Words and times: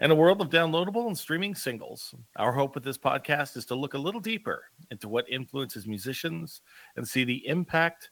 In 0.00 0.10
a 0.10 0.14
world 0.14 0.40
of 0.40 0.48
downloadable 0.48 1.08
and 1.08 1.18
streaming 1.18 1.54
singles, 1.54 2.14
our 2.36 2.52
hope 2.52 2.74
with 2.74 2.82
this 2.82 2.96
podcast 2.96 3.54
is 3.58 3.66
to 3.66 3.74
look 3.74 3.92
a 3.92 3.98
little 3.98 4.20
deeper 4.20 4.62
into 4.90 5.10
what 5.10 5.28
influences 5.28 5.86
musicians 5.86 6.62
and 6.96 7.06
see 7.06 7.22
the 7.22 7.46
impact 7.46 8.08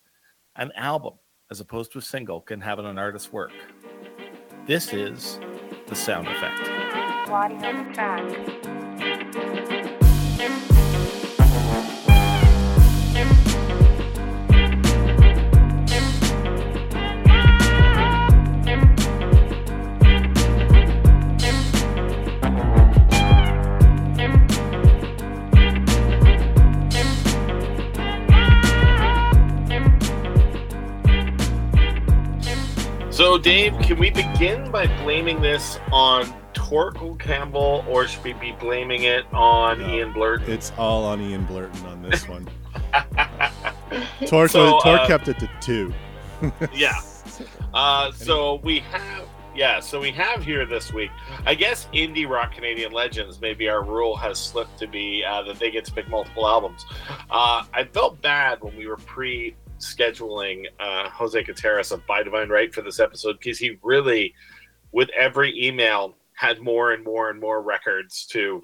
an 0.56 0.70
album, 0.76 1.14
as 1.50 1.60
opposed 1.60 1.90
to 1.92 1.98
a 1.98 2.02
single, 2.02 2.42
can 2.42 2.60
have 2.60 2.78
on 2.78 2.84
an 2.84 2.98
artist's 2.98 3.32
work. 3.32 3.52
This 4.66 4.92
is 4.92 5.40
the 5.86 5.94
sound 5.94 6.28
effect. 6.28 6.68
So, 33.38 33.42
Dave, 33.42 33.78
can 33.78 34.00
we 34.00 34.10
begin 34.10 34.68
by 34.72 34.88
blaming 35.04 35.40
this 35.40 35.78
on 35.92 36.24
Torquil 36.54 37.20
Campbell, 37.20 37.84
or 37.86 38.08
should 38.08 38.24
we 38.24 38.32
be 38.32 38.50
blaming 38.50 39.04
it 39.04 39.32
on 39.32 39.78
No. 39.78 39.94
Ian 39.94 40.12
Blurt? 40.12 40.42
It's 40.48 40.72
all 40.76 41.04
on 41.04 41.20
Ian 41.20 41.46
Blurton 41.46 41.84
on 41.84 42.02
this 42.02 42.26
one. 42.26 42.48
Torque, 44.26 44.50
So, 44.50 44.80
Torque 44.80 45.02
uh, 45.02 45.06
kept 45.06 45.28
it 45.28 45.38
to 45.38 45.48
two. 45.60 45.94
yeah. 46.74 47.00
Uh, 47.72 48.10
so 48.16 48.56
we 48.64 48.80
have, 48.80 49.28
yeah. 49.54 49.78
So 49.78 50.00
we 50.00 50.10
have 50.10 50.44
here 50.44 50.66
this 50.66 50.92
week. 50.92 51.12
I 51.46 51.54
guess 51.54 51.86
indie 51.94 52.28
rock 52.28 52.54
Canadian 52.56 52.90
legends. 52.90 53.40
Maybe 53.40 53.68
our 53.68 53.84
rule 53.84 54.16
has 54.16 54.36
slipped 54.40 54.80
to 54.80 54.88
be 54.88 55.22
uh, 55.24 55.42
that 55.44 55.60
they 55.60 55.70
get 55.70 55.84
to 55.84 55.92
pick 55.92 56.08
multiple 56.08 56.48
albums. 56.48 56.84
Uh, 57.30 57.62
I 57.72 57.84
felt 57.84 58.20
bad 58.20 58.60
when 58.64 58.76
we 58.76 58.88
were 58.88 58.96
pre 58.96 59.54
scheduling 59.78 60.64
uh, 60.80 61.08
Jose 61.10 61.42
Gutierrez 61.42 61.92
of 61.92 62.06
By 62.06 62.22
Divine 62.22 62.48
Right 62.48 62.72
for 62.72 62.82
this 62.82 63.00
episode 63.00 63.38
because 63.38 63.58
he 63.58 63.78
really, 63.82 64.34
with 64.92 65.08
every 65.16 65.66
email, 65.66 66.14
had 66.34 66.60
more 66.60 66.92
and 66.92 67.04
more 67.04 67.30
and 67.30 67.40
more 67.40 67.62
records 67.62 68.26
to 68.26 68.62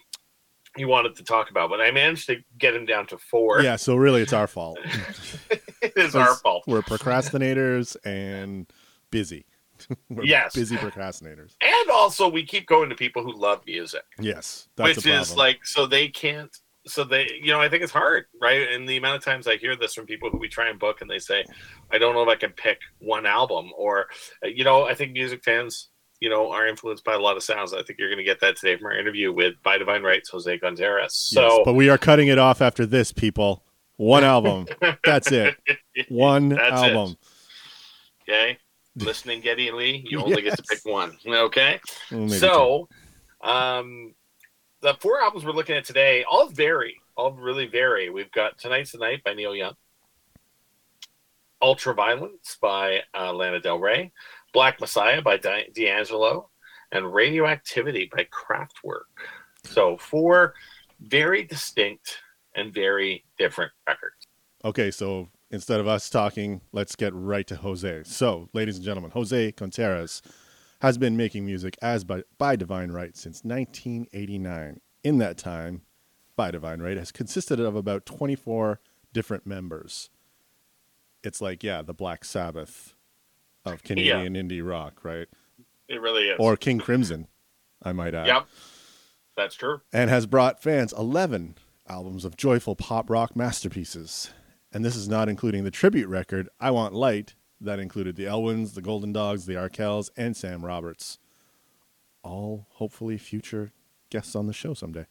he 0.76 0.84
wanted 0.84 1.14
to 1.16 1.24
talk 1.24 1.50
about. 1.50 1.70
But 1.70 1.80
I 1.80 1.90
managed 1.90 2.26
to 2.26 2.36
get 2.58 2.74
him 2.74 2.84
down 2.84 3.06
to 3.08 3.18
four. 3.18 3.60
Yeah, 3.62 3.76
so 3.76 3.96
really 3.96 4.22
it's 4.22 4.32
our 4.32 4.46
fault. 4.46 4.78
it 5.82 5.92
is 5.96 6.16
our 6.16 6.34
fault. 6.36 6.64
We're 6.66 6.82
procrastinators 6.82 7.96
and 8.04 8.66
busy. 9.10 9.46
We're 10.08 10.24
Yes. 10.24 10.54
busy 10.54 10.76
procrastinators. 10.76 11.54
And 11.60 11.90
also, 11.90 12.28
we 12.28 12.44
keep 12.44 12.66
going 12.66 12.88
to 12.90 12.94
people 12.94 13.22
who 13.22 13.36
love 13.36 13.62
music. 13.66 14.04
Yes, 14.20 14.68
that's 14.76 14.96
which 14.96 15.06
is 15.06 15.36
like 15.36 15.64
so 15.66 15.86
they 15.86 16.08
can't 16.08 16.56
so 16.86 17.02
they 17.04 17.30
you 17.42 17.50
know 17.52 17.60
i 17.60 17.68
think 17.68 17.82
it's 17.82 17.92
hard 17.92 18.26
right 18.40 18.68
and 18.72 18.88
the 18.88 18.96
amount 18.96 19.16
of 19.16 19.24
times 19.24 19.46
i 19.46 19.56
hear 19.56 19.74
this 19.76 19.94
from 19.94 20.04
people 20.06 20.28
who 20.30 20.38
we 20.38 20.48
try 20.48 20.68
and 20.68 20.78
book 20.78 21.00
and 21.00 21.08
they 21.10 21.18
say 21.18 21.42
i 21.90 21.98
don't 21.98 22.14
know 22.14 22.22
if 22.22 22.28
i 22.28 22.34
can 22.36 22.50
pick 22.52 22.78
one 22.98 23.24
album 23.26 23.70
or 23.76 24.06
uh, 24.44 24.48
you 24.48 24.64
know 24.64 24.84
i 24.84 24.94
think 24.94 25.12
music 25.12 25.42
fans 25.44 25.88
you 26.20 26.28
know 26.28 26.50
are 26.50 26.66
influenced 26.66 27.02
by 27.04 27.14
a 27.14 27.18
lot 27.18 27.36
of 27.36 27.42
sounds 27.42 27.72
i 27.72 27.82
think 27.82 27.98
you're 27.98 28.08
going 28.08 28.18
to 28.18 28.24
get 28.24 28.40
that 28.40 28.56
today 28.56 28.76
from 28.76 28.86
our 28.86 28.96
interview 28.98 29.32
with 29.32 29.54
by 29.62 29.78
divine 29.78 30.02
rights 30.02 30.28
jose 30.30 30.58
gonzalez 30.58 31.14
so 31.14 31.40
Yes, 31.42 31.58
but 31.64 31.72
we 31.74 31.88
are 31.88 31.98
cutting 31.98 32.28
it 32.28 32.38
off 32.38 32.60
after 32.60 32.84
this, 32.86 33.12
people. 33.12 33.62
One 33.96 34.24
album. 34.24 34.66
That's 35.04 35.30
it. 35.32 35.56
One 36.08 36.48
That's 36.50 36.82
it. 36.82 36.92
album. 36.94 37.16
okay 38.22 38.58
listening 38.96 39.40
geddy 39.40 39.70
lee 39.72 40.06
you 40.08 40.20
only 40.24 40.40
get 40.42 40.56
to 40.56 40.62
pick 40.62 40.80
one 40.84 41.16
okay 41.26 41.80
Well, 42.10 42.20
maybe 42.20 42.32
two. 42.32 42.38
so 42.38 42.88
um 43.42 44.14
the 44.84 44.94
four 45.00 45.18
albums 45.18 45.46
we're 45.46 45.52
looking 45.52 45.74
at 45.74 45.84
today 45.84 46.24
all 46.30 46.46
vary 46.46 47.00
all 47.16 47.32
really 47.32 47.66
vary. 47.66 48.10
We've 48.10 48.30
got 48.32 48.58
tonight's 48.58 48.92
the 48.92 48.98
night 48.98 49.24
by 49.24 49.32
neil 49.32 49.56
young 49.56 49.72
ultraviolence 51.62 52.60
by 52.60 53.00
uh, 53.18 53.32
lana 53.32 53.60
del 53.60 53.78
rey 53.78 54.12
black 54.52 54.78
messiah 54.80 55.22
by 55.22 55.38
Di- 55.38 55.68
d'angelo 55.74 56.50
and 56.92 57.14
radioactivity 57.14 58.10
by 58.14 58.26
kraftwerk. 58.26 59.04
So 59.64 59.96
four 59.96 60.52
very 61.00 61.44
distinct 61.44 62.18
and 62.54 62.72
very 62.72 63.24
different 63.38 63.72
records. 63.88 64.26
Okay, 64.66 64.90
so 64.90 65.28
instead 65.50 65.80
of 65.80 65.88
us 65.88 66.10
talking, 66.10 66.60
let's 66.72 66.94
get 66.94 67.14
right 67.14 67.46
to 67.46 67.56
Jose. 67.56 68.02
So, 68.04 68.48
ladies 68.52 68.76
and 68.76 68.84
gentlemen, 68.84 69.10
Jose 69.12 69.52
Contreras 69.52 70.22
has 70.84 70.98
been 70.98 71.16
making 71.16 71.46
music 71.46 71.78
as 71.80 72.04
by, 72.04 72.22
by 72.36 72.56
Divine 72.56 72.90
Right 72.92 73.16
since 73.16 73.42
1989. 73.42 74.80
In 75.02 75.18
that 75.18 75.38
time, 75.38 75.80
by 76.36 76.50
Divine 76.50 76.80
Right 76.80 76.98
has 76.98 77.10
consisted 77.10 77.58
of 77.58 77.74
about 77.74 78.04
24 78.04 78.80
different 79.12 79.46
members. 79.46 80.10
It's 81.22 81.40
like, 81.40 81.62
yeah, 81.62 81.80
the 81.80 81.94
Black 81.94 82.22
Sabbath 82.22 82.94
of 83.64 83.82
Canadian 83.82 84.34
indie 84.34 84.66
rock, 84.66 85.04
right? 85.04 85.26
it 85.88 86.00
really 86.00 86.24
is 86.28 86.36
Or 86.38 86.54
King 86.56 86.78
Crimson, 86.78 87.28
I 87.82 87.92
might 87.92 88.14
add. 88.14 88.26
yep 88.26 88.46
that's 89.36 89.54
true 89.54 89.80
and 89.92 90.10
has 90.10 90.26
brought 90.26 90.62
fans 90.62 90.92
11 90.96 91.56
albums 91.88 92.24
of 92.24 92.36
joyful 92.36 92.76
pop 92.76 93.10
rock 93.10 93.34
masterpieces. 93.34 94.30
And 94.72 94.84
this 94.84 94.96
is 94.96 95.08
not 95.08 95.28
including 95.28 95.64
the 95.64 95.70
tribute 95.70 96.08
record, 96.08 96.48
I 96.60 96.70
Want 96.72 96.94
Light, 96.94 97.34
that 97.64 97.78
included 97.78 98.16
the 98.16 98.26
Elwins, 98.26 98.72
the 98.74 98.82
Golden 98.82 99.12
Dogs, 99.12 99.46
the 99.46 99.54
Arkells, 99.54 100.10
and 100.16 100.36
Sam 100.36 100.64
Roberts. 100.64 101.18
All 102.22 102.66
hopefully 102.72 103.18
future 103.18 103.72
guests 104.10 104.34
on 104.34 104.46
the 104.46 104.52
show 104.52 104.74
someday. 104.74 105.06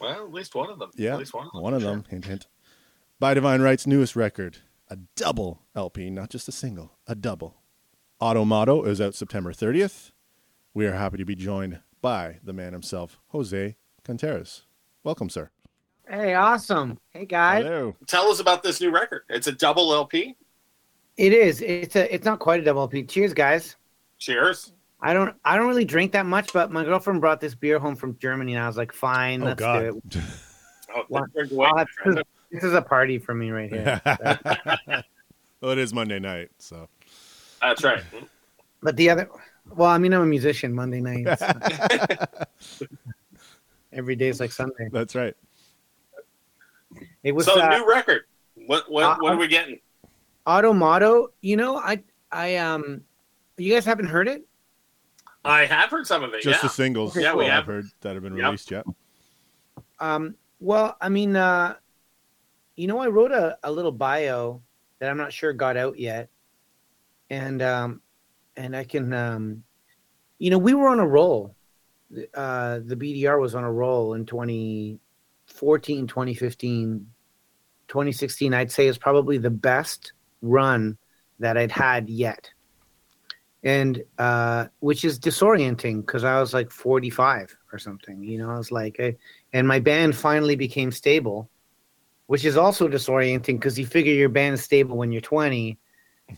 well 0.00 0.10
at 0.24 0.32
least 0.32 0.54
one 0.54 0.70
of 0.70 0.78
them 0.78 0.90
Yeah, 0.96 1.14
at 1.14 1.18
least 1.20 1.34
one 1.34 1.46
of 1.46 1.52
them 1.52 1.62
one 1.62 1.74
of 1.74 1.82
sure. 1.82 1.90
them, 1.92 2.04
hint, 2.10 2.24
hint. 2.26 2.46
By 3.20 3.34
Divine 3.34 3.62
Right's 3.62 3.86
newest 3.86 4.14
record, 4.16 4.58
a 4.88 4.96
double 5.16 5.62
LP, 5.74 6.10
not 6.10 6.30
just 6.30 6.48
a 6.48 6.52
single, 6.52 6.92
a 7.06 7.14
double. 7.14 7.56
Otto 8.20 8.44
Motto 8.44 8.84
is 8.84 9.00
out 9.00 9.14
September 9.14 9.52
30th. 9.52 10.10
We 10.74 10.86
are 10.86 10.92
happy 10.94 11.16
to 11.18 11.24
be 11.24 11.34
joined 11.34 11.80
by 12.00 12.38
the 12.44 12.52
man 12.52 12.72
himself, 12.72 13.18
Jose 13.28 13.76
Contreras. 14.04 14.62
Welcome, 15.04 15.30
sir. 15.30 15.50
Hey, 16.08 16.34
awesome. 16.34 16.98
Hey 17.10 17.26
guys. 17.26 17.64
Hello. 17.64 17.94
tell 18.06 18.28
us 18.30 18.40
about 18.40 18.62
this 18.62 18.80
new 18.80 18.90
record. 18.90 19.22
It's 19.28 19.46
a 19.46 19.52
double 19.52 19.92
LP. 19.92 20.36
It 21.18 21.32
is. 21.32 21.60
It's 21.62 21.96
a 21.96 22.12
it's 22.14 22.24
not 22.24 22.38
quite 22.38 22.60
a 22.60 22.64
double 22.64 22.82
LP. 22.82 23.02
Cheers, 23.02 23.34
guys. 23.34 23.74
Cheers. 24.18 24.72
I 25.00 25.12
don't 25.12 25.34
I 25.44 25.56
don't 25.56 25.66
really 25.66 25.84
drink 25.84 26.12
that 26.12 26.26
much, 26.26 26.52
but 26.52 26.70
my 26.70 26.84
girlfriend 26.84 27.20
brought 27.20 27.40
this 27.40 27.54
beer 27.56 27.78
home 27.80 27.96
from 27.96 28.16
Germany 28.18 28.54
and 28.54 28.62
I 28.64 28.66
was 28.68 28.76
like, 28.76 28.92
fine, 28.92 29.42
Oh, 29.42 29.46
let's 29.46 29.58
God. 29.60 29.82
do 30.08 30.18
it. 30.18 30.24
Oh, 30.94 31.02
What? 31.08 31.30
drink 31.34 31.52
away, 31.52 31.66
I'll 31.66 31.76
have 31.76 31.88
friend. 31.90 32.22
this 32.50 32.64
is 32.64 32.72
a 32.72 32.80
party 32.80 33.18
for 33.18 33.34
me 33.34 33.50
right 33.50 33.70
here. 33.70 34.00
well, 35.60 35.72
it 35.72 35.76
is 35.76 35.92
Monday 35.92 36.18
night, 36.18 36.48
so 36.58 36.88
That's 37.60 37.84
right. 37.84 38.02
but 38.82 38.96
the 38.96 39.10
other 39.10 39.28
well, 39.76 39.90
I 39.90 39.98
mean 39.98 40.14
I'm 40.14 40.22
a 40.22 40.26
musician 40.26 40.72
Monday 40.72 41.00
nights. 41.02 41.42
Every 43.92 44.16
day 44.16 44.28
is 44.28 44.40
like 44.40 44.52
Sunday. 44.52 44.88
that's 44.90 45.14
right. 45.14 45.34
It 47.22 47.32
was 47.32 47.44
so 47.46 47.60
uh, 47.60 47.68
new 47.76 47.86
record. 47.88 48.22
What 48.66 48.90
what 48.90 49.04
uh, 49.04 49.16
what 49.18 49.32
are 49.34 49.36
we 49.36 49.48
getting? 49.48 49.78
Otto 50.48 50.72
Motto. 50.72 51.28
You 51.42 51.58
know, 51.58 51.76
I 51.76 52.02
I 52.32 52.56
um 52.56 53.02
you 53.58 53.72
guys 53.72 53.84
haven't 53.84 54.06
heard 54.06 54.28
it? 54.28 54.46
I 55.44 55.66
have 55.66 55.90
heard 55.90 56.06
some 56.06 56.24
of 56.24 56.32
it. 56.32 56.42
Just 56.42 56.62
yeah. 56.62 56.68
the 56.68 56.72
singles 56.72 57.14
Yeah, 57.14 57.34
we 57.34 57.44
have. 57.44 57.60
I've 57.60 57.66
heard 57.66 57.84
that 58.00 58.14
have 58.14 58.22
been 58.22 58.34
Yep. 58.34 58.44
released 58.44 58.70
yet. 58.70 58.86
Um, 60.00 60.36
well, 60.60 60.96
I 61.00 61.08
mean, 61.08 61.36
uh, 61.36 61.76
you 62.76 62.86
know, 62.86 62.98
I 62.98 63.08
wrote 63.08 63.32
a, 63.32 63.58
a 63.62 63.70
little 63.70 63.92
bio 63.92 64.62
that 64.98 65.10
I'm 65.10 65.16
not 65.18 65.32
sure 65.32 65.52
got 65.52 65.76
out 65.76 65.98
yet, 65.98 66.30
and 67.30 67.60
um, 67.60 68.00
and 68.56 68.74
I 68.74 68.84
can, 68.84 69.12
um, 69.12 69.64
you 70.38 70.50
know, 70.50 70.58
we 70.58 70.72
were 70.74 70.88
on 70.88 70.98
a 70.98 71.06
roll. 71.06 71.54
Uh, 72.34 72.80
the 72.84 72.96
BDR 72.96 73.38
was 73.40 73.54
on 73.54 73.64
a 73.64 73.72
roll 73.72 74.14
in 74.14 74.24
2014, 74.24 76.06
2015, 76.06 77.06
2016. 77.86 78.54
I'd 78.54 78.72
say 78.72 78.86
is 78.86 78.96
probably 78.96 79.36
the 79.36 79.50
best 79.50 80.12
run 80.42 80.96
that 81.38 81.56
I'd 81.56 81.72
had 81.72 82.08
yet, 82.08 82.50
and 83.62 84.02
uh, 84.18 84.66
which 84.80 85.04
is 85.04 85.18
disorienting 85.18 86.04
because 86.04 86.24
I 86.24 86.40
was 86.40 86.54
like 86.54 86.70
45 86.70 87.56
or 87.72 87.78
something. 87.78 88.22
You 88.22 88.38
know, 88.38 88.50
I 88.50 88.56
was 88.56 88.70
like, 88.70 88.96
I, 88.98 89.16
and 89.52 89.66
my 89.66 89.80
band 89.80 90.16
finally 90.16 90.56
became 90.56 90.90
stable, 90.90 91.48
which 92.26 92.44
is 92.44 92.56
also 92.56 92.88
disorienting 92.88 93.56
because 93.56 93.78
you 93.78 93.86
figure 93.86 94.12
your 94.12 94.28
band 94.28 94.54
is 94.54 94.62
stable 94.62 94.96
when 94.96 95.12
you're 95.12 95.20
20, 95.20 95.78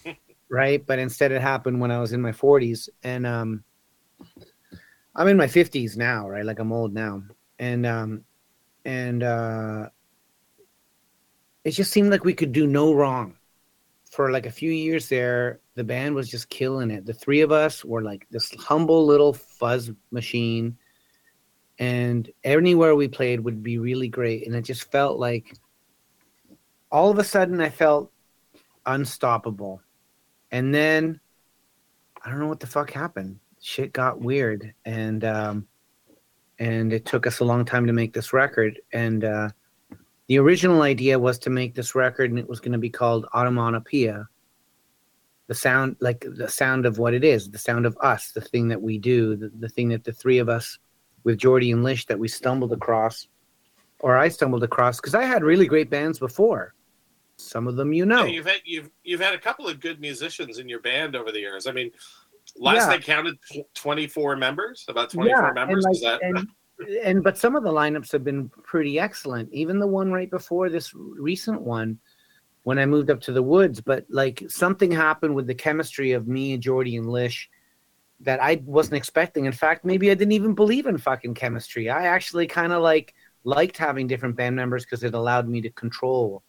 right? 0.51 0.85
But 0.87 0.99
instead, 0.99 1.33
it 1.33 1.43
happened 1.43 1.81
when 1.81 1.91
I 1.91 2.01
was 2.01 2.13
in 2.13 2.21
my 2.23 2.33
40s, 2.33 2.89
and 3.03 3.27
um, 3.27 3.65
I'm 5.15 5.29
in 5.29 5.37
my 5.37 5.47
50s 5.47 5.97
now, 5.97 6.29
right? 6.29 6.45
Like 6.45 6.59
I'm 6.59 6.73
old 6.73 6.95
now, 6.95 7.23
and 7.59 7.87
um, 7.87 8.25
and 8.85 9.23
uh, 9.23 9.89
it 11.65 11.73
just 11.73 11.91
seemed 11.91 12.11
like 12.11 12.25
we 12.25 12.35
could 12.35 12.53
do 12.53 12.67
no 12.67 12.95
wrong 12.95 13.37
for 14.11 14.31
like 14.31 14.47
a 14.47 14.51
few 14.51 14.71
years 14.71 15.09
there. 15.09 15.61
The 15.75 15.85
band 15.85 16.15
was 16.15 16.29
just 16.29 16.51
killing 16.51 16.91
it. 16.91 17.07
The 17.07 17.15
three 17.15 17.41
of 17.41 17.53
us 17.53 17.85
were 17.85 18.03
like 18.03 18.27
this 18.31 18.53
humble 18.55 19.07
little 19.07 19.33
fuzz 19.33 19.91
machine 20.11 20.77
and 21.81 22.31
anywhere 22.45 22.95
we 22.95 23.09
played 23.09 23.41
would 23.41 23.63
be 23.63 23.79
really 23.79 24.09
great. 24.09 24.47
And 24.47 24.55
it 24.55 24.63
just 24.63 24.93
felt 24.93 25.19
like 25.19 25.57
all 26.93 27.11
of 27.11 27.19
a 27.19 27.25
sudden 27.25 27.59
I 27.61 27.71
felt 27.71 28.13
unstoppable. 28.85 29.81
And 30.53 30.75
then 30.75 31.19
I 32.23 32.29
don't 32.29 32.39
know 32.39 32.49
what 32.49 32.61
the 32.61 32.67
fuck 32.67 32.91
happened. 32.91 33.41
Shit 33.63 33.93
got 33.93 34.21
weird, 34.21 34.75
and 34.85 35.25
um, 35.25 35.67
and 36.59 36.93
it 36.93 37.05
took 37.05 37.27
us 37.27 37.41
a 37.41 37.45
long 37.45 37.65
time 37.65 37.87
to 37.87 37.93
make 37.93 38.13
this 38.13 38.33
record. 38.33 38.81
And 38.93 39.25
uh, 39.25 39.51
the 40.31 40.39
original 40.39 40.83
idea 40.83 41.19
was 41.19 41.41
to 41.41 41.51
make 41.51 41.75
this 41.75 41.97
record, 41.97 42.31
and 42.31 42.39
it 42.39 42.49
was 42.49 42.61
going 42.61 42.71
to 42.71 42.79
be 42.79 42.89
called 42.89 43.27
Automatopoeia. 43.35 44.29
The 45.49 45.55
sound, 45.57 45.97
like 45.99 46.25
the 46.25 46.49
sound 46.49 46.87
of 46.87 46.99
what 46.99 47.15
it 47.15 47.25
is, 47.25 47.51
the 47.51 47.59
sound 47.59 47.85
of 47.85 47.99
us, 48.01 48.31
the 48.31 48.41
thing 48.41 48.69
that 48.69 48.81
we 48.81 48.97
do, 48.97 49.35
the, 49.35 49.51
the 49.59 49.69
thing 49.69 49.89
that 49.89 50.05
the 50.05 50.13
three 50.13 50.39
of 50.39 50.49
us 50.49 50.79
with 51.25 51.37
Jordy 51.37 51.73
and 51.73 51.83
Lish 51.83 52.07
that 52.07 52.17
we 52.17 52.29
stumbled 52.29 52.73
across, 52.73 53.27
or 53.99 54.17
I 54.17 54.29
stumbled 54.29 54.63
across, 54.63 55.01
because 55.01 55.17
I 55.17 55.25
had 55.25 55.43
really 55.43 55.67
great 55.67 55.91
bands 55.91 56.21
before. 56.21 56.77
Some 57.35 57.67
of 57.67 57.75
them 57.75 57.93
you 57.93 58.07
know. 58.07 58.23
Yeah, 58.23 58.31
you've 58.31 58.47
had 58.47 58.61
you've 58.65 58.91
you've 59.03 59.21
had 59.21 59.35
a 59.35 59.39
couple 59.39 59.67
of 59.67 59.81
good 59.81 60.01
musicians 60.01 60.61
in 60.61 60.69
your 60.69 60.81
band 60.81 61.17
over 61.17 61.33
the 61.33 61.41
years. 61.41 61.67
I 61.67 61.73
mean, 61.73 61.91
last 62.57 62.87
Yeah. 62.87 62.95
I 62.95 62.99
counted, 62.99 63.37
twenty 63.75 64.07
four 64.07 64.37
members. 64.37 64.85
About 64.87 65.11
twenty 65.11 65.33
four 65.33 65.53
members. 65.55 65.85
And, 65.85 65.97
Is 65.97 66.03
like, 66.03 66.21
that 66.21 66.25
and, 66.25 66.49
and 67.05 67.23
but 67.23 67.39
some 67.39 67.57
of 67.57 67.63
the 67.63 67.73
lineups 67.73 68.13
have 68.13 68.25
been 68.25 68.49
pretty 68.49 68.99
excellent. 68.99 69.53
Even 69.53 69.79
the 69.79 69.87
one 69.87 70.13
right 70.13 70.31
before 70.31 70.69
this 70.69 70.93
recent 70.95 71.61
one, 71.61 71.99
when 72.65 72.79
I 72.79 72.87
moved 72.87 73.11
up 73.11 73.21
to 73.23 73.33
the 73.33 73.43
woods. 73.43 73.81
But 73.81 74.07
like 74.09 74.43
something 74.49 74.91
happened 74.91 75.35
with 75.35 75.47
the 75.47 75.55
chemistry 75.55 76.13
of 76.13 76.29
me 76.29 76.55
and 76.55 76.63
Jordy 76.63 76.97
and 76.97 77.11
Lish 77.11 77.49
that 78.21 78.43
I 78.43 78.63
wasn't 78.65 78.97
expecting. 78.97 79.47
In 79.47 79.53
fact, 79.53 79.85
maybe 79.85 80.11
I 80.11 80.15
didn't 80.15 80.33
even 80.33 80.55
believe 80.55 80.87
in 80.87 80.99
fucking 80.99 81.35
chemistry. 81.35 81.89
I 81.89 82.07
actually 82.07 82.47
kind 82.47 82.73
of 82.73 82.83
like 82.83 83.15
liked 83.45 83.79
having 83.79 84.07
different 84.07 84.37
band 84.37 84.57
members 84.57 84.85
because 84.85 85.03
it 85.03 85.15
allowed 85.15 85.49
me 85.49 85.63
to 85.63 85.71
control, 85.71 86.43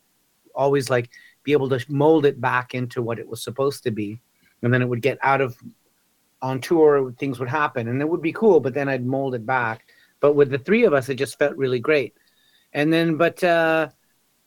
always 0.53 0.89
like 0.89 1.09
be 1.43 1.53
able 1.53 1.69
to 1.69 1.83
mold 1.87 2.25
it 2.25 2.41
back 2.41 2.75
into 2.75 3.01
what 3.01 3.19
it 3.19 3.27
was 3.27 3.41
supposed 3.43 3.83
to 3.83 3.91
be, 3.91 4.21
and 4.61 4.73
then 4.73 4.81
it 4.81 4.89
would 4.89 5.01
get 5.01 5.17
out 5.21 5.41
of 5.41 5.55
on 6.41 6.59
tour. 6.59 7.13
Things 7.17 7.39
would 7.39 7.49
happen, 7.49 7.87
and 7.87 8.01
it 8.01 8.09
would 8.09 8.21
be 8.21 8.33
cool. 8.33 8.59
But 8.59 8.73
then 8.73 8.89
I'd 8.89 9.05
mold 9.05 9.33
it 9.33 9.45
back. 9.45 9.85
But 10.21 10.33
with 10.33 10.49
the 10.49 10.57
three 10.57 10.85
of 10.85 10.93
us, 10.93 11.09
it 11.09 11.15
just 11.15 11.37
felt 11.37 11.57
really 11.57 11.79
great. 11.79 12.13
And 12.71 12.93
then, 12.93 13.17
but 13.17 13.43
uh, 13.43 13.89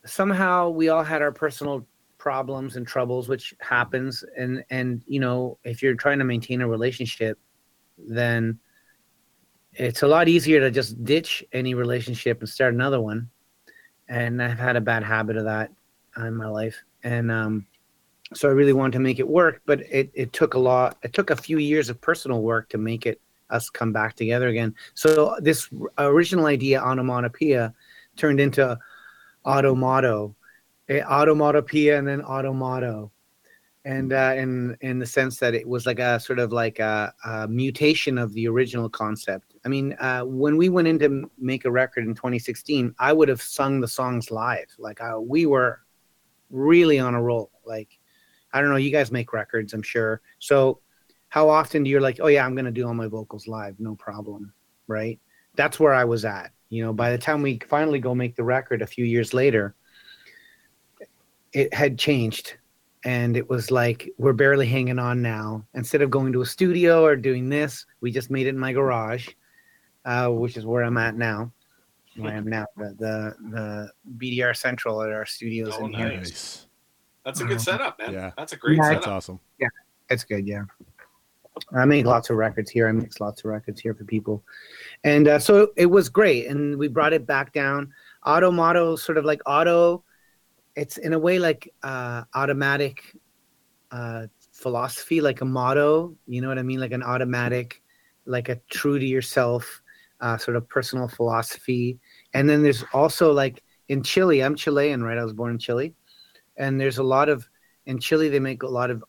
somehow 0.07 0.71
we 0.71 0.89
all 0.89 1.05
had 1.05 1.21
our 1.21 1.33
personal 1.33 1.87
problems 2.17 2.77
and 2.77 2.87
troubles, 2.87 3.29
which 3.29 3.55
happens. 3.61 4.25
And 4.39 4.65
and 4.71 5.03
you 5.07 5.21
know, 5.21 5.59
if 5.65 5.83
you're 5.83 5.95
trying 5.95 6.21
to 6.21 6.25
maintain 6.25 6.63
a 6.63 6.69
relationship, 6.69 7.39
then 7.99 8.59
it's 9.75 10.03
a 10.03 10.07
lot 10.07 10.29
easier 10.29 10.61
to 10.61 10.71
just 10.71 11.05
ditch 11.05 11.45
any 11.53 11.75
relationship 11.75 12.41
and 12.41 12.49
start 12.49 12.73
another 12.73 13.01
one. 13.01 13.29
And 14.09 14.43
I've 14.43 14.59
had 14.59 14.77
a 14.77 14.81
bad 14.81 15.03
habit 15.03 15.37
of 15.37 15.45
that 15.45 15.71
in 16.17 16.35
my 16.35 16.47
life. 16.49 16.83
And 17.03 17.31
um, 17.31 17.67
so 18.33 18.49
I 18.49 18.53
really 18.53 18.73
wanted 18.73 18.93
to 18.93 19.01
make 19.01 19.19
it 19.19 19.29
work, 19.29 19.63
but 19.67 19.81
it, 19.81 20.11
it 20.15 20.33
took 20.33 20.55
a 20.55 20.59
lot. 20.59 20.97
It 21.03 21.13
took 21.13 21.31
a 21.31 21.37
few 21.37 21.59
years 21.59 21.89
of 21.91 22.01
personal 22.01 22.43
work 22.43 22.69
to 22.71 22.79
make 22.79 23.07
it 23.07 23.21
us 23.55 23.71
come 23.71 23.93
back 23.93 24.15
together 24.17 24.49
again. 24.49 24.75
So 24.95 25.37
this 25.41 25.69
original 25.99 26.47
idea, 26.47 26.81
onomatopoeia, 26.81 27.73
turned 28.17 28.41
into 28.41 28.79
automato, 29.47 30.35
eh, 30.89 31.01
automatopoeia, 31.01 31.99
and 31.99 32.07
then 32.07 32.21
automato, 32.23 33.11
and 33.85 34.13
uh, 34.13 34.35
in 34.37 34.77
in 34.81 34.99
the 34.99 35.07
sense 35.07 35.39
that 35.39 35.55
it 35.55 35.67
was 35.67 35.87
like 35.87 35.99
a 35.99 36.19
sort 36.19 36.39
of 36.39 36.53
like 36.53 36.79
a, 36.79 37.13
a 37.25 37.49
mutation 37.49 38.19
of 38.19 38.33
the 38.35 38.49
original 38.49 38.89
concept. 38.89 39.55
I 39.65 39.69
mean, 39.69 39.95
uh, 39.95 40.23
when 40.23 40.57
we 40.57 40.69
went 40.69 40.89
in 40.89 40.99
to 41.01 41.31
make 41.39 41.65
a 41.65 41.71
record 41.71 42.05
in 42.05 42.15
2016, 42.15 42.95
I 42.99 43.13
would 43.13 43.29
have 43.29 43.41
sung 43.41 43.81
the 43.81 43.89
songs 43.89 44.31
live. 44.31 44.69
Like 44.79 45.01
uh, 45.01 45.21
we 45.21 45.47
were 45.47 45.81
really 46.51 46.99
on 46.99 47.15
a 47.15 47.23
roll. 47.23 47.51
Like 47.65 47.99
I 48.53 48.61
don't 48.61 48.71
know, 48.71 48.77
you 48.77 48.91
guys 48.91 49.11
make 49.11 49.33
records, 49.33 49.73
I'm 49.73 49.83
sure. 49.83 50.21
So 50.39 50.81
how 51.35 51.51
often 51.51 51.83
do 51.83 51.91
you're 51.91 52.01
like, 52.01 52.21
oh 52.23 52.29
yeah, 52.29 52.47
I'm 52.47 52.55
gonna 52.55 52.71
do 52.71 52.87
all 52.87 52.95
my 52.95 53.09
vocals 53.09 53.49
live, 53.49 53.75
no 53.81 53.97
problem, 53.97 54.53
right? 54.87 55.19
That's 55.57 55.81
where 55.81 55.93
I 55.93 56.05
was 56.05 56.25
at. 56.25 56.53
You 56.69 56.85
know, 56.85 56.93
by 56.93 57.11
the 57.11 57.19
time 57.19 57.43
we 57.43 57.59
finally 57.69 57.99
go 57.99 58.15
make 58.15 58.37
the 58.37 58.45
record 58.45 58.83
a 58.83 58.87
few 58.87 59.05
years 59.05 59.35
later, 59.35 59.75
it 61.53 61.75
had 61.75 61.99
changed. 61.99 62.55
And 63.05 63.37
it 63.37 63.51
was 63.51 63.73
like 63.73 64.09
we're 64.17 64.33
barely 64.33 64.69
hanging 64.69 65.01
on 65.01 65.23
now. 65.23 65.65
Instead 65.75 66.03
of 66.03 66.11
going 66.11 66.33
to 66.35 66.43
a 66.43 66.47
studio 66.47 67.05
or 67.05 67.17
doing 67.17 67.49
this, 67.49 67.85
we 68.01 68.13
just 68.13 68.31
made 68.31 68.47
it 68.47 68.51
in 68.51 68.59
my 68.59 68.73
garage, 68.73 69.29
uh, 70.05 70.29
which 70.29 70.57
is 70.57 70.65
where 70.65 70.85
I'm 70.85 70.97
at 70.99 71.17
now. 71.17 71.51
Where 72.17 72.33
I 72.33 72.37
am 72.37 72.47
now, 72.47 72.67
the 72.77 72.95
the, 72.97 73.37
the 73.51 73.91
BDR 74.19 74.57
Central 74.57 75.03
at 75.03 75.11
our 75.11 75.27
studios 75.27 75.75
Oh, 75.77 75.87
in 75.87 75.93
here. 75.95 76.09
nice. 76.11 76.21
Nice. 76.31 76.67
That's 77.25 77.41
a 77.41 77.45
good 77.45 77.61
setup, 77.61 77.99
man. 77.99 78.13
Yeah. 78.13 78.31
That's 78.39 78.53
a 78.53 78.57
great 78.57 78.79
Yeah, 78.79 78.95
That's 78.95 79.09
awesome. 79.09 79.41
Yeah, 79.59 79.67
It's 80.11 80.23
good, 80.23 80.47
yeah. 80.47 80.63
I 81.73 81.85
make 81.85 82.05
lots 82.05 82.31
of 82.31 82.37
records 82.37 82.71
here. 82.71 82.89
I 82.89 82.93
mix 82.93 83.21
lots 83.21 83.41
of 83.41 83.51
records 83.51 83.81
here 83.81 83.95
for 83.95 84.05
people, 84.05 84.43
and 85.05 85.29
uh, 85.29 85.39
so 85.39 85.69
it 85.77 85.87
was 85.87 86.09
great. 86.09 86.49
And 86.49 86.77
we 86.77 86.89
brought 86.89 87.13
it 87.13 87.27
back 87.27 87.53
down. 87.53 87.93
Auto 88.27 88.51
motto, 88.51 88.97
sort 88.97 89.19
of 89.19 89.25
like 89.25 89.41
auto. 89.47 90.03
It's 90.75 90.97
in 90.97 91.13
a 91.13 91.19
way 91.19 91.39
like 91.39 91.73
uh, 91.83 92.25
automatic 92.35 93.17
uh, 93.93 94.27
philosophy, 94.53 95.21
like 95.21 95.41
a 95.41 95.45
motto. 95.45 96.17
You 96.27 96.41
know 96.41 96.49
what 96.49 96.59
I 96.59 96.63
mean? 96.63 96.81
Like 96.81 96.93
an 96.93 97.03
automatic, 97.03 97.83
like 98.27 98.49
a 98.49 98.57
true 98.69 98.99
to 98.99 99.07
yourself 99.07 99.83
uh, 100.21 100.39
sort 100.39 100.57
of 100.57 100.69
personal 100.69 101.07
philosophy. 101.07 101.99
And 102.33 102.49
then 102.49 102.63
there's 102.63 102.85
also 102.93 103.33
like 103.33 103.63
in 103.89 104.03
Chile. 104.03 104.43
I'm 104.43 104.57
Chilean, 104.57 105.03
right? 105.03 105.19
I 105.19 105.23
was 105.23 105.33
born 105.33 105.53
in 105.53 105.59
Chile, 105.59 105.95
and 106.57 106.81
there's 106.81 106.99
a 106.99 107.03
lot 107.03 107.29
of 107.29 107.49
in 107.87 108.01
Chile 108.01 108.29
they 108.29 108.41
make 108.41 108.63
a 108.63 108.69
lot 108.69 108.91
of 108.91 109.05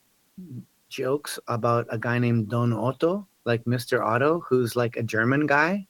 jokes 0.95 1.39
about 1.47 1.88
a 1.89 1.97
guy 1.97 2.19
named 2.19 2.50
Don 2.50 2.71
Otto, 2.71 3.27
like 3.44 3.65
Mr. 3.65 4.03
Otto, 4.03 4.39
who's 4.47 4.75
like 4.75 4.95
a 4.95 5.03
German 5.03 5.45
guy. 5.45 5.88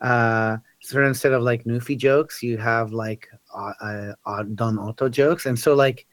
Uh, 0.00 0.56
so 0.80 1.04
instead 1.04 1.32
of 1.32 1.42
like 1.42 1.64
Newfie 1.64 1.96
jokes, 1.96 2.42
you 2.42 2.56
have 2.58 2.92
like 2.92 3.28
uh, 3.54 3.72
uh, 3.80 4.12
uh, 4.26 4.42
Don 4.54 4.78
Otto 4.78 5.08
jokes, 5.08 5.46
and 5.46 5.58
so 5.58 5.74
like 5.74 6.06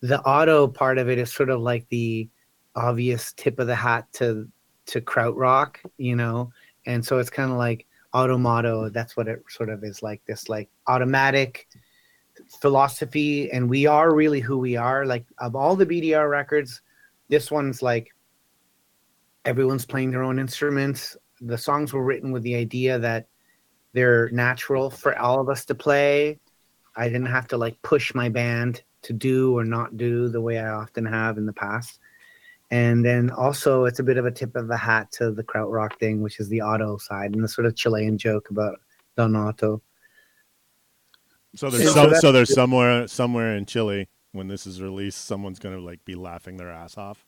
the 0.00 0.22
Otto 0.24 0.68
part 0.68 0.98
of 0.98 1.08
it 1.08 1.18
is 1.18 1.32
sort 1.32 1.50
of 1.50 1.60
like 1.60 1.86
the 1.88 2.28
obvious 2.74 3.32
tip 3.34 3.58
of 3.58 3.66
the 3.66 3.74
hat 3.74 4.06
to 4.14 4.48
to 4.86 5.00
krautrock, 5.00 5.76
you 5.98 6.16
know, 6.16 6.50
and 6.86 7.04
so 7.04 7.18
it's 7.18 7.30
kind 7.30 7.50
of 7.50 7.58
like 7.58 7.86
automato. 8.14 8.92
That's 8.92 9.16
what 9.16 9.28
it 9.28 9.42
sort 9.48 9.68
of 9.68 9.84
is 9.84 10.02
like. 10.02 10.22
This 10.26 10.48
like 10.48 10.68
automatic 10.86 11.68
philosophy, 12.60 13.50
and 13.52 13.68
we 13.68 13.86
are 13.86 14.14
really 14.14 14.40
who 14.40 14.58
we 14.58 14.76
are. 14.76 15.06
Like 15.06 15.24
of 15.38 15.54
all 15.54 15.76
the 15.76 15.86
BDR 15.86 16.28
records, 16.30 16.82
this 17.28 17.50
one's 17.50 17.82
like 17.82 18.14
everyone's 19.44 19.86
playing 19.86 20.10
their 20.10 20.22
own 20.22 20.38
instruments. 20.38 21.16
The 21.40 21.58
songs 21.58 21.92
were 21.92 22.02
written 22.04 22.32
with 22.32 22.42
the 22.42 22.54
idea 22.56 22.98
that 22.98 23.26
they're 23.92 24.28
natural 24.30 24.90
for 24.90 25.18
all 25.18 25.40
of 25.40 25.48
us 25.48 25.64
to 25.66 25.74
play. 25.74 26.38
I 26.96 27.04
didn't 27.08 27.26
have 27.26 27.48
to 27.48 27.56
like 27.56 27.80
push 27.82 28.14
my 28.14 28.28
band 28.28 28.82
to 29.02 29.12
do 29.12 29.56
or 29.56 29.64
not 29.64 29.96
do 29.96 30.28
the 30.28 30.40
way 30.40 30.58
I 30.58 30.68
often 30.70 31.04
have 31.06 31.38
in 31.38 31.46
the 31.46 31.52
past. 31.52 32.00
And 32.70 33.02
then 33.04 33.30
also, 33.30 33.84
it's 33.86 33.98
a 34.00 34.02
bit 34.02 34.18
of 34.18 34.26
a 34.26 34.30
tip 34.30 34.54
of 34.56 34.68
the 34.68 34.76
hat 34.76 35.10
to 35.12 35.30
the 35.30 35.42
krautrock 35.44 35.98
thing, 35.98 36.20
which 36.20 36.38
is 36.38 36.48
the 36.50 36.60
auto 36.60 36.98
side 36.98 37.34
and 37.34 37.42
the 37.42 37.48
sort 37.48 37.66
of 37.66 37.74
Chilean 37.76 38.18
joke 38.18 38.50
about 38.50 38.78
Don 39.16 39.34
Otto. 39.34 39.80
So 41.54 41.70
there's 41.70 41.84
So 41.84 41.92
some, 41.92 42.02
that's- 42.04 42.20
so 42.20 42.30
there's 42.32 42.52
somewhere 42.52 43.06
somewhere 43.08 43.56
in 43.56 43.64
Chile 43.64 44.08
when 44.32 44.48
this 44.48 44.66
is 44.66 44.80
released, 44.80 45.24
someone's 45.24 45.58
gonna 45.58 45.80
like 45.80 46.04
be 46.04 46.14
laughing 46.14 46.56
their 46.56 46.70
ass 46.70 46.96
off. 46.96 47.24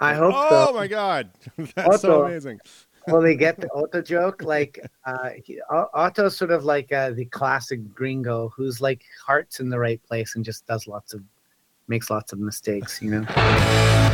I 0.00 0.14
hope 0.14 0.34
oh 0.36 0.66
so. 0.66 0.72
my 0.72 0.86
god, 0.86 1.30
that's 1.74 2.00
so 2.00 2.24
amazing. 2.24 2.60
well, 3.08 3.22
they 3.22 3.36
get 3.36 3.60
the 3.60 3.68
Otto 3.72 4.02
joke. 4.02 4.42
Like, 4.42 4.84
uh, 5.04 5.30
he, 5.44 5.60
Otto's 5.70 6.36
sort 6.36 6.50
of 6.50 6.64
like 6.64 6.92
uh, 6.92 7.10
the 7.10 7.24
classic 7.26 7.94
gringo 7.94 8.52
who's 8.56 8.80
like 8.80 9.04
heart's 9.24 9.60
in 9.60 9.68
the 9.68 9.78
right 9.78 10.02
place 10.04 10.36
and 10.36 10.44
just 10.44 10.66
does 10.66 10.86
lots 10.86 11.14
of, 11.14 11.22
makes 11.88 12.10
lots 12.10 12.32
of 12.32 12.38
mistakes, 12.38 13.00
you 13.02 13.10
know? 13.10 14.10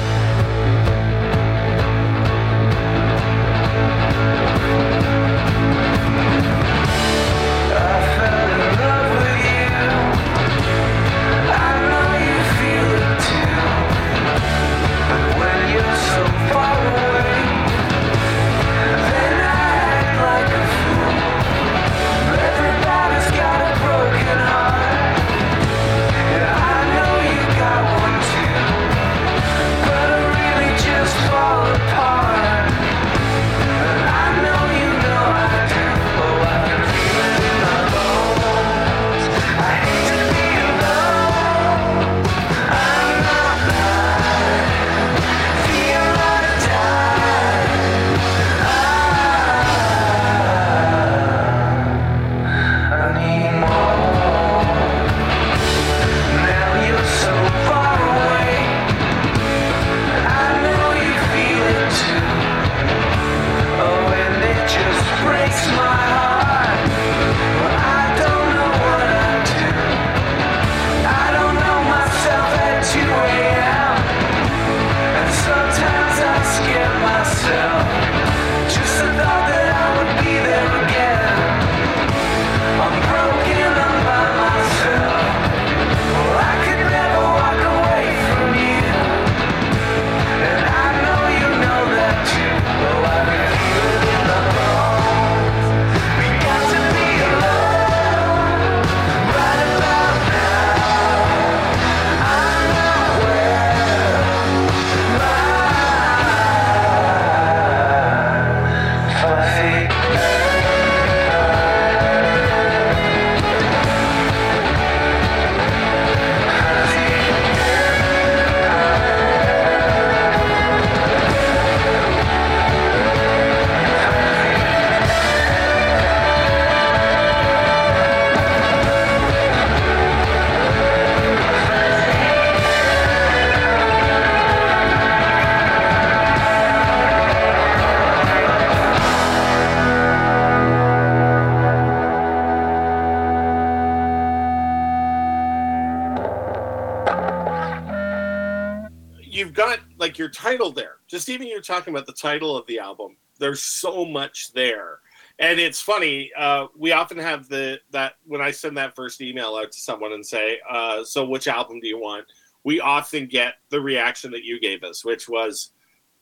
Even 151.28 151.48
you're 151.48 151.60
talking 151.60 151.92
about 151.92 152.06
the 152.06 152.12
title 152.12 152.56
of 152.56 152.66
the 152.66 152.78
album. 152.78 153.16
There's 153.38 153.62
so 153.62 154.04
much 154.04 154.52
there, 154.52 155.00
and 155.38 155.60
it's 155.60 155.80
funny. 155.80 156.30
Uh, 156.36 156.66
we 156.76 156.92
often 156.92 157.18
have 157.18 157.48
the 157.48 157.80
that 157.90 158.14
when 158.24 158.40
I 158.40 158.50
send 158.50 158.76
that 158.76 158.94
first 158.96 159.20
email 159.20 159.56
out 159.56 159.72
to 159.72 159.80
someone 159.80 160.12
and 160.12 160.24
say, 160.26 160.58
uh, 160.68 161.04
"So 161.04 161.24
which 161.24 161.46
album 161.48 161.80
do 161.80 161.86
you 161.86 161.98
want?" 161.98 162.26
We 162.64 162.80
often 162.80 163.26
get 163.26 163.54
the 163.70 163.80
reaction 163.80 164.30
that 164.32 164.44
you 164.44 164.58
gave 164.60 164.82
us, 164.82 165.04
which 165.04 165.28
was, 165.28 165.72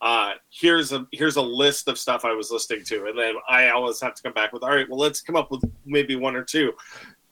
uh, 0.03 0.35
"Here's 0.51 0.93
a 0.93 1.07
here's 1.13 1.37
a 1.37 1.43
list 1.43 1.89
of 1.89 1.99
stuff 1.99 2.25
I 2.25 2.33
was 2.33 2.51
listening 2.51 2.85
to," 2.85 3.07
and 3.07 3.19
then 3.19 3.35
I 3.49 3.71
always 3.71 4.01
have 4.01 4.15
to 4.15 4.23
come 4.23 4.35
back 4.35 4.53
with, 4.53 4.63
"All 4.63 4.71
right, 4.71 4.89
well, 4.89 4.99
let's 4.99 5.23
come 5.23 5.37
up 5.37 5.51
with 5.51 5.63
maybe 5.87 6.17
one 6.17 6.37
or 6.37 6.45
two. 6.45 6.75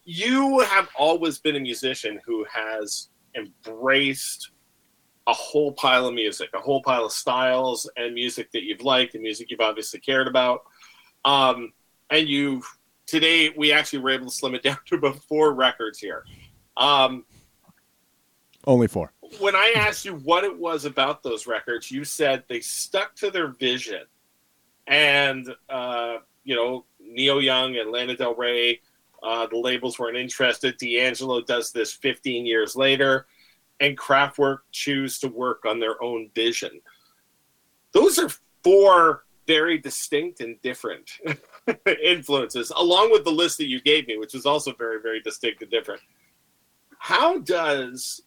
You 0.05 0.61
have 0.61 0.89
always 0.99 1.39
been 1.39 1.57
a 1.57 1.61
musician 1.61 2.21
who 2.25 2.45
has 2.51 3.09
embraced 3.35 4.51
a 5.27 5.33
whole 5.33 5.73
pile 5.73 6.07
of 6.07 6.15
music, 6.15 6.51
a 6.55 6.61
whole 6.61 6.83
pile 6.83 7.07
of 7.07 7.13
styles 7.13 7.89
and 7.97 8.15
music 8.15 8.51
that 8.53 8.65
you've 8.65 8.83
liked 8.83 9.15
and 9.15 9.23
music 9.23 9.51
you've 9.51 9.61
obviously 9.61 10.01
cared 10.01 10.29
about. 10.29 10.65
Um, 11.25 11.73
and 12.11 12.29
you 12.29 12.63
today 13.07 13.53
we 13.57 13.73
actually 13.73 14.01
were 14.01 14.11
able 14.11 14.27
to 14.27 14.33
slim 14.33 14.55
it 14.55 14.63
down 14.65 14.79
to 14.87 14.97
about 14.97 15.17
four 15.25 15.55
records 15.55 15.99
here. 15.99 16.25
Um, 16.77 17.25
Only 18.67 18.89
four. 18.89 19.13
when 19.39 19.55
I 19.55 19.73
asked 19.77 20.05
you 20.05 20.17
what 20.17 20.45
it 20.45 20.59
was 20.59 20.85
about 20.85 21.23
those 21.23 21.47
records, 21.47 21.91
you 21.91 22.05
said 22.05 22.45
they 22.49 22.61
stuck 22.61 23.15
to 23.17 23.31
their 23.31 23.49
vision. 23.49 24.03
And, 24.87 25.49
uh, 25.71 26.17
you 26.45 26.55
know, 26.55 26.85
Neil 27.01 27.41
Young 27.41 27.77
and 27.77 27.91
Lana 27.91 28.17
Del 28.17 28.35
Rey, 28.35 28.83
uh, 29.23 29.47
the 29.47 29.57
labels 29.57 29.99
weren't 29.99 30.19
interested. 30.19 30.77
D'Angelo 30.77 31.41
does 31.41 31.73
this 31.73 31.93
15 31.95 32.45
years 32.45 32.77
later, 32.77 33.27
and 33.81 33.99
Kraftwerk 33.99 34.59
choose 34.73 35.19
to 35.21 35.29
work 35.29 35.65
on 35.67 35.81
their 35.81 36.03
own 36.03 36.31
vision. 36.35 36.81
Those 37.93 38.19
are 38.19 38.31
four 38.63 39.25
very 39.47 39.79
distinct 39.79 40.41
and 40.41 40.61
different 40.63 41.19
influences, 42.05 42.73
along 42.77 43.11
with 43.13 43.25
the 43.25 43.31
list 43.31 43.59
that 43.59 43.69
you 43.69 43.81
gave 43.81 44.07
me, 44.07 44.17
which 44.17 44.35
is 44.35 44.47
also 44.47 44.73
very, 44.73 45.01
very 45.01 45.21
distinct 45.21 45.63
and 45.63 45.71
different. 45.71 46.01
How 46.99 47.39
does 47.39 48.23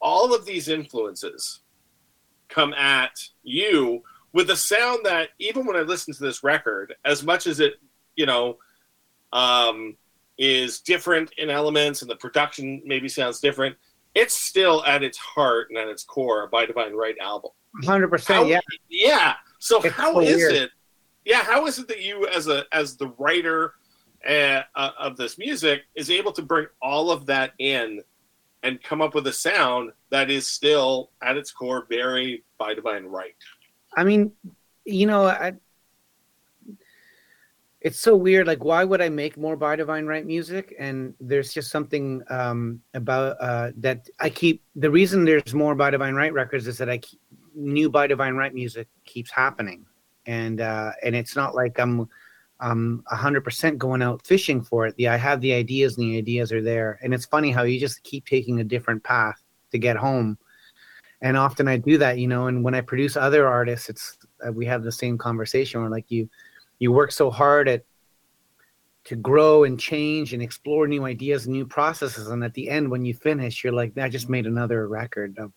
all 0.00 0.34
of 0.34 0.46
these 0.46 0.68
influences 0.68 1.60
come 2.48 2.72
at 2.74 3.28
you 3.42 4.02
with 4.32 4.50
a 4.50 4.56
sound 4.56 5.00
that 5.04 5.30
even 5.38 5.66
when 5.66 5.76
I 5.76 5.80
listen 5.80 6.14
to 6.14 6.22
this 6.22 6.42
record, 6.42 6.94
as 7.04 7.22
much 7.22 7.46
as 7.46 7.60
it, 7.60 7.74
you 8.16 8.26
know, 8.26 8.58
um, 9.32 9.96
is 10.38 10.80
different 10.80 11.32
in 11.38 11.50
elements 11.50 12.02
and 12.02 12.10
the 12.10 12.16
production 12.16 12.82
maybe 12.84 13.08
sounds 13.08 13.40
different, 13.40 13.76
it's 14.14 14.34
still 14.34 14.84
at 14.84 15.02
its 15.02 15.18
heart 15.18 15.68
and 15.70 15.78
at 15.78 15.88
its 15.88 16.04
core 16.04 16.44
a 16.44 16.48
by 16.48 16.66
Divine 16.66 16.94
Right 16.94 17.16
album. 17.20 17.50
Hundred 17.84 18.06
How- 18.06 18.10
percent. 18.10 18.48
Yeah. 18.48 18.60
Yeah. 18.88 19.34
So 19.58 19.80
It's 19.82 19.94
how 19.94 20.12
so 20.14 20.20
is 20.20 20.36
weird. 20.36 20.52
it? 20.54 20.70
Yeah, 21.24 21.42
how 21.42 21.66
is 21.66 21.78
it 21.78 21.88
that 21.88 22.02
you, 22.02 22.26
as 22.28 22.48
a 22.48 22.64
as 22.72 22.96
the 22.96 23.08
writer 23.18 23.74
uh, 24.28 24.62
uh, 24.74 24.90
of 24.98 25.16
this 25.16 25.38
music, 25.38 25.82
is 25.94 26.10
able 26.10 26.32
to 26.32 26.42
bring 26.42 26.66
all 26.82 27.10
of 27.10 27.24
that 27.26 27.52
in 27.58 28.00
and 28.62 28.82
come 28.82 29.00
up 29.02 29.14
with 29.14 29.26
a 29.26 29.32
sound 29.32 29.90
that 30.10 30.30
is 30.30 30.46
still 30.46 31.10
at 31.22 31.36
its 31.36 31.50
core 31.50 31.86
very 31.88 32.44
by 32.58 32.74
Divine 32.74 33.04
Right? 33.06 33.34
I 33.96 34.04
mean, 34.04 34.32
you 34.84 35.06
know, 35.06 35.26
I, 35.26 35.54
it's 37.84 38.00
so 38.00 38.16
weird. 38.16 38.46
Like, 38.46 38.64
why 38.64 38.82
would 38.82 39.02
I 39.02 39.10
make 39.10 39.36
more 39.36 39.56
by 39.56 39.76
divine 39.76 40.06
right 40.06 40.24
music? 40.24 40.74
And 40.78 41.12
there's 41.20 41.52
just 41.52 41.70
something 41.70 42.22
um, 42.30 42.80
about 42.94 43.36
uh, 43.38 43.72
that 43.76 44.08
I 44.18 44.30
keep. 44.30 44.62
The 44.74 44.90
reason 44.90 45.26
there's 45.26 45.52
more 45.52 45.74
by 45.74 45.90
divine 45.90 46.14
right 46.14 46.32
records 46.32 46.66
is 46.66 46.78
that 46.78 46.88
I 46.88 46.98
keep, 46.98 47.20
new 47.54 47.90
by 47.90 48.06
divine 48.06 48.36
right 48.36 48.54
music 48.54 48.88
keeps 49.04 49.30
happening, 49.30 49.84
and 50.24 50.62
uh, 50.62 50.92
and 51.02 51.14
it's 51.14 51.36
not 51.36 51.54
like 51.54 51.78
I'm 51.78 52.08
hundred 53.06 53.42
percent 53.42 53.76
going 53.76 54.00
out 54.00 54.26
fishing 54.26 54.62
for 54.62 54.86
it. 54.86 54.96
The 54.96 55.08
I 55.08 55.16
have 55.16 55.42
the 55.42 55.52
ideas, 55.52 55.98
and 55.98 56.10
the 56.10 56.16
ideas 56.16 56.52
are 56.52 56.62
there. 56.62 56.98
And 57.02 57.12
it's 57.12 57.26
funny 57.26 57.50
how 57.50 57.64
you 57.64 57.78
just 57.78 58.02
keep 58.02 58.26
taking 58.26 58.60
a 58.60 58.64
different 58.64 59.04
path 59.04 59.44
to 59.72 59.78
get 59.78 59.96
home 59.96 60.38
and 61.20 61.36
often 61.38 61.68
I 61.68 61.78
do 61.78 61.96
that, 61.98 62.18
you 62.18 62.28
know. 62.28 62.48
And 62.48 62.62
when 62.62 62.74
I 62.74 62.80
produce 62.82 63.16
other 63.16 63.48
artists, 63.48 63.88
it's 63.88 64.18
uh, 64.46 64.52
we 64.52 64.66
have 64.66 64.82
the 64.82 64.92
same 64.92 65.16
conversation 65.16 65.80
where 65.80 65.90
like 65.90 66.10
you 66.10 66.28
you 66.84 66.92
work 66.92 67.10
so 67.10 67.30
hard 67.30 67.66
at 67.66 67.84
to 69.04 69.16
grow 69.16 69.64
and 69.64 69.80
change 69.80 70.32
and 70.34 70.42
explore 70.42 70.86
new 70.86 71.04
ideas 71.04 71.46
and 71.46 71.54
new 71.54 71.66
processes, 71.66 72.28
and 72.28 72.44
at 72.44 72.54
the 72.54 72.68
end, 72.68 72.90
when 72.90 73.04
you 73.04 73.14
finish, 73.14 73.64
you're 73.64 73.72
like, 73.72 73.96
I 73.98 74.08
just 74.08 74.28
made 74.28 74.46
another 74.46 74.86
record 74.86 75.38
of, 75.38 75.50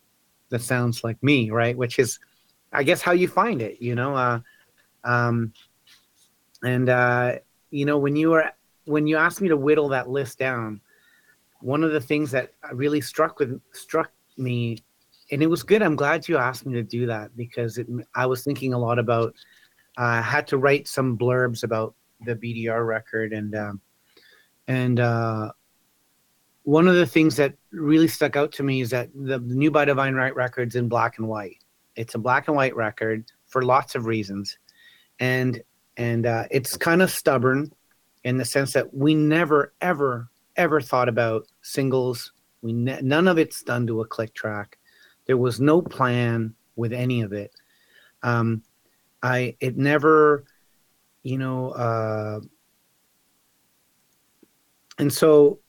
that 0.50 0.62
sounds 0.62 1.04
like 1.04 1.22
me, 1.22 1.50
right? 1.52 1.78
Which 1.78 2.00
is, 2.00 2.20
I 2.72 2.84
guess, 2.84 3.02
how 3.02 3.12
you 3.12 3.28
find 3.28 3.62
it, 3.62 3.82
you 3.82 3.94
know. 3.94 4.16
Uh, 4.16 4.40
um, 5.04 5.54
and 6.64 6.88
uh, 6.88 7.36
you 7.72 7.86
know, 7.86 7.98
when 7.98 8.16
you 8.16 8.30
were 8.30 8.50
when 8.86 9.06
you 9.06 9.18
asked 9.18 9.42
me 9.42 9.50
to 9.50 9.58
whittle 9.58 9.90
that 9.90 10.10
list 10.10 10.40
down, 10.40 10.80
one 11.60 11.84
of 11.84 11.92
the 11.92 12.02
things 12.02 12.32
that 12.32 12.54
really 12.72 13.02
struck 13.02 13.40
with 13.40 13.62
struck 13.74 14.12
me 14.38 14.78
and 15.32 15.44
it 15.44 15.48
was 15.48 15.64
good. 15.64 15.82
I'm 15.82 15.96
glad 15.98 16.28
you 16.28 16.38
asked 16.38 16.66
me 16.66 16.74
to 16.74 16.84
do 16.84 17.06
that 17.08 17.36
because 17.36 17.78
it, 17.78 17.88
I 18.16 18.26
was 18.26 18.44
thinking 18.44 18.74
a 18.74 18.80
lot 18.80 19.00
about. 19.00 19.34
I 19.98 20.22
had 20.22 20.48
to 20.48 20.58
write 20.58 20.88
some 20.88 21.18
blurbs 21.18 21.64
about 21.64 21.96
the 22.26 22.36
BDR 22.36 22.86
record, 22.86 23.34
and 23.34 23.56
um, 23.56 23.82
and 24.68 25.00
uh, 25.00 25.52
one 26.64 26.88
of 26.88 26.96
the 26.96 27.06
things 27.06 27.36
that 27.38 27.56
really 27.72 28.08
stuck 28.08 28.36
out 28.36 28.52
to 28.54 28.64
me 28.64 28.82
is 28.82 28.92
that 28.92 29.10
the, 29.16 29.40
new 29.40 29.72
by 29.72 29.86
Divine 29.86 30.14
Right 30.14 30.36
record's 30.36 30.76
in 30.76 30.88
black 30.88 31.18
and 31.18 31.28
white. 31.28 31.64
It's 31.96 32.14
a 32.14 32.20
black 32.20 32.48
and 32.48 32.56
white 32.56 32.76
record 32.76 33.26
for 33.48 33.64
lots 33.64 33.96
of 33.96 34.06
reasons, 34.06 34.58
and 35.20 35.62
and 35.98 36.28
uh, 36.28 36.44
it's 36.52 36.78
kind 36.78 37.02
of 37.02 37.10
stubborn 37.10 37.72
in 38.24 38.38
the 38.38 38.46
sense 38.46 38.74
that 38.74 38.94
we 38.94 39.16
never 39.16 39.74
ever 39.82 40.30
ever 40.56 40.80
thought 40.80 41.10
about 41.10 41.48
singles. 41.64 42.34
We 42.62 42.74
ne- 42.74 43.02
none 43.02 43.28
of 43.28 43.38
it's 43.40 43.64
done 43.64 43.88
to 43.88 44.02
a 44.02 44.08
click 44.08 44.34
track. 44.36 44.78
There 45.26 45.38
was 45.38 45.60
no 45.60 45.82
plan 45.82 46.54
with 46.76 46.94
any 46.94 47.22
of 47.22 47.34
it. 47.34 47.52
Um, 48.24 48.64
I 49.22 49.56
it 49.60 49.78
never, 49.78 50.46
you 51.24 51.38
know, 51.38 51.72
uh, 51.72 52.40
and 55.00 55.12
so 55.12 55.60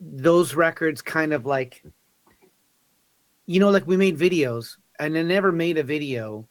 those 0.00 0.54
records 0.54 1.02
kind 1.02 1.32
of 1.32 1.46
like, 1.46 1.84
you 3.46 3.60
know, 3.60 3.70
like 3.70 3.86
we 3.86 3.96
made 3.96 4.18
videos 4.18 4.76
and 4.98 5.16
I 5.16 5.22
never 5.22 5.52
made 5.52 5.78
a 5.78 5.82
video. 5.82 6.48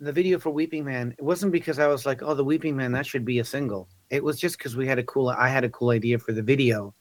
The 0.00 0.12
video 0.12 0.38
for 0.40 0.50
Weeping 0.50 0.84
Man, 0.84 1.14
it 1.16 1.22
wasn't 1.22 1.52
because 1.52 1.78
I 1.78 1.86
was 1.86 2.04
like, 2.04 2.22
oh, 2.22 2.34
the 2.34 2.44
Weeping 2.44 2.76
Man, 2.76 2.90
that 2.92 3.06
should 3.06 3.24
be 3.24 3.38
a 3.38 3.44
single. 3.44 3.88
It 4.10 4.22
was 4.22 4.40
just 4.40 4.58
because 4.58 4.76
we 4.76 4.86
had 4.86 4.98
a 4.98 5.04
cool, 5.04 5.28
I 5.28 5.48
had 5.48 5.64
a 5.64 5.70
cool 5.70 5.90
idea 5.90 6.18
for 6.18 6.32
the 6.32 6.42
video. 6.42 6.92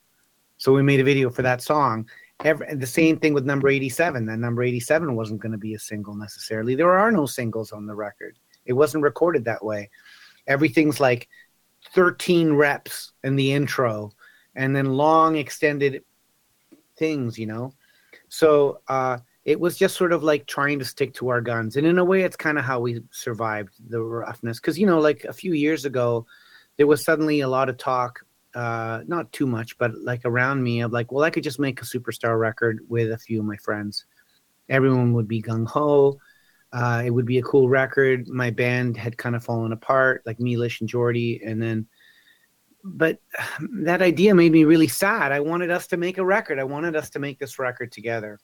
So 0.57 0.71
we 0.71 0.83
made 0.83 0.99
a 0.99 1.03
video 1.03 1.31
for 1.31 1.41
that 1.41 1.63
song 1.63 2.07
Every, 2.43 2.75
the 2.75 2.87
same 2.87 3.17
thing 3.17 3.33
with 3.33 3.45
number 3.45 3.69
87 3.69 4.25
that 4.25 4.37
number 4.37 4.63
87 4.63 5.15
wasn't 5.15 5.41
going 5.41 5.51
to 5.51 5.57
be 5.57 5.75
a 5.75 5.79
single 5.79 6.15
necessarily. 6.15 6.75
There 6.75 6.97
are 6.97 7.11
no 7.11 7.25
singles 7.25 7.71
on 7.71 7.85
the 7.85 7.95
record. 7.95 8.39
It 8.65 8.73
wasn't 8.73 9.03
recorded 9.03 9.45
that 9.45 9.63
way. 9.63 9.89
Everything's 10.47 10.99
like 10.99 11.29
13 11.93 12.53
reps 12.53 13.13
in 13.23 13.35
the 13.35 13.51
intro 13.53 14.11
and 14.55 14.75
then 14.75 14.93
long 14.93 15.35
extended 15.35 16.03
things 16.97 17.37
you 17.37 17.45
know? 17.45 17.73
So 18.29 18.81
uh 18.87 19.19
it 19.43 19.59
was 19.59 19.77
just 19.77 19.97
sort 19.97 20.13
of 20.13 20.23
like 20.23 20.45
trying 20.45 20.77
to 20.79 20.85
stick 20.85 21.13
to 21.15 21.29
our 21.29 21.41
guns. 21.41 21.75
And 21.75 21.85
in 21.85 21.97
a 21.97 22.05
way 22.05 22.21
it's 22.23 22.35
kind 22.35 22.57
of 22.57 22.65
how 22.65 22.79
we 22.79 23.01
survived 23.11 23.73
the 23.89 24.01
roughness. 24.01 24.59
Because 24.59 24.79
you 24.79 24.87
know 24.87 24.99
like 24.99 25.25
a 25.25 25.33
few 25.33 25.53
years 25.53 25.85
ago 25.85 26.25
there 26.77 26.87
was 26.87 27.03
suddenly 27.03 27.41
a 27.41 27.47
lot 27.47 27.69
of 27.69 27.77
talk 27.77 28.25
uh 28.55 29.01
not 29.07 29.31
too 29.31 29.47
much 29.47 29.77
but 29.77 29.91
like 29.99 30.21
around 30.25 30.61
me 30.61 30.81
of 30.81 30.91
like 30.91 31.11
well 31.11 31.23
i 31.23 31.29
could 31.29 31.43
just 31.43 31.59
make 31.59 31.81
a 31.81 31.85
superstar 31.85 32.39
record 32.39 32.79
with 32.89 33.11
a 33.11 33.17
few 33.17 33.39
of 33.39 33.45
my 33.45 33.57
friends 33.57 34.05
everyone 34.69 35.13
would 35.13 35.27
be 35.27 35.41
gung-ho 35.41 36.17
Uh, 36.73 37.03
it 37.05 37.11
would 37.11 37.25
be 37.25 37.37
a 37.39 37.43
cool 37.43 37.67
record. 37.69 38.27
My 38.29 38.49
band 38.49 38.95
had 38.97 39.17
kind 39.17 39.35
of 39.35 39.43
fallen 39.43 39.73
apart, 39.73 40.23
like 40.25 40.39
Milish 40.39 40.79
and 40.81 40.89
Jordy, 40.89 41.41
and 41.45 41.61
then, 41.61 41.87
but 42.83 43.19
that 43.83 44.01
idea 44.01 44.33
made 44.35 44.51
me 44.53 44.63
really 44.63 44.87
sad. 44.87 45.31
I 45.31 45.39
wanted 45.41 45.69
us 45.71 45.87
to 45.87 45.97
make 45.97 46.17
a 46.17 46.25
record. 46.25 46.59
I 46.59 46.63
wanted 46.63 46.95
us 46.95 47.09
to 47.11 47.19
make 47.19 47.39
this 47.39 47.59
record 47.59 47.91
together. 47.91 48.39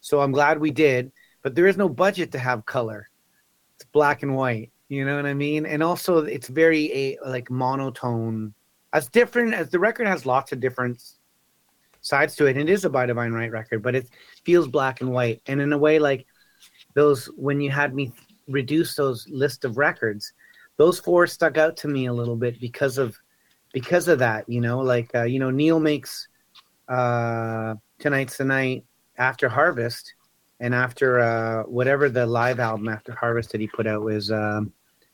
So 0.00 0.20
I'm 0.20 0.32
glad 0.32 0.58
we 0.58 0.70
did. 0.70 1.12
But 1.42 1.54
there 1.54 1.66
is 1.68 1.76
no 1.76 1.88
budget 1.88 2.32
to 2.32 2.38
have 2.38 2.66
color. 2.66 3.08
It's 3.76 3.84
black 3.92 4.22
and 4.22 4.34
white. 4.34 4.72
You 4.88 5.04
know 5.04 5.16
what 5.16 5.26
I 5.26 5.34
mean? 5.34 5.66
And 5.66 5.82
also, 5.82 6.24
it's 6.24 6.48
very 6.48 6.92
a 6.92 7.18
like 7.26 7.50
monotone. 7.50 8.54
As 8.96 9.10
different 9.10 9.52
as 9.52 9.68
the 9.68 9.78
record 9.78 10.06
has 10.06 10.24
lots 10.24 10.52
of 10.52 10.60
different 10.60 11.02
sides 12.00 12.34
to 12.36 12.46
it. 12.46 12.56
And 12.56 12.66
it 12.66 12.72
is 12.72 12.86
a 12.86 12.90
by 12.90 13.04
Divine 13.04 13.32
Right 13.32 13.50
record, 13.50 13.82
but 13.82 13.94
it 13.94 14.08
feels 14.42 14.66
black 14.68 15.02
and 15.02 15.12
white. 15.12 15.42
And 15.46 15.60
in 15.60 15.70
a 15.74 15.78
way, 15.78 15.98
like 15.98 16.24
those 16.94 17.26
when 17.36 17.60
you 17.60 17.70
had 17.70 17.94
me 17.94 18.10
reduce 18.48 18.94
those 18.94 19.28
list 19.28 19.66
of 19.66 19.76
records, 19.76 20.32
those 20.78 20.98
four 20.98 21.26
stuck 21.26 21.58
out 21.58 21.76
to 21.78 21.88
me 21.88 22.06
a 22.06 22.12
little 22.12 22.36
bit 22.36 22.58
because 22.58 22.96
of 22.96 23.18
because 23.74 24.08
of 24.08 24.20
that. 24.20 24.48
You 24.48 24.62
know, 24.62 24.78
like 24.78 25.14
uh, 25.14 25.24
you 25.24 25.40
know, 25.40 25.50
Neil 25.50 25.78
makes 25.78 26.28
uh, 26.88 27.74
tonight's 27.98 28.38
the 28.38 28.44
night 28.44 28.86
after 29.18 29.46
Harvest, 29.50 30.14
and 30.58 30.74
after 30.74 31.18
uh, 31.18 31.64
whatever 31.64 32.08
the 32.08 32.24
live 32.24 32.60
album 32.60 32.88
after 32.88 33.12
Harvest 33.12 33.52
that 33.52 33.60
he 33.60 33.66
put 33.66 33.86
out 33.86 34.00
was 34.00 34.30
um, 34.30 34.72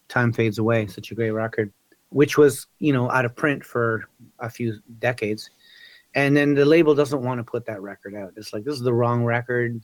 Time 0.09 0.33
Fades 0.33 0.59
Away, 0.59 0.87
such 0.87 1.11
a 1.11 1.17
great 1.17 1.31
record, 1.31 1.73
which 2.13 2.37
was 2.37 2.67
you 2.79 2.93
know 2.93 3.11
out 3.11 3.25
of 3.25 3.35
print 3.35 3.65
for 3.65 4.05
a 4.39 4.51
few 4.51 4.79
decades, 4.99 5.51
and 6.15 6.37
then 6.37 6.55
the 6.55 6.65
label 6.65 6.95
doesn't 6.95 7.23
want 7.23 7.39
to 7.39 7.45
put 7.45 7.67
that 7.67 7.81
record 7.81 8.15
out. 8.15 8.33
It's 8.37 8.53
like 8.53 8.65
this 8.65 8.75
is 8.75 8.83
the 8.83 8.93
wrong 8.93 9.25
record. 9.25 9.81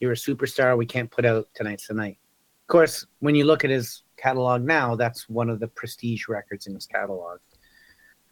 You're 0.00 0.12
a 0.12 0.16
superstar. 0.16 0.76
We 0.76 0.86
can't 0.86 1.10
put 1.10 1.24
out 1.24 1.48
Tonight's 1.54 1.88
the 1.88 1.94
Night. 1.94 2.18
Of 2.62 2.68
course, 2.68 3.06
when 3.20 3.34
you 3.34 3.44
look 3.44 3.64
at 3.64 3.70
his 3.70 4.02
catalog 4.16 4.62
now, 4.62 4.96
that's 4.96 5.28
one 5.28 5.50
of 5.50 5.60
the 5.60 5.68
prestige 5.68 6.28
records 6.28 6.66
in 6.66 6.74
his 6.74 6.86
catalog. 6.86 7.38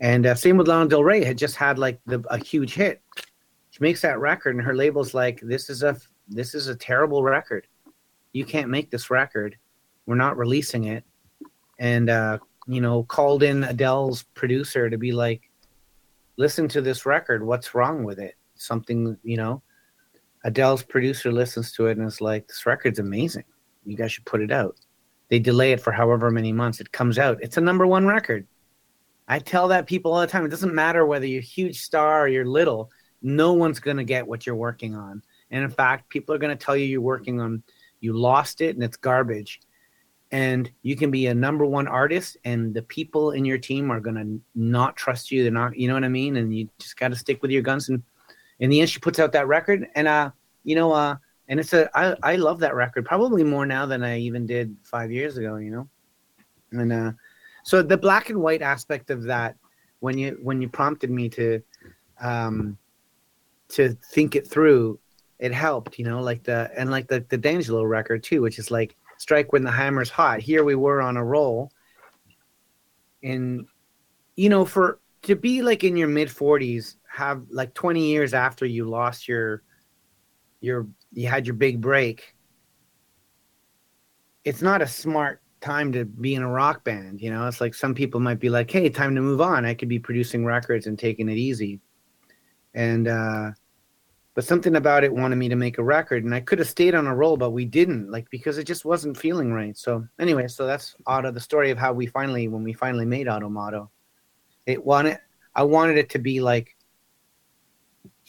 And 0.01 0.27
uh, 0.27 0.35
same 0.35 0.57
with 0.57 0.69
Lana 0.69 0.89
Del 0.89 1.05
Rey 1.05 1.25
had 1.25 1.37
just 1.37 1.57
had 1.57 1.79
like 1.79 2.01
the, 2.07 2.25
a 2.31 2.39
huge 2.39 2.75
hit. 2.75 3.03
She 3.71 3.79
makes 3.81 4.01
that 4.03 4.19
record, 4.19 4.57
and 4.57 4.65
her 4.65 4.75
label's 4.75 5.15
like, 5.15 5.41
"This 5.43 5.69
is 5.69 5.83
a 5.83 5.97
this 6.29 6.55
is 6.55 6.69
a 6.69 6.77
terrible 6.77 7.23
record. 7.23 7.67
You 8.33 8.45
can't 8.45 8.71
make 8.71 8.91
this 8.91 9.11
record. 9.11 9.57
We're 10.07 10.15
not 10.15 10.39
releasing 10.39 10.85
it." 10.85 11.05
And 11.79 12.09
uh, 12.09 12.39
you 12.67 12.81
know, 12.81 13.05
called 13.05 13.43
in 13.43 13.65
Adele's 13.65 14.23
producer 14.35 14.91
to 14.91 14.99
be 14.99 15.13
like, 15.13 15.51
"Listen 16.37 16.69
to 16.69 16.81
this 16.81 17.07
record. 17.07 17.45
What's 17.45 17.75
wrong 17.75 18.05
with 18.05 18.19
it? 18.19 18.37
Something 18.55 19.17
you 19.23 19.37
know." 19.37 19.63
Adele's 20.45 20.83
producer 20.83 21.31
listens 21.31 21.73
to 21.73 21.87
it 21.87 21.99
and 21.99 22.07
is 22.07 22.21
like, 22.21 22.49
"This 22.49 22.67
record's 22.67 22.99
amazing. 22.99 23.45
You 23.85 23.97
guys 23.97 24.13
should 24.13 24.27
put 24.27 24.41
it 24.41 24.51
out." 24.51 24.77
They 25.29 25.39
delay 25.39 25.73
it 25.73 25.81
for 25.81 25.93
however 25.93 26.31
many 26.31 26.53
months. 26.53 26.81
It 26.81 26.93
comes 26.93 27.19
out. 27.19 27.39
It's 27.41 27.57
a 27.57 27.61
number 27.61 27.87
one 27.87 28.07
record. 28.07 28.47
I 29.29 29.39
tell 29.39 29.69
that 29.69 29.87
people 29.87 30.13
all 30.13 30.21
the 30.21 30.27
time. 30.27 30.45
It 30.45 30.51
doesn't 30.51 30.75
matter 30.75 31.07
whether 31.07 31.25
you're 31.25 31.39
a 31.39 31.43
huge 31.43 31.81
star 31.81 32.23
or 32.25 32.29
you're 32.29 32.45
little. 32.45 32.91
No 33.23 33.53
one's 33.53 33.79
going 33.79 33.97
to 33.97 34.05
get 34.05 34.27
what 34.27 34.45
you're 34.45 34.57
working 34.57 34.97
on. 34.97 35.23
And 35.53 35.63
in 35.63 35.71
fact, 35.71 36.09
people 36.09 36.35
are 36.35 36.39
going 36.39 36.57
to 36.57 36.65
tell 36.65 36.77
you 36.77 36.85
you're 36.87 37.01
working 37.01 37.41
on, 37.41 37.63
you 38.01 38.13
lost 38.13 38.61
it 38.61 38.75
and 38.75 38.83
it's 38.83 38.97
garbage. 38.97 39.61
And 40.33 40.71
you 40.83 40.95
can 40.95 41.11
be 41.11 41.27
a 41.27 41.35
number 41.35 41.67
one 41.67 41.89
artist, 41.89 42.37
and 42.45 42.73
the 42.73 42.83
people 42.83 43.33
in 43.33 43.45
your 43.45 43.59
team 43.59 43.91
are 43.91 43.99
going 43.99 44.15
to 44.15 44.41
not 44.55 44.97
trust 44.97 45.31
you. 45.33 45.43
They're 45.43 45.51
not, 45.51 45.77
you 45.77 45.89
know 45.89 45.95
what 45.95 46.05
I 46.05 46.09
mean? 46.09 46.37
And 46.37 46.57
you 46.57 46.69
just 46.79 46.97
got 46.97 47.09
to 47.09 47.17
stick 47.17 47.43
with 47.43 47.51
your 47.51 47.63
guns. 47.63 47.89
And 47.89 48.03
in 48.61 48.71
the 48.71 48.81
end, 48.81 48.91
she 48.91 49.01
puts 49.01 49.19
out 49.19 49.33
that 49.33 49.49
record. 49.49 49.89
And, 49.97 50.07
uh, 50.07 50.31
you 50.63 50.77
know, 50.77 50.93
uh, 50.93 51.17
and 51.49 51.59
it's 51.59 51.73
a, 51.73 51.91
I, 51.99 52.15
I 52.23 52.37
love 52.37 52.61
that 52.61 52.77
record 52.77 53.07
probably 53.07 53.43
more 53.43 53.67
now 53.67 53.87
than 53.87 54.05
I 54.05 54.21
even 54.21 54.47
did 54.47 54.77
five 54.85 55.11
years 55.11 55.37
ago, 55.37 55.57
you 55.57 55.73
know? 55.73 55.89
And, 56.71 56.93
uh, 56.93 57.13
so 57.63 57.83
the 57.83 57.97
black 57.97 58.31
and 58.31 58.41
white 58.41 58.63
aspect 58.63 59.11
of 59.11 59.25
that 59.25 59.57
when 60.01 60.19
you 60.19 60.39
when 60.43 60.61
you 60.61 60.69
prompted 60.69 61.11
me 61.11 61.29
to 61.29 61.63
um 62.21 62.77
to 63.69 63.97
think 64.13 64.35
it 64.35 64.47
through 64.47 64.99
it 65.39 65.53
helped 65.53 65.99
you 65.99 66.05
know 66.05 66.21
like 66.21 66.43
the 66.43 66.71
and 66.77 66.91
like 66.91 67.07
the 67.07 67.25
the 67.29 67.37
D'Angelo 67.37 67.85
record 67.85 68.23
too 68.23 68.43
which 68.43 68.59
is 68.59 68.71
like 68.71 68.97
strike 69.21 69.53
when 69.53 69.63
the 69.63 69.71
hammer's 69.71 70.09
hot 70.09 70.41
here 70.41 70.65
we 70.65 70.75
were 70.75 71.03
on 71.03 71.19
a 71.19 71.25
roll 71.25 71.71
and 73.23 73.67
you 74.35 74.49
know 74.49 74.65
for 74.65 74.99
to 75.21 75.37
be 75.37 75.61
like 75.61 75.85
in 75.85 75.95
your 75.95 76.09
mid 76.09 76.29
40s 76.29 76.97
have 77.07 77.43
like 77.51 77.75
20 77.75 78.03
years 78.07 78.33
after 78.33 78.65
you 78.65 78.89
lost 78.89 79.29
your 79.29 79.63
your 80.63 80.87
you 81.13 81.29
had 81.29 81.47
your 81.47 81.55
big 81.55 81.83
break 81.83 82.35
it's 84.45 84.63
not 84.63 84.81
a 84.81 84.87
smart 84.87 85.43
time 85.61 85.93
to 85.93 86.07
be 86.07 86.35
in 86.35 86.43
a 86.43 86.49
rock 86.49 86.85
band. 86.85 87.21
You 87.21 87.31
know, 87.31 87.47
it's 87.47 87.61
like 87.61 87.75
some 87.75 87.95
people 87.95 88.19
might 88.19 88.41
be 88.41 88.49
like, 88.49 88.71
"Hey, 88.71 88.89
time 88.89 89.15
to 89.15 89.21
move 89.21 89.43
on. 89.43 89.67
I 89.67 89.75
could 89.75 89.91
be 89.91 89.99
producing 89.99 90.45
records 90.47 90.87
and 90.87 90.99
taking 90.99 91.29
it 91.29 91.37
easy." 91.37 91.81
And 92.73 93.07
uh, 93.07 93.51
but 94.35 94.45
something 94.45 94.77
about 94.77 95.05
it 95.05 95.13
wanted 95.13 95.37
me 95.37 95.49
to 95.49 95.57
make 95.57 95.79
a 95.79 95.83
record, 95.83 96.25
and 96.25 96.35
I 96.35 96.41
could 96.41 96.61
have 96.61 96.69
stayed 96.69 96.95
on 96.95 97.07
a 97.07 97.15
roll, 97.15 97.37
but 97.37 97.51
we 97.51 97.65
didn't, 97.65 98.11
like 98.11 98.31
because 98.31 98.59
it 98.59 98.65
just 98.65 98.85
wasn't 98.85 99.17
feeling 99.17 99.53
right. 99.53 99.77
So 99.77 100.07
anyway, 100.19 100.47
so 100.49 100.67
that's 100.67 100.95
Auto, 101.07 101.31
the 101.31 101.41
story 101.41 101.71
of 101.71 101.79
how 101.79 101.93
we 101.93 102.07
finally, 102.07 102.49
when 102.49 102.63
we 102.63 102.73
finally 102.73 103.07
made 103.07 103.29
Otto 103.29 103.49
Motto, 103.49 103.91
it 104.67 104.85
wanted, 104.85 105.19
I 105.55 105.65
wanted 105.65 105.99
it 105.99 106.11
to 106.11 106.19
be 106.19 106.41
like, 106.41 106.77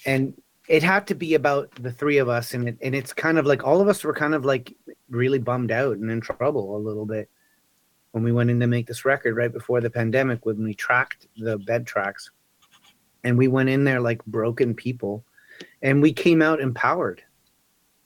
and 0.06 0.34
it 0.68 0.82
had 0.82 1.06
to 1.08 1.16
be 1.16 1.36
about 1.36 1.70
the 1.76 1.92
three 1.92 2.18
of 2.18 2.30
us, 2.30 2.54
and 2.54 2.70
it, 2.70 2.78
and 2.82 2.96
it's 2.96 3.14
kind 3.14 3.38
of 3.38 3.46
like 3.46 3.64
all 3.64 3.82
of 3.82 3.88
us 3.88 4.04
were 4.04 4.14
kind 4.14 4.34
of 4.34 4.44
like 4.44 4.76
really 5.10 5.40
bummed 5.40 5.72
out 5.72 5.98
and 5.98 6.10
in 6.10 6.22
trouble 6.22 6.78
a 6.78 6.80
little 6.80 7.06
bit 7.06 7.30
when 8.12 8.24
we 8.24 8.32
went 8.32 8.50
in 8.50 8.60
to 8.60 8.68
make 8.68 8.88
this 8.88 9.06
record 9.06 9.36
right 9.36 9.54
before 9.54 9.82
the 9.82 9.90
pandemic 9.90 10.46
when 10.46 10.64
we 10.64 10.74
tracked 10.74 11.28
the 11.38 11.58
bed 11.60 11.86
tracks. 11.86 12.32
And 13.24 13.38
we 13.38 13.48
went 13.48 13.70
in 13.70 13.84
there 13.84 14.02
like 14.02 14.26
broken 14.26 14.74
people 14.74 15.24
and 15.82 16.02
we 16.02 16.14
came 16.14 16.42
out 16.42 16.60
empowered. 16.60 17.22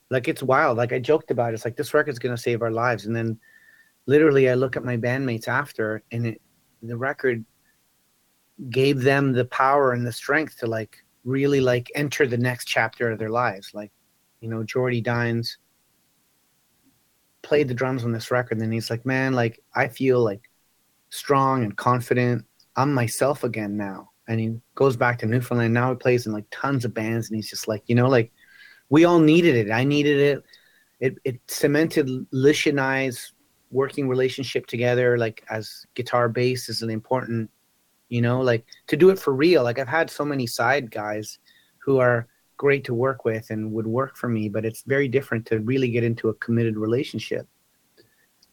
Like 0.09 0.27
it's 0.27 0.43
wild. 0.43 0.77
Like 0.77 0.93
i 0.93 0.99
joked 0.99 1.31
about 1.31 1.51
it. 1.51 1.55
It's 1.55 1.65
like 1.65 1.75
this 1.75 1.93
record's 1.93 2.19
to 2.19 2.37
save 2.37 2.61
our 2.61 2.71
lives. 2.71 3.05
And 3.05 3.15
then 3.15 3.39
literally 4.07 4.49
i 4.49 4.53
look 4.53 4.75
at 4.75 4.83
my 4.83 4.95
bandmates 4.95 5.47
after 5.47 6.03
and 6.11 6.27
it 6.27 6.41
the 6.83 6.95
record 6.95 7.43
gave 8.69 9.01
them 9.01 9.33
the 9.33 9.45
power 9.45 9.93
and 9.93 10.05
the 10.05 10.11
strength 10.11 10.59
to 10.59 10.67
like 10.67 11.03
really 11.23 11.59
like 11.59 11.91
enter 11.95 12.27
the 12.27 12.37
next 12.37 12.65
chapter 12.65 13.09
of 13.11 13.17
their 13.17 13.29
lives. 13.29 13.71
Like 13.73 13.91
you 14.41 14.49
know 14.49 14.63
jordy 14.63 15.01
dines 15.01 15.57
played 17.41 17.67
the 17.67 17.73
drums 17.73 18.03
on 18.03 18.11
this 18.11 18.31
record 18.31 18.59
and 18.59 18.73
he's 18.73 18.89
like 18.89 19.05
man 19.05 19.33
like 19.33 19.59
i 19.75 19.87
feel 19.87 20.23
like 20.23 20.49
strong 21.09 21.63
and 21.63 21.75
confident. 21.77 22.45
I'm 22.75 22.93
myself 22.93 23.43
again 23.43 23.77
now 23.77 24.11
and 24.27 24.39
he 24.39 24.59
goes 24.75 24.95
back 24.95 25.19
to 25.19 25.25
newfoundland. 25.25 25.73
Now 25.73 25.91
he 25.91 25.95
plays 25.95 26.25
in 26.25 26.33
like 26.33 26.45
tons 26.51 26.85
of 26.85 26.93
bands 26.93 27.29
and 27.29 27.35
he's 27.35 27.49
just 27.49 27.67
like 27.67 27.83
you 27.87 27.95
know 27.95 28.07
like 28.07 28.31
we 28.89 29.05
all 29.05 29.19
needed 29.19 29.55
it. 29.55 29.71
I 29.71 29.83
needed 29.83 30.19
it. 30.19 30.43
It, 30.99 31.17
it 31.23 31.39
cemented 31.47 32.09
lish 32.31 32.67
and 32.67 32.79
i's 32.79 33.33
working 33.71 34.07
relationship 34.07 34.65
together 34.67 35.17
like 35.17 35.43
as 35.49 35.85
guitar 35.95 36.29
bass 36.29 36.69
is 36.69 36.81
an 36.81 36.89
important 36.89 37.49
you 38.07 38.21
know 38.21 38.39
like 38.39 38.65
to 38.87 38.97
do 38.97 39.09
it 39.09 39.19
for 39.19 39.33
real. 39.33 39.63
Like 39.63 39.79
i've 39.79 39.87
had 39.87 40.09
so 40.09 40.23
many 40.23 40.47
side 40.47 40.89
guys 40.91 41.39
who 41.79 41.99
are 41.99 42.27
great 42.57 42.83
to 42.85 42.93
work 42.93 43.25
with 43.25 43.49
and 43.49 43.71
would 43.71 43.87
work 43.87 44.15
for 44.15 44.29
me, 44.29 44.49
but 44.49 44.65
it's 44.65 44.83
very 44.83 45.07
different 45.07 45.45
to 45.47 45.59
really 45.59 45.89
get 45.89 46.03
into 46.03 46.29
a 46.29 46.33
committed 46.35 46.77
relationship. 46.77 47.47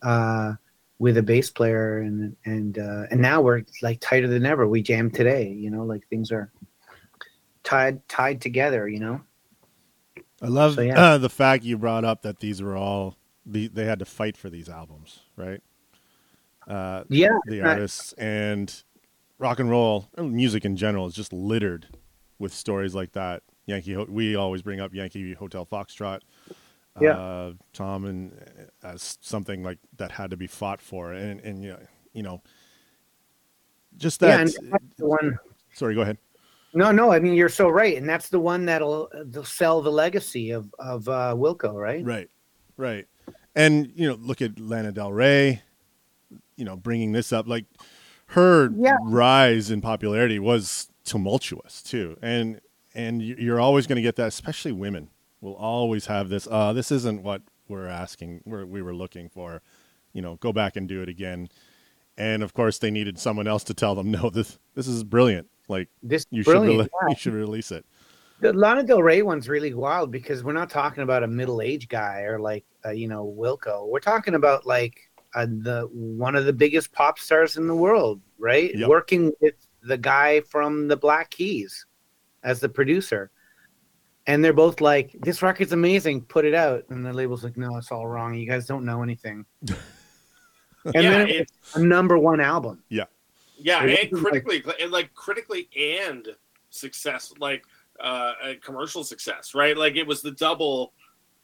Uh, 0.03 0.55
with 1.03 1.19
a 1.19 1.23
bass 1.23 1.51
player, 1.51 1.99
and 1.99 2.37
and 2.45 2.79
uh, 2.79 3.07
and 3.11 3.21
now 3.21 3.41
we're 3.43 3.63
like 3.83 3.99
tighter 4.01 4.29
than 4.29 4.47
ever. 4.47 4.69
We 4.69 4.83
jam 4.83 5.11
today, 5.11 5.49
you 5.49 5.69
know, 5.69 5.83
like 5.83 6.07
things 6.09 6.31
are 6.31 6.53
tied 7.65 8.07
tied 8.09 8.41
together, 8.41 8.89
you 8.89 9.01
know. 9.01 9.21
I 10.41 10.47
love 10.47 10.75
So, 10.75 10.83
yeah. 10.83 11.01
uh, 11.01 11.19
the 11.19 11.29
fact 11.29 11.65
you 11.65 11.77
brought 11.77 12.05
up 12.05 12.23
that 12.23 12.39
these 12.39 12.63
were 12.63 12.77
all 12.77 13.17
the, 13.45 13.67
they 13.67 13.85
had 13.85 13.99
to 13.99 14.05
fight 14.05 14.37
for 14.37 14.49
these 14.49 14.69
albums, 14.69 15.21
right? 15.37 15.61
Uh, 16.69 17.03
Yeah, 17.09 17.39
the 17.47 17.63
I- 17.63 17.69
artists 17.71 18.13
and 18.15 18.83
rock 19.39 19.59
and 19.59 19.71
roll 19.71 20.09
music 20.19 20.65
in 20.65 20.77
general 20.77 21.07
is 21.07 21.15
just 21.15 21.33
littered 21.33 21.89
with 22.39 22.53
stories 22.55 22.95
like 22.95 23.13
that. 23.13 23.43
Yankee, 23.67 23.97
we 23.97 24.35
always 24.37 24.63
bring 24.63 24.81
up 24.81 24.95
Yankee 24.95 25.35
Hotel 25.35 25.65
Foxtrot. 25.67 26.21
Yeah. 27.01 27.17
Uh, 27.17 27.53
Tom 27.73 28.05
and 28.05 28.33
uh, 28.85 28.89
as 28.89 29.19
something 29.23 29.63
like 29.63 29.79
that 29.97 30.13
had 30.13 30.31
to 30.31 30.37
be 30.37 30.47
fought 30.47 30.83
for, 30.83 31.13
and 31.13 31.41
and 31.41 31.63
you 31.63 31.71
know, 31.71 31.79
you 32.13 32.23
know, 32.23 32.43
just 33.97 34.21
yeah, 34.21 34.37
that. 34.37 34.41
and 34.41 34.73
that's 34.73 34.95
the 34.99 35.07
one. 35.07 35.39
sorry, 35.73 35.95
go 35.95 36.03
ahead. 36.03 36.19
No, 36.75 36.91
no, 36.91 37.13
I 37.13 37.19
mean 37.19 37.35
you're 37.35 37.49
so 37.49 37.69
right, 37.69 37.97
and 37.97 38.09
that's 38.09 38.29
the 38.29 38.41
one 38.41 38.67
that'll 38.67 39.11
they'll 39.27 39.45
sell 39.45 39.81
the 39.81 39.93
legacy 39.93 40.51
of 40.51 40.75
of 40.79 41.09
uh, 41.09 41.35
Wilco, 41.37 41.75
right? 41.75 42.05
Right, 42.05 42.29
right. 42.77 43.07
And 43.55 43.91
you 43.95 44.09
know, 44.09 44.15
look 44.15 44.43
at 44.43 44.59
Lana 44.59 44.93
Del 44.93 45.13
Rey. 45.13 45.63
You 46.57 46.65
know, 46.67 46.77
bringing 46.77 47.13
this 47.13 47.33
up, 47.33 47.49
like 47.49 47.65
her 48.27 48.71
Yeah. 48.77 48.97
rise 49.05 49.71
in 49.71 49.81
popularity 49.81 50.39
was 50.39 50.89
tumultuous 51.05 51.83
too, 51.83 52.19
and 52.23 52.61
and 52.95 53.23
you're 53.23 53.61
always 53.61 53.87
going 53.87 53.97
to 53.97 54.03
get 54.03 54.17
that, 54.17 54.29
especially 54.29 54.73
women 54.73 55.09
will 55.43 55.57
always 55.57 56.07
have 56.07 56.31
this. 56.31 56.49
Uh, 56.51 56.73
this 56.73 56.91
isn't 56.91 57.23
what 57.23 57.43
we're 57.69 57.89
asking, 57.89 58.41
were, 58.47 58.65
we 58.65 58.81
were 58.81 58.95
looking 58.95 59.29
for, 59.29 59.61
you 60.15 60.23
know, 60.23 60.37
go 60.37 60.53
back 60.53 60.77
and 60.77 60.89
do 60.89 61.03
it 61.03 61.09
again. 61.11 61.51
And 62.17 62.43
of 62.43 62.55
course, 62.55 62.79
they 62.79 62.91
needed 62.91 63.19
someone 63.19 63.47
else 63.47 63.65
to 63.65 63.75
tell 63.75 63.95
them, 63.95 64.11
no, 64.11 64.31
this 64.31 64.59
this 64.75 64.87
is 64.87 65.05
brilliant. 65.05 65.49
Like 65.69 65.89
This 66.03 66.27
you 66.31 66.43
should 66.43 66.57
rele- 66.57 66.89
you 67.09 67.17
should 67.17 67.35
release 67.35 67.71
it. 67.71 67.85
The 68.41 68.53
Lana 68.53 68.83
Del 68.83 69.03
Rey 69.03 69.23
one's 69.23 69.49
really 69.49 69.73
wild 69.73 70.11
because 70.11 70.43
we're 70.43 70.53
not 70.53 70.69
talking 70.69 71.05
about 71.05 71.23
a 71.23 71.29
middle-aged 71.29 71.89
guy 71.89 72.23
or 72.23 72.41
like 72.41 72.65
uh, 72.85 72.91
you 72.91 73.09
know 73.09 73.35
Wilco. 73.39 73.89
We're 73.89 74.01
talking 74.01 74.35
about 74.35 74.67
like 74.67 75.01
uh, 75.35 75.47
the 75.47 75.89
one 75.93 76.37
of 76.37 76.45
the 76.45 76.53
biggest 76.53 76.93
pop 76.93 77.19
stars 77.19 77.57
in 77.57 77.67
the 77.67 77.75
world, 77.75 78.21
right? 78.39 78.75
Yep. 78.75 78.89
Working 78.89 79.33
with 79.41 79.55
the 79.83 79.97
guy 79.97 80.41
from 80.41 80.89
the 80.89 80.97
Black 80.97 81.31
Keys 81.31 81.87
as 82.43 82.61
the 82.61 82.69
producer, 82.69 83.31
and 84.27 84.45
they're 84.45 84.53
both 84.53 84.81
like, 84.81 85.13
"This 85.21 85.43
record's 85.43 85.73
amazing, 85.73 86.23
put 86.23 86.45
it 86.45 86.55
out." 86.55 86.85
And 86.91 87.05
the 87.05 87.13
label's 87.13 87.45
like, 87.45 87.57
"No, 87.57 87.77
it's 87.77 87.91
all 87.91 88.07
wrong. 88.07 88.35
You 88.35 88.47
guys 88.47 88.67
don't 88.67 88.85
know 88.85 89.03
anything." 89.03 89.45
and 89.67 90.95
yeah, 90.95 91.03
then 91.03 91.29
it, 91.29 91.37
it's 91.43 91.77
a 91.77 91.83
number 91.83 92.19
one 92.19 92.41
album. 92.41 92.83
yeah, 92.89 93.05
it 93.59 93.69
and 93.69 94.13
wasn't 94.13 94.13
like- 94.13 94.45
critically, 94.45 94.75
and 94.81 94.93
like 94.93 95.15
critically 95.15 95.69
and 95.77 96.29
success, 96.71 97.33
like 97.39 97.65
uh, 98.01 98.33
a 98.43 98.55
commercial 98.57 99.05
success, 99.05 99.55
right? 99.55 99.77
Like 99.77 99.97
it 99.97 100.07
was 100.07 100.23
the 100.23 100.33
double, 100.33 100.93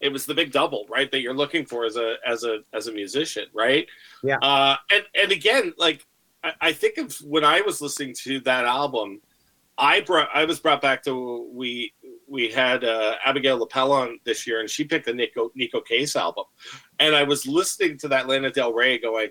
it 0.01 0.11
was 0.12 0.27
the 0.27 0.35
big 0.35 0.53
double, 0.53 0.87
right? 0.88 1.11
That 1.11 1.21
you're 1.21 1.35
looking 1.35 1.64
for 1.64 1.85
as 1.85 1.97
a 1.97 2.17
as 2.27 2.45
a 2.45 2.61
as 2.73 2.87
a 2.88 2.93
musician, 2.93 3.47
right? 3.53 3.87
Yeah. 4.23 4.38
Uh, 4.38 4.77
and 4.91 5.05
and 5.14 5.33
again, 5.33 5.75
like 5.79 6.07
I, 6.43 6.53
I 6.61 6.73
think 6.73 6.99
of 6.99 7.14
when 7.25 7.45
I 7.45 7.61
was 7.61 7.81
listening 7.81 8.14
to 8.25 8.41
that 8.41 8.64
album, 8.64 9.21
I 9.79 10.01
brought 10.01 10.29
I 10.35 10.45
was 10.45 10.59
brought 10.61 10.83
back 10.83 11.03
to 11.05 11.49
we 11.53 11.93
we 12.27 12.51
had 12.51 12.85
uh, 12.85 13.14
Abigail 13.25 13.64
Lapell 13.64 13.91
on 13.93 14.19
this 14.25 14.47
year, 14.47 14.61
and 14.61 14.69
she 14.69 14.85
picked 14.85 15.07
the 15.07 15.12
Neko 15.12 15.51
Neko 15.59 15.85
Case 15.87 16.17
album, 16.17 16.45
and 16.99 17.14
I 17.14 17.23
was 17.23 17.47
listening 17.47 17.97
to 17.99 18.09
that 18.09 18.27
Lana 18.29 18.51
Del 18.51 18.73
Rey, 18.73 18.99
going, 18.99 19.29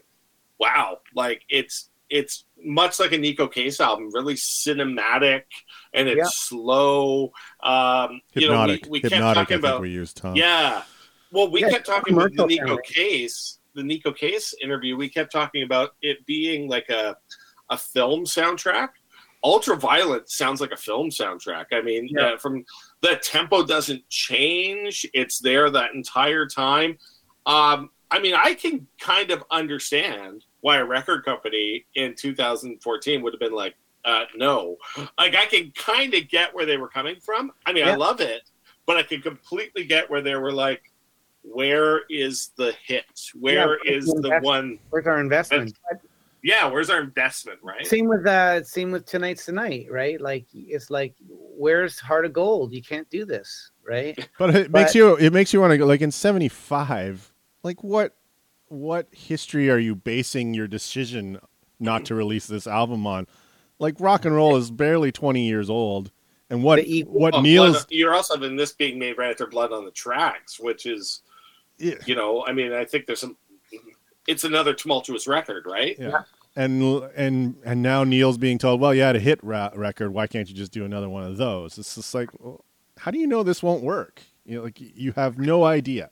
"Wow!" 0.60 1.00
Like 1.14 1.44
it's 1.50 1.90
it's 2.10 2.46
much 2.64 3.00
like 3.02 3.12
a 3.12 3.18
Neko 3.18 3.52
Case 3.52 3.82
album, 3.82 4.10
really 4.14 4.36
cinematic, 4.36 5.44
and 5.94 6.08
it's 6.08 6.18
Yeah. 6.18 6.24
slow. 6.30 7.34
Um, 7.62 8.22
you 8.34 8.48
know, 8.48 8.66
we, 8.66 8.72
Hypnotic. 8.72 8.86
we 8.90 9.02
kept 9.02 9.14
Hypnotic, 9.14 9.38
I 9.38 9.42
talking 9.42 9.56
think 9.58 9.60
about 9.66 9.82
we 9.82 9.90
used, 9.90 10.16
Tom. 10.18 10.36
yeah. 10.38 10.84
Well, 11.34 11.52
we 11.52 11.60
Yeah, 11.62 11.72
kept 11.72 11.86
talking 11.86 12.14
about 12.14 12.32
the 12.34 12.44
Neko 12.44 12.58
sounding. 12.68 12.80
Case, 12.86 13.60
the 13.76 13.82
Neko 13.82 14.16
Case 14.16 14.54
interview. 14.64 14.96
We 14.96 15.10
kept 15.10 15.32
talking 15.34 15.64
about 15.64 15.96
it 16.02 16.26
being 16.26 16.70
like 16.70 16.88
a 16.90 17.18
a 17.70 17.78
film 17.78 18.24
soundtrack. 18.24 18.90
Ultraviolet 19.44 20.30
sounds 20.30 20.60
like 20.62 20.72
a 20.72 20.78
film 20.78 21.10
soundtrack. 21.10 21.66
I 21.72 21.82
mean, 21.82 22.08
Yeah. 22.12 22.34
uh, 22.34 22.38
from 22.38 22.66
the 23.02 23.16
tempo 23.18 23.64
doesn't 23.64 24.08
change; 24.10 25.06
it's 25.14 25.40
there 25.40 25.70
that 25.70 25.94
entire 25.94 26.46
time. 26.48 26.98
Um, 27.46 27.92
I 28.12 28.20
mean, 28.20 28.34
I 28.36 28.54
can 28.54 28.88
kind 29.00 29.32
of 29.32 29.44
understand 29.52 30.46
why 30.62 30.78
a 30.78 30.86
record 30.86 31.24
company 31.26 31.86
in 31.96 32.16
2014 32.16 33.22
would 33.22 33.34
have 33.34 33.40
been 33.40 33.54
like, 33.54 33.76
uh, 34.06 34.26
"No," 34.36 34.78
like 35.18 35.36
I 35.36 35.46
can 35.46 35.72
kind 35.72 36.14
of 36.14 36.28
get 36.30 36.54
where 36.54 36.66
they 36.66 36.78
were 36.78 36.90
coming 36.90 37.20
from. 37.20 37.52
I 37.66 37.74
mean, 37.74 37.88
I 37.88 37.96
love 37.96 38.22
it, 38.22 38.42
but 38.86 38.98
I 38.98 39.04
can 39.04 39.22
completely 39.22 39.86
get 39.86 40.10
where 40.10 40.22
they 40.22 40.36
were 40.36 40.52
like, 40.52 40.92
"Where 41.44 42.02
is 42.10 42.52
the 42.58 42.74
hit? 42.86 43.06
Where 43.36 43.78
Yeah, 43.86 43.92
is 43.94 44.06
the 44.08 44.16
investment. 44.16 44.44
one? 44.46 44.80
Where's 44.90 45.06
our 45.08 45.20
investment? 45.20 45.78
Yeah, 46.44 46.66
where's 46.68 46.90
our 46.90 47.02
investment? 47.02 47.60
Right? 47.64 47.86
Same 47.86 48.08
with 48.08 48.26
uh 48.26 48.64
same 48.64 48.92
with 48.92 49.06
tonight's 49.06 49.46
tonight, 49.46 49.88
right? 49.92 50.20
Like 50.22 50.46
it's 50.54 50.90
like 50.90 51.16
where's 51.30 52.00
Heart 52.00 52.26
of 52.26 52.34
Gold? 52.34 52.74
You 52.74 52.82
can't 52.82 53.10
do 53.10 53.26
this, 53.26 53.72
right? 53.86 54.16
But 54.40 54.56
it 54.56 54.72
But- 54.72 54.80
makes 54.82 54.96
you 54.96 55.16
it 55.16 55.34
makes 55.34 55.52
you 55.54 55.60
want 55.62 55.72
to 55.72 55.78
go 55.78 55.86
like 55.86 56.02
in 56.02 56.12
75 56.12 57.34
like 57.64 57.84
what 57.84 58.16
what 58.70 59.08
history 59.12 59.70
are 59.70 59.80
you 59.80 59.96
basing 59.96 60.54
your 60.54 60.68
decision 60.68 61.40
not 61.80 62.06
to 62.06 62.16
release 62.16 62.48
this 62.48 62.68
album 62.68 63.08
on? 63.08 63.28
Like 63.80 63.96
rock 64.00 64.26
and 64.26 64.36
roll 64.36 64.56
is 64.58 64.70
barely 64.72 65.12
20 65.12 65.48
years 65.48 65.70
old 65.70 66.12
and 66.50 66.64
what 66.64 66.84
The 66.84 67.02
what 67.04 67.34
Well, 67.34 67.42
Neil's 67.42 67.72
Blood- 67.72 67.86
you're 67.90 68.14
also 68.14 68.36
having 68.36 68.56
this 68.56 68.72
being 68.74 68.98
made 69.00 69.18
right 69.18 69.32
after 69.32 69.48
Blood 69.48 69.72
on 69.72 69.86
the 69.86 69.92
Tracks, 69.92 70.60
which 70.60 70.86
is, 70.86 71.22
Yeah. 71.78 71.96
you 72.06 72.16
know, 72.16 72.46
I 72.46 72.54
mean, 72.54 72.72
I 72.74 72.86
think 72.86 73.06
there's 73.06 73.20
some. 73.20 73.38
It's 74.28 74.44
another 74.44 74.74
tumultuous 74.74 75.26
record, 75.28 75.66
right? 75.66 75.96
yeah. 75.98 76.24
And 76.56 76.82
and 77.16 77.56
and 77.64 77.82
now 77.84 78.04
Neil's 78.04 78.38
being 78.38 78.58
told, 78.58 78.82
"Well, 78.82 78.94
you 78.94 79.02
had 79.04 79.16
a 79.16 79.20
hit 79.20 79.40
ra- 79.44 79.70
record. 79.76 80.12
Why 80.12 80.26
can't 80.28 80.50
you 80.50 80.56
just 80.56 80.72
do 80.72 80.86
another 80.86 81.08
one 81.08 81.24
of 81.24 81.38
those?" 81.38 81.78
It's 81.78 81.94
just 81.96 82.14
like, 82.16 82.30
well, 82.40 82.66
how 82.98 83.12
do 83.12 83.20
you 83.20 83.28
know 83.28 83.44
this 83.44 83.62
won't 83.62 83.84
work? 83.84 84.22
You 84.46 84.58
know, 84.58 84.64
like 84.64 84.78
you 84.80 85.12
have 85.14 85.38
no 85.38 85.64
idea. 85.66 86.10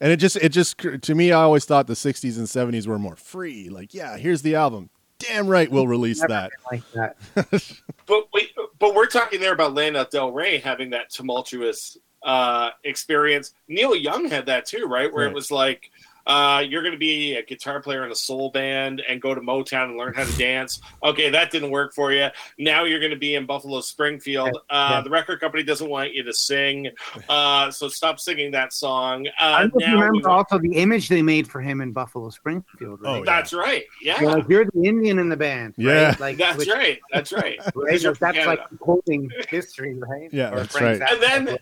And 0.00 0.10
it 0.10 0.16
just 0.16 0.34
it 0.36 0.48
just 0.50 0.78
to 0.78 1.14
me, 1.14 1.30
I 1.30 1.42
always 1.42 1.64
thought 1.64 1.86
the 1.86 1.94
'60s 1.94 2.38
and 2.38 2.46
'70s 2.48 2.88
were 2.88 2.98
more 2.98 3.14
free. 3.16 3.68
Like, 3.68 3.94
yeah, 3.94 4.16
here's 4.16 4.42
the 4.42 4.56
album. 4.56 4.90
Damn 5.20 5.46
right, 5.48 5.70
we'll 5.70 5.86
release 5.88 6.20
Never 6.22 6.32
that. 6.32 6.50
like 6.72 6.82
that. 6.94 7.72
But 8.06 8.28
we, 8.32 8.48
but 8.78 8.94
we're 8.94 9.06
talking 9.06 9.38
there 9.40 9.52
about 9.52 9.74
Lana 9.74 10.06
Del 10.10 10.32
Rey 10.32 10.58
having 10.58 10.90
that 10.90 11.10
tumultuous 11.10 11.98
uh, 12.22 12.70
experience. 12.84 13.52
Neil 13.68 13.94
Young 13.94 14.28
had 14.28 14.46
that 14.46 14.64
too, 14.66 14.86
right? 14.86 15.12
Where 15.12 15.24
Right. 15.26 15.30
it 15.30 15.34
was 15.34 15.50
like, 15.50 15.90
uh, 16.28 16.60
you're 16.66 16.82
going 16.82 16.92
to 16.92 16.98
be 16.98 17.34
a 17.36 17.42
guitar 17.42 17.80
player 17.80 18.04
in 18.04 18.12
a 18.12 18.14
soul 18.14 18.50
band 18.50 19.02
and 19.08 19.20
go 19.20 19.34
to 19.34 19.40
Motown 19.40 19.84
and 19.84 19.96
learn 19.96 20.12
how 20.14 20.24
to 20.24 20.36
dance. 20.38 20.80
Okay, 21.02 21.30
that 21.30 21.50
didn't 21.50 21.70
work 21.70 21.94
for 21.94 22.12
you. 22.12 22.28
Now 22.58 22.84
you're 22.84 23.00
going 23.00 23.10
to 23.12 23.16
be 23.18 23.34
in 23.34 23.46
Buffalo 23.46 23.80
Springfield. 23.80 24.56
Uh, 24.70 24.88
Yeah. 24.96 25.00
The 25.00 25.10
record 25.10 25.40
company 25.40 25.62
doesn't 25.62 25.88
want 25.88 26.12
you 26.12 26.22
to 26.22 26.32
sing, 26.32 26.88
uh, 27.28 27.70
so 27.70 27.88
stop 27.88 28.20
singing 28.20 28.50
that 28.52 28.72
song. 28.72 29.26
I 29.38 29.44
Uh, 29.46 29.58
don't 29.62 29.74
know 29.74 29.78
if 29.80 29.80
you 29.80 29.86
now 29.94 30.00
remember 30.02 30.28
want- 30.28 30.50
also 30.50 30.58
the 30.58 30.74
image 30.76 31.08
they 31.08 31.22
made 31.22 31.48
for 31.48 31.60
him 31.60 31.80
in 31.80 31.92
Buffalo 31.92 32.30
Springfield, 32.30 33.00
right? 33.02 33.10
Oh, 33.10 33.16
yeah. 33.18 33.22
that's 33.24 33.52
right. 33.52 33.84
Yeah, 34.02 34.18
They're 34.20 34.28
like, 34.30 34.48
you're 34.48 34.64
the 34.66 34.82
Indian 34.84 35.18
in 35.18 35.28
the 35.28 35.36
band. 35.36 35.74
Yeah. 35.78 36.08
Right? 36.10 36.20
Like 36.20 36.36
that's 36.36 36.58
which- 36.58 36.68
right. 36.68 36.98
That's 37.12 37.32
right. 37.32 37.58
right? 37.74 37.74
Because 37.74 38.02
you're 38.02 38.12
Like, 38.12 38.18
from 38.18 38.34
that's 38.34 38.46
like 38.46 38.78
quoting 38.80 39.30
history, 39.48 39.94
right? 39.94 40.28
Yeah, 40.32 40.52
Or 40.52 40.56
that's 40.56 40.76
Frank 40.76 41.00
right. 41.00 41.10
Zappa. 41.10 41.14
And 41.14 41.22
then 41.48 41.58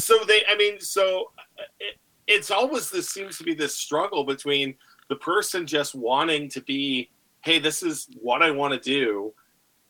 so 0.00 0.18
they 0.26 0.42
i 0.48 0.56
mean 0.56 0.80
so 0.80 1.30
it, 1.78 1.96
it's 2.26 2.50
always 2.50 2.90
this 2.90 3.10
seems 3.10 3.38
to 3.38 3.44
be 3.44 3.54
this 3.54 3.76
struggle 3.76 4.24
between 4.24 4.74
the 5.08 5.16
person 5.16 5.66
just 5.66 5.94
wanting 5.94 6.48
to 6.48 6.60
be 6.62 7.10
hey 7.42 7.58
this 7.58 7.82
is 7.82 8.08
what 8.20 8.42
i 8.42 8.50
want 8.50 8.72
to 8.72 8.80
do. 8.80 9.32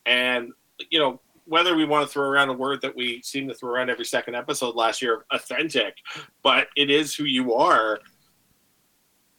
And 0.06 0.52
you 0.90 0.98
know 0.98 1.20
whether 1.46 1.76
we 1.76 1.84
want 1.84 2.06
to 2.06 2.12
throw 2.12 2.24
around 2.24 2.48
a 2.48 2.54
word 2.54 2.80
that 2.82 2.96
we 2.96 3.20
seem 3.22 3.46
to 3.48 3.54
throw 3.54 3.70
around 3.70 3.90
every 3.90 4.04
second 4.04 4.34
episode 4.34 4.74
last 4.74 5.02
year 5.02 5.24
authentic 5.30 5.96
but 6.42 6.68
it 6.76 6.90
is 6.90 7.14
who 7.14 7.24
you 7.24 7.54
are 7.54 8.00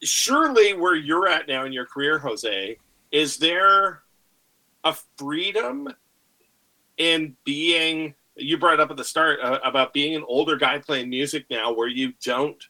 surely 0.03 0.73
where 0.73 0.95
you're 0.95 1.27
at 1.27 1.47
now 1.47 1.65
in 1.65 1.73
your 1.73 1.85
career 1.85 2.19
jose 2.19 2.77
is 3.11 3.37
there 3.37 4.03
a 4.83 4.95
freedom 5.17 5.87
in 6.97 7.35
being 7.43 8.13
you 8.37 8.57
brought 8.57 8.79
up 8.79 8.91
at 8.91 8.97
the 8.97 9.03
start 9.03 9.39
uh, 9.41 9.59
about 9.63 9.93
being 9.93 10.15
an 10.15 10.23
older 10.27 10.57
guy 10.57 10.77
playing 10.77 11.09
music 11.09 11.45
now 11.49 11.73
where 11.73 11.87
you 11.87 12.13
don't 12.23 12.67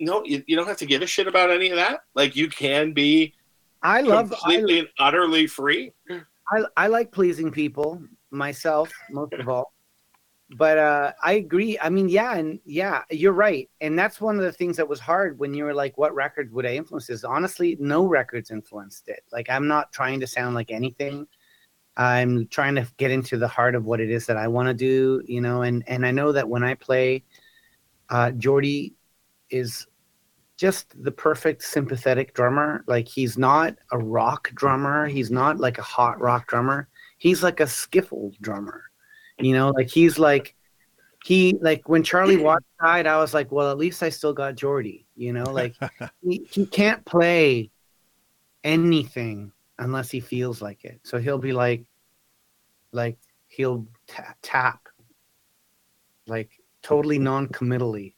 no 0.00 0.22
you, 0.24 0.42
you 0.46 0.56
don't 0.56 0.66
have 0.66 0.76
to 0.78 0.86
give 0.86 1.02
a 1.02 1.06
shit 1.06 1.26
about 1.26 1.50
any 1.50 1.70
of 1.70 1.76
that. 1.76 2.00
Like 2.14 2.36
you 2.36 2.48
can 2.48 2.92
be 2.92 3.34
I 3.82 4.00
love 4.00 4.32
I, 4.32 4.36
completely 4.36 4.78
and 4.80 4.88
utterly 4.98 5.46
free. 5.46 5.92
I, 6.10 6.62
I 6.76 6.86
like 6.86 7.12
pleasing 7.12 7.50
people 7.50 8.02
myself 8.30 8.92
most 9.10 9.32
of 9.34 9.48
all. 9.48 9.72
But 10.56 10.78
uh 10.78 11.12
i 11.22 11.32
agree. 11.34 11.78
I 11.80 11.88
mean 11.88 12.08
yeah 12.08 12.36
and 12.36 12.60
yeah 12.64 13.02
you're 13.10 13.32
right. 13.32 13.68
And 13.80 13.98
that's 13.98 14.20
one 14.20 14.36
of 14.36 14.42
the 14.42 14.52
things 14.52 14.76
that 14.76 14.88
was 14.88 15.00
hard 15.00 15.38
when 15.38 15.54
you 15.54 15.64
were 15.64 15.74
like 15.74 15.98
what 15.98 16.14
record 16.14 16.52
would 16.52 16.66
i 16.66 16.74
influence? 16.74 17.08
This 17.08 17.24
honestly 17.24 17.76
no 17.80 18.06
records 18.06 18.50
influenced 18.50 19.08
it. 19.08 19.24
Like 19.32 19.50
i'm 19.50 19.66
not 19.66 19.92
trying 19.92 20.20
to 20.20 20.26
sound 20.26 20.54
like 20.54 20.70
anything. 20.70 21.26
I'm 21.96 22.46
trying 22.48 22.74
to 22.74 22.86
get 22.98 23.10
into 23.10 23.38
the 23.38 23.48
heart 23.48 23.74
of 23.74 23.86
what 23.86 24.00
it 24.00 24.10
is 24.10 24.26
that 24.26 24.36
i 24.36 24.46
want 24.46 24.68
to 24.68 24.74
do 24.74 25.22
you 25.26 25.40
know 25.40 25.62
and 25.62 25.82
and 25.86 26.04
i 26.04 26.10
know 26.10 26.30
that 26.32 26.48
when 26.48 26.62
i 26.62 26.74
play 26.74 27.24
uh 28.10 28.30
jordy 28.32 28.95
is 29.50 29.86
just 30.56 30.94
the 31.02 31.12
perfect 31.12 31.62
sympathetic 31.62 32.34
drummer. 32.34 32.84
Like 32.86 33.08
he's 33.08 33.36
not 33.36 33.76
a 33.92 33.98
rock 33.98 34.50
drummer. 34.54 35.06
He's 35.06 35.30
not 35.30 35.58
like 35.58 35.78
a 35.78 35.82
hot 35.82 36.20
rock 36.20 36.48
drummer. 36.48 36.88
He's 37.18 37.42
like 37.42 37.60
a 37.60 37.64
skiffle 37.64 38.38
drummer 38.40 38.84
you 39.38 39.52
know? 39.52 39.70
Like 39.70 39.88
he's 39.88 40.18
like 40.18 40.54
he 41.24 41.56
like 41.60 41.88
when 41.88 42.02
charlie 42.02 42.36
watts 42.36 42.66
died 42.80 43.06
i 43.06 43.18
was 43.18 43.34
like 43.34 43.50
well 43.50 43.70
at 43.70 43.78
least 43.78 44.02
i 44.02 44.08
still 44.08 44.32
got 44.32 44.54
jordy 44.54 45.06
you 45.16 45.32
know? 45.32 45.44
Like 45.44 45.74
he, 46.22 46.46
he 46.50 46.66
can't 46.66 47.04
play 47.04 47.70
anything 48.64 49.52
unless 49.78 50.10
he 50.10 50.20
feels 50.20 50.62
like 50.62 50.84
it. 50.84 51.00
So 51.04 51.18
he'll 51.18 51.38
be 51.38 51.52
like 51.52 51.84
like 52.92 53.18
he'll 53.48 53.86
ta- 54.06 54.34
tap 54.42 54.88
like 56.26 56.50
totally 56.82 57.18
non-committally 57.18 58.15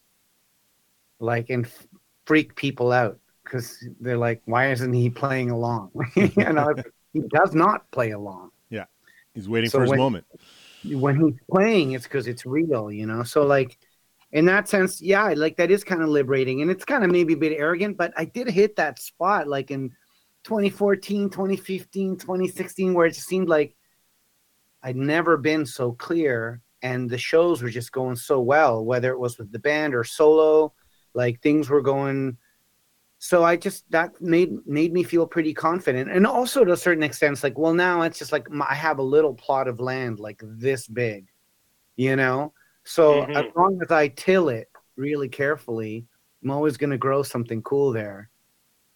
like 1.21 1.51
and 1.51 1.67
f- 1.67 1.87
freak 2.27 2.55
people 2.55 2.93
out 2.93 3.19
because 3.45 3.85
they're 4.01 4.17
like 4.19 4.43
why 4.45 4.71
isn't 4.71 4.93
he 4.93 5.11
playing 5.11 5.51
along? 5.51 5.91
You 6.17 6.31
know 6.53 6.75
he 7.13 7.21
does 7.29 7.55
not 7.55 7.91
play 7.91 8.11
along. 8.13 8.51
Yeah, 8.71 8.85
He's 9.35 9.49
waiting 9.49 9.71
So 9.71 9.79
for 9.79 9.83
his 9.83 9.91
when- 9.91 9.99
moment. 9.99 10.27
when 10.85 11.17
he's 11.21 11.41
playing 11.51 11.93
it's 11.93 12.05
because 12.05 12.27
it's 12.29 12.47
real 12.47 12.91
you 12.93 13.07
know? 13.07 13.23
So 13.23 13.45
like 13.47 13.79
in 14.33 14.45
that 14.45 14.69
sense, 14.69 15.01
yeah, 15.01 15.33
like 15.37 15.57
that 15.57 15.71
is 15.71 15.83
kind 15.83 16.03
of 16.03 16.11
liberating 16.11 16.61
and 16.63 16.71
it's 16.71 16.85
kind 16.85 17.03
of 17.03 17.11
maybe 17.11 17.33
a 17.33 17.37
bit 17.37 17.53
arrogant, 17.59 17.97
but 17.97 18.13
I 18.17 18.27
did 18.27 18.49
hit 18.51 18.77
that 18.77 18.99
spot 19.01 19.49
like 19.49 19.71
in 19.71 19.89
2014, 20.45 21.31
2015, 21.31 22.17
2016, 22.19 22.93
where 22.95 23.07
it 23.07 23.15
just 23.15 23.27
seemed 23.27 23.49
like 23.49 23.75
I'd 24.83 24.97
never 24.97 25.37
been 25.37 25.65
so 25.67 25.93
clear 25.93 26.61
and 26.83 27.09
the 27.11 27.19
shows 27.19 27.63
were 27.63 27.71
just 27.71 27.91
going 27.91 28.17
so 28.17 28.41
well, 28.41 28.85
whether 28.85 29.11
it 29.11 29.19
was 29.19 29.37
with 29.39 29.51
the 29.51 29.59
band 29.59 29.95
or 29.95 30.05
solo, 30.05 30.73
like 31.19 31.43
things 31.43 31.69
were 31.69 31.83
going. 31.83 32.39
So 33.19 33.45
I 33.45 33.57
just 33.57 33.91
that 33.91 34.21
made 34.23 34.51
made 34.67 34.93
me 34.93 35.03
feel 35.05 35.27
pretty 35.27 35.55
confident, 35.55 36.11
and 36.11 36.27
also 36.27 36.65
to 36.65 36.73
a 36.73 36.77
certain 36.77 37.03
extent, 37.03 37.33
it's 37.35 37.45
like, 37.45 37.59
well, 37.59 37.75
now 37.75 38.03
it's 38.03 38.19
just 38.19 38.33
like 38.33 38.47
I 38.69 38.75
have 38.75 38.99
a 39.01 39.03
little 39.17 39.35
plot 39.35 39.69
of 39.69 39.81
land 39.81 40.21
like 40.21 40.41
this 40.45 40.87
big, 40.89 41.27
you 41.97 42.17
know. 42.17 42.53
So 42.85 43.23
Mhm. 43.23 43.37
as 43.37 43.45
long 43.57 43.81
as 43.83 43.91
I 43.91 44.09
till 44.09 44.49
it 44.51 44.69
really 44.97 45.29
carefully, 45.29 46.07
I'm 46.43 46.51
always 46.51 46.77
going 46.79 46.91
to 46.91 46.99
grow 46.99 47.23
something 47.25 47.63
cool 47.63 47.93
there, 47.93 48.31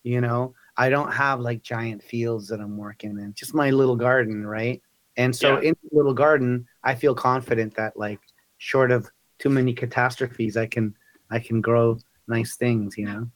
you 0.04 0.20
know. 0.20 0.54
I 0.76 0.88
don't 0.88 1.12
have 1.12 1.40
like 1.40 1.62
giant 1.62 2.02
fields 2.02 2.48
that 2.48 2.60
I'm 2.60 2.76
working 2.78 3.18
in, 3.18 3.34
just 3.34 3.54
my 3.54 3.70
little 3.70 3.96
garden, 3.96 4.46
right? 4.46 4.80
And 5.16 5.34
so 5.36 5.56
Yeah. 5.56 5.60
in 5.68 5.74
the 5.82 5.96
little 5.96 6.14
garden, 6.14 6.66
I 6.84 6.94
feel 6.94 7.14
confident 7.14 7.74
that 7.76 7.96
like 7.96 8.20
short 8.58 8.90
of 8.90 9.10
too 9.38 9.50
many 9.50 9.74
catastrophes, 9.74 10.56
I 10.56 10.66
can 10.66 10.96
I 11.30 11.38
can 11.40 11.60
grow 11.60 11.98
nice 12.28 12.56
things, 12.56 12.96
you 12.96 13.06
know. 13.06 13.28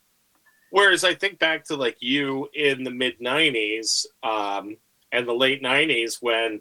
Whereas 0.70 1.04
I 1.04 1.14
think 1.14 1.38
back 1.38 1.64
to 1.64 1.76
like 1.76 1.96
you 2.00 2.48
in 2.54 2.84
the 2.84 2.90
mid 2.90 3.18
'90s 3.20 4.06
um, 4.22 4.76
and 5.12 5.26
the 5.26 5.32
late 5.32 5.62
'90s 5.62 6.18
when 6.20 6.60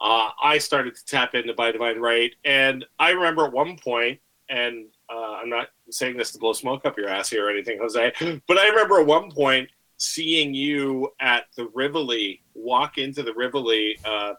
uh, 0.00 0.30
I 0.42 0.58
started 0.58 0.96
to 0.96 1.04
tap 1.04 1.34
into 1.34 1.54
By 1.54 1.72
Divine 1.72 1.98
Right, 1.98 2.34
and 2.44 2.84
I 2.98 3.10
remember 3.10 3.46
at 3.46 3.52
one 3.52 3.76
point, 3.76 4.20
and 4.48 4.86
uh, 5.12 5.34
I'm 5.34 5.48
not 5.48 5.68
saying 5.90 6.16
this 6.16 6.32
to 6.32 6.38
blow 6.38 6.52
smoke 6.52 6.86
up 6.86 6.96
your 6.96 7.08
ass 7.08 7.30
here 7.30 7.46
or 7.46 7.50
anything, 7.50 7.78
Jose, 7.80 8.12
but 8.48 8.58
I 8.58 8.68
remember 8.68 9.00
at 9.00 9.06
one 9.06 9.30
point 9.30 9.68
seeing 9.98 10.52
you 10.52 11.10
at 11.20 11.44
the 11.56 11.68
Rivoli, 11.74 12.42
walk 12.54 12.98
into 12.98 13.22
the 13.22 13.32
Rivoli 13.34 13.98
uh, 14.04 14.32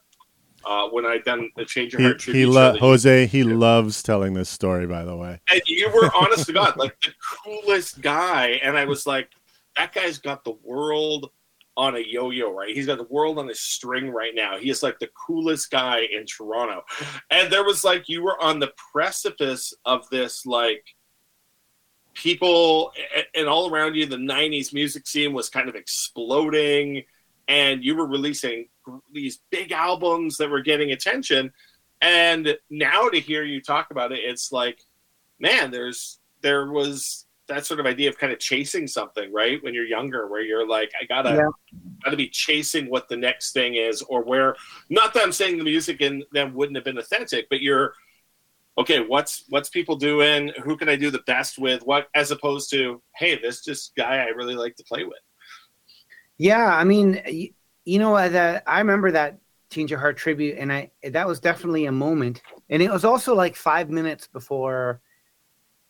uh, 0.66 0.88
when 0.90 1.06
I'd 1.06 1.24
done 1.24 1.50
the 1.56 1.66
Change 1.66 1.94
of 1.94 2.02
Heart 2.02 2.22
he 2.22 2.26
tribute 2.26 2.46
show 2.46 2.52
lo- 2.52 2.78
Jose, 2.78 3.28
he 3.28 3.44
loves 3.44 4.04
telling 4.04 4.34
this 4.34 4.50
story, 4.50 4.88
by 4.88 5.04
the 5.04 5.16
way. 5.16 5.40
and 5.52 5.62
you 5.66 5.90
were 5.92 6.12
honest 6.16 6.46
to 6.48 6.54
God, 6.54 6.78
like 6.78 7.00
the 7.02 7.14
coolest 7.44 8.02
guy. 8.02 8.60
And 8.64 8.78
I 8.78 8.86
was 8.86 9.06
like, 9.06 9.30
that 9.76 9.94
guy's 9.94 10.20
got 10.20 10.44
the 10.44 10.56
world 10.64 11.32
on 11.76 11.96
a 11.96 12.00
yo-yo, 12.00 12.54
right? 12.54 12.76
He's 12.76 12.86
got 12.86 13.00
the 13.00 13.06
world 13.06 13.40
on 13.40 13.50
a 13.50 13.56
string 13.56 14.10
right 14.12 14.34
now. 14.36 14.58
He 14.58 14.70
is 14.70 14.84
like 14.84 15.00
the 15.00 15.10
coolest 15.28 15.72
guy 15.72 16.02
in 16.12 16.26
Toronto. 16.26 16.84
And 17.32 17.52
there 17.52 17.64
was 17.64 17.84
like 17.84 18.08
you 18.08 18.22
were 18.22 18.40
on 18.42 18.60
the 18.60 18.72
precipice 18.92 19.74
of 19.86 20.08
this 20.10 20.46
like 20.46 20.86
people 22.14 22.92
and 23.34 23.48
all 23.48 23.72
around 23.74 23.96
you 23.96 24.06
the 24.06 24.16
90s 24.16 24.72
music 24.72 25.08
scene 25.08 25.34
was 25.34 25.50
kind 25.50 25.68
of 25.68 25.74
exploding 25.74 27.04
and 27.48 27.84
you 27.84 27.96
were 27.96 28.06
releasing 28.06 28.68
these 29.12 29.40
big 29.50 29.72
albums 29.72 30.38
that 30.38 30.50
were 30.50 30.62
getting 30.62 30.92
attention. 30.92 31.52
And 32.02 32.58
now 32.70 33.10
to 33.10 33.20
hear 33.20 33.44
you 33.44 33.62
talk 33.62 33.92
about 33.92 34.12
it 34.12 34.20
it's 34.24 34.52
like 34.52 34.80
man 35.40 35.72
there's 35.72 36.20
there 36.42 36.70
was 36.72 37.26
that 37.48 37.66
sort 37.66 37.80
of 37.80 37.86
idea 37.86 38.10
of 38.10 38.18
kind 38.18 38.32
of 38.34 38.40
chasing 38.40 38.88
something 38.88 39.32
right? 39.32 39.64
When 39.64 39.74
you're 39.74 39.86
younger 39.86 40.28
where 40.28 40.42
you're 40.42 40.68
like 40.68 40.92
i 41.02 41.06
gotta 41.06 41.36
Yeah. 41.36 41.50
gotta 42.04 42.18
be 42.18 42.28
chasing 42.30 42.90
what 42.90 43.08
the 43.08 43.18
next 43.18 43.54
thing 43.54 43.76
is 43.76 44.02
or 44.04 44.24
where 44.24 44.56
not 44.90 45.14
that 45.14 45.24
i'm 45.24 45.32
saying 45.32 45.58
the 45.58 45.64
music 45.64 46.02
in 46.02 46.24
them 46.32 46.54
wouldn't 46.54 46.76
have 46.76 46.84
been 46.86 46.98
authentic 46.98 47.48
but 47.50 47.62
you're 47.62 47.94
okay 48.78 49.00
what's 49.00 49.44
what's 49.50 49.70
people 49.70 49.96
doing? 49.96 50.52
Who 50.64 50.76
can 50.76 50.90
i 50.90 50.96
do 50.96 51.10
the 51.12 51.24
best 51.28 51.58
with? 51.58 51.84
What 51.84 52.08
as 52.16 52.32
opposed 52.32 52.70
to 52.72 53.02
hey 53.16 53.40
this 53.40 53.64
just 53.64 53.96
guy 53.96 54.18
i 54.18 54.28
really 54.28 54.56
like 54.56 54.76
to 54.76 54.84
play 54.84 55.04
with. 55.06 55.20
Yeah, 56.38 56.66
I 56.76 56.84
mean, 56.84 57.22
you, 57.86 58.00
know, 58.00 58.16
uh, 58.16 58.30
that 58.30 58.64
I 58.68 58.80
remember 58.80 59.12
that 59.12 59.40
Change 59.70 59.92
of 59.92 60.00
Heart 60.00 60.18
tribute, 60.18 60.58
and 60.58 60.72
I 60.72 60.92
that 61.04 61.28
was 61.28 61.40
definitely 61.40 61.86
a 61.86 61.92
moment, 61.92 62.42
and 62.70 62.82
it 62.82 62.92
was 62.92 63.04
also 63.04 63.34
like 63.34 63.56
five 63.56 63.90
minutes 63.90 64.28
before 64.28 65.02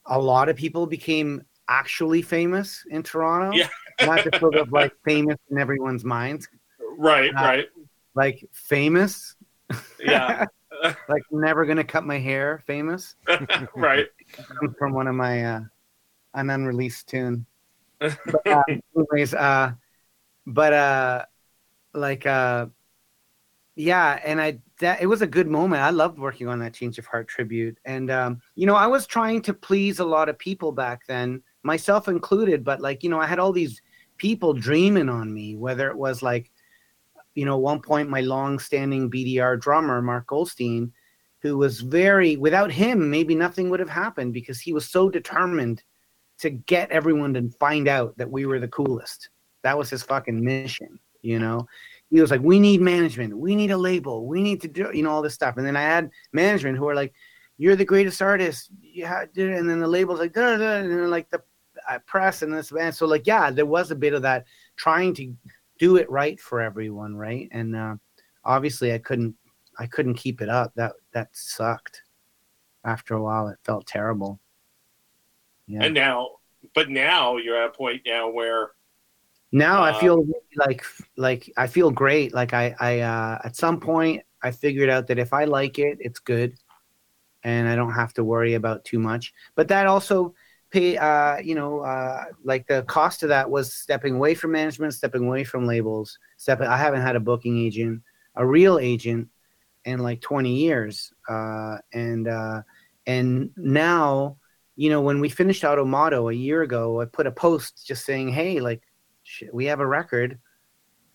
a 0.05 0.19
lot 0.19 0.49
of 0.49 0.55
people 0.55 0.85
became 0.85 1.43
actually 1.67 2.21
famous 2.21 2.85
in 2.89 3.03
Toronto. 3.03 3.57
Yeah. 3.57 3.69
not 4.01 4.23
just 4.23 4.39
sort 4.39 4.55
of 4.55 4.71
like 4.71 4.91
famous 5.05 5.37
in 5.51 5.57
everyone's 5.57 6.03
minds, 6.03 6.47
right 6.97 7.31
Uh, 7.35 7.41
right 7.41 7.65
like 8.15 8.47
famous, 8.51 9.35
yeah 9.99 10.45
like 11.07 11.23
never 11.31 11.65
gonna 11.65 11.83
cut 11.83 12.05
my 12.05 12.17
hair, 12.17 12.63
famous. 12.65 13.15
right 13.75 14.07
from 14.77 14.93
one 14.93 15.07
of 15.07 15.15
my 15.15 15.45
uh, 15.45 15.59
an 16.33 16.49
unreleased 16.49 17.07
tune. 17.07 17.45
But, 17.99 18.47
uh, 18.47 18.63
anyways, 18.95 19.33
uh, 19.33 19.73
but 20.45 20.73
uh, 20.73 21.25
like 21.93 22.25
uh, 22.25 22.67
yeah, 23.75 24.19
and 24.23 24.41
I 24.41 24.59
that 24.79 25.01
it 25.01 25.07
was 25.07 25.21
a 25.21 25.27
good 25.27 25.47
moment. 25.47 25.81
I 25.81 25.89
loved 25.89 26.19
working 26.19 26.47
on 26.47 26.59
that 26.59 26.73
Change 26.73 26.97
of 26.99 27.05
Heart 27.05 27.27
tribute, 27.27 27.77
and 27.85 28.11
um, 28.11 28.41
you 28.55 28.65
know, 28.65 28.75
I 28.75 28.87
was 28.87 29.07
trying 29.07 29.41
to 29.43 29.53
please 29.53 29.99
a 29.99 30.05
lot 30.05 30.29
of 30.29 30.37
people 30.37 30.71
back 30.71 31.05
then, 31.07 31.41
myself 31.63 32.07
included. 32.07 32.63
But 32.63 32.81
like, 32.81 33.03
you 33.03 33.09
know, 33.09 33.19
I 33.19 33.27
had 33.27 33.39
all 33.39 33.51
these 33.51 33.81
people 34.17 34.53
dreaming 34.53 35.09
on 35.09 35.33
me, 35.33 35.55
whether 35.55 35.89
it 35.89 35.97
was 35.97 36.21
like, 36.21 36.51
you 37.35 37.45
know, 37.45 37.57
one 37.57 37.81
point 37.81 38.09
my 38.09 38.21
long-standing 38.21 39.09
BDR 39.09 39.59
drummer 39.59 40.01
Mark 40.01 40.27
Goldstein 40.27 40.91
who 41.43 41.57
was 41.57 41.81
very 41.81 42.37
without 42.37 42.71
him 42.71 43.11
maybe 43.11 43.35
nothing 43.35 43.69
would 43.69 43.79
have 43.79 43.89
happened 43.89 44.33
because 44.33 44.59
he 44.59 44.73
was 44.73 44.89
so 44.89 45.09
determined 45.09 45.83
to 46.39 46.49
get 46.49 46.89
everyone 46.89 47.33
to 47.33 47.49
find 47.59 47.87
out 47.87 48.17
that 48.17 48.31
we 48.31 48.45
were 48.45 48.59
the 48.59 48.67
coolest 48.69 49.29
that 49.61 49.77
was 49.77 49.89
his 49.89 50.01
fucking 50.01 50.43
mission 50.43 50.97
you 51.23 51.39
know? 51.39 51.67
He 52.11 52.21
was 52.21 52.29
like 52.29 52.41
we 52.41 52.59
need 52.59 52.79
management. 52.79 53.35
We 53.35 53.55
need 53.55 53.71
a 53.71 53.77
label. 53.77 54.27
We 54.27 54.43
need 54.43 54.61
to 54.61 54.67
do 54.67 54.91
you 54.93 55.01
know 55.01 55.09
all 55.09 55.23
this 55.23 55.33
stuff. 55.33 55.57
And 55.57 55.65
then 55.65 55.75
i 55.75 55.81
had 55.81 56.11
management 56.31 56.77
who 56.77 56.87
are 56.87 56.93
like 56.93 57.13
you're 57.57 57.75
the 57.75 57.85
greatest 57.85 58.21
artist. 58.21 58.69
Yeah 58.81 59.25
and 59.35 59.67
then 59.67 59.79
the 59.79 59.87
label's 59.87 60.19
like 60.19 60.33
duh, 60.33 60.57
duh, 60.57 60.83
and 60.83 60.91
then 60.91 61.09
like 61.09 61.29
the 61.31 61.41
uh, 61.89 61.97
press 62.05 62.43
and 62.43 62.53
this 62.53 62.71
and 62.71 62.93
so 62.93 63.07
like 63.07 63.25
yeah 63.25 63.49
there 63.49 63.65
was 63.65 63.89
a 63.89 63.95
bit 63.95 64.13
of 64.13 64.21
that 64.21 64.45
trying 64.75 65.13
to 65.15 65.35
do 65.79 65.95
it 65.95 66.09
right 66.09 66.39
for 66.39 66.61
everyone 66.61 67.15
right? 67.15 67.49
And 67.51 67.75
uh, 67.75 67.95
obviously 68.45 68.93
i 68.93 68.99
couldn't 68.99 69.35
I 69.77 69.87
couldn't 69.87 70.15
keep 70.15 70.41
it 70.41 70.49
up. 70.49 70.73
That 70.75 70.93
that 71.13 71.29
sucked. 71.31 72.03
After 72.85 73.15
a 73.15 73.23
while, 73.23 73.47
it 73.47 73.57
felt 73.63 73.87
terrible. 73.87 74.39
Yeah. 75.65 75.83
and 75.83 75.93
now 75.93 76.29
but 76.75 76.89
now 76.89 77.37
you're 77.37 77.55
at 77.55 77.69
a 77.69 77.71
point 77.71 78.01
now 78.05 78.29
where 78.29 78.71
now 79.53 79.83
I 79.83 79.91
uh, 79.91 79.99
feel 79.99 80.25
like 80.57 80.83
like 81.15 81.51
I 81.55 81.67
feel 81.67 81.91
great. 81.91 82.33
Like 82.33 82.53
I 82.53 82.75
I 82.79 82.99
uh, 82.99 83.39
at 83.45 83.55
some 83.55 83.79
point 83.79 84.23
I 84.41 84.51
figured 84.51 84.89
out 84.89 85.07
that 85.07 85.19
if 85.19 85.31
I 85.31 85.45
like 85.45 85.79
it, 85.79 85.97
it's 86.01 86.19
good, 86.19 86.55
and 87.43 87.69
I 87.69 87.75
don't 87.75 87.93
have 87.93 88.13
to 88.15 88.23
worry 88.23 88.55
about 88.55 88.83
too 88.83 88.99
much. 88.99 89.31
But 89.55 89.67
that 89.69 89.87
also 89.87 90.33
pay 90.73 90.97
uh 90.97 91.37
you 91.37 91.53
know 91.53 91.81
uh 91.81 92.25
like 92.43 92.65
the 92.65 92.81
cost 92.83 93.21
of 93.21 93.29
that 93.29 93.49
was 93.49 93.71
stepping 93.71 94.15
away 94.15 94.33
from 94.33 94.51
management 94.51 94.91
stepping 94.91 95.23
away 95.23 95.43
from 95.43 95.67
labels 95.67 96.17
stepping 96.37 96.65
i 96.65 96.75
haven't 96.75 97.03
had 97.03 97.15
a 97.15 97.19
booking 97.19 97.59
agent 97.59 98.01
a 98.35 98.45
real 98.45 98.79
agent 98.79 99.29
in 99.85 99.99
like 99.99 100.19
20 100.19 100.51
years 100.51 101.13
uh 101.29 101.77
and 101.93 102.27
uh 102.27 102.59
and 103.05 103.51
now 103.55 104.35
you 104.75 104.89
know 104.89 105.01
when 105.01 105.19
we 105.19 105.29
finished 105.29 105.63
Otto 105.63 105.85
Motto 105.85 106.29
a 106.29 106.33
year 106.33 106.63
ago 106.63 106.99
i 106.99 107.05
put 107.05 107.27
a 107.27 107.31
post 107.31 107.85
just 107.85 108.03
saying 108.03 108.29
hey 108.29 108.59
like 108.59 108.81
we 109.51 109.65
have 109.65 109.79
a 109.79 109.87
record? 109.87 110.39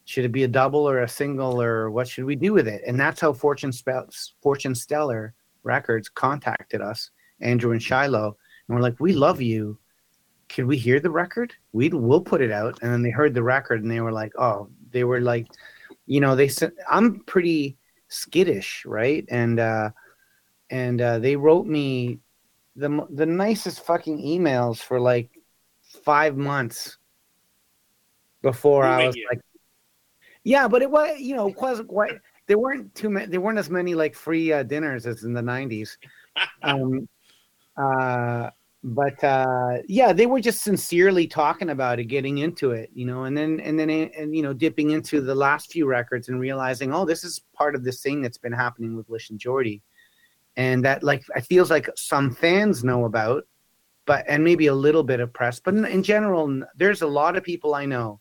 Should 0.04 0.24
it 0.24 0.32
be 0.32 0.44
a 0.44 0.48
double 0.48 0.88
or 0.88 1.02
a 1.02 1.08
single 1.08 1.60
or 1.60 1.90
what 1.90 2.08
should 2.08 2.24
we 2.24 2.36
do 2.36 2.52
with 2.52 2.66
it? 2.66 2.82
And 2.86 2.98
that's 2.98 3.20
how 3.20 3.32
fortune 3.32 3.72
Spe- 3.72 4.10
fortune 4.42 4.74
stellar 4.74 5.34
records 5.64 6.08
contacted 6.08 6.80
us 6.80 7.10
andrew 7.40 7.72
and 7.72 7.82
shiloh 7.82 8.36
and 8.68 8.76
we're 8.76 8.82
like 8.82 8.98
we 9.00 9.12
love 9.12 9.40
you. 9.40 9.78
Could 10.48 10.64
we 10.64 10.78
hear 10.78 10.98
the 10.98 11.10
record? 11.10 11.52
We 11.72 11.90
we'll 11.90 12.22
put 12.22 12.40
it 12.40 12.50
out. 12.50 12.78
And 12.80 12.92
then 12.92 13.02
they 13.02 13.10
heard 13.10 13.34
the 13.34 13.42
record 13.42 13.82
and 13.82 13.90
they 13.90 14.00
were 14.00 14.12
like 14.12 14.32
oh 14.38 14.68
they 14.90 15.04
were 15.04 15.20
like 15.20 15.46
you 16.06 16.20
know 16.20 16.34
they 16.34 16.48
said 16.48 16.72
i'm 16.88 17.20
pretty 17.20 17.76
skittish 18.08 18.84
right? 18.86 19.24
And 19.28 19.60
uh 19.60 19.90
and 20.70 21.00
uh 21.00 21.18
they 21.18 21.36
wrote 21.36 21.66
me 21.66 22.20
the 22.76 23.06
the 23.10 23.26
nicest 23.26 23.84
fucking 23.84 24.18
emails 24.18 24.78
for 24.78 25.00
like 25.00 25.30
five 26.04 26.36
months 26.36 26.96
before 28.42 28.84
i 28.84 29.06
was 29.06 29.16
like 29.30 29.40
yeah 30.44 30.68
but 30.68 30.82
it 30.82 30.90
was 30.90 31.18
you 31.18 31.34
know 31.34 31.48
it 31.48 31.56
wasn't 31.60 31.88
quite 31.88 32.12
there 32.46 32.58
weren't 32.58 32.94
too 32.94 33.10
many 33.10 33.26
there 33.26 33.40
weren't 33.40 33.58
as 33.58 33.70
many 33.70 33.94
like 33.94 34.14
free 34.14 34.52
uh, 34.52 34.62
dinners 34.62 35.06
as 35.06 35.24
in 35.24 35.32
the 35.32 35.42
90s 35.42 35.96
um 36.62 37.08
uh 37.76 38.50
but 38.84 39.22
uh 39.24 39.78
yeah 39.88 40.12
they 40.12 40.26
were 40.26 40.40
just 40.40 40.62
sincerely 40.62 41.26
talking 41.26 41.70
about 41.70 41.98
it 41.98 42.04
getting 42.04 42.38
into 42.38 42.70
it 42.70 42.90
you 42.94 43.04
know 43.04 43.24
and 43.24 43.36
then 43.36 43.58
and 43.60 43.78
then 43.78 43.90
and 43.90 44.34
you 44.34 44.42
know 44.42 44.52
dipping 44.52 44.90
into 44.90 45.20
the 45.20 45.34
last 45.34 45.72
few 45.72 45.84
records 45.84 46.28
and 46.28 46.40
realizing 46.40 46.94
oh 46.94 47.04
this 47.04 47.24
is 47.24 47.40
part 47.52 47.74
of 47.74 47.82
this 47.82 48.00
thing 48.00 48.22
that's 48.22 48.38
been 48.38 48.52
happening 48.52 48.96
with 48.96 49.08
lish 49.10 49.30
and 49.30 49.40
jordy 49.40 49.82
and 50.58 50.84
that 50.84 51.04
like 51.04 51.22
it 51.36 51.46
feels 51.46 51.70
like 51.70 51.88
some 51.94 52.32
fans 52.32 52.82
know 52.82 53.04
about, 53.04 53.46
but 54.06 54.24
and 54.28 54.42
maybe 54.42 54.66
a 54.66 54.74
little 54.74 55.04
bit 55.04 55.20
of 55.20 55.32
press. 55.32 55.60
But 55.60 55.74
in, 55.74 55.84
in 55.84 56.02
general, 56.02 56.62
there's 56.76 57.00
a 57.00 57.06
lot 57.06 57.36
of 57.36 57.44
people 57.44 57.76
I 57.76 57.86
know 57.86 58.20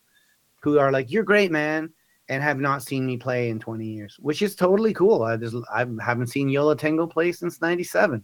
who 0.62 0.80
are 0.80 0.92
like, 0.92 1.12
"You're 1.12 1.24
great, 1.24 1.52
man," 1.52 1.92
and 2.30 2.44
have 2.44 2.60
not 2.60 2.84
seen 2.84 3.06
me 3.06 3.18
play 3.18 3.50
in 3.50 3.60
20 3.60 3.86
years, 3.86 4.18
which 4.20 4.42
is 4.42 4.56
totally 4.56 4.94
cool. 4.94 5.24
I 5.24 5.38
just 5.38 5.56
I 5.74 5.86
haven't 6.02 6.28
seen 6.28 6.50
Yo 6.50 6.66
La 6.66 6.74
Tengo 6.74 7.08
play 7.08 7.32
since 7.32 7.62
'97. 7.62 8.24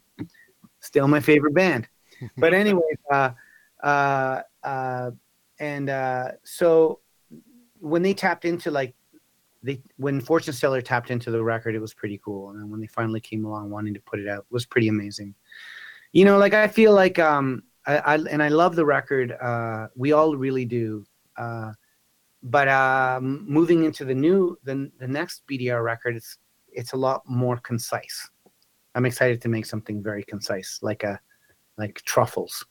Still 0.79 1.07
my 1.07 1.19
favorite 1.19 1.53
band. 1.53 1.87
But 2.37 2.53
anyways, 2.53 2.97
uh, 3.11 3.31
uh, 3.83 4.41
uh, 4.63 5.11
and 5.59 5.89
uh, 5.89 6.31
so 6.43 6.99
when 7.79 8.01
they 8.01 8.13
tapped 8.13 8.45
into 8.45 8.71
like 8.71 8.95
they 9.61 9.81
when 9.97 10.21
Fortune 10.21 10.53
Seller 10.53 10.81
tapped 10.81 11.11
into 11.11 11.31
the 11.31 11.43
record, 11.43 11.75
it 11.75 11.79
was 11.79 11.93
pretty 11.93 12.19
cool. 12.23 12.49
And 12.49 12.59
then 12.59 12.69
when 12.69 12.79
they 12.79 12.87
finally 12.87 13.19
came 13.19 13.45
along 13.45 13.69
wanting 13.69 13.93
to 13.93 13.99
put 14.01 14.19
it 14.19 14.27
out, 14.27 14.39
it 14.39 14.51
was 14.51 14.65
pretty 14.65 14.89
amazing. 14.89 15.35
You 16.11 16.25
know, 16.25 16.37
like 16.37 16.53
I 16.53 16.67
feel 16.67 16.93
like 16.93 17.17
um 17.19 17.63
I, 17.85 17.97
I 17.97 18.15
and 18.15 18.43
I 18.43 18.49
love 18.49 18.75
the 18.75 18.85
record. 18.85 19.31
Uh 19.31 19.87
we 19.95 20.11
all 20.11 20.35
really 20.35 20.65
do. 20.65 21.05
Uh 21.37 21.73
but 22.43 22.67
um 22.67 23.45
moving 23.47 23.85
into 23.85 24.05
the 24.05 24.13
new 24.13 24.57
the 24.63 24.91
the 24.99 25.07
next 25.07 25.43
BDR 25.49 25.83
record, 25.83 26.15
it's 26.15 26.37
it's 26.71 26.93
a 26.93 26.97
lot 26.97 27.21
more 27.25 27.57
concise. 27.57 28.29
I'm 28.95 29.05
excited 29.05 29.41
to 29.41 29.49
make 29.49 29.65
something 29.65 30.03
very 30.03 30.23
concise, 30.23 30.79
like 30.81 31.03
a 31.03 31.19
like 31.77 32.01
truffles. 32.05 32.65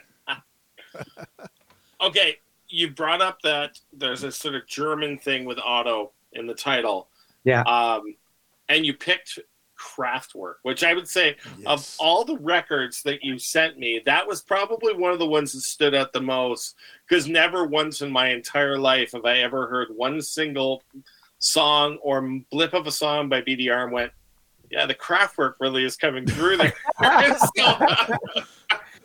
Okay, 2.00 2.36
you 2.68 2.90
brought 2.90 3.20
up 3.20 3.42
that 3.42 3.78
there's 3.92 4.22
a 4.22 4.30
sort 4.30 4.54
of 4.54 4.66
German 4.66 5.18
thing 5.18 5.44
with 5.44 5.58
Otto 5.58 6.12
in 6.32 6.46
the 6.46 6.54
title. 6.54 7.08
Yeah. 7.44 7.62
Um, 7.62 8.14
and 8.68 8.86
you 8.86 8.94
picked 8.94 9.38
Kraftwerk, 9.78 10.54
which 10.62 10.84
I 10.84 10.94
would 10.94 11.08
say 11.08 11.36
of 11.66 11.94
all 11.98 12.24
the 12.24 12.38
records 12.38 13.02
that 13.02 13.22
you 13.22 13.38
sent 13.38 13.78
me, 13.78 14.02
that 14.06 14.26
was 14.26 14.42
probably 14.42 14.94
one 14.94 15.12
of 15.12 15.18
the 15.18 15.26
ones 15.26 15.52
that 15.52 15.60
stood 15.60 15.94
out 15.94 16.12
the 16.12 16.20
most. 16.20 16.74
Because 17.08 17.28
never 17.28 17.64
once 17.64 18.02
in 18.02 18.10
my 18.10 18.28
entire 18.30 18.78
life 18.78 19.12
have 19.12 19.24
I 19.24 19.38
ever 19.38 19.66
heard 19.66 19.88
one 19.94 20.20
single 20.20 20.82
song 21.38 21.98
or 22.02 22.40
blip 22.50 22.74
of 22.74 22.86
a 22.86 22.92
song 22.92 23.28
by 23.28 23.42
BDR 23.42 23.84
and 23.84 23.92
went, 23.92 24.12
"Yeah, 24.70 24.86
the 24.86 24.94
Kraftwerk 24.94 25.54
really 25.60 25.84
is 25.84 25.96
coming 25.96 26.26
through 26.26 26.58
there." 26.58 26.72
So, 27.56 28.16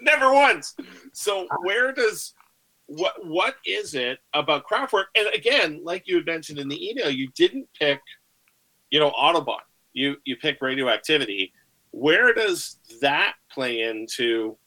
never 0.01 0.33
once. 0.33 0.75
So 1.13 1.47
where 1.61 1.91
does 1.91 2.33
what 2.87 3.25
what 3.25 3.55
is 3.65 3.95
it 3.95 4.19
about 4.33 4.67
Kraftwerk? 4.67 5.05
And 5.15 5.27
again, 5.33 5.81
like 5.83 6.07
you 6.07 6.17
had 6.17 6.25
mentioned 6.25 6.59
in 6.59 6.67
the 6.67 6.89
email, 6.89 7.09
you 7.09 7.29
didn't 7.35 7.67
pick, 7.79 8.01
you 8.89 8.99
know, 8.99 9.11
Autobahn. 9.11 9.59
You 9.93 10.17
you 10.25 10.35
picked 10.37 10.61
Radioactivity. 10.61 11.53
Where 11.91 12.33
does 12.33 12.77
that 13.01 13.35
play 13.51 13.83
into, 13.83 14.57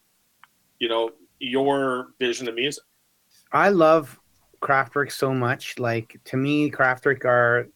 you 0.79 0.89
know, 0.89 1.11
your 1.41 2.09
vision 2.19 2.49
of 2.49 2.55
music? 2.55 2.85
I 3.53 3.71
love 3.71 4.19
Kraftwerk 4.61 5.13
so 5.13 5.33
much. 5.33 5.79
Like 5.79 6.19
to 6.25 6.37
me, 6.37 6.71
Kraftwerk 6.71 7.25
are 7.25 7.69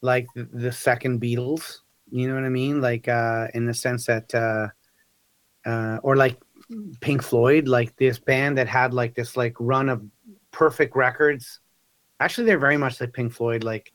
like 0.00 0.26
the, 0.34 0.44
the 0.52 0.72
second 0.72 1.20
Beatles. 1.20 1.78
You 2.10 2.28
know 2.28 2.34
what 2.34 2.44
I 2.44 2.48
mean? 2.48 2.80
Like 2.80 3.08
uh, 3.08 3.48
in 3.54 3.66
the 3.66 3.74
sense 3.74 4.06
that, 4.06 4.34
uh, 4.34 4.68
uh, 5.68 5.98
or 6.02 6.16
like 6.16 6.38
Pink 7.00 7.22
Floyd, 7.22 7.68
like 7.68 7.94
this 7.96 8.18
band 8.18 8.56
that 8.58 8.68
had 8.68 8.94
like 8.94 9.14
this 9.14 9.36
like 9.36 9.54
run 9.58 9.88
of 9.88 10.02
perfect 10.50 10.96
records. 10.96 11.60
Actually, 12.20 12.46
they're 12.46 12.58
very 12.58 12.76
much 12.76 13.00
like 13.00 13.12
Pink 13.12 13.32
Floyd, 13.32 13.62
like 13.62 13.92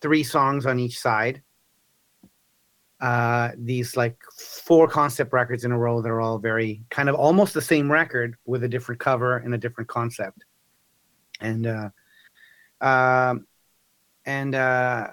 three 0.00 0.22
songs 0.22 0.66
on 0.66 0.78
each 0.78 0.98
side. 0.98 1.42
Uh, 3.04 3.52
these 3.58 3.98
like 3.98 4.16
four 4.38 4.88
concept 4.88 5.30
records 5.34 5.66
in 5.66 5.72
a 5.72 5.78
row 5.78 6.00
that 6.00 6.08
are 6.08 6.22
all 6.22 6.38
very 6.38 6.82
kind 6.88 7.10
of 7.10 7.14
almost 7.14 7.52
the 7.52 7.60
same 7.60 7.92
record 7.92 8.34
with 8.46 8.64
a 8.64 8.68
different 8.68 8.98
cover 8.98 9.36
and 9.44 9.52
a 9.52 9.58
different 9.58 9.86
concept. 9.88 10.44
And 11.42 11.66
uh, 11.66 11.90
um, 12.80 13.46
and 14.24 14.54
uh, 14.54 15.08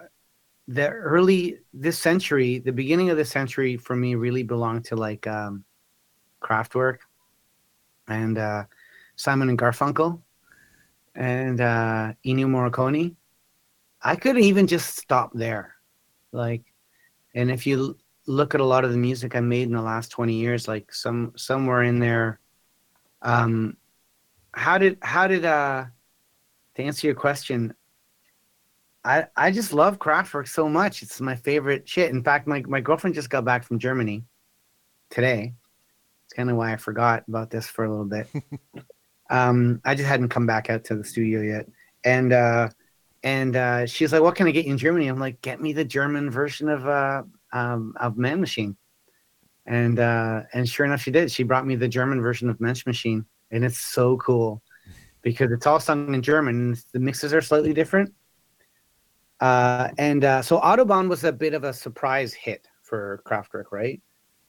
the 0.70 0.88
early 0.88 1.58
this 1.74 2.00
century, 2.00 2.60
the 2.60 2.72
beginning 2.72 3.10
of 3.10 3.18
this 3.18 3.30
century 3.30 3.76
for 3.76 3.98
me 3.98 4.16
really 4.16 4.44
belonged 4.44 4.86
to 4.86 4.96
like 4.96 5.28
um, 5.28 5.66
Kraftwerk 6.42 7.00
and 8.08 8.38
uh, 8.38 8.64
Simon 9.18 9.50
and 9.50 9.60
Garfunkel 9.60 10.22
and 11.16 11.60
uh, 11.60 12.14
Ennio 12.26 12.48
Morricone. 12.48 13.16
I 14.02 14.16
could 14.16 14.38
even 14.38 14.66
just 14.66 14.96
stop 14.98 15.32
there, 15.34 15.76
like, 16.32 16.71
and 17.34 17.52
if 17.52 17.66
you 17.66 17.98
look 18.28 18.54
at 18.54 18.62
a 18.62 18.66
lot 18.66 18.86
of 18.86 18.92
the 18.92 18.98
music 18.98 19.36
I 19.36 19.40
made 19.40 19.64
in 19.64 19.74
the 19.74 19.82
last 19.82 20.10
twenty 20.10 20.34
years, 20.34 20.68
like 20.68 20.94
some 20.94 21.34
somewhere 21.36 21.84
in 21.84 22.00
there, 22.00 22.40
um, 23.22 23.78
how 24.54 24.78
did 24.78 24.98
how 25.02 25.28
did 25.28 25.46
uh, 25.46 25.86
to 26.76 26.84
answer 26.84 27.08
your 27.08 27.16
question, 27.16 27.74
I 29.04 29.28
I 29.36 29.52
just 29.52 29.74
love 29.74 30.00
Kraftwerk 30.00 30.48
so 30.48 30.70
much. 30.70 31.02
It's 31.02 31.22
my 31.22 31.36
favorite 31.36 31.88
shit. 31.88 32.12
In 32.12 32.24
fact, 32.24 32.48
my 32.48 32.62
my 32.68 32.82
girlfriend 32.82 33.16
just 33.16 33.30
got 33.30 33.46
back 33.46 33.64
from 33.64 33.80
Germany 33.80 34.24
today. 35.10 35.54
It's 36.26 36.34
kind 36.34 36.50
of 36.50 36.58
why 36.58 36.74
I 36.74 36.78
forgot 36.78 37.24
about 37.28 37.50
this 37.50 37.68
for 37.68 37.86
a 37.86 37.90
little 37.90 38.06
bit. 38.06 38.28
um, 39.30 39.82
I 39.84 39.96
just 39.96 40.08
hadn't 40.08 40.30
come 40.30 40.46
back 40.46 40.70
out 40.70 40.84
to 40.86 40.96
the 40.96 41.04
studio 41.04 41.42
yet, 41.42 41.68
and 42.04 42.34
uh, 42.34 42.70
and 43.24 43.56
uh, 43.56 43.86
she's 43.86 44.12
like, 44.12 44.22
"What 44.22 44.36
can 44.36 44.48
I 44.48 44.52
get 44.52 44.66
you 44.66 44.72
in 44.72 44.78
Germany?" 44.78 45.08
I'm 45.08 45.20
like, 45.20 45.42
"Get 45.42 45.62
me 45.62 45.74
the 45.74 45.86
German 45.86 46.30
version 46.30 46.70
of 46.70 46.88
uh, 46.88 47.24
um, 47.54 47.94
of 48.00 48.18
Man 48.18 48.40
Machine." 48.40 48.76
And 49.66 50.00
uh, 50.00 50.44
and 50.54 50.68
sure 50.68 50.86
enough, 50.86 51.02
she 51.02 51.12
did. 51.12 51.32
She 51.32 51.44
brought 51.44 51.68
me 51.68 51.76
the 51.76 51.88
German 51.88 52.22
version 52.22 52.50
of 52.50 52.60
Mensch 52.60 52.86
Machine, 52.86 53.26
and 53.52 53.64
it's 53.64 53.80
so 53.80 54.18
cool 54.18 54.62
because 55.22 55.52
it's 55.52 55.68
all 55.68 55.80
sung 55.80 56.14
in 56.14 56.22
German. 56.22 56.76
The 56.94 57.00
mixes 57.00 57.34
are 57.34 57.42
slightly 57.42 57.74
different. 57.74 58.14
Uh, 59.40 59.90
and 59.98 60.24
uh, 60.24 60.42
so 60.42 60.60
Autobahn 60.60 61.10
was 61.10 61.24
a 61.24 61.32
bit 61.32 61.54
of 61.54 61.64
a 61.64 61.74
surprise 61.74 62.34
hit 62.34 62.68
for 62.84 63.22
Kraftwerk, 63.26 63.72
right? 63.72 64.02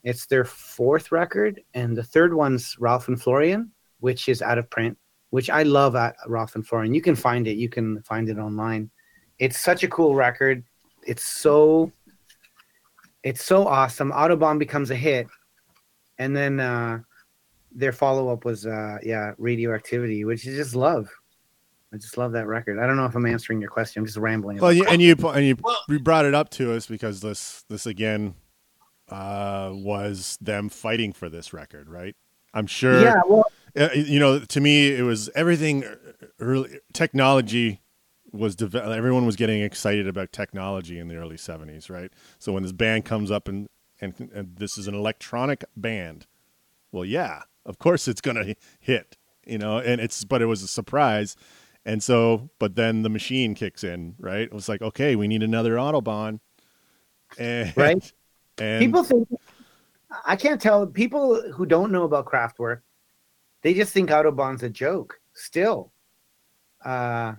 It's 0.03 0.27
their 0.27 0.45
fourth 0.45 1.13
record, 1.13 1.61
and 1.75 1.97
the 1.97 2.03
third 2.03 2.35
one's 2.35 2.77
Ralf 2.79 3.09
and 3.09 3.21
Florian, 3.21 3.71
which 4.01 4.29
is 4.29 4.43
out 4.43 4.59
of 4.59 4.69
print, 4.69 4.99
which 5.33 5.49
I 5.49 5.63
love 5.63 5.97
at 5.97 6.15
Ralf 6.27 6.57
and 6.57 6.67
Florian. 6.67 6.93
You 6.93 7.01
can 7.01 7.17
find 7.17 7.49
it. 7.49 7.57
You 7.57 7.71
can 7.71 8.03
find 8.03 8.29
it 8.29 8.39
online. 8.39 8.91
It's 9.39 9.59
such 9.59 9.83
a 9.83 9.89
cool 9.89 10.15
record. 10.15 10.63
It's 11.07 11.25
so 11.25 11.91
it's 13.23 13.43
so 13.43 13.67
awesome. 13.67 14.13
Autobahn 14.13 14.59
becomes 14.59 14.91
a 14.91 14.95
hit, 14.95 15.27
and 16.19 16.37
then 16.37 16.61
uh, 16.61 17.01
their 17.75 17.93
follow 17.93 18.29
up 18.29 18.45
was 18.45 18.67
uh, 18.67 18.99
yeah, 19.03 19.33
Radioactivity, 19.39 20.27
which 20.27 20.47
is 20.47 20.55
just 20.55 20.75
love. 20.77 21.09
I 21.95 21.97
just 21.97 22.19
love 22.19 22.33
that 22.33 22.47
record. 22.47 22.79
I 22.79 22.87
don't 22.87 22.99
know 22.99 23.07
if 23.07 23.15
I'm 23.15 23.25
answering 23.25 23.59
your 23.59 23.71
question. 23.71 24.01
I'm 24.01 24.07
just 24.07 24.19
rambling. 24.19 24.59
Well, 24.59 24.73
you, 24.73 24.85
and 24.87 25.01
you 25.01 25.15
and 25.29 25.47
you 25.47 25.57
Well- 25.63 25.81
you 25.89 25.99
brought 25.99 26.27
it 26.27 26.35
up 26.35 26.51
to 26.51 26.75
us 26.75 26.85
because 26.87 27.21
this 27.21 27.65
this 27.71 27.87
again 27.87 28.35
uh, 29.09 29.71
was 29.73 30.37
them 30.43 30.69
fighting 30.69 31.15
for 31.15 31.31
this 31.31 31.55
record, 31.55 31.89
right? 31.89 32.15
I'm 32.53 32.67
sure. 32.67 33.01
yeah, 33.03 33.23
well, 33.27 33.47
Uh, 33.77 33.89
you 33.95 34.19
know, 34.19 34.39
to 34.39 34.61
me, 34.61 34.93
it 34.93 35.03
was 35.03 35.31
everything. 35.35 35.85
Uh, 35.85 35.97
uh, 36.23 36.27
early 36.41 36.81
technology 36.93 37.81
was 38.33 38.57
deve- 38.57 38.75
everyone 38.75 39.27
was 39.27 39.37
getting 39.37 39.63
excited 39.63 40.07
about 40.07 40.33
technology 40.33 40.99
in 40.99 41.09
the 41.09 41.17
early 41.17 41.37
'70s, 41.37 41.89
right? 41.89 42.13
So 42.39 42.53
when 42.53 42.63
this 42.63 42.73
band 42.73 43.05
comes 43.05 43.31
up 43.31 43.49
and 43.49 43.69
and, 44.01 44.31
and 44.35 44.57
this 44.57 44.77
is 44.77 44.89
an 44.89 44.95
electronic 44.95 45.65
band, 45.77 46.27
well, 46.91 47.05
yeah, 47.05 47.43
of 47.65 47.79
course 47.79 48.09
it's 48.09 48.21
gonna 48.21 48.55
hit, 48.81 49.17
you 49.47 49.59
know. 49.59 49.79
And 49.79 50.01
it's 50.01 50.25
but 50.25 50.43
it 50.43 50.47
was 50.47 50.63
a 50.63 50.69
surprise, 50.69 51.37
and 51.85 52.03
so 52.03 52.51
but 52.59 52.77
then 52.77 53.03
the 53.03 53.11
machine 53.11 53.55
kicks 53.55 53.85
in, 53.85 54.17
right? 54.19 54.43
It 54.43 54.53
was 54.53 54.69
like, 54.69 54.83
okay, 54.83 55.17
we 55.17 55.29
need 55.29 55.43
another 55.43 55.77
Autobahn, 55.77 56.41
and 57.39 57.73
Right. 57.77 58.13
and 58.59 58.81
people 58.81 59.05
think 59.05 59.29
I 60.27 60.37
can't 60.37 60.61
tell 60.61 60.87
people 60.87 61.41
who 61.53 61.65
don't 61.65 61.91
know 61.91 62.05
about 62.05 62.27
Kraftwerk. 62.27 62.83
They 63.63 63.75
just 63.75 63.93
think 63.93 64.11
Autobahn's 64.11 64.63
a 64.63 64.69
joke. 64.69 65.19
Still, 65.35 65.93
uh, 66.85 67.35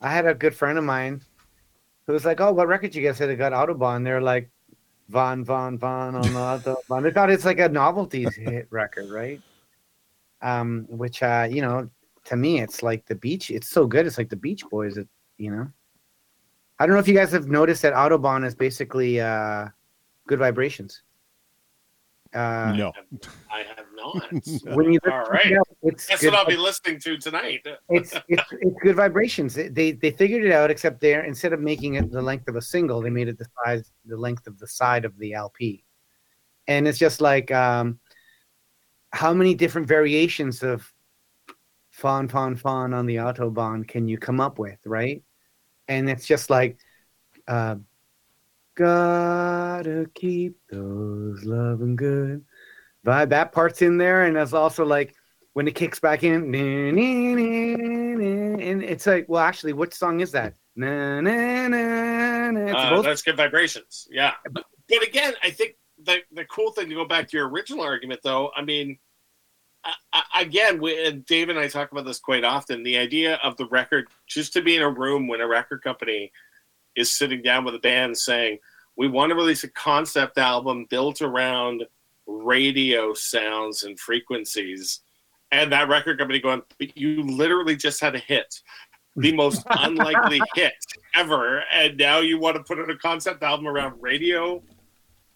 I 0.00 0.08
had 0.08 0.26
a 0.26 0.34
good 0.34 0.54
friend 0.54 0.78
of 0.78 0.84
mine 0.84 1.20
who 2.06 2.12
was 2.12 2.24
like, 2.24 2.40
"Oh, 2.40 2.52
what 2.52 2.68
record 2.68 2.94
you 2.94 3.02
guys 3.02 3.16
said 3.16 3.28
it 3.28 3.36
got 3.36 3.52
Autobahn?" 3.52 4.04
They're 4.04 4.20
like, 4.20 4.50
"Von 5.08 5.44
Von 5.44 5.78
Von 5.78 6.14
on 6.14 6.22
the 6.22 6.28
Autobahn." 6.28 7.02
They 7.02 7.10
thought 7.10 7.30
it's 7.30 7.44
like 7.44 7.58
a 7.58 7.68
novelty 7.68 8.26
hit 8.36 8.66
record, 8.70 9.10
right? 9.10 9.40
Um, 10.42 10.86
which 10.88 11.22
uh, 11.22 11.48
you 11.50 11.60
know, 11.60 11.90
to 12.26 12.36
me, 12.36 12.60
it's 12.60 12.82
like 12.82 13.04
the 13.06 13.14
Beach. 13.14 13.50
It's 13.50 13.68
so 13.68 13.86
good. 13.86 14.06
It's 14.06 14.18
like 14.18 14.30
the 14.30 14.36
Beach 14.36 14.64
Boys. 14.70 14.96
It, 14.96 15.08
you 15.38 15.50
know. 15.50 15.68
I 16.78 16.86
don't 16.86 16.94
know 16.94 17.00
if 17.00 17.08
you 17.08 17.14
guys 17.14 17.30
have 17.30 17.46
noticed 17.46 17.82
that 17.82 17.94
Autobahn 17.94 18.44
is 18.44 18.54
basically 18.54 19.20
uh, 19.20 19.68
good 20.26 20.40
vibrations. 20.40 21.02
Uh, 22.34 22.72
no. 22.76 22.92
I 23.50 23.60
have 23.62 23.86
not. 23.94 24.28
When 24.76 24.92
you 24.92 24.98
All 25.10 25.22
right. 25.26 25.46
Yeah, 25.50 25.58
it's 25.82 26.06
That's 26.08 26.20
good 26.20 26.32
what 26.32 26.40
I'll 26.40 26.46
be 26.46 26.56
listening 26.56 26.98
to 27.00 27.16
tonight. 27.16 27.64
it's, 27.88 28.12
it's 28.28 28.42
it's 28.60 28.76
good 28.82 28.96
vibrations. 28.96 29.54
They- 29.54 29.68
They 29.68 29.92
they 29.92 30.10
figured 30.10 30.44
it 30.44 30.52
out. 30.52 30.70
Except 30.70 31.00
there, 31.00 31.22
instead 31.24 31.52
of 31.52 31.60
making 31.60 31.94
it 31.94 32.10
the 32.10 32.20
length 32.20 32.48
of 32.48 32.56
a 32.56 32.62
single, 32.62 33.00
they 33.00 33.10
made 33.10 33.28
it 33.28 33.38
the 33.38 33.46
size, 33.64 33.92
the 34.04 34.16
length 34.16 34.46
of 34.46 34.58
the 34.58 34.66
side 34.66 35.04
of 35.04 35.16
the 35.18 35.32
LP. 35.34 35.84
And 36.66 36.88
it's 36.88 36.98
just 36.98 37.20
like, 37.20 37.50
um, 37.52 38.00
how 39.12 39.32
many 39.32 39.54
different 39.54 39.86
variations 39.86 40.62
of 40.62 40.92
"Fawn, 41.90 42.26
Fawn, 42.28 42.56
Fawn" 42.56 42.92
on 42.92 43.06
the 43.06 43.16
autobahn 43.16 43.86
can 43.86 44.08
you 44.08 44.18
come 44.18 44.40
up 44.40 44.58
with, 44.58 44.78
right? 44.84 45.22
And 45.86 46.10
it's 46.10 46.26
just 46.26 46.50
like, 46.50 46.78
uh, 47.46 47.76
gotta 48.74 50.06
keep 50.14 50.56
those 50.70 51.44
loving 51.44 51.96
good 51.96 52.44
vibe. 53.06 53.30
That 53.30 53.52
part's 53.52 53.82
in 53.82 53.98
there, 53.98 54.24
and 54.24 54.36
it's 54.36 54.52
also 54.52 54.84
like 54.84 55.14
when 55.52 55.68
it 55.68 55.74
kicks 55.74 56.00
back 56.00 56.22
in, 56.24 56.54
and 56.54 56.98
it's 58.82 59.06
like, 59.06 59.26
well, 59.28 59.42
actually, 59.42 59.72
what 59.72 59.94
song 59.94 60.20
is 60.20 60.32
that? 60.32 60.54
Na, 60.76 61.20
na, 61.20 61.68
na, 61.68 62.50
na. 62.50 62.60
It's 62.66 62.74
Uh, 62.74 62.90
both- 62.90 63.04
that's 63.04 63.22
good 63.22 63.36
vibrations. 63.36 64.08
Yeah. 64.10 64.32
But, 64.50 64.64
but 64.88 65.06
again, 65.06 65.34
I 65.42 65.50
think 65.50 65.76
the, 66.02 66.18
the 66.32 66.44
cool 66.46 66.72
thing 66.72 66.88
to 66.88 66.94
go 66.96 67.04
back 67.04 67.28
to 67.28 67.36
your 67.36 67.48
original 67.48 67.84
argument, 67.84 68.20
though, 68.24 68.50
I 68.56 68.62
mean, 68.62 68.98
I, 70.12 70.22
again, 70.40 70.80
we, 70.80 71.06
and 71.06 71.24
Dave 71.26 71.50
and 71.50 71.58
I 71.58 71.68
talk 71.68 71.92
about 71.92 72.06
this 72.06 72.18
quite 72.18 72.42
often 72.42 72.82
the 72.82 72.96
idea 72.96 73.34
of 73.42 73.56
the 73.56 73.66
record 73.66 74.08
just 74.26 74.52
to 74.54 74.62
be 74.62 74.74
in 74.76 74.82
a 74.82 74.88
room 74.90 75.28
when 75.28 75.40
a 75.42 75.46
record 75.46 75.82
company 75.82 76.32
is 76.96 77.10
sitting 77.10 77.42
down 77.42 77.64
with 77.64 77.74
a 77.74 77.78
band 77.78 78.16
saying, 78.16 78.58
we 78.96 79.08
want 79.08 79.30
to 79.30 79.36
release 79.36 79.64
a 79.64 79.70
concept 79.70 80.38
album 80.38 80.86
built 80.88 81.20
around 81.20 81.84
radio 82.26 83.12
sounds 83.14 83.82
and 83.82 83.98
frequencies. 83.98 85.00
And 85.50 85.72
that 85.72 85.88
record 85.88 86.18
company 86.18 86.40
going, 86.40 86.62
but 86.78 86.96
you 86.96 87.22
literally 87.22 87.76
just 87.76 88.00
had 88.00 88.14
a 88.14 88.18
hit, 88.20 88.54
the 89.16 89.32
most 89.32 89.64
unlikely 89.70 90.40
hit 90.54 90.74
ever. 91.14 91.64
And 91.72 91.96
now 91.96 92.20
you 92.20 92.38
want 92.38 92.56
to 92.56 92.62
put 92.62 92.78
out 92.78 92.90
a 92.90 92.96
concept 92.96 93.42
album 93.42 93.66
around 93.66 94.00
radio 94.00 94.62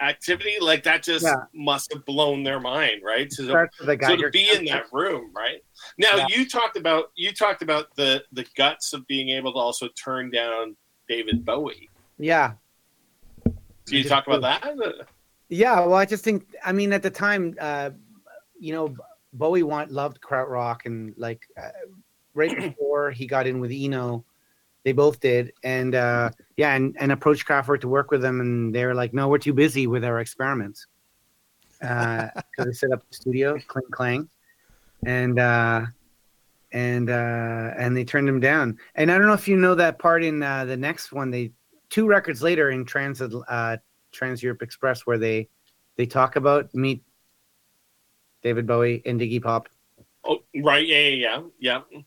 activity? 0.01 0.57
Like 0.61 0.85
that 0.85 1.03
just 1.03 1.25
Yeah. 1.25 1.35
must 1.53 1.93
have 1.93 2.05
blown 2.05 2.45
their 2.45 2.61
mind, 2.61 3.03
right? 3.03 3.33
So, 3.33 3.45
so 3.47 4.17
to 4.17 4.31
be 4.31 4.51
in 4.51 4.65
that 4.67 4.85
room, 4.93 5.33
right? 5.35 5.61
Now 5.99 6.17
Yeah. 6.17 6.27
you 6.29 6.49
talked 6.49 6.77
about 6.77 7.11
you 7.17 7.33
talked 7.33 7.63
about 7.63 7.95
the 7.97 8.25
the 8.33 8.47
guts 8.57 8.93
of 8.93 9.07
being 9.07 9.31
able 9.31 9.53
to 9.53 9.59
also 9.59 9.89
turn 10.03 10.31
down 10.31 10.77
David 11.09 11.45
Bowie. 11.45 11.89
Yeah, 12.19 12.55
Do 13.45 13.97
you 13.97 14.05
talk 14.05 14.27
about 14.27 14.43
that? 14.43 15.07
yeah. 15.49 15.81
Well, 15.81 15.95
I 15.95 16.05
just 16.05 16.25
think, 16.25 16.47
I 16.65 16.73
mean, 16.73 16.93
at 16.93 17.03
the 17.03 17.11
time, 17.11 17.55
uh, 17.61 17.91
you 18.59 18.73
know, 18.73 18.97
Bowie 19.33 19.63
want, 19.63 19.93
loved 19.93 20.21
krautrock, 20.21 20.87
and 20.87 21.15
like 21.17 21.47
uh, 21.57 21.71
right 22.35 22.57
before 22.77 23.11
he 23.11 23.27
got 23.27 23.47
in 23.47 23.61
with 23.61 23.71
Eno, 23.73 24.25
they 24.85 24.93
both 24.93 25.21
did, 25.21 25.53
and 25.63 25.95
uh, 25.95 26.31
yeah, 26.57 26.75
and, 26.75 26.97
and 26.99 27.13
approached 27.13 27.47
Kraftwerk 27.47 27.81
to 27.83 27.89
work 27.89 28.11
with 28.11 28.23
them, 28.23 28.41
and 28.41 28.75
they 28.75 28.85
were 28.85 28.95
like, 28.95 29.13
"No, 29.13 29.29
we're 29.29 29.39
too 29.39 29.53
busy 29.53 29.87
with 29.87 30.05
our 30.05 30.21
experiments." 30.21 30.87
Uh, 31.83 32.29
so 32.57 32.65
they 32.65 32.73
set 32.73 32.91
up 32.93 33.09
the 33.09 33.15
studio, 33.15 33.59
clang 33.69 33.85
clang, 33.91 34.29
and 35.05 35.39
uh, 35.39 35.83
and 36.73 37.11
uh, 37.11 37.73
and 37.77 37.97
they 37.97 38.05
turned 38.05 38.29
him 38.29 38.41
down. 38.41 38.79
And 38.95 39.11
I 39.11 39.19
don't 39.19 39.27
know 39.27 39.33
if 39.33 39.49
you 39.49 39.57
know 39.57 39.75
that 39.75 39.99
part 39.99 40.23
in 40.23 40.43
uh, 40.43 40.65
the 40.65 40.77
next 40.77 41.13
one. 41.13 41.31
They 41.31 41.53
two 41.91 42.07
records 42.07 42.43
later 42.43 42.71
in 42.71 42.85
Trans 42.85 43.21
uh, 43.21 43.77
Trans 44.13 44.43
Europe 44.43 44.63
Express 44.63 45.07
where 45.07 45.19
they 45.19 45.49
they 45.97 46.07
talk 46.07 46.37
about 46.37 46.75
meet 46.75 47.03
David 48.43 48.67
Bowie 48.67 49.03
and 49.05 49.21
Iggy 49.21 49.43
Pop. 49.43 49.69
Oh, 50.25 50.39
right. 50.63 50.87
Yeah, 50.87 50.99
yeah, 50.99 51.41
yeah. 51.59 51.81
yeah. 51.91 52.01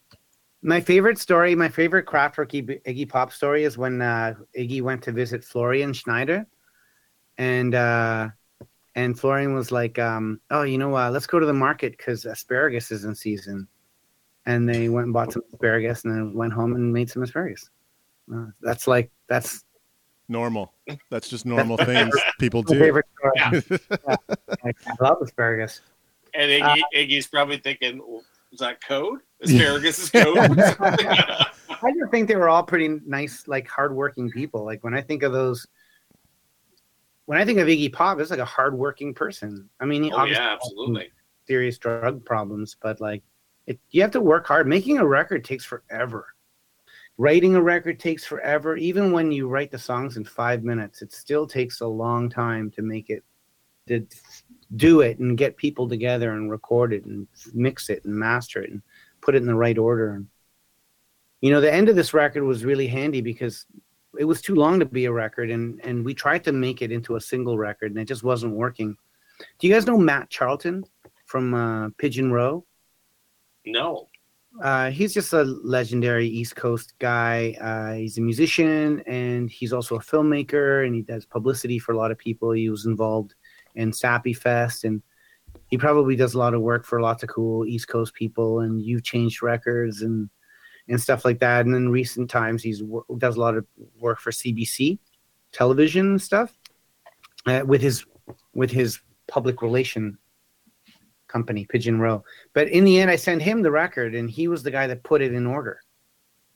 My 0.64 0.80
favorite 0.80 1.18
story, 1.18 1.56
my 1.56 1.70
favorite 1.70 2.06
Kraftwerk 2.06 2.52
Iggy, 2.52 2.82
Iggy 2.84 3.10
Pop 3.10 3.34
story 3.34 3.64
is 3.64 3.78
when 3.78 4.02
uh, 4.02 4.36
Iggy 4.58 4.82
went 4.82 5.02
to 5.04 5.12
visit 5.12 5.44
Florian 5.44 5.92
Schneider, 5.92 6.46
and 7.38 7.74
uh, 7.74 8.30
and 8.94 9.20
Florian 9.20 9.56
was 9.56 9.72
like, 9.72 9.98
um, 9.98 10.40
"Oh, 10.52 10.62
you 10.62 10.78
know, 10.78 10.96
uh, 10.96 11.10
let's 11.10 11.26
go 11.26 11.40
to 11.40 11.48
the 11.48 11.54
market 11.54 11.98
because 11.98 12.26
asparagus 12.26 12.92
is 12.92 13.06
in 13.06 13.16
season." 13.16 13.68
And 14.46 14.68
they 14.68 14.90
went 14.90 15.06
and 15.06 15.14
bought 15.14 15.34
some 15.34 15.44
asparagus, 15.54 16.04
and 16.04 16.16
then 16.16 16.34
went 16.34 16.54
home 16.54 16.76
and 16.76 16.92
made 16.92 17.10
some 17.10 17.22
asparagus. 17.24 17.70
Uh, 18.34 18.48
that's 18.62 18.88
like 18.88 19.12
that's 19.28 19.64
Normal. 20.32 20.72
That's 21.10 21.28
just 21.28 21.46
normal 21.46 21.76
things 21.76 22.16
people 22.40 22.64
do. 22.64 22.76
Yeah. 23.36 23.52
Yeah. 23.70 24.16
I, 24.64 24.72
I 24.88 24.94
love 25.02 25.18
asparagus. 25.22 25.82
And 26.34 26.64
Uh, 26.64 26.76
Iggy's 26.96 27.28
probably 27.28 27.58
thinking, 27.58 28.02
"Is 28.54 28.60
that 28.60 28.82
code? 28.82 29.20
Asparagus 29.42 30.00
is 30.00 30.10
code." 30.10 30.38
I 30.60 31.92
just 32.00 32.12
think 32.12 32.30
they 32.30 32.38
were 32.38 32.48
all 32.48 32.64
pretty 32.64 32.88
nice, 33.06 33.46
like 33.50 33.68
hardworking 33.68 34.32
people. 34.32 34.64
Like 34.64 34.82
when 34.86 34.94
I 34.94 35.02
think 35.02 35.24
of 35.24 35.34
those, 35.34 35.68
when 37.26 37.38
I 37.38 37.44
think 37.44 37.60
of 37.60 37.68
Iggy 37.68 37.92
Pop, 37.92 38.18
it's 38.22 38.32
like 38.32 38.40
a 38.40 38.46
hardworking 38.46 39.14
person. 39.14 39.70
I 39.82 39.86
mean, 39.86 40.04
he 40.04 40.12
oh 40.14 40.18
obviously 40.18 40.46
yeah, 40.46 40.54
absolutely. 40.54 41.12
serious 41.46 41.78
drug 41.78 42.24
problems, 42.24 42.78
but 42.82 43.02
like, 43.02 43.22
it, 43.68 43.80
you 43.90 44.02
have 44.02 44.12
to 44.12 44.22
work 44.22 44.48
hard. 44.48 44.68
Making 44.68 44.98
a 44.98 45.06
record 45.06 45.44
takes 45.44 45.66
forever. 45.66 46.28
Writing 47.18 47.56
a 47.56 47.62
record 47.62 48.00
takes 48.00 48.26
forever. 48.26 48.78
Even 48.78 49.12
when 49.12 49.32
you 49.32 49.48
write 49.48 49.72
the 49.72 49.78
songs 49.78 50.18
in 50.18 50.26
five 50.26 50.64
minutes, 50.64 51.02
it 51.02 51.14
still 51.14 51.46
takes 51.46 51.82
a 51.82 51.88
long 51.88 52.30
time 52.30 52.72
to 52.72 52.82
make 52.82 53.10
it, 53.10 53.24
to 53.88 54.06
do 54.76 55.02
it 55.02 55.20
and 55.20 55.38
get 55.38 55.58
people 55.58 55.88
together 55.88 56.32
and 56.32 56.50
record 56.50 56.94
it 56.94 57.06
and 57.06 57.28
mix 57.54 57.90
it 57.90 58.04
and 58.06 58.16
master 58.16 58.62
it 58.62 58.72
and 58.72 58.82
put 59.22 59.36
it 59.36 59.42
in 59.42 59.48
the 59.48 59.56
right 59.56 59.78
order. 59.78 60.14
And 60.14 60.28
you 61.42 61.52
know, 61.52 61.62
the 61.62 61.74
end 61.74 61.90
of 61.90 61.96
this 61.96 62.14
record 62.14 62.44
was 62.44 62.66
really 62.66 62.88
handy 62.88 63.22
because 63.22 63.66
it 64.18 64.26
was 64.26 64.42
too 64.42 64.56
long 64.56 64.80
to 64.80 64.86
be 64.86 65.06
a 65.06 65.12
record, 65.12 65.50
and 65.50 65.80
and 65.84 66.06
we 66.06 66.14
tried 66.14 66.44
to 66.44 66.52
make 66.52 66.82
it 66.82 66.92
into 66.92 67.16
a 67.16 67.22
single 67.22 67.58
record, 67.58 67.92
and 67.92 68.00
it 68.00 68.06
just 68.06 68.24
wasn't 68.24 68.56
working. 68.56 68.96
Do 69.60 69.68
you 69.68 69.74
guys 69.74 69.88
know 69.88 69.98
Matt 69.98 70.30
Charlton 70.30 70.84
from 71.26 71.54
uh, 71.54 71.90
Pigeon 71.98 72.32
Row? 72.32 72.66
No. 73.66 74.08
Uh, 74.62 74.92
he's 74.92 75.14
just 75.14 75.32
a 75.32 75.44
legendary 75.44 76.28
East 76.28 76.56
Coast 76.56 76.94
guy. 77.00 77.56
Uh, 77.62 77.94
he's 77.94 78.18
a 78.18 78.22
musician 78.22 79.02
and 79.08 79.50
he's 79.50 79.72
also 79.72 79.96
a 79.96 80.00
filmmaker 80.00 80.86
and 80.86 80.94
he 80.94 81.02
does 81.02 81.26
publicity 81.26 81.80
for 81.80 81.94
a 81.94 81.98
lot 81.98 82.12
of 82.12 82.18
people. 82.18 82.52
He 82.52 82.70
was 82.70 82.86
involved 82.86 83.34
in 83.76 83.94
Sappy 83.94 84.34
Fest 84.34 84.84
and 84.84 85.02
he 85.68 85.78
probably 85.78 86.16
does 86.16 86.34
a 86.34 86.38
lot 86.38 86.54
of 86.54 86.62
work 86.62 86.86
for 86.86 87.02
lots 87.02 87.24
of 87.24 87.30
cool 87.30 87.66
East 87.66 87.88
Coast 87.88 88.14
people 88.14 88.60
and 88.60 88.82
You've 88.82 89.04
Changed 89.04 89.42
Records 89.42 90.02
and 90.02 90.30
and 90.88 91.00
stuff 91.00 91.24
like 91.24 91.40
that. 91.40 91.66
And 91.66 91.76
in 91.76 91.90
recent 91.90 92.30
times, 92.30 92.62
he's 92.62 92.84
does 93.18 93.38
a 93.38 93.40
lot 93.40 93.56
of 93.56 93.66
work 94.00 94.20
for 94.20 94.32
CBC 94.32 95.00
television 95.54 96.12
and 96.12 96.22
stuff 96.22 96.54
uh, 97.46 97.62
with 97.66 97.82
his 97.82 98.06
with 98.54 98.72
his 98.72 99.00
public 99.28 99.62
relation 99.62 100.18
company, 101.32 101.66
Pigeon 101.66 102.00
Row. 102.00 102.24
But 102.54 102.68
in 102.68 102.84
the 102.84 103.00
end, 103.00 103.10
I 103.10 103.16
sent 103.16 103.42
him 103.42 103.62
the 103.62 103.72
record, 103.72 104.14
and 104.16 104.30
he 104.30 104.48
was 104.48 104.64
the 104.64 104.72
guy 104.72 104.88
that 104.88 105.04
put 105.04 105.22
it 105.22 105.34
in 105.34 105.48
order. 105.48 105.82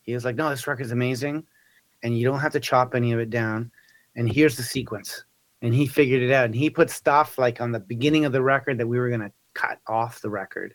He 0.02 0.14
was 0.14 0.24
like, 0.24 0.36
"No, 0.36 0.50
this 0.50 0.66
record's 0.66 0.92
amazing, 0.92 1.44
and 2.02 2.16
you 2.16 2.24
don't 2.24 2.40
have 2.40 2.52
to 2.52 2.60
chop 2.60 2.94
any 2.94 3.12
of 3.12 3.18
it 3.18 3.30
down. 3.30 3.70
And 4.14 4.30
here's 4.30 4.56
the 4.56 4.62
sequence." 4.62 5.24
And 5.62 5.74
he 5.74 5.86
figured 5.86 6.22
it 6.22 6.30
out, 6.30 6.44
and 6.44 6.54
he 6.54 6.70
put 6.70 6.90
stuff 6.90 7.38
like 7.38 7.60
on 7.60 7.72
the 7.72 7.80
beginning 7.80 8.24
of 8.24 8.32
the 8.32 8.42
record 8.42 8.78
that 8.78 8.86
we 8.86 8.98
were 8.98 9.10
gonna 9.10 9.32
cut 9.54 9.78
off 9.86 10.20
the 10.20 10.30
record, 10.30 10.74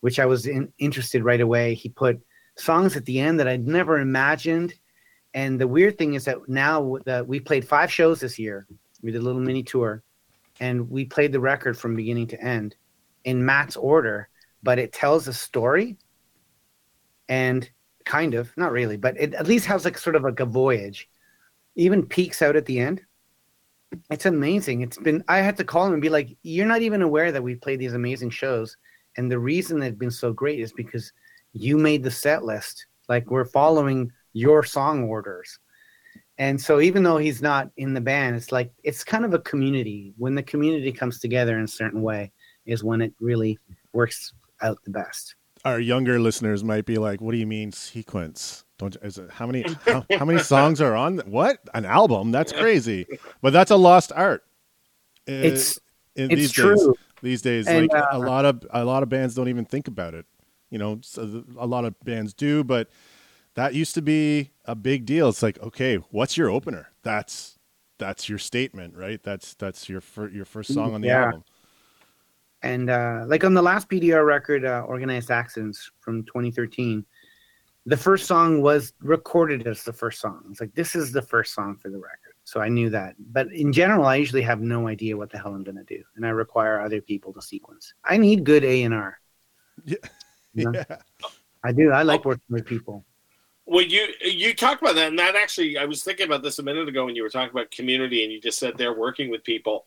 which 0.00 0.20
I 0.20 0.26
was 0.26 0.46
in, 0.46 0.72
interested 0.78 1.24
right 1.24 1.40
away. 1.40 1.74
He 1.74 1.88
put 1.88 2.20
songs 2.56 2.96
at 2.96 3.06
the 3.06 3.18
end 3.18 3.40
that 3.40 3.48
I'd 3.48 3.66
never 3.66 3.98
imagined. 3.98 4.74
And 5.32 5.60
the 5.60 5.66
weird 5.66 5.98
thing 5.98 6.14
is 6.14 6.26
that 6.26 6.48
now 6.48 6.98
that 7.06 7.26
we 7.26 7.40
played 7.40 7.66
five 7.66 7.90
shows 7.90 8.20
this 8.20 8.38
year, 8.38 8.66
we 9.02 9.10
did 9.10 9.22
a 9.22 9.24
little 9.24 9.40
mini 9.40 9.62
tour, 9.62 10.02
and 10.60 10.88
we 10.88 11.04
played 11.04 11.32
the 11.32 11.40
record 11.40 11.76
from 11.76 11.96
beginning 11.96 12.28
to 12.28 12.40
end 12.40 12.76
in 13.24 13.44
Matt's 13.44 13.76
order, 13.76 14.28
but 14.62 14.78
it 14.78 14.92
tells 14.92 15.28
a 15.28 15.32
story 15.32 15.96
and 17.28 17.68
kind 18.04 18.34
of, 18.34 18.54
not 18.56 18.72
really, 18.72 18.96
but 18.96 19.18
it 19.18 19.34
at 19.34 19.46
least 19.46 19.66
has 19.66 19.84
like 19.84 19.98
sort 19.98 20.16
of 20.16 20.22
like 20.22 20.40
a 20.40 20.46
voyage. 20.46 21.08
Even 21.76 22.06
peaks 22.06 22.40
out 22.42 22.56
at 22.56 22.66
the 22.66 22.78
end. 22.78 23.00
It's 24.10 24.26
amazing. 24.26 24.82
It's 24.82 24.98
been 24.98 25.24
I 25.28 25.38
had 25.38 25.56
to 25.56 25.64
call 25.64 25.86
him 25.86 25.92
and 25.92 26.02
be 26.02 26.08
like, 26.08 26.36
You're 26.42 26.66
not 26.66 26.82
even 26.82 27.02
aware 27.02 27.32
that 27.32 27.42
we've 27.42 27.60
played 27.60 27.80
these 27.80 27.94
amazing 27.94 28.30
shows. 28.30 28.76
And 29.16 29.30
the 29.30 29.38
reason 29.38 29.78
they've 29.78 29.98
been 29.98 30.10
so 30.10 30.32
great 30.32 30.60
is 30.60 30.72
because 30.72 31.12
you 31.52 31.78
made 31.78 32.02
the 32.02 32.10
set 32.10 32.44
list. 32.44 32.86
Like 33.08 33.30
we're 33.30 33.44
following 33.44 34.10
your 34.32 34.62
song 34.62 35.04
orders. 35.04 35.58
And 36.38 36.60
so 36.60 36.80
even 36.80 37.04
though 37.04 37.18
he's 37.18 37.42
not 37.42 37.70
in 37.76 37.94
the 37.94 38.00
band, 38.00 38.36
it's 38.36 38.50
like 38.50 38.72
it's 38.82 39.04
kind 39.04 39.24
of 39.24 39.34
a 39.34 39.38
community. 39.40 40.12
When 40.16 40.34
the 40.34 40.42
community 40.42 40.92
comes 40.92 41.20
together 41.20 41.58
in 41.58 41.64
a 41.64 41.68
certain 41.68 42.02
way 42.02 42.32
is 42.66 42.82
when 42.84 43.00
it 43.00 43.12
really 43.20 43.58
works 43.92 44.32
out 44.62 44.78
the 44.84 44.90
best. 44.90 45.34
Our 45.64 45.80
younger 45.80 46.20
listeners 46.20 46.62
might 46.62 46.84
be 46.84 46.98
like, 46.98 47.20
"What 47.20 47.32
do 47.32 47.38
you 47.38 47.46
mean 47.46 47.72
sequence? 47.72 48.64
Don't 48.78 48.96
is 49.02 49.18
it 49.18 49.30
how 49.30 49.46
many 49.46 49.64
how, 49.86 50.04
how 50.18 50.24
many 50.24 50.38
songs 50.40 50.80
are 50.80 50.94
on 50.94 51.18
what 51.20 51.58
an 51.74 51.84
album? 51.84 52.32
That's 52.32 52.52
crazy." 52.52 53.06
But 53.40 53.52
that's 53.52 53.70
a 53.70 53.76
lost 53.76 54.12
art. 54.14 54.42
Uh, 55.28 55.32
It's 55.48 55.78
in 56.16 56.30
It's 56.32 56.40
these 56.40 56.52
true. 56.52 56.74
days. 56.74 56.88
These 57.22 57.42
days, 57.42 57.66
And, 57.68 57.78
like 57.90 57.94
uh, 57.94 58.06
a 58.10 58.18
lot 58.18 58.44
of 58.44 58.66
a 58.70 58.84
lot 58.84 59.02
of 59.02 59.08
bands 59.08 59.34
don't 59.34 59.48
even 59.48 59.64
think 59.64 59.88
about 59.88 60.12
it. 60.12 60.26
You 60.70 60.78
know, 60.78 60.98
so 61.02 61.44
a 61.56 61.66
lot 61.66 61.84
of 61.86 61.98
bands 62.04 62.34
do, 62.34 62.62
but 62.64 62.90
that 63.54 63.72
used 63.74 63.94
to 63.94 64.02
be 64.02 64.50
a 64.66 64.74
big 64.74 65.06
deal. 65.06 65.28
It's 65.30 65.42
like, 65.42 65.58
okay, 65.62 65.96
what's 66.10 66.36
your 66.36 66.50
opener? 66.50 66.88
That's 67.02 67.58
that's 67.98 68.28
your 68.28 68.38
statement, 68.38 68.94
right? 68.96 69.22
That's 69.22 69.54
that's 69.54 69.88
your 69.88 70.00
fir- 70.02 70.28
your 70.28 70.44
first 70.44 70.74
song 70.74 70.92
on 70.94 71.00
the 71.00 71.08
Yeah. 71.08 71.26
album. 71.26 71.44
And 72.64 72.88
uh, 72.88 73.24
like 73.26 73.44
on 73.44 73.52
the 73.52 73.60
last 73.60 73.90
BDR 73.90 74.24
record, 74.26 74.64
uh, 74.64 74.84
Organized 74.88 75.30
Accidents 75.30 75.90
from 76.00 76.24
2013, 76.24 77.04
the 77.84 77.96
first 77.96 78.26
song 78.26 78.62
was 78.62 78.94
recorded 79.02 79.66
as 79.66 79.84
the 79.84 79.92
first 79.92 80.18
song. 80.18 80.42
It's 80.50 80.62
like, 80.62 80.74
this 80.74 80.96
is 80.96 81.12
the 81.12 81.20
first 81.20 81.52
song 81.52 81.76
for 81.76 81.90
the 81.90 81.98
record. 81.98 82.32
So 82.44 82.62
I 82.62 82.70
knew 82.70 82.88
that. 82.88 83.16
But 83.18 83.52
in 83.52 83.70
general, 83.70 84.06
I 84.06 84.16
usually 84.16 84.40
have 84.40 84.62
no 84.62 84.88
idea 84.88 85.14
what 85.14 85.30
the 85.30 85.36
hell 85.36 85.54
I'm 85.54 85.62
going 85.62 85.76
to 85.76 85.84
do. 85.84 86.02
And 86.16 86.24
I 86.24 86.30
require 86.30 86.80
other 86.80 87.02
people 87.02 87.34
to 87.34 87.42
sequence. 87.42 87.92
I 88.02 88.16
need 88.16 88.44
good 88.44 88.64
A&R. 88.64 89.20
Yeah. 89.84 89.96
Yeah. 90.54 90.70
Yeah. 90.72 90.96
I 91.64 91.72
do. 91.72 91.90
I 91.90 92.02
like 92.02 92.24
working 92.24 92.44
with 92.48 92.64
people. 92.64 93.04
Well, 93.66 93.84
you 93.84 94.06
you 94.22 94.54
talked 94.54 94.82
about 94.82 94.94
that, 94.94 95.08
and 95.08 95.18
that 95.18 95.34
actually, 95.34 95.78
I 95.78 95.86
was 95.86 96.02
thinking 96.02 96.26
about 96.26 96.42
this 96.42 96.58
a 96.58 96.62
minute 96.62 96.86
ago 96.86 97.06
when 97.06 97.16
you 97.16 97.22
were 97.22 97.30
talking 97.30 97.50
about 97.50 97.70
community, 97.70 98.22
and 98.22 98.30
you 98.30 98.38
just 98.38 98.58
said 98.58 98.76
they're 98.76 98.94
working 98.94 99.30
with 99.30 99.42
people. 99.42 99.86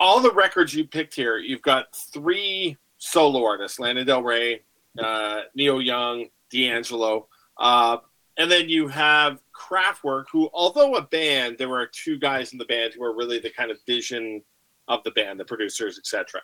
All 0.00 0.20
the 0.20 0.32
records 0.32 0.74
you 0.74 0.86
picked 0.86 1.14
here, 1.14 1.38
you've 1.38 1.62
got 1.62 1.94
three 1.94 2.76
solo 2.98 3.44
artists: 3.44 3.78
Lana 3.78 4.04
Del 4.04 4.22
Rey, 4.22 4.62
uh, 4.98 5.42
Neil 5.54 5.80
Young, 5.80 6.26
D'Angelo, 6.50 7.28
uh, 7.58 7.98
and 8.36 8.50
then 8.50 8.68
you 8.68 8.88
have 8.88 9.40
Kraftwerk, 9.54 10.24
who, 10.32 10.50
although 10.52 10.96
a 10.96 11.02
band, 11.02 11.58
there 11.58 11.68
were 11.68 11.86
two 11.86 12.18
guys 12.18 12.52
in 12.52 12.58
the 12.58 12.64
band 12.64 12.94
who 12.94 13.04
are 13.04 13.14
really 13.14 13.38
the 13.38 13.50
kind 13.50 13.70
of 13.70 13.76
vision 13.86 14.42
of 14.88 15.04
the 15.04 15.10
band, 15.12 15.38
the 15.38 15.44
producers, 15.44 15.98
etc. 15.98 16.40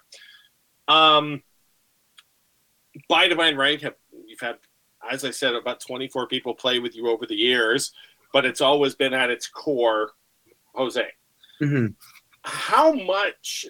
Um, 0.86 1.42
by 3.08 3.26
divine 3.26 3.56
right, 3.56 3.80
have, 3.82 3.94
you've 4.26 4.40
had 4.40 4.58
as 5.10 5.24
I 5.24 5.30
said, 5.30 5.54
about 5.54 5.80
24 5.80 6.26
people 6.26 6.54
play 6.54 6.78
with 6.78 6.96
you 6.96 7.08
over 7.08 7.26
the 7.26 7.34
years, 7.34 7.92
but 8.32 8.44
it's 8.44 8.60
always 8.60 8.94
been 8.94 9.14
at 9.14 9.30
its 9.30 9.46
core, 9.46 10.12
Jose. 10.74 11.06
Mhm. 11.60 11.94
How 12.46 12.92
much? 12.92 13.66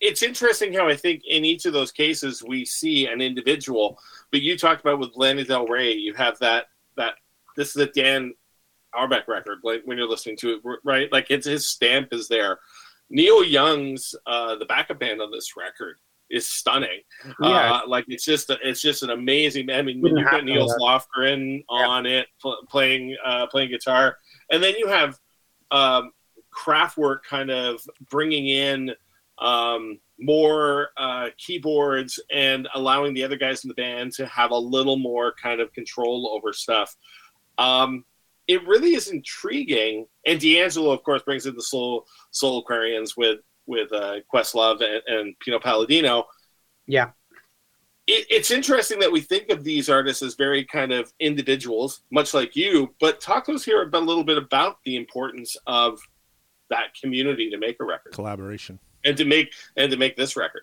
It's 0.00 0.22
interesting 0.22 0.72
how 0.72 0.88
I 0.88 0.96
think 0.96 1.22
in 1.28 1.44
each 1.44 1.66
of 1.66 1.74
those 1.74 1.92
cases 1.92 2.42
we 2.42 2.64
see 2.64 3.06
an 3.06 3.20
individual, 3.20 3.98
but 4.30 4.40
you 4.40 4.56
talked 4.56 4.80
about 4.80 4.98
with 4.98 5.10
Lana 5.14 5.44
Del 5.44 5.66
Rey, 5.66 5.92
you 5.92 6.14
have 6.14 6.38
that 6.38 6.66
that 6.96 7.16
this 7.54 7.76
is 7.76 7.76
a 7.76 7.86
Dan 7.86 8.32
Auerbach 8.94 9.28
record 9.28 9.58
like 9.62 9.82
when 9.84 9.98
you're 9.98 10.08
listening 10.08 10.38
to 10.38 10.54
it, 10.54 10.78
right? 10.84 11.12
Like 11.12 11.26
it's 11.28 11.46
his 11.46 11.66
stamp 11.66 12.12
is 12.12 12.26
there. 12.26 12.60
Neil 13.10 13.44
Young's 13.44 14.14
uh, 14.26 14.56
the 14.56 14.64
backup 14.64 15.00
band 15.00 15.20
on 15.20 15.30
this 15.30 15.54
record 15.54 15.96
is 16.30 16.48
stunning. 16.48 17.00
Yeah. 17.42 17.74
Uh, 17.74 17.80
like 17.86 18.06
it's 18.08 18.24
just 18.24 18.50
it's 18.62 18.80
just 18.80 19.02
an 19.02 19.10
amazing. 19.10 19.68
I 19.70 19.82
mean, 19.82 20.00
you've 20.02 20.30
got 20.30 20.44
Nils 20.44 20.74
Lofgren 20.80 21.62
on 21.68 22.06
it 22.06 22.28
pl- 22.40 22.64
playing 22.70 23.16
uh, 23.22 23.46
playing 23.48 23.70
guitar, 23.70 24.16
and 24.50 24.62
then 24.62 24.74
you 24.78 24.88
have 24.88 25.18
um, 25.70 26.12
Kraftwerk 26.54 27.18
kind 27.28 27.50
of 27.50 27.80
bringing 28.10 28.46
in 28.48 28.92
um, 29.38 29.98
more 30.18 30.90
uh, 30.96 31.28
keyboards 31.38 32.20
and 32.30 32.68
allowing 32.74 33.14
the 33.14 33.24
other 33.24 33.36
guys 33.36 33.64
in 33.64 33.68
the 33.68 33.74
band 33.74 34.12
to 34.12 34.26
have 34.26 34.52
a 34.52 34.56
little 34.56 34.96
more 34.96 35.34
kind 35.42 35.60
of 35.60 35.72
control 35.72 36.30
over 36.34 36.52
stuff. 36.52 36.94
Um, 37.58 38.04
it 38.46 38.66
really 38.66 38.94
is 38.94 39.08
intriguing, 39.08 40.06
and 40.26 40.38
D'Angelo, 40.38 40.92
of 40.92 41.02
course, 41.02 41.22
brings 41.22 41.46
in 41.46 41.54
the 41.54 41.62
soul 41.62 42.06
Soulquarians 42.32 43.16
with 43.16 43.40
with 43.66 43.90
uh, 43.92 44.16
Questlove 44.32 44.82
and, 44.82 45.02
and 45.06 45.38
Pino 45.40 45.58
Palladino 45.58 46.26
Yeah. 46.86 47.10
it, 48.06 48.26
it's 48.28 48.50
interesting 48.50 48.98
that 49.00 49.10
we 49.10 49.22
think 49.22 49.48
of 49.48 49.64
these 49.64 49.88
artists 49.88 50.22
as 50.22 50.34
very 50.34 50.64
kind 50.64 50.92
of 50.92 51.10
individuals, 51.18 52.02
much 52.10 52.34
like 52.34 52.54
you. 52.54 52.94
But 53.00 53.20
talk 53.22 53.46
to 53.46 53.52
us 53.54 53.64
here 53.64 53.82
about, 53.82 54.02
a 54.02 54.04
little 54.04 54.24
bit 54.24 54.36
about 54.36 54.78
the 54.84 54.96
importance 54.96 55.56
of 55.66 55.98
that 56.70 56.94
community 57.00 57.50
to 57.50 57.58
make 57.58 57.76
a 57.80 57.84
record 57.84 58.12
Collaboration. 58.12 58.78
and 59.04 59.16
to 59.16 59.24
make 59.24 59.52
and 59.76 59.90
to 59.90 59.96
make 59.96 60.16
this 60.16 60.36
record. 60.36 60.62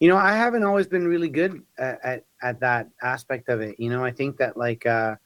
You 0.00 0.08
know, 0.08 0.16
I 0.16 0.36
haven't 0.36 0.62
always 0.62 0.86
been 0.86 1.08
really 1.08 1.30
good 1.30 1.62
at, 1.78 1.98
at, 2.04 2.24
at 2.42 2.60
that 2.60 2.90
aspect 3.00 3.48
of 3.48 3.62
it. 3.62 3.80
You 3.80 3.88
know, 3.88 4.04
I 4.04 4.10
think 4.10 4.36
that 4.36 4.56
like 4.56 4.84
uh, 4.84 5.16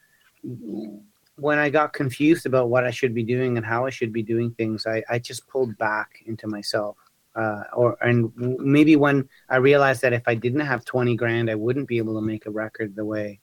when 1.36 1.58
I 1.58 1.70
got 1.70 1.92
confused 1.92 2.46
about 2.46 2.68
what 2.68 2.84
I 2.84 2.90
should 2.90 3.12
be 3.12 3.24
doing 3.24 3.56
and 3.56 3.66
how 3.66 3.84
I 3.84 3.90
should 3.90 4.12
be 4.12 4.22
doing 4.22 4.52
things, 4.52 4.86
I, 4.86 5.02
I 5.10 5.18
just 5.18 5.48
pulled 5.48 5.76
back 5.78 6.22
into 6.26 6.46
myself. 6.46 6.96
Uh, 7.34 7.62
or 7.72 7.96
and 8.00 8.32
maybe 8.36 8.96
when 8.96 9.28
I 9.48 9.56
realized 9.56 10.02
that 10.02 10.12
if 10.12 10.22
I 10.26 10.34
didn't 10.34 10.60
have 10.60 10.84
twenty 10.84 11.16
grand, 11.16 11.50
I 11.50 11.54
wouldn't 11.54 11.88
be 11.88 11.98
able 11.98 12.14
to 12.14 12.26
make 12.26 12.46
a 12.46 12.50
record 12.50 12.94
the 12.94 13.04
way 13.04 13.40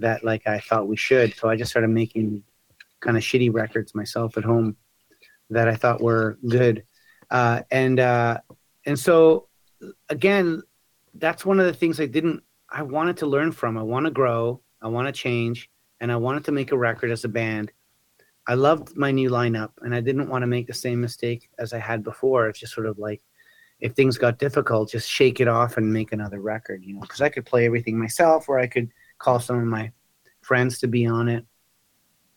that 0.00 0.24
like 0.24 0.46
I 0.46 0.58
thought 0.60 0.88
we 0.88 0.96
should. 0.96 1.34
So 1.36 1.48
I 1.48 1.56
just 1.56 1.70
started 1.70 1.90
making 1.90 2.42
kind 3.00 3.16
of 3.16 3.22
shitty 3.22 3.52
records 3.52 3.94
myself 3.94 4.36
at 4.36 4.44
home 4.44 4.76
that 5.50 5.68
I 5.68 5.74
thought 5.74 6.00
were 6.00 6.38
good. 6.48 6.84
Uh, 7.30 7.62
and 7.70 8.00
uh, 8.00 8.38
and 8.86 8.98
so 8.98 9.48
again, 10.08 10.62
that's 11.14 11.44
one 11.44 11.60
of 11.60 11.66
the 11.66 11.72
things 11.72 12.00
I 12.00 12.06
didn't. 12.06 12.42
I 12.68 12.82
wanted 12.82 13.16
to 13.18 13.26
learn 13.26 13.52
from. 13.52 13.76
I 13.76 13.82
want 13.82 14.06
to 14.06 14.10
grow. 14.10 14.60
I 14.82 14.88
want 14.88 15.06
to 15.06 15.12
change, 15.12 15.70
and 16.00 16.10
I 16.10 16.16
wanted 16.16 16.44
to 16.44 16.52
make 16.52 16.72
a 16.72 16.78
record 16.78 17.10
as 17.10 17.24
a 17.24 17.28
band. 17.28 17.72
I 18.46 18.54
loved 18.54 18.96
my 18.96 19.10
new 19.10 19.30
lineup, 19.30 19.70
and 19.82 19.94
I 19.94 20.00
didn't 20.00 20.28
want 20.28 20.42
to 20.42 20.46
make 20.46 20.66
the 20.66 20.74
same 20.74 21.00
mistake 21.00 21.48
as 21.58 21.72
I 21.72 21.78
had 21.78 22.02
before. 22.02 22.48
It's 22.48 22.58
just 22.58 22.74
sort 22.74 22.86
of 22.86 22.98
like, 22.98 23.20
if 23.80 23.92
things 23.92 24.18
got 24.18 24.38
difficult, 24.38 24.90
just 24.90 25.08
shake 25.08 25.40
it 25.40 25.48
off 25.48 25.76
and 25.76 25.92
make 25.92 26.12
another 26.12 26.40
record. 26.40 26.82
You 26.84 26.94
know, 26.94 27.00
because 27.00 27.20
I 27.20 27.28
could 27.28 27.44
play 27.44 27.66
everything 27.66 27.98
myself, 27.98 28.48
or 28.48 28.58
I 28.58 28.66
could 28.66 28.90
call 29.18 29.40
some 29.40 29.58
of 29.58 29.66
my 29.66 29.92
friends 30.40 30.78
to 30.78 30.88
be 30.88 31.06
on 31.06 31.28
it. 31.28 31.44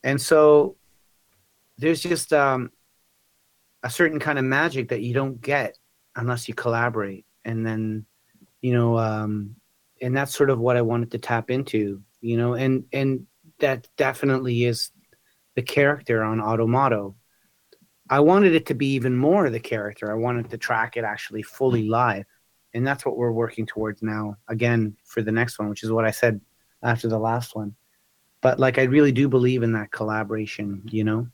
And 0.03 0.21
so, 0.21 0.75
there's 1.77 2.01
just 2.01 2.33
um, 2.33 2.71
a 3.83 3.89
certain 3.89 4.19
kind 4.19 4.39
of 4.39 4.45
magic 4.45 4.89
that 4.89 5.01
you 5.01 5.13
don't 5.13 5.41
get 5.41 5.77
unless 6.15 6.47
you 6.47 6.53
collaborate. 6.53 7.25
And 7.45 7.65
then 7.65 8.05
you 8.63 8.73
know 8.73 8.97
um 8.97 9.55
and 10.01 10.17
that's 10.17 10.35
sort 10.35 10.49
of 10.49 10.57
what 10.57 10.75
i 10.75 10.81
wanted 10.81 11.11
to 11.11 11.19
tap 11.19 11.51
into 11.51 12.01
you 12.21 12.37
know 12.37 12.55
and 12.55 12.85
and 12.91 13.27
that 13.59 13.87
definitely 13.97 14.63
is 14.65 14.89
the 15.55 15.61
character 15.61 16.23
on 16.23 16.39
Otto 16.41 16.65
Motto 16.65 17.15
i 18.09 18.19
wanted 18.19 18.55
it 18.55 18.65
to 18.65 18.73
be 18.73 18.93
even 18.93 19.15
more 19.15 19.49
the 19.49 19.59
character. 19.59 20.11
I 20.11 20.15
wanted 20.15 20.49
to 20.49 20.57
track 20.57 20.97
it 20.97 21.03
actually 21.03 21.43
fully 21.43 21.87
live. 21.87 22.25
And 22.75 22.85
that's 22.87 23.05
what 23.05 23.17
we're 23.17 23.31
working 23.31 23.67
towards 23.67 24.01
now 24.01 24.37
again 24.47 24.97
for 25.05 25.21
the 25.21 25.31
next 25.31 25.59
one 25.59 25.69
which 25.69 25.83
is 25.83 25.91
what 25.91 26.05
i 26.05 26.11
said 26.11 26.41
after 26.81 27.07
the 27.07 27.19
last 27.19 27.55
one. 27.55 27.75
But 28.41 28.59
like 28.59 28.79
i 28.79 28.83
really 28.83 29.11
do 29.11 29.27
believe 29.27 29.61
in 29.61 29.73
that 29.73 29.91
collaboration 29.91 30.81
you 30.85 31.03
know 31.03 31.27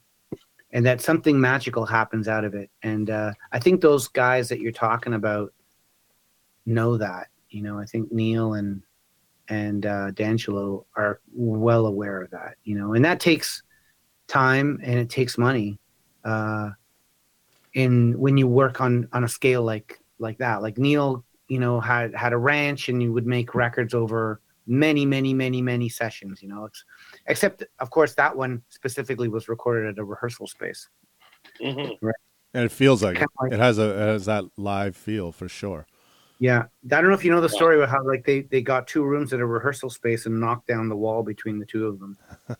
and 0.71 0.85
that 0.85 1.01
something 1.01 1.39
magical 1.39 1.85
happens 1.85 2.27
out 2.27 2.45
of 2.45 2.53
it. 2.53 2.69
And 2.83 3.09
uh, 3.09 3.33
I 3.51 3.59
think 3.59 3.81
those 3.81 4.07
guys 4.07 4.49
that 4.49 4.59
you're 4.59 4.71
talking 4.71 5.13
about 5.13 5.53
know 6.65 6.97
that. 6.97 7.27
You 7.49 7.63
know, 7.63 7.79
I 7.79 7.85
think 7.85 8.11
Neil 8.11 8.53
and 8.53 8.81
and 9.47 9.85
uh, 9.85 10.11
D'Angelo 10.11 10.85
are 10.95 11.19
well 11.33 11.87
aware 11.87 12.21
of 12.21 12.29
that. 12.31 12.55
You 12.63 12.77
know, 12.77 12.93
and 12.93 13.03
that 13.03 13.19
takes 13.19 13.63
time 14.27 14.79
and 14.83 14.99
it 14.99 15.09
takes 15.09 15.37
money. 15.37 15.79
Uh, 16.23 16.71
in 17.73 18.17
when 18.19 18.37
you 18.37 18.47
work 18.47 18.81
on 18.81 19.07
on 19.13 19.23
a 19.23 19.27
scale 19.27 19.63
like 19.63 19.99
like 20.19 20.37
that, 20.37 20.61
like 20.61 20.77
Neil, 20.77 21.23
you 21.47 21.59
know, 21.59 21.79
had 21.79 22.13
had 22.13 22.33
a 22.33 22.37
ranch 22.37 22.89
and 22.89 23.01
you 23.01 23.11
would 23.13 23.25
make 23.25 23.55
records 23.55 23.93
over 23.93 24.41
many, 24.67 25.05
many, 25.05 25.33
many, 25.33 25.61
many 25.61 25.89
sessions. 25.89 26.41
You 26.41 26.49
know, 26.49 26.65
it's 26.65 26.83
except 27.27 27.63
of 27.79 27.89
course 27.89 28.13
that 28.15 28.35
one 28.35 28.61
specifically 28.69 29.27
was 29.27 29.47
recorded 29.49 29.89
at 29.89 29.99
a 29.99 30.03
rehearsal 30.03 30.47
space. 30.47 30.87
Mhm. 31.61 31.97
And 32.53 32.65
it 32.65 32.71
feels 32.71 33.03
like, 33.03 33.15
Kinda 33.15 33.27
like- 33.41 33.51
it 33.53 33.59
has 33.59 33.77
a 33.77 33.89
it 33.89 34.07
has 34.13 34.25
that 34.25 34.43
live 34.57 34.95
feel 34.95 35.31
for 35.31 35.47
sure. 35.47 35.85
Yeah, 36.39 36.63
I 36.85 36.87
don't 37.01 37.07
know 37.09 37.13
if 37.13 37.25
you 37.25 37.31
know 37.31 37.41
the 37.41 37.49
story 37.49 37.75
about 37.77 37.89
how 37.89 38.03
like 38.05 38.25
they 38.25 38.41
they 38.41 38.61
got 38.61 38.87
two 38.87 39.03
rooms 39.03 39.33
at 39.33 39.39
a 39.39 39.45
rehearsal 39.45 39.89
space 39.89 40.25
and 40.25 40.39
knocked 40.39 40.67
down 40.67 40.87
the 40.89 40.95
wall 40.95 41.21
between 41.21 41.59
the 41.59 41.65
two 41.65 41.87
of 41.87 41.99
them. 41.99 42.17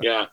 Yeah. 0.00 0.26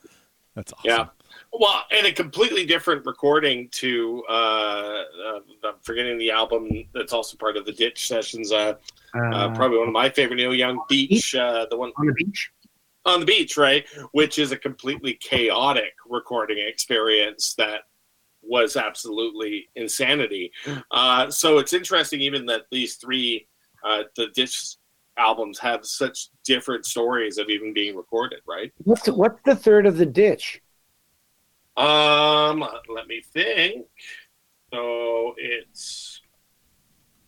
That's 0.54 0.72
awesome. 0.72 0.84
Yeah. 0.86 1.06
Well, 1.52 1.84
and 1.92 2.06
a 2.06 2.14
completely 2.14 2.66
different 2.66 3.06
recording 3.06 3.70
to 3.72 4.24
uh, 4.30 4.32
uh, 4.32 5.40
I'm 5.64 5.74
forgetting 5.82 6.18
the 6.18 6.32
album 6.32 6.70
that's 6.94 7.12
also 7.12 7.36
part 7.38 7.58
of 7.58 7.66
the 7.66 7.72
Ditch 7.74 8.08
sessions. 8.08 8.52
Uh, 8.52 8.76
Uh, 9.16 9.20
uh, 9.34 9.56
probably 9.56 9.80
one 9.80 9.88
of 9.88 9.94
my 9.94 10.10
favorite 10.10 10.36
Neil 10.38 10.54
Young 10.54 10.80
Beach, 10.90 11.34
uh, 11.36 11.66
the 11.70 11.78
one 11.78 11.92
on 11.98 12.06
the 12.06 12.14
beach. 12.14 12.52
On 13.06 13.20
the 13.20 13.26
beach, 13.26 13.58
right? 13.58 13.86
Which 14.12 14.40
is 14.40 14.52
a 14.52 14.58
completely 14.58 15.14
chaotic 15.14 15.94
recording 16.08 16.58
experience 16.60 17.54
that 17.56 17.82
was 18.42 18.76
absolutely 18.76 19.70
insanity. 19.76 20.52
Uh, 20.92 21.30
so 21.30 21.58
it's 21.58 21.74
interesting, 21.74 22.22
even 22.22 22.46
that 22.46 22.64
these 22.72 22.96
three, 22.96 23.48
uh, 23.84 24.04
the 24.16 24.28
Ditch 24.36 24.76
albums, 25.18 25.60
have 25.60 25.86
such 25.86 26.30
different 26.44 26.86
stories 26.86 27.38
of 27.38 27.50
even 27.50 27.74
being 27.74 27.96
recorded, 27.96 28.40
right? 28.48 28.72
What's 28.84 29.04
the, 29.04 29.14
what's 29.14 29.40
the 29.46 29.56
third 29.56 29.86
of 29.86 29.98
the 29.98 30.06
ditch? 30.06 30.62
Um, 31.78 32.64
let 32.94 33.08
me 33.08 33.22
think. 33.34 33.86
So 34.74 35.34
it's 35.38 36.22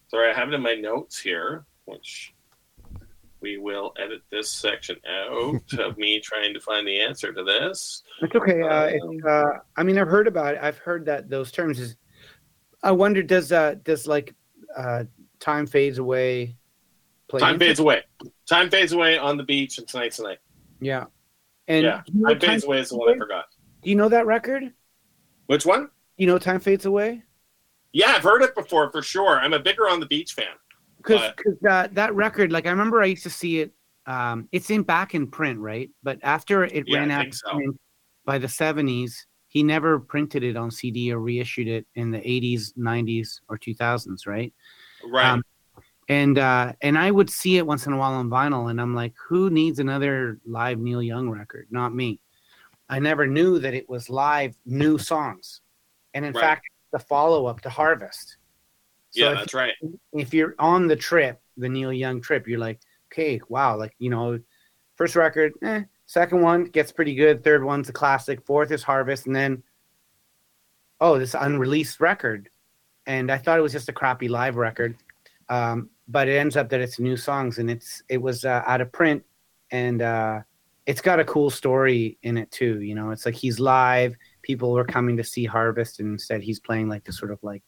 sorry, 0.09 0.31
I 0.31 0.33
have 0.33 0.49
it 0.49 0.53
in 0.53 0.61
my 0.61 0.75
notes 0.75 1.19
here, 1.19 1.65
which 1.85 2.33
we 3.41 3.57
will 3.57 3.93
edit 3.97 4.21
this 4.31 4.51
section 4.51 4.97
out 5.07 5.61
of 5.79 5.97
me 5.97 6.19
trying 6.23 6.53
to 6.53 6.59
find 6.59 6.87
the 6.87 6.99
answer 6.99 7.33
to 7.33 7.43
this. 7.43 8.03
It's 8.21 8.35
okay. 8.35 8.61
Uh, 8.61 8.85
it's, 8.93 9.25
uh, 9.25 9.59
I 9.75 9.83
mean, 9.83 9.97
I've 9.97 10.07
heard 10.07 10.27
about 10.27 10.55
it. 10.55 10.59
I've 10.61 10.77
heard 10.77 11.05
that 11.05 11.29
those 11.29 11.51
terms 11.51 11.79
is. 11.79 11.95
I 12.83 12.91
wonder, 12.91 13.23
does 13.23 13.51
uh, 13.51 13.75
does 13.83 14.07
like 14.07 14.35
uh, 14.75 15.05
time 15.39 15.67
fades 15.67 15.97
away? 15.97 16.57
Play 17.27 17.39
Time 17.39 17.59
fades 17.59 17.79
away. 17.79 18.03
Time 18.47 18.69
fades 18.69 18.93
away 18.93 19.17
on 19.17 19.35
the 19.37 19.43
beach 19.43 19.77
and 19.77 19.87
tonight's 19.87 20.17
tonight. 20.17 20.39
Yeah. 20.79 21.05
And 21.67 21.83
yeah, 21.83 22.01
you, 22.07 22.21
know 22.21 22.29
time 22.29 22.39
time 22.39 22.49
fades 22.49 22.63
away 22.63 22.79
is 22.79 22.89
the 22.89 22.97
one 22.97 23.13
I 23.13 23.17
forgot. 23.17 23.45
do 23.81 23.89
you 23.89 23.95
know 23.95 24.09
that 24.09 24.25
record? 24.25 24.71
Which 25.47 25.65
one? 25.65 25.89
You 26.17 26.27
know, 26.27 26.37
time 26.37 26.59
fades 26.59 26.85
away. 26.85 27.23
Yeah, 27.91 28.13
I've 28.15 28.23
heard 28.23 28.41
it 28.41 28.55
before 28.55 28.91
for 28.91 29.01
sure. 29.01 29.39
I'm 29.39 29.53
a 29.53 29.59
bigger 29.59 29.89
on 29.89 29.99
the 29.99 30.05
beach 30.05 30.33
fan. 30.33 30.45
Because 31.07 31.55
that 31.61 31.93
that 31.95 32.13
record 32.13 32.51
like 32.51 32.65
i 32.65 32.69
remember 32.69 33.01
i 33.01 33.05
used 33.05 33.23
to 33.23 33.29
see 33.29 33.59
it 33.61 33.71
um 34.05 34.47
it's 34.51 34.69
in 34.69 34.83
back 34.83 35.15
in 35.15 35.27
print 35.27 35.59
right 35.59 35.89
but 36.03 36.19
after 36.23 36.63
it 36.65 36.85
Yeah, 36.87 36.95
ran 36.95 37.11
out 37.11 37.33
so. 37.33 37.59
by 38.25 38.37
the 38.37 38.47
70s 38.47 39.25
he 39.47 39.63
never 39.63 39.99
printed 39.99 40.43
it 40.43 40.55
on 40.55 40.69
cd 40.71 41.11
or 41.11 41.19
reissued 41.19 41.67
it 41.67 41.85
in 41.95 42.11
the 42.11 42.19
80s 42.19 42.73
90s 42.77 43.41
or 43.49 43.57
2000s 43.57 44.25
right 44.27 44.53
Right. 45.03 45.31
Um, 45.31 45.43
and 46.09 46.37
uh 46.37 46.73
and 46.81 46.97
i 46.97 47.11
would 47.11 47.29
see 47.29 47.57
it 47.57 47.65
once 47.67 47.85
in 47.85 47.93
a 47.93 47.97
while 47.97 48.13
on 48.13 48.29
vinyl 48.29 48.69
and 48.69 48.79
i'm 48.79 48.95
like 48.95 49.13
who 49.27 49.49
needs 49.49 49.79
another 49.79 50.39
live 50.45 50.79
neil 50.79 51.01
young 51.01 51.29
record 51.29 51.67
not 51.69 51.93
me 51.93 52.19
i 52.89 52.97
never 52.99 53.27
knew 53.27 53.59
that 53.59 53.73
it 53.73 53.87
was 53.89 54.09
live 54.09 54.55
new 54.65 54.97
songs 54.97 55.61
and 56.13 56.25
in 56.25 56.33
Right. 56.33 56.41
fact 56.41 56.67
the 56.93 56.99
follow-up 56.99 57.59
to 57.61 57.69
harvest 57.69 58.36
So 59.11 59.23
yeah, 59.23 59.33
that's 59.33 59.53
right. 59.53 59.73
if 60.13 60.33
you're 60.33 60.55
on 60.59 60.87
the 60.87 60.95
trip, 60.95 61.41
the 61.55 61.69
Neil 61.69 61.93
Young 61.93 62.21
trip, 62.21 62.47
you're 62.47 62.59
like, 62.59 62.79
okay, 63.11 63.39
wow, 63.49 63.77
like 63.77 63.93
you 63.99 64.09
know, 64.09 64.39
first 64.95 65.15
record, 65.15 65.53
eh, 65.63 65.83
second 66.05 66.41
one 66.41 66.65
gets 66.65 66.91
pretty 66.91 67.15
good, 67.15 67.43
third 67.43 67.63
one's 67.63 67.89
a 67.89 67.93
classic, 67.93 68.45
fourth 68.45 68.71
is 68.71 68.83
Harvest, 68.83 69.25
and 69.25 69.35
then 69.35 69.63
oh, 70.99 71.17
this 71.17 71.35
unreleased 71.35 71.99
record, 71.99 72.49
and 73.05 73.31
I 73.31 73.37
thought 73.37 73.59
it 73.59 73.61
was 73.61 73.71
just 73.71 73.89
a 73.89 73.93
crappy 73.93 74.27
live 74.27 74.55
record, 74.55 74.97
um, 75.47 75.89
but 76.07 76.27
it 76.27 76.37
ends 76.37 76.57
up 76.57 76.69
that 76.69 76.81
it's 76.81 76.99
new 76.99 77.15
songs 77.15 77.59
and 77.59 77.69
it's 77.69 78.03
it 78.09 78.21
was 78.21 78.43
uh, 78.43 78.63
out 78.65 78.81
of 78.81 78.91
print, 78.91 79.23
and 79.71 80.01
uh, 80.01 80.41
it's 80.85 81.01
got 81.01 81.19
a 81.19 81.25
cool 81.25 81.49
story 81.49 82.17
in 82.23 82.37
it 82.37 82.51
too. 82.51 82.81
You 82.81 82.93
know, 82.93 83.11
it's 83.11 83.25
like 83.25 83.35
he's 83.35 83.59
live, 83.59 84.15
people 84.41 84.73
were 84.73 84.85
coming 84.85 85.15
to 85.15 85.23
see 85.23 85.45
Harvest, 85.45 86.01
and 86.01 86.11
instead 86.11 86.43
he's 86.43 86.59
playing 86.59 86.89
like 86.89 87.05
this 87.05 87.17
sort 87.17 87.31
of 87.31 87.39
like, 87.41 87.63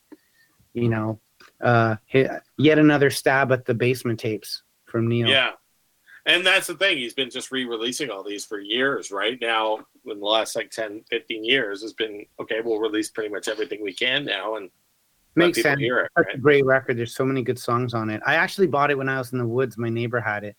you 0.74 0.90
know 0.90 1.22
uh 1.62 1.96
hit, 2.06 2.30
yet 2.58 2.80
another 2.80 3.10
stab 3.10 3.52
at 3.52 3.66
the 3.66 3.74
basement 3.74 4.20
tapes 4.20 4.64
from 4.86 5.08
Neil. 5.08 5.28
Yeah. 5.28 5.52
And 6.26 6.46
that's 6.46 6.68
the 6.68 6.76
thing. 6.76 6.98
He's 6.98 7.14
been 7.14 7.30
just 7.30 7.52
re-releasing 7.52 8.10
all 8.10 8.24
these 8.24 8.46
for 8.46 8.60
years, 8.60 9.10
right? 9.10 9.38
Now, 9.42 9.80
in 10.06 10.20
the 10.20 10.26
last 10.26 10.56
like 10.56 10.70
10, 10.70 11.04
15 11.10 11.44
years, 11.44 11.82
has 11.82 11.94
been, 11.94 12.26
okay, 12.40 12.62
we'll 12.64 12.80
release 12.80 13.10
pretty 13.10 13.30
much 13.34 13.48
everything 13.48 13.82
we 13.82 13.94
can 13.94 14.26
now 14.26 14.56
and 14.56 14.70
makes 15.36 15.62
sense. 15.62 15.80
hear 15.80 16.00
it, 16.00 16.12
Such 16.18 16.36
a 16.36 16.38
great 16.38 16.66
record. 16.66 16.98
There's 16.98 17.16
so 17.16 17.26
many 17.26 17.42
good 17.42 17.58
songs 17.58 17.94
on 17.94 18.10
it. 18.10 18.22
I 18.26 18.36
actually 18.36 18.68
bought 18.68 18.92
it 18.92 18.98
when 18.98 19.10
I 19.10 19.18
was 19.18 19.32
in 19.32 19.40
the 19.40 19.48
woods. 19.48 19.78
My 19.78 19.90
neighbor 19.90 20.20
had 20.20 20.44
it. 20.44 20.56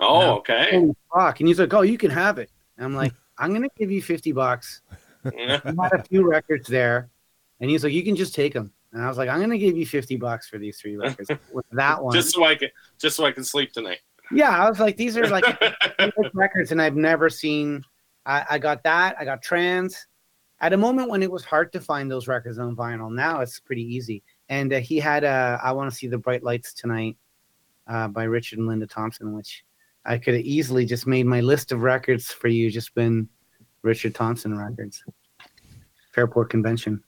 Oh, 0.00 0.36
okay. 0.36 0.70
Holy 0.70 0.96
fuck! 1.14 1.40
And 1.40 1.48
he's 1.48 1.60
like, 1.60 1.72
"Oh, 1.72 1.82
you 1.82 1.96
can 1.96 2.10
have 2.10 2.38
it." 2.38 2.50
And 2.76 2.84
I'm 2.84 2.94
like, 2.94 3.12
"I'm 3.38 3.52
gonna 3.52 3.68
give 3.76 3.90
you 3.90 4.02
fifty 4.02 4.32
bucks." 4.32 4.82
Yeah. 5.24 5.60
I 5.64 5.82
had 5.84 6.00
a 6.00 6.02
few 6.02 6.28
records 6.28 6.68
there, 6.68 7.10
and 7.60 7.70
he's 7.70 7.84
like, 7.84 7.92
"You 7.92 8.02
can 8.02 8.16
just 8.16 8.34
take 8.34 8.52
them." 8.52 8.72
And 8.94 9.02
I 9.02 9.08
was 9.08 9.18
like, 9.18 9.28
"I'm 9.28 9.40
gonna 9.40 9.58
give 9.58 9.76
you 9.76 9.84
fifty 9.84 10.16
bucks 10.16 10.48
for 10.48 10.56
these 10.56 10.78
three 10.80 10.96
records." 10.96 11.28
With 11.52 11.66
that 11.72 12.02
one, 12.02 12.14
just 12.14 12.32
so 12.32 12.44
I 12.44 12.54
can 12.54 12.70
just 12.98 13.16
so 13.16 13.24
I 13.24 13.32
can 13.32 13.42
sleep 13.44 13.72
tonight. 13.72 13.98
yeah, 14.30 14.56
I 14.56 14.70
was 14.70 14.78
like, 14.78 14.96
"These 14.96 15.18
are 15.18 15.26
like 15.26 15.44
records, 16.34 16.70
and 16.70 16.80
I've 16.80 16.96
never 16.96 17.28
seen. 17.28 17.84
I, 18.24 18.44
I 18.52 18.58
got 18.58 18.84
that. 18.84 19.16
I 19.18 19.24
got 19.24 19.42
Trans. 19.42 20.06
At 20.60 20.72
a 20.72 20.76
moment 20.76 21.10
when 21.10 21.22
it 21.22 21.30
was 21.30 21.44
hard 21.44 21.72
to 21.72 21.80
find 21.80 22.10
those 22.10 22.28
records 22.28 22.58
on 22.58 22.74
vinyl, 22.76 23.12
now 23.12 23.40
it's 23.40 23.58
pretty 23.58 23.82
easy. 23.82 24.22
And 24.48 24.72
uh, 24.72 24.78
he 24.78 24.98
had 24.98 25.24
uh, 25.24 25.58
"I 25.62 25.72
Want 25.72 25.90
to 25.90 25.96
See 25.96 26.06
the 26.06 26.16
Bright 26.16 26.44
Lights 26.44 26.72
Tonight" 26.72 27.16
uh, 27.88 28.08
by 28.08 28.24
Richard 28.24 28.60
and 28.60 28.68
Linda 28.68 28.86
Thompson, 28.86 29.34
which 29.34 29.64
I 30.04 30.18
could 30.18 30.34
have 30.34 30.44
easily 30.44 30.86
just 30.86 31.06
made 31.06 31.26
my 31.26 31.40
list 31.40 31.72
of 31.72 31.82
records 31.82 32.30
for 32.30 32.46
you. 32.46 32.70
Just 32.70 32.94
been 32.94 33.28
Richard 33.82 34.14
Thompson 34.14 34.56
records. 34.56 35.02
Fairport 36.12 36.48
Convention. 36.48 37.02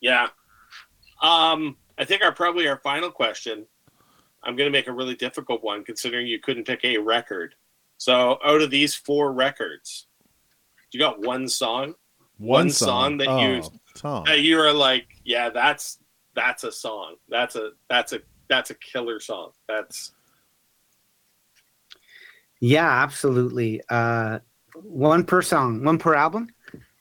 Yeah. 0.00 0.28
Um, 1.20 1.76
I 1.98 2.04
think 2.04 2.22
our 2.22 2.32
probably 2.32 2.68
our 2.68 2.78
final 2.78 3.10
question. 3.10 3.66
I'm 4.42 4.56
going 4.56 4.68
to 4.68 4.76
make 4.76 4.86
a 4.86 4.92
really 4.92 5.16
difficult 5.16 5.64
one, 5.64 5.84
considering 5.84 6.26
you 6.26 6.38
couldn't 6.38 6.66
pick 6.66 6.84
a 6.84 6.98
record. 6.98 7.54
So, 7.96 8.38
out 8.44 8.62
of 8.62 8.70
these 8.70 8.94
four 8.94 9.32
records, 9.32 10.06
you 10.92 11.00
got 11.00 11.20
one 11.20 11.48
song 11.48 11.94
One 12.38 12.70
song 12.70 13.16
that 13.18 13.28
oh, 13.28 13.40
you- 13.40 13.62
Tom. 13.94 14.24
that 14.26 14.40
you 14.40 14.60
are 14.60 14.72
like, 14.72 15.08
yeah, 15.24 15.50
that's 15.50 15.98
that's 16.34 16.62
a 16.62 16.70
song. 16.70 17.16
That's 17.28 17.56
a 17.56 17.72
that's 17.88 18.12
a 18.12 18.20
that's 18.48 18.70
a 18.70 18.74
killer 18.74 19.18
song. 19.18 19.50
That's 19.66 20.12
Yeah, 22.60 22.88
absolutely. 22.88 23.82
Uh, 23.88 24.38
one 24.76 25.24
per 25.24 25.42
song, 25.42 25.84
one 25.84 25.98
per 25.98 26.14
album. 26.14 26.48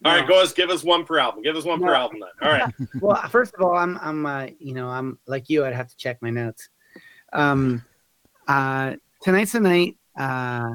All 0.05 0.15
right. 0.15 0.27
No. 0.27 0.41
Us, 0.41 0.53
give 0.53 0.69
us 0.69 0.83
one 0.83 1.05
per 1.05 1.17
album. 1.17 1.41
Give 1.41 1.55
us 1.55 1.63
one 1.65 1.79
per 1.81 1.93
album 1.93 2.19
then. 2.19 2.49
All 2.49 2.55
right. 2.55 2.73
well 3.01 3.27
first 3.29 3.53
of 3.55 3.61
all 3.61 3.75
i'm 3.75 3.97
i'm 4.01 4.25
uh, 4.25 4.47
you 4.59 4.73
know 4.73 4.89
i'm 4.89 5.17
like 5.27 5.49
you 5.49 5.65
i'd 5.65 5.73
have 5.73 5.87
to 5.87 5.97
check 5.97 6.21
my 6.21 6.29
notes 6.29 6.69
um 7.33 7.83
uh 8.47 8.95
tonight's 9.21 9.51
the 9.51 9.59
night 9.59 9.97
uh 10.17 10.69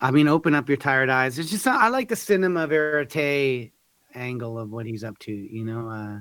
i 0.00 0.10
mean 0.10 0.26
open 0.26 0.54
up 0.54 0.68
your 0.68 0.76
tired 0.76 1.10
eyes 1.10 1.38
it's 1.38 1.50
just 1.50 1.66
i 1.66 1.88
like 1.88 2.08
the 2.08 2.16
cinema 2.16 2.66
verite 2.66 3.72
angle 4.14 4.58
of 4.58 4.70
what 4.70 4.86
he's 4.86 5.04
up 5.04 5.18
to 5.18 5.32
you 5.32 5.64
know 5.64 5.88
uh 5.88 6.18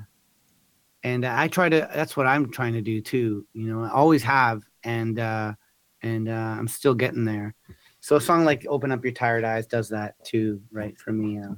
and 1.04 1.26
i 1.26 1.48
try 1.48 1.68
to 1.70 1.90
that's 1.96 2.16
what 2.16 2.28
i'm 2.28 2.52
trying 2.52 2.74
to 2.74 2.82
do 2.82 3.02
too 3.02 3.46
you 3.54 3.74
know 3.74 3.84
i 3.84 3.90
always 3.90 4.22
have 4.22 4.62
and 4.84 5.20
uh 5.20 5.54
and 6.04 6.30
uh 6.30 6.32
i'm 6.32 6.68
still 6.68 6.94
getting 6.94 7.26
there 7.26 7.56
so 8.00 8.16
a 8.16 8.22
song 8.22 8.46
like 8.46 8.66
open 8.70 8.92
up 8.92 9.04
your 9.04 9.14
tired 9.14 9.44
eyes 9.44 9.66
does 9.68 9.90
that 9.90 10.16
too 10.24 10.62
right 10.72 10.98
for 11.00 11.12
me 11.12 11.40
uh, 11.40 11.54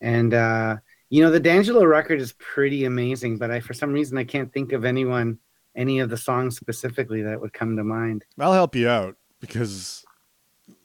and 0.00 0.34
uh 0.34 0.76
you 1.12 1.24
know, 1.24 1.30
the 1.32 1.40
D'Angelo 1.40 1.84
record 1.84 2.20
is 2.20 2.34
pretty 2.34 2.84
amazing, 2.84 3.36
but 3.36 3.50
I 3.50 3.58
for 3.58 3.74
some 3.74 3.92
reason 3.92 4.16
I 4.16 4.22
can't 4.22 4.52
think 4.52 4.70
of 4.72 4.84
anyone, 4.84 5.38
any 5.74 5.98
of 5.98 6.08
the 6.08 6.16
songs 6.16 6.54
specifically 6.54 7.22
that 7.22 7.40
would 7.40 7.52
come 7.52 7.76
to 7.76 7.82
mind. 7.82 8.24
I'll 8.38 8.52
help 8.52 8.76
you 8.76 8.88
out 8.88 9.16
because 9.40 10.04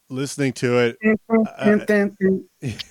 listening 0.10 0.54
to 0.54 0.80
it, 0.80 0.98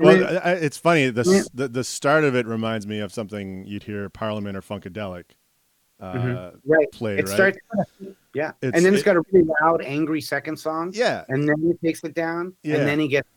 well, 0.00 0.40
I, 0.42 0.52
it's 0.52 0.78
funny. 0.78 1.10
The, 1.10 1.50
the 1.52 1.68
the 1.68 1.84
start 1.84 2.24
of 2.24 2.34
it 2.34 2.46
reminds 2.46 2.86
me 2.86 3.00
of 3.00 3.12
something 3.12 3.66
you'd 3.66 3.82
hear 3.82 4.08
Parliament 4.08 4.56
or 4.56 4.62
Funkadelic 4.62 5.24
uh, 6.00 6.16
Mhm. 6.16 6.60
right. 6.64 6.90
play, 6.90 7.18
It 7.18 7.26
right? 7.26 7.34
starts, 7.34 7.58
yeah, 8.34 8.52
It's- 8.62 8.72
and 8.74 8.84
then 8.84 8.92
it's 8.94 9.02
it- 9.02 9.06
got 9.06 9.16
a 9.16 9.22
really 9.32 9.48
loud, 9.62 9.82
angry 9.82 10.20
second 10.20 10.56
song, 10.58 10.92
yeah, 10.94 11.24
and 11.28 11.48
then 11.48 11.56
he 11.60 11.86
takes 11.86 12.02
it 12.04 12.14
down, 12.14 12.54
Yeah. 12.62 12.76
and 12.76 12.88
then 12.88 12.98
he 13.00 13.08
gets 13.08 13.28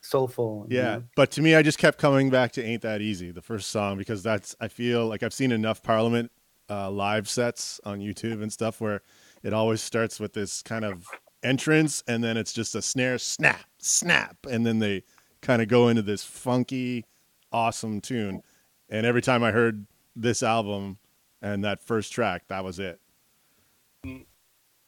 soulful. 0.00 0.66
you 0.68 0.76
Yeah, 0.78 0.96
know? 0.96 1.04
but 1.16 1.30
to 1.32 1.42
me, 1.42 1.54
I 1.54 1.62
just 1.62 1.78
kept 1.78 1.98
coming 1.98 2.30
back 2.30 2.52
to 2.52 2.62
"Ain't 2.64 2.82
That 2.82 3.00
Easy," 3.00 3.30
the 3.30 3.42
first 3.42 3.70
song, 3.70 3.96
because 3.98 4.22
that's 4.22 4.54
I 4.60 4.68
feel 4.68 5.06
like 5.06 5.22
I've 5.22 5.32
seen 5.34 5.52
enough 5.52 5.82
Parliament 5.82 6.30
uh, 6.70 6.90
live 6.90 7.28
sets 7.28 7.80
on 7.84 8.00
YouTube 8.00 8.42
and 8.42 8.52
stuff 8.52 8.80
where 8.80 9.02
it 9.42 9.52
always 9.52 9.82
starts 9.82 10.18
with 10.18 10.32
this 10.32 10.62
kind 10.62 10.84
of 10.84 11.06
entrance, 11.42 12.02
and 12.08 12.24
then 12.24 12.36
it's 12.38 12.52
just 12.54 12.74
a 12.74 12.80
snare, 12.82 13.18
snap, 13.18 13.60
snap, 13.78 14.36
and 14.50 14.64
then 14.64 14.78
they 14.78 15.02
kind 15.42 15.60
of 15.60 15.68
go 15.68 15.88
into 15.88 16.00
this 16.00 16.24
funky, 16.24 17.04
awesome 17.52 18.00
tune. 18.00 18.40
And 18.88 19.04
every 19.04 19.20
time 19.20 19.42
I 19.42 19.52
heard 19.52 19.86
this 20.16 20.42
album 20.42 20.98
and 21.42 21.62
that 21.64 21.80
first 21.80 22.12
track, 22.12 22.44
that 22.48 22.64
was 22.64 22.78
it. 22.78 22.98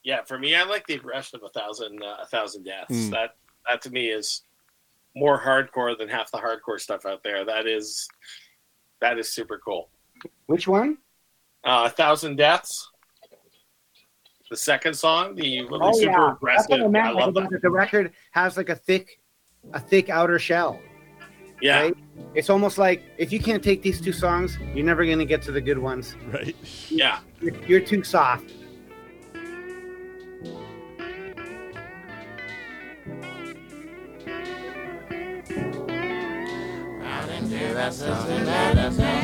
Yeah, 0.03 0.23
for 0.23 0.39
me, 0.39 0.55
I 0.55 0.63
like 0.63 0.87
the 0.87 0.93
aggression 0.93 1.39
of 1.39 1.43
a 1.43 1.59
thousand 1.59 2.01
uh, 2.01 2.17
a 2.21 2.25
thousand 2.25 2.63
deaths. 2.63 2.93
Mm. 2.93 3.11
That 3.11 3.35
that 3.67 3.81
to 3.81 3.89
me 3.89 4.07
is 4.07 4.43
more 5.15 5.39
hardcore 5.39 5.97
than 5.97 6.07
half 6.07 6.31
the 6.31 6.37
hardcore 6.37 6.79
stuff 6.79 7.05
out 7.05 7.23
there. 7.23 7.43
That 7.43 7.67
is 7.67 8.07
that 9.01 9.17
is 9.17 9.31
super 9.31 9.59
cool. 9.63 9.89
Which 10.45 10.67
one? 10.67 10.97
Uh, 11.63 11.83
a 11.87 11.89
thousand 11.89 12.37
deaths. 12.37 12.89
The 14.49 14.55
second 14.55 14.93
song, 14.93 15.35
the 15.35 15.61
really 15.63 15.79
Oh 15.81 15.91
super 15.91 16.11
yeah, 16.11 16.19
that's 16.19 16.37
aggressive. 16.37 16.91
what 16.91 16.95
I 16.95 17.09
I, 17.09 17.11
love 17.11 17.35
like, 17.35 17.49
that. 17.49 17.61
The 17.61 17.69
record 17.69 18.13
has 18.31 18.55
like 18.55 18.69
a 18.69 18.75
thick, 18.75 19.19
a 19.73 19.79
thick 19.79 20.09
outer 20.09 20.39
shell. 20.39 20.79
Yeah, 21.61 21.81
right? 21.81 21.97
It's 22.33 22.49
almost 22.49 22.77
like 22.77 23.03
if 23.17 23.33
you 23.33 23.41
can't 23.41 23.61
take 23.61 23.81
these 23.81 23.99
two 23.99 24.13
songs, 24.13 24.57
you're 24.73 24.85
never 24.85 25.03
going 25.05 25.19
to 25.19 25.25
get 25.25 25.41
to 25.43 25.51
the 25.51 25.59
good 25.59 25.77
ones. 25.77 26.15
Right? 26.31 26.55
yeah. 26.89 27.19
You're, 27.41 27.55
you're 27.65 27.81
too 27.81 28.03
soft. 28.03 28.53
Out 37.53 39.16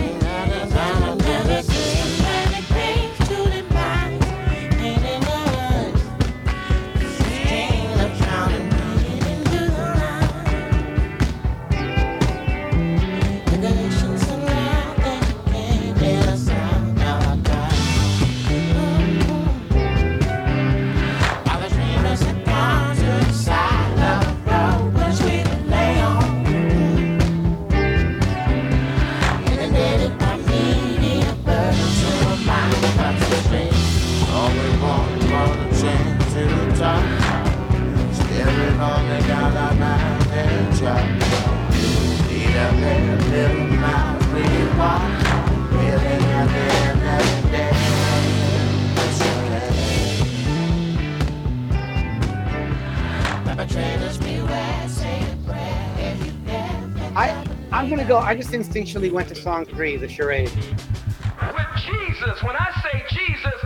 I'm 57.74 57.90
gonna 57.90 58.06
go. 58.06 58.20
I 58.20 58.36
just 58.36 58.52
instinctually 58.52 59.12
went 59.12 59.30
to 59.30 59.36
song 59.36 59.66
three, 59.66 59.98
the 59.98 60.08
charade. 60.08 60.52
With 60.54 61.68
Jesus, 61.82 62.44
when 62.44 62.56
I 62.56 62.70
say 62.84 63.04
Jesus, 63.10 63.63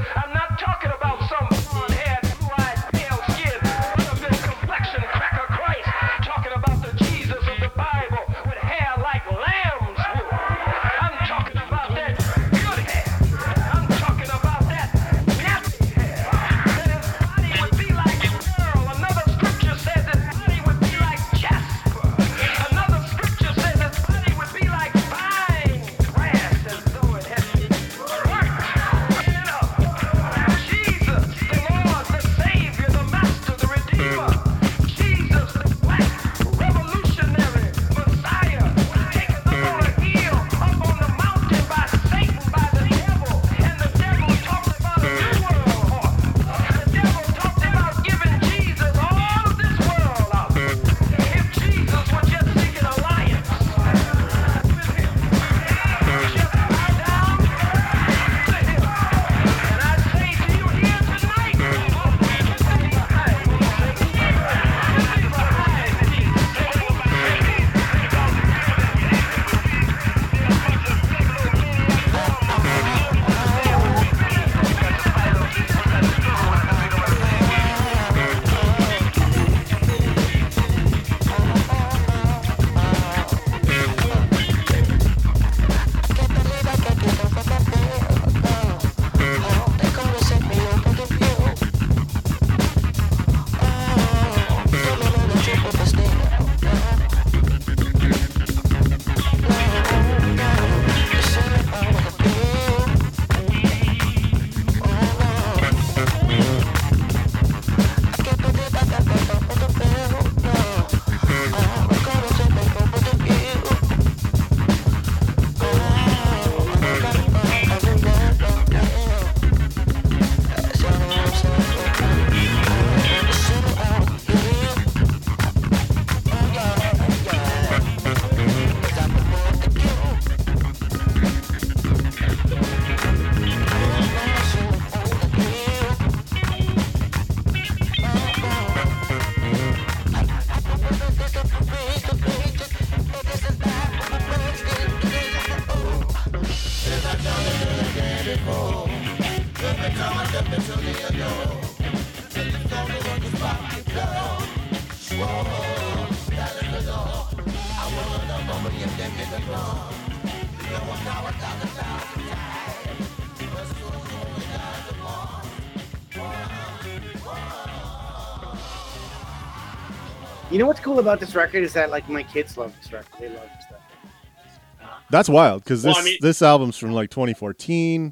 You 170.57 170.63
know 170.63 170.67
what's 170.69 170.79
cool 170.79 170.97
about 170.97 171.19
this 171.19 171.35
record 171.35 171.63
is 171.63 171.73
that 171.73 171.91
like 171.91 172.09
my 172.09 172.23
kids 172.23 172.57
love 172.57 172.73
this 172.81 172.91
record. 172.91 173.11
They 173.19 173.27
love 173.29 173.43
this 173.43 173.65
record. 173.69 174.97
That's 175.11 175.29
wild 175.29 175.63
because 175.63 175.83
this 175.83 175.93
Well, 175.93 176.01
I 176.01 176.03
mean- 176.03 176.17
this 176.19 176.41
album's 176.41 176.75
from 176.79 176.93
like 176.93 177.11
2014, 177.11 178.11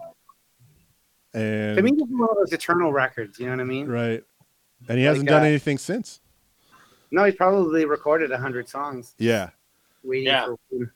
and 1.34 1.76
To 1.76 1.82
me, 1.82 1.90
this 1.90 2.02
is 2.08 2.14
one 2.14 2.30
of 2.30 2.36
those 2.38 2.54
eternal 2.54 2.94
records. 2.94 3.40
You 3.40 3.48
know 3.48 3.54
what 3.54 3.62
I 3.62 3.64
mean? 3.64 3.88
right, 3.88 4.24
and 4.88 5.00
he 5.00 5.06
Like, 5.06 5.14
hasn't 5.14 5.28
done 5.28 5.42
uh, 5.42 5.46
anything 5.46 5.80
since. 5.80 6.22
No, 7.10 7.24
he's 7.24 7.34
probably 7.34 7.86
recorded 7.86 8.32
a 8.32 8.38
hundred 8.38 8.70
songs. 8.70 9.16
Yeah, 9.18 9.50
Waiting 10.04 10.28
Yeah. 10.28 10.46
for 10.70 10.94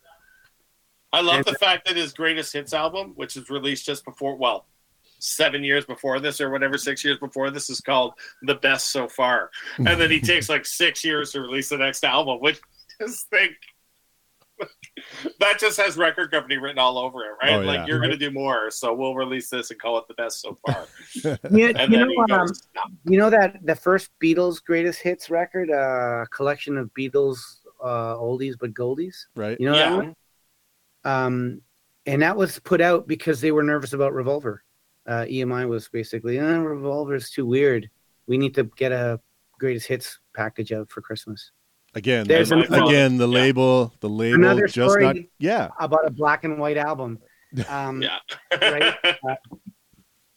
I 1.11 1.21
love 1.21 1.37
And- 1.37 1.45
the 1.45 1.55
fact 1.55 1.87
that 1.87 1.95
his 1.97 2.13
greatest 2.13 2.53
hits 2.53 2.75
album, 2.75 3.13
which 3.15 3.35
was 3.35 3.49
released 3.49 3.87
just 3.87 4.05
before, 4.05 4.35
well, 4.35 4.67
seven 5.19 5.63
years 5.63 5.85
before 5.85 6.19
this 6.19 6.41
or 6.41 6.49
whatever, 6.49 6.77
six 6.77 7.03
years 7.03 7.17
before 7.19 7.51
this, 7.51 7.69
is 7.69 7.81
called 7.81 8.13
The 8.43 8.55
Best 8.55 8.89
So 8.89 9.07
Far. 9.07 9.51
And 9.77 9.99
then 9.99 10.09
he 10.09 10.19
takes 10.21 10.49
like 10.49 10.65
six 10.65 11.03
years 11.03 11.31
to 11.31 11.41
release 11.41 11.69
the 11.69 11.77
next 11.77 12.03
album, 12.03 12.39
which 12.39 12.59
just 12.99 13.29
think 13.29 13.53
that 15.39 15.59
just 15.59 15.79
has 15.79 15.97
record 15.97 16.31
company 16.31 16.57
written 16.57 16.79
all 16.79 16.97
over 16.97 17.23
it, 17.23 17.31
right? 17.41 17.53
Oh, 17.53 17.61
yeah. 17.61 17.67
Like 17.67 17.87
you're 17.87 17.99
going 17.99 18.11
to 18.11 18.17
do 18.17 18.31
more, 18.31 18.71
so 18.71 18.93
we'll 18.93 19.15
release 19.15 19.49
this 19.49 19.71
and 19.71 19.79
call 19.79 19.97
it 19.97 20.05
The 20.07 20.13
Best 20.15 20.41
So 20.41 20.57
Far. 20.65 20.87
You, 21.51 21.67
And 21.67 21.91
you 21.91 21.99
know, 21.99 22.07
he 22.07 22.33
um, 22.33 22.47
you 23.05 23.17
know 23.17 23.29
that 23.29 23.57
the 23.63 23.75
first 23.75 24.09
Beatles 24.21 24.63
greatest 24.63 25.01
hits 25.01 25.29
record, 25.29 25.71
uh, 25.71 26.25
collection 26.31 26.77
of 26.77 26.93
Beatles 26.93 27.39
uh, 27.83 28.15
oldies 28.15 28.55
but 28.59 28.73
goldies. 28.73 29.15
right. 29.35 29.57
You 29.59 29.67
know 29.67 29.75
that 29.75 29.95
one? 29.95 30.15
Um, 31.05 31.61
and 32.05 32.21
that 32.21 32.35
was 32.35 32.59
put 32.59 32.81
out 32.81 33.07
because 33.07 33.39
they 33.41 33.51
were 33.51 33.63
nervous 33.63 33.93
about 33.93 34.13
Revolver. 34.13 34.63
Uh, 35.09 35.25
EMI 35.25 35.67
was 35.67 35.89
basically, 35.89 36.37
eh, 36.37 36.43
Revolver 36.57 37.15
is 37.15 37.31
too 37.31 37.45
weird. 37.45 37.89
We 38.27 38.37
need 38.37 38.53
to 38.55 38.65
get 38.77 38.91
a 38.91 39.19
greatest 39.59 39.87
hits 39.87 40.19
package 40.35 40.71
out 40.71 40.89
for 40.91 41.01
Christmas. 41.01 41.51
Again, 41.95 42.27
There's 42.27 42.49
the- 42.49 42.85
again 42.85 43.17
the 43.17 43.27
Yeah. 43.27 43.41
label, 43.41 43.93
the 44.01 44.09
label 44.09 44.35
Another 44.35 44.67
just 44.67 44.73
story. 44.91 45.03
not. 45.03 45.15
Yeah, 45.39 45.69
About 45.79 46.05
a 46.05 46.11
black 46.11 46.43
and 46.43 46.59
white 46.59 46.77
album. 46.77 47.17
Um, 47.67 48.03
Yeah. 48.03 48.19
Right. 48.61 48.93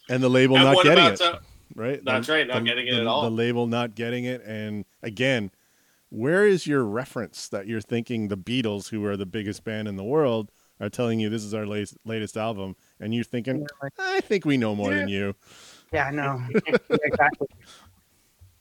and 0.09 0.23
the 0.23 0.31
label 0.31 0.57
and 0.57 0.65
not 0.65 0.83
getting 0.83 1.05
it. 1.05 1.21
uh, 1.21 1.39
right? 1.75 2.01
That's 2.05 2.27
The- 2.27 2.33
right, 2.33 2.47
not 2.47 2.61
the- 2.61 2.65
getting 2.65 2.87
it 2.89 2.93
the- 2.95 3.01
at 3.03 3.07
all. 3.07 3.23
The 3.25 3.31
label 3.31 3.67
not 3.67 3.95
getting 3.95 4.25
it, 4.25 4.43
and 4.47 4.87
again, 5.03 5.51
where 6.09 6.47
is 6.47 6.67
your 6.67 6.85
reference 6.85 7.49
that 7.49 7.67
you're 7.67 7.81
thinking 7.83 8.29
the 8.29 8.39
Beatles, 8.39 8.89
who 8.89 9.05
are 9.05 9.17
the 9.17 9.27
biggest 9.27 9.65
band 9.65 9.89
in 9.89 9.97
the 9.97 10.05
world, 10.05 10.51
are 10.81 10.89
telling 10.89 11.21
you 11.21 11.29
this 11.29 11.45
is 11.45 11.55
our 11.55 11.67
latest, 11.67 11.97
latest 12.05 12.37
album, 12.37 12.75
and 13.03 13.13
you're 13.13 13.25
thinking, 13.25 13.67
I 13.99 14.21
think 14.21 14.45
we 14.45 14.57
know 14.57 14.75
more 14.75 14.95
than 14.95 15.09
you. 15.09 15.35
Yeah, 15.93 16.07
I 16.07 16.11
know. 16.11 16.43
Exactly. 16.91 17.49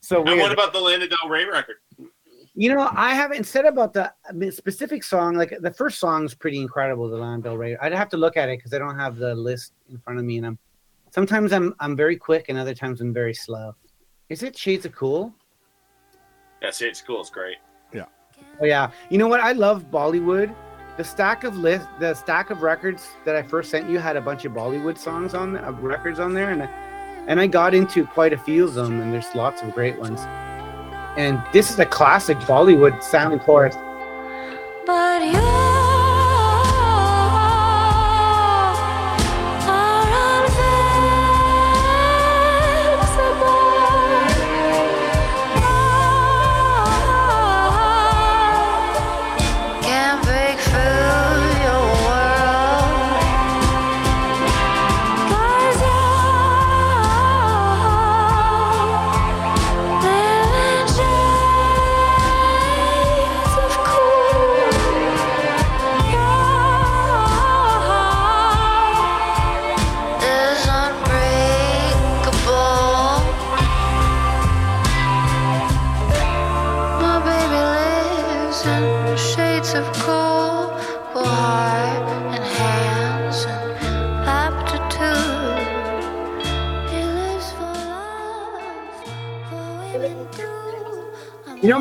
So 0.00 0.24
and 0.24 0.40
what 0.40 0.52
about 0.52 0.72
the 0.72 0.80
Lana 0.80 1.06
Del 1.06 1.28
Rey 1.28 1.44
record? 1.44 1.76
You 2.54 2.74
know, 2.74 2.90
I 2.92 3.14
haven't 3.14 3.44
said 3.44 3.64
about 3.64 3.94
the 3.94 4.12
specific 4.50 5.04
song. 5.04 5.36
Like 5.36 5.56
the 5.60 5.70
first 5.70 6.00
song 6.00 6.24
is 6.24 6.34
pretty 6.34 6.60
incredible, 6.60 7.08
the 7.08 7.16
Lana 7.16 7.40
Del 7.40 7.56
Rey. 7.56 7.76
I'd 7.80 7.92
have 7.92 8.08
to 8.10 8.16
look 8.16 8.36
at 8.36 8.48
it 8.48 8.58
because 8.58 8.74
I 8.74 8.78
don't 8.78 8.98
have 8.98 9.16
the 9.16 9.34
list 9.34 9.72
in 9.88 9.98
front 9.98 10.18
of 10.18 10.24
me, 10.24 10.38
and 10.38 10.46
I'm 10.46 10.58
sometimes 11.10 11.52
I'm 11.52 11.74
I'm 11.78 11.96
very 11.96 12.16
quick, 12.16 12.46
and 12.48 12.58
other 12.58 12.74
times 12.74 13.00
I'm 13.00 13.14
very 13.14 13.32
slow. 13.32 13.74
Is 14.28 14.42
it 14.42 14.58
Shades 14.58 14.84
of 14.84 14.92
Cool? 14.92 15.32
Yeah, 16.60 16.72
Shades 16.72 17.00
of 17.00 17.06
cool. 17.06 17.22
is 17.22 17.30
great. 17.30 17.58
Yeah. 17.94 18.06
Oh 18.60 18.64
yeah. 18.64 18.90
You 19.08 19.18
know 19.18 19.28
what? 19.28 19.40
I 19.40 19.52
love 19.52 19.90
Bollywood. 19.90 20.52
The 20.98 21.04
stack 21.04 21.44
of 21.44 21.56
list, 21.56 21.88
the 21.98 22.12
stack 22.12 22.50
of 22.50 22.60
records 22.60 23.08
that 23.24 23.34
I 23.34 23.42
first 23.42 23.70
sent 23.70 23.88
you 23.88 23.98
had 23.98 24.16
a 24.16 24.20
bunch 24.20 24.44
of 24.44 24.52
Bollywood 24.52 24.98
songs 24.98 25.32
on 25.32 25.56
uh, 25.56 25.72
records 25.72 26.20
on 26.20 26.34
there, 26.34 26.50
and 26.50 26.62
I, 26.62 26.66
and 27.28 27.40
I 27.40 27.46
got 27.46 27.74
into 27.74 28.06
quite 28.06 28.34
a 28.34 28.38
few 28.38 28.64
of 28.64 28.74
them, 28.74 29.00
and 29.00 29.12
there's 29.12 29.34
lots 29.34 29.62
of 29.62 29.72
great 29.74 29.98
ones. 29.98 30.20
And 31.16 31.42
this 31.50 31.70
is 31.70 31.78
a 31.78 31.86
classic 31.86 32.36
Bollywood 32.40 33.02
sounding 33.02 33.38
chorus. 33.38 33.74
But 34.84 35.24
you 35.24 35.61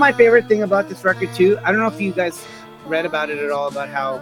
my 0.02 0.12
favorite 0.12 0.48
thing 0.48 0.64
about 0.64 0.90
this 0.90 1.04
record 1.04 1.32
too? 1.36 1.60
I 1.64 1.72
don't 1.72 1.80
know 1.80 1.86
if 1.86 2.02
you 2.02 2.12
guys 2.12 2.44
read 2.88 3.06
about 3.06 3.30
it 3.30 3.38
at 3.38 3.52
all 3.52 3.68
about 3.68 3.88
how 3.88 4.20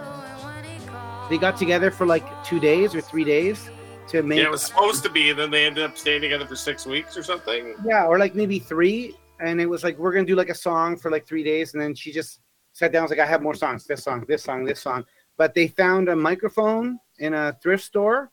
they 1.30 1.38
got 1.38 1.56
together 1.56 1.90
for 1.90 2.04
like 2.04 2.22
two 2.44 2.60
days 2.60 2.94
or 2.94 3.00
three 3.00 3.24
days 3.24 3.70
to 4.08 4.22
make 4.22 4.40
Yeah, 4.40 4.44
it 4.44 4.50
was 4.50 4.60
supposed 4.60 5.02
to 5.04 5.08
be, 5.08 5.30
and 5.30 5.38
then 5.38 5.50
they 5.50 5.64
ended 5.64 5.84
up 5.84 5.96
staying 5.96 6.20
together 6.20 6.46
for 6.46 6.54
six 6.54 6.84
weeks 6.84 7.16
or 7.16 7.22
something. 7.22 7.76
yeah, 7.82 8.04
or 8.04 8.18
like 8.18 8.34
maybe 8.34 8.58
three. 8.58 9.16
And 9.40 9.58
it 9.58 9.64
was 9.64 9.82
like 9.82 9.96
we're 9.96 10.12
gonna 10.12 10.26
do 10.26 10.36
like 10.36 10.50
a 10.50 10.54
song 10.54 10.98
for 10.98 11.10
like 11.10 11.26
three 11.26 11.42
days, 11.42 11.72
and 11.72 11.82
then 11.82 11.94
she 11.94 12.12
just 12.12 12.40
sat 12.74 12.92
down. 12.92 13.04
and 13.04 13.08
Was 13.08 13.16
like, 13.16 13.26
I 13.26 13.30
have 13.30 13.40
more 13.40 13.54
songs. 13.54 13.86
This 13.86 14.02
song, 14.04 14.26
this 14.28 14.44
song, 14.44 14.66
this 14.66 14.82
song. 14.82 15.02
But 15.38 15.54
they 15.54 15.68
found 15.68 16.10
a 16.10 16.14
microphone 16.14 16.98
in 17.20 17.32
a 17.32 17.56
thrift 17.62 17.84
store, 17.84 18.30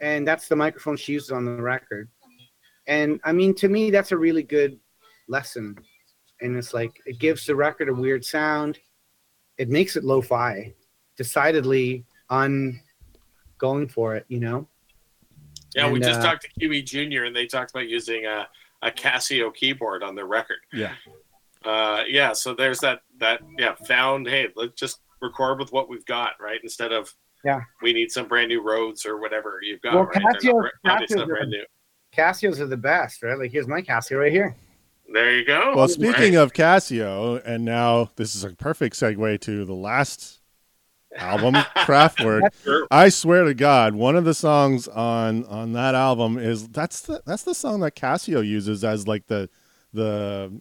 and 0.00 0.28
that's 0.28 0.48
the 0.48 0.56
microphone 0.56 0.98
she 0.98 1.14
uses 1.14 1.30
on 1.30 1.46
the 1.46 1.52
record. 1.52 2.10
And 2.86 3.20
I 3.24 3.32
mean, 3.32 3.54
to 3.54 3.70
me, 3.70 3.90
that's 3.90 4.12
a 4.12 4.18
really 4.18 4.42
good 4.42 4.78
lesson. 5.28 5.74
And 6.40 6.56
it's 6.56 6.72
like 6.74 7.00
it 7.06 7.18
gives 7.18 7.46
the 7.46 7.54
record 7.56 7.88
a 7.88 7.94
weird 7.94 8.24
sound. 8.24 8.78
It 9.56 9.68
makes 9.68 9.96
it 9.96 10.04
lo-fi, 10.04 10.72
decidedly 11.16 12.04
un 12.30 12.80
going 13.58 13.88
for 13.88 14.14
it. 14.16 14.24
You 14.28 14.40
know. 14.40 14.68
Yeah, 15.74 15.90
we 15.90 16.00
just 16.00 16.20
uh, 16.20 16.22
talked 16.22 16.42
to 16.42 16.48
Kiwi 16.60 16.82
Junior, 16.82 17.24
and 17.24 17.36
they 17.36 17.46
talked 17.46 17.70
about 17.72 17.88
using 17.88 18.24
a, 18.24 18.48
a 18.82 18.90
Casio 18.90 19.54
keyboard 19.54 20.02
on 20.02 20.14
their 20.14 20.26
record. 20.26 20.58
Yeah. 20.72 20.94
Uh, 21.64 22.04
yeah, 22.08 22.32
so 22.32 22.54
there's 22.54 22.78
that 22.80 23.02
that 23.18 23.40
yeah 23.58 23.74
found. 23.86 24.26
Hey, 24.28 24.48
let's 24.56 24.74
just 24.80 25.00
record 25.20 25.58
with 25.58 25.72
what 25.72 25.88
we've 25.88 26.06
got, 26.06 26.32
right? 26.40 26.60
Instead 26.62 26.92
of 26.92 27.12
Yeah. 27.44 27.60
we 27.82 27.92
need 27.92 28.10
some 28.12 28.28
brand 28.28 28.48
new 28.48 28.62
Rhodes 28.62 29.04
or 29.04 29.18
whatever 29.20 29.58
you've 29.62 29.82
got. 29.82 29.94
Well, 29.94 30.04
right? 30.04 30.22
They're 30.40 30.52
Casio- 30.52 30.68
not, 30.84 31.00
Casio's 31.00 31.16
not 31.16 31.28
brand 31.28 31.50
new. 31.50 31.64
Casios 32.16 32.60
are 32.60 32.66
the 32.66 32.76
best, 32.76 33.22
right? 33.22 33.36
Like 33.38 33.50
here's 33.50 33.66
my 33.66 33.82
Casio 33.82 34.20
right 34.20 34.32
here. 34.32 34.56
There 35.12 35.36
you 35.36 35.44
go. 35.44 35.74
Well, 35.74 35.88
speaking 35.88 36.34
Right. 36.34 36.42
of 36.42 36.52
Casio, 36.52 37.40
and 37.44 37.64
now 37.64 38.10
this 38.16 38.34
is 38.34 38.44
a 38.44 38.50
perfect 38.50 38.94
segue 38.96 39.40
to 39.40 39.64
the 39.64 39.74
last 39.74 40.40
album, 41.16 41.54
Kraftwerk. 41.76 42.50
Sure. 42.62 42.86
I 42.90 43.08
swear 43.08 43.44
to 43.44 43.54
God, 43.54 43.94
one 43.94 44.16
of 44.16 44.24
the 44.24 44.34
songs 44.34 44.86
on 44.86 45.44
on 45.46 45.72
that 45.72 45.94
album 45.94 46.36
is 46.38 46.68
that's 46.68 47.00
the 47.02 47.22
that's 47.24 47.42
the 47.44 47.54
song 47.54 47.80
that 47.80 47.96
Casio 47.96 48.46
uses 48.46 48.84
as 48.84 49.08
like 49.08 49.26
the 49.28 49.48
the 49.94 50.60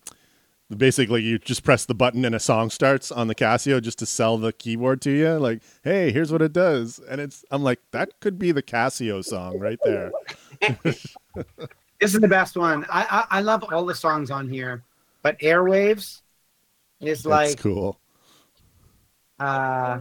basically 0.76 1.22
you 1.22 1.40
just 1.40 1.64
press 1.64 1.86
the 1.86 1.94
button 1.96 2.24
and 2.26 2.34
a 2.36 2.40
song 2.40 2.70
starts 2.70 3.12
on 3.12 3.28
the 3.28 3.36
Casio 3.36 3.82
just 3.82 4.00
to 4.00 4.06
sell 4.06 4.38
the 4.38 4.54
keyboard 4.54 5.02
to 5.02 5.12
you. 5.12 5.32
Like, 5.38 5.62
hey, 5.84 6.12
here's 6.12 6.32
what 6.32 6.42
it 6.42 6.54
does, 6.54 7.00
and 7.10 7.20
it's 7.20 7.44
I'm 7.52 7.64
like 7.64 7.80
that 7.92 8.20
could 8.22 8.40
be 8.40 8.54
the 8.54 8.64
Casio 8.64 9.24
song 9.26 9.60
right 9.60 9.80
there. 9.84 10.12
This 12.00 12.14
is 12.14 12.22
the 12.22 12.28
best 12.28 12.56
one. 12.56 12.86
I, 12.90 13.26
I 13.30 13.38
I 13.38 13.42
love 13.42 13.66
all 13.72 13.86
the 13.86 13.96
songs 13.96 14.30
on 14.30 14.48
here, 14.48 14.84
but 15.24 15.40
Airwaves 15.40 16.22
is 17.02 17.24
That's 17.24 17.26
like 17.26 17.60
cool. 17.60 18.00
uh 19.40 20.00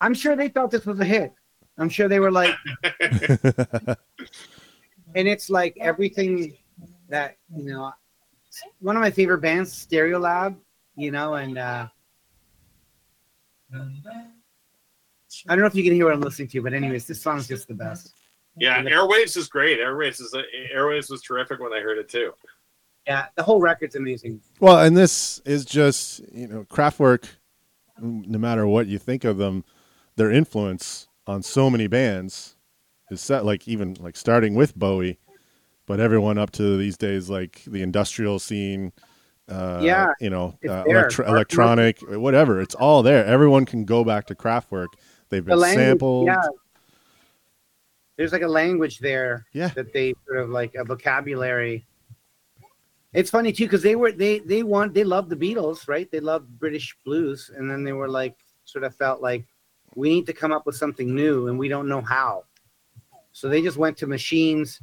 I'm 0.00 0.14
sure 0.14 0.36
they 0.36 0.48
thought 0.48 0.70
this 0.70 0.86
was 0.86 1.00
a 1.00 1.04
hit. 1.04 1.32
I'm 1.78 1.88
sure 1.88 2.08
they 2.08 2.20
were 2.20 2.30
like 2.30 2.54
and 3.00 3.96
it's 5.14 5.50
like 5.50 5.76
everything 5.80 6.56
that 7.08 7.36
you 7.54 7.64
know 7.64 7.92
one 8.80 8.96
of 8.96 9.02
my 9.02 9.10
favorite 9.10 9.40
bands, 9.40 9.86
Stereolab, 9.86 10.56
you 10.96 11.10
know, 11.10 11.34
and 11.34 11.58
uh 11.58 11.88
I 13.72 13.78
don't 15.48 15.60
know 15.60 15.66
if 15.66 15.74
you 15.74 15.84
can 15.84 15.94
hear 15.94 16.04
what 16.04 16.14
I'm 16.14 16.20
listening 16.20 16.48
to, 16.48 16.62
but 16.62 16.72
anyways, 16.72 17.06
this 17.06 17.20
song's 17.20 17.48
just 17.48 17.68
the 17.68 17.74
best. 17.74 18.14
Yeah, 18.60 18.82
Airwaves 18.84 19.36
is 19.36 19.48
great. 19.48 19.80
Airwaves 19.80 20.20
is 20.20 20.34
Airwaves 20.74 21.10
was 21.10 21.22
terrific 21.22 21.58
when 21.60 21.72
I 21.72 21.80
heard 21.80 21.98
it 21.98 22.08
too. 22.08 22.32
Yeah, 23.06 23.26
the 23.34 23.42
whole 23.42 23.60
record's 23.60 23.96
amazing. 23.96 24.40
Well, 24.60 24.78
and 24.78 24.96
this 24.96 25.40
is 25.44 25.64
just 25.64 26.20
you 26.32 26.46
know 26.46 26.64
Kraftwerk. 26.70 27.24
No 27.98 28.38
matter 28.38 28.66
what 28.66 28.86
you 28.86 28.98
think 28.98 29.24
of 29.24 29.36
them, 29.36 29.64
their 30.16 30.30
influence 30.30 31.08
on 31.26 31.42
so 31.42 31.68
many 31.68 31.86
bands 31.86 32.56
is 33.10 33.20
set 33.20 33.44
like 33.44 33.66
even 33.68 33.94
like 34.00 34.16
starting 34.16 34.54
with 34.54 34.74
Bowie, 34.76 35.18
but 35.86 35.98
everyone 36.00 36.38
up 36.38 36.50
to 36.52 36.76
these 36.78 36.96
days 36.96 37.28
like 37.28 37.62
the 37.66 37.82
industrial 37.82 38.38
scene. 38.38 38.92
Uh, 39.48 39.80
Yeah, 39.82 40.12
you 40.20 40.30
know, 40.30 40.56
uh, 40.68 40.84
electro- 40.86 41.26
electronic, 41.26 41.98
whatever. 42.02 42.60
It's 42.60 42.76
all 42.76 43.02
there. 43.02 43.24
Everyone 43.26 43.64
can 43.66 43.84
go 43.84 44.04
back 44.04 44.26
to 44.26 44.34
Kraftwerk. 44.36 44.86
They've 45.28 45.44
the 45.44 45.50
been 45.50 45.58
language, 45.58 45.86
sampled. 45.86 46.26
yeah. 46.26 46.42
There's 48.20 48.32
like 48.32 48.42
a 48.42 48.48
language 48.48 48.98
there 48.98 49.46
Yeah. 49.54 49.68
that 49.68 49.94
they 49.94 50.12
sort 50.26 50.40
of 50.40 50.50
like 50.50 50.74
a 50.74 50.84
vocabulary. 50.84 51.86
It's 53.14 53.30
funny 53.30 53.50
too 53.50 53.64
because 53.64 53.82
they 53.82 53.96
were 53.96 54.12
they 54.12 54.40
they 54.40 54.62
want 54.62 54.92
they 54.92 55.04
loved 55.04 55.30
the 55.30 55.36
Beatles, 55.36 55.88
right? 55.88 56.06
They 56.10 56.20
loved 56.20 56.58
British 56.58 56.94
blues, 57.02 57.50
and 57.56 57.70
then 57.70 57.82
they 57.82 57.94
were 57.94 58.10
like 58.10 58.36
sort 58.66 58.84
of 58.84 58.94
felt 58.94 59.22
like 59.22 59.46
we 59.94 60.10
need 60.10 60.26
to 60.26 60.34
come 60.34 60.52
up 60.52 60.66
with 60.66 60.76
something 60.76 61.14
new, 61.14 61.48
and 61.48 61.58
we 61.58 61.68
don't 61.68 61.88
know 61.88 62.02
how. 62.02 62.44
So 63.32 63.48
they 63.48 63.62
just 63.62 63.78
went 63.78 63.96
to 63.96 64.06
machines, 64.06 64.82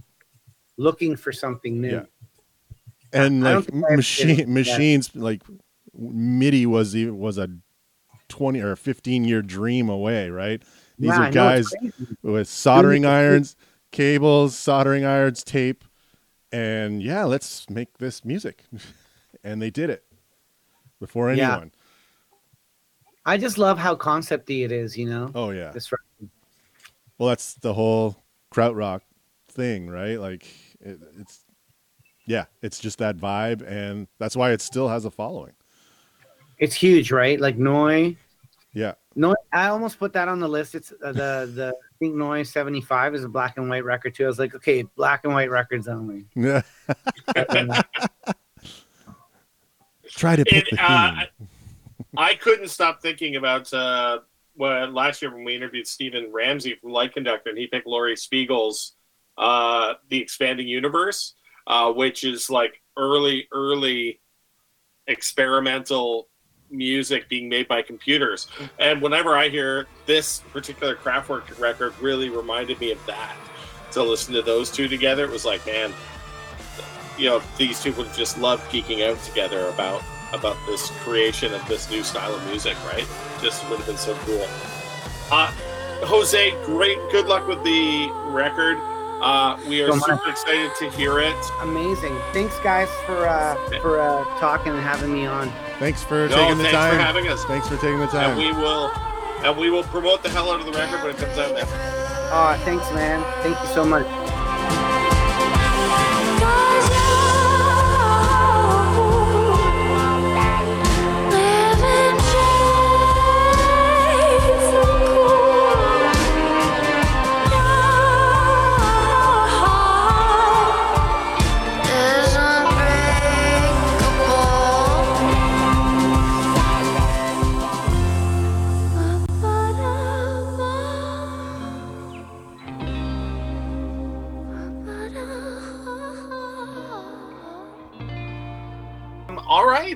looking 0.78 1.16
for 1.16 1.32
something 1.32 1.80
new. 1.80 1.92
Yeah. 3.14 3.24
and 3.24 3.48
I 3.48 3.58
like 3.58 3.70
I 3.92 3.96
machine 3.98 4.30
it. 4.32 4.48
Yeah. 4.48 4.54
machines 4.56 5.16
like 5.16 5.44
MIDI 5.94 6.66
was 6.66 6.96
even 6.96 7.20
was 7.20 7.38
a 7.38 7.50
twenty 8.30 8.62
or 8.62 8.76
fifteen 8.76 9.26
year 9.26 9.44
dream 9.44 9.90
away, 9.90 10.32
right? 10.32 10.64
These 11.00 11.10
Yeah, 11.10 11.28
are 11.28 11.32
guys 11.32 11.74
with 12.24 12.48
soldering 12.48 13.06
irons, 13.06 13.56
cables, 13.92 14.58
soldering 14.58 15.06
irons, 15.06 15.44
tape, 15.44 15.84
and 16.52 17.02
yeah, 17.04 17.24
let's 17.26 17.70
make 17.70 17.98
this 18.00 18.26
music. 18.26 18.64
and 19.44 19.62
they 19.62 19.70
did 19.70 19.90
it 19.90 20.04
before 21.00 21.32
Yeah. 21.32 21.52
anyone. 21.52 21.72
I 23.26 23.38
just 23.38 23.58
love 23.58 23.78
how 23.78 23.96
concepty 23.96 24.64
it 24.64 24.72
is. 24.72 24.98
You 24.98 25.10
know, 25.10 25.32
Oh 25.36 25.52
yeah. 25.52 25.72
this 25.72 25.92
record. 25.92 26.32
Well, 27.18 27.30
that's 27.30 27.56
the 27.56 27.74
whole 27.74 28.24
krautrock 28.54 29.02
thing, 29.50 29.90
right? 29.90 30.20
Like 30.20 30.46
it, 30.80 31.00
it's 31.20 31.42
yeah, 32.26 32.46
it's 32.62 32.80
just 32.80 32.98
that 33.00 33.18
vibe, 33.18 33.62
and 33.68 34.08
that's 34.20 34.36
why 34.36 34.52
it 34.52 34.62
still 34.62 34.88
has 34.90 35.06
a 35.06 35.12
following. 35.12 35.54
It's 36.58 36.76
huge, 36.76 37.12
right? 37.12 37.40
Like 37.40 37.58
Noi. 37.58 38.16
Yeah, 38.74 38.94
No, 39.18 39.36
I 39.52 39.70
almost 39.70 39.98
put 39.98 40.14
that 40.14 40.28
on 40.28 40.40
the 40.40 40.48
list. 40.48 40.76
It's 40.76 40.94
uh, 41.04 41.12
the 41.12 41.52
the 41.54 41.74
I 41.76 41.94
think 41.98 42.14
Neu! 42.14 42.46
seventy 42.46 42.82
five 42.82 43.16
is 43.16 43.24
a 43.24 43.28
black 43.28 43.58
and 43.58 43.68
white 43.68 43.84
record 43.84 44.14
too. 44.14 44.26
I 44.26 44.28
was 44.28 44.38
like, 44.38 44.54
okay, 44.54 44.84
black 44.84 45.22
and 45.24 45.34
white 45.34 45.50
records 45.50 45.88
only. 45.88 46.26
yeah. 46.36 46.62
Try 50.10 50.36
to 50.36 50.46
pick 50.46 50.68
It, 50.68 50.76
the 50.78 50.78
uh, 50.80 51.16
theme. 51.38 51.48
I 52.16 52.36
couldn't 52.36 52.68
stop 52.70 53.02
thinking 53.02 53.38
about 53.38 53.74
uh, 53.74 54.20
well, 54.56 54.88
last 54.92 55.24
year 55.24 55.34
when 55.34 55.44
we 55.44 55.56
interviewed 55.56 55.88
Stephen 55.88 56.32
Ramsey 56.32 56.76
from 56.76 56.92
Light 56.92 57.14
Conductor, 57.14 57.50
and 57.50 57.58
he 57.58 57.66
picked 57.66 57.88
Laurie 57.88 58.16
Spiegel's 58.16 58.94
uh, 59.40 59.96
"The 60.10 60.22
Expanding 60.22 60.68
Universe," 60.68 61.34
uh, 61.66 61.92
which 61.92 62.24
is 62.24 62.52
like 62.52 62.82
early, 62.98 63.48
early 63.52 64.20
experimental 65.08 66.28
music 66.70 67.30
being 67.30 67.50
made 67.50 67.68
by 67.68 67.82
computers. 67.82 68.48
And 68.80 69.02
whenever 69.02 69.38
I 69.38 69.50
hear 69.50 69.88
this 70.06 70.40
particular 70.52 70.96
Kraftwerk 70.96 71.60
record, 71.60 71.94
really 72.02 72.30
reminded 72.30 72.80
me 72.80 72.92
of 72.92 73.06
that. 73.06 73.36
To 73.92 74.04
listen 74.04 74.34
to 74.34 74.42
those 74.42 74.70
two 74.70 74.88
together, 74.88 75.24
it 75.24 75.32
was 75.32 75.46
like, 75.46 75.66
man, 75.66 75.94
you 77.18 77.30
know, 77.30 77.42
these 77.58 77.82
two 77.82 77.94
would 77.94 78.08
have 78.08 78.18
just 78.18 78.38
loved 78.38 78.64
geeking 78.72 79.08
out 79.08 79.22
together 79.24 79.68
about 79.70 80.04
about 80.34 80.58
this 80.68 80.90
creation 81.04 81.54
of 81.54 81.66
this 81.70 81.90
new 81.90 82.04
style 82.04 82.36
of 82.36 82.46
music, 82.48 82.76
right? 82.86 83.08
Just 83.42 83.68
would 83.70 83.78
have 83.78 83.88
been 83.88 83.98
so 83.98 84.14
cool. 84.26 84.46
Uh, 85.32 85.52
Jose, 86.06 86.52
great, 86.66 86.98
good 87.12 87.28
luck 87.28 87.48
with 87.48 87.64
the 87.64 88.10
record. 88.26 88.78
Uh, 89.22 89.58
we 89.68 89.82
are 89.82 89.92
So 89.94 90.00
super 90.00 90.30
excited 90.30 90.72
to 90.78 90.90
hear 90.92 91.20
it. 91.20 91.36
Amazing. 91.62 92.16
Thanks, 92.34 92.60
guys, 92.60 92.90
for 93.06 93.28
uh, 93.28 93.56
for 93.82 94.00
uh, 94.00 94.24
talking 94.40 94.74
and 94.74 94.82
having 94.82 95.12
me 95.12 95.26
on. 95.26 95.52
Thanks 95.80 96.04
for 96.04 96.28
No, 96.28 96.36
taking 96.36 96.58
the 96.58 96.64
thanks 96.64 96.78
time. 96.78 96.94
for 96.96 97.02
having 97.02 97.28
us. 97.28 97.44
Thanks 97.46 97.68
for 97.68 97.76
taking 97.78 98.00
the 98.00 98.08
time. 98.08 98.32
And 98.32 98.40
time. 98.42 98.56
we 98.56 98.62
will, 98.62 98.92
and 99.46 99.58
we 99.58 99.70
will 99.70 99.84
promote 99.84 100.24
the 100.24 100.30
hell 100.30 100.52
out 100.52 100.60
of 100.60 100.66
the 100.66 100.72
record 100.72 101.04
when 101.04 101.12
it 101.12 101.18
comes 101.18 101.38
out. 101.38 101.54
Man. 101.54 101.66
Oh, 102.32 102.60
thanks, 102.66 102.92
man. 102.94 103.24
Thank 103.44 103.60
you 103.62 103.68
so 103.74 103.86
much. 103.86 104.06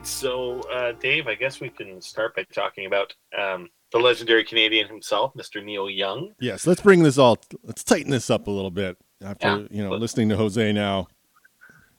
Right, 0.01 0.07
so 0.07 0.59
uh, 0.71 0.93
Dave, 0.93 1.27
I 1.27 1.35
guess 1.35 1.59
we 1.59 1.69
can 1.69 2.01
start 2.01 2.35
by 2.35 2.43
talking 2.53 2.85
about 2.85 3.13
um, 3.37 3.69
the 3.91 3.99
legendary 3.99 4.43
Canadian 4.43 4.87
himself, 4.87 5.33
Mr. 5.35 5.63
Neil 5.63 5.89
Young. 5.89 6.33
Yes, 6.39 6.65
let's 6.67 6.81
bring 6.81 7.03
this 7.03 7.17
all. 7.17 7.37
Let's 7.63 7.83
tighten 7.83 8.11
this 8.11 8.29
up 8.29 8.47
a 8.47 8.51
little 8.51 8.71
bit 8.71 8.97
after 9.23 9.47
Yeah. 9.47 9.67
you 9.69 9.83
know 9.83 9.91
listening 9.91 10.29
to 10.29 10.37
Jose 10.37 10.71
now, 10.73 11.07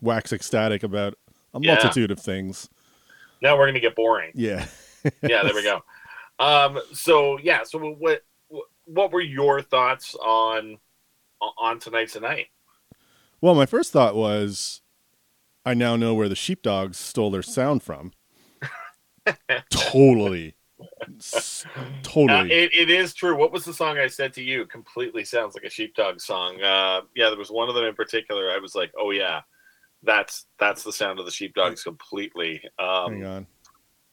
wax 0.00 0.32
ecstatic 0.32 0.82
about 0.82 1.14
a 1.54 1.60
Yeah. 1.60 1.74
multitude 1.74 2.10
of 2.10 2.18
things. 2.18 2.68
Now 3.40 3.56
we're 3.56 3.64
going 3.66 3.74
to 3.74 3.80
get 3.80 3.94
boring. 3.96 4.32
Yeah, 4.34 4.66
yeah, 5.22 5.42
there 5.42 5.54
we 5.54 5.62
go. 5.62 5.82
Um, 6.38 6.80
so 6.92 7.38
yeah, 7.38 7.62
so 7.64 7.78
what 7.78 8.22
what 8.84 9.12
were 9.12 9.20
your 9.20 9.62
thoughts 9.62 10.14
on 10.16 10.78
on 11.58 11.78
tonight's 11.78 12.12
tonight? 12.14 12.46
Well, 13.40 13.54
my 13.56 13.66
first 13.66 13.92
thought 13.92 14.14
was, 14.14 14.81
I 15.64 15.74
now 15.74 15.96
know 15.96 16.14
where 16.14 16.28
the 16.28 16.34
sheepdogs 16.36 16.98
stole 16.98 17.30
their 17.30 17.42
sound 17.42 17.82
from. 17.82 18.12
totally, 19.70 20.54
S- 21.18 21.64
Uh, 21.76 21.80
totally. 22.02 22.52
it, 22.52 22.74
it 22.74 22.90
is 22.90 23.14
true. 23.14 23.36
What 23.36 23.52
was 23.52 23.64
the 23.64 23.72
song 23.74 23.98
I 23.98 24.08
said 24.08 24.32
to 24.34 24.42
you? 24.42 24.66
Completely 24.66 25.24
sounds 25.24 25.54
like 25.54 25.64
a 25.64 25.70
sheepdog 25.70 26.20
song. 26.20 26.60
Uh, 26.60 27.02
yeah, 27.14 27.28
there 27.28 27.38
was 27.38 27.50
one 27.50 27.68
of 27.68 27.74
them 27.74 27.84
in 27.84 27.94
particular. 27.94 28.50
I 28.50 28.58
was 28.58 28.74
like, 28.74 28.90
oh 28.98 29.12
yeah, 29.12 29.42
that's 30.02 30.46
that's 30.58 30.82
the 30.82 30.92
sound 30.92 31.20
of 31.20 31.24
the 31.24 31.30
sheepdogs 31.30 31.84
completely. 31.84 32.60
Hang 32.78 33.24
Um, 33.24 33.24
on, 33.24 33.46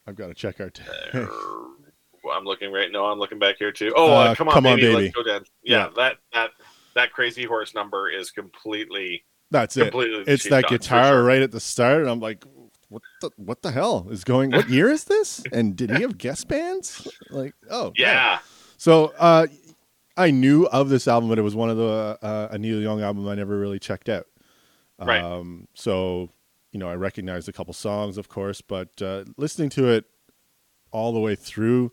I've 0.06 0.16
got 0.16 0.28
to 0.28 0.36
check 0.36 0.60
our. 0.60 0.70
T- 0.70 0.84
uh, 1.14 1.26
I'm 2.32 2.44
looking 2.44 2.72
right 2.72 2.92
now. 2.92 3.06
I'm 3.06 3.18
looking 3.18 3.40
back 3.40 3.56
here 3.58 3.72
too. 3.72 3.92
Oh, 3.96 4.12
uh, 4.14 4.16
Uh, 4.26 4.36
come 4.36 4.50
on, 4.50 4.54
Come 4.54 4.68
On, 4.68 4.76
baby, 4.76 4.94
Baby. 4.94 5.04
let's 5.06 5.16
go 5.16 5.24
down. 5.24 5.44
Yeah, 5.64 5.86
Yeah. 5.86 5.90
that 5.96 6.18
that 6.34 6.52
that 6.96 7.12
crazy 7.14 7.46
horse 7.46 7.74
number 7.74 8.10
is 8.10 8.30
completely 8.30 9.24
That's 9.52 9.78
it. 9.78 9.94
It's 9.96 10.48
that 10.50 10.68
guitar 10.68 11.10
sure. 11.10 11.24
right 11.24 11.42
at 11.42 11.52
the 11.52 11.60
start, 11.60 12.02
and 12.02 12.10
I'm 12.10 12.20
like, 12.20 12.44
what 12.90 13.04
the 13.22 13.30
what 13.38 13.62
the 13.62 13.72
hell 13.72 14.08
is 14.10 14.24
going? 14.24 14.52
What 14.52 14.70
year 14.70 14.90
is 14.90 15.06
this? 15.06 15.44
And 15.52 15.76
did 15.76 15.92
he 15.92 16.02
have 16.02 16.18
guest 16.18 16.48
bands? 16.48 17.08
Like, 17.30 17.54
oh 17.70 17.94
Yeah, 17.96 18.40
So 18.78 19.14
uh, 19.18 19.48
I 20.18 20.32
knew 20.32 20.66
of 20.68 20.90
this 20.90 21.08
album, 21.08 21.30
but 21.30 21.40
it 21.40 21.44
was 21.44 21.56
one 21.56 21.70
of 21.70 21.78
the 21.78 22.18
uh, 22.22 22.50
a 22.52 22.58
Neil 22.58 22.82
Young 22.82 23.02
album 23.02 23.28
I 23.28 23.36
never 23.36 23.58
really 23.58 23.80
checked 23.80 24.10
out. 24.10 24.26
Right. 25.00 25.24
Um, 25.24 25.68
so 25.74 26.30
you 26.72 26.80
know, 26.80 26.90
I 26.90 26.96
recognized 26.96 27.48
a 27.50 27.54
couple 27.54 27.74
songs, 27.74 28.18
of 28.18 28.28
course, 28.28 28.62
but 28.62 29.02
uh, 29.02 29.26
listening 29.38 29.70
to 29.72 29.88
it 29.88 30.06
all 30.92 31.14
the 31.14 31.20
way 31.20 31.36
through 31.36 31.92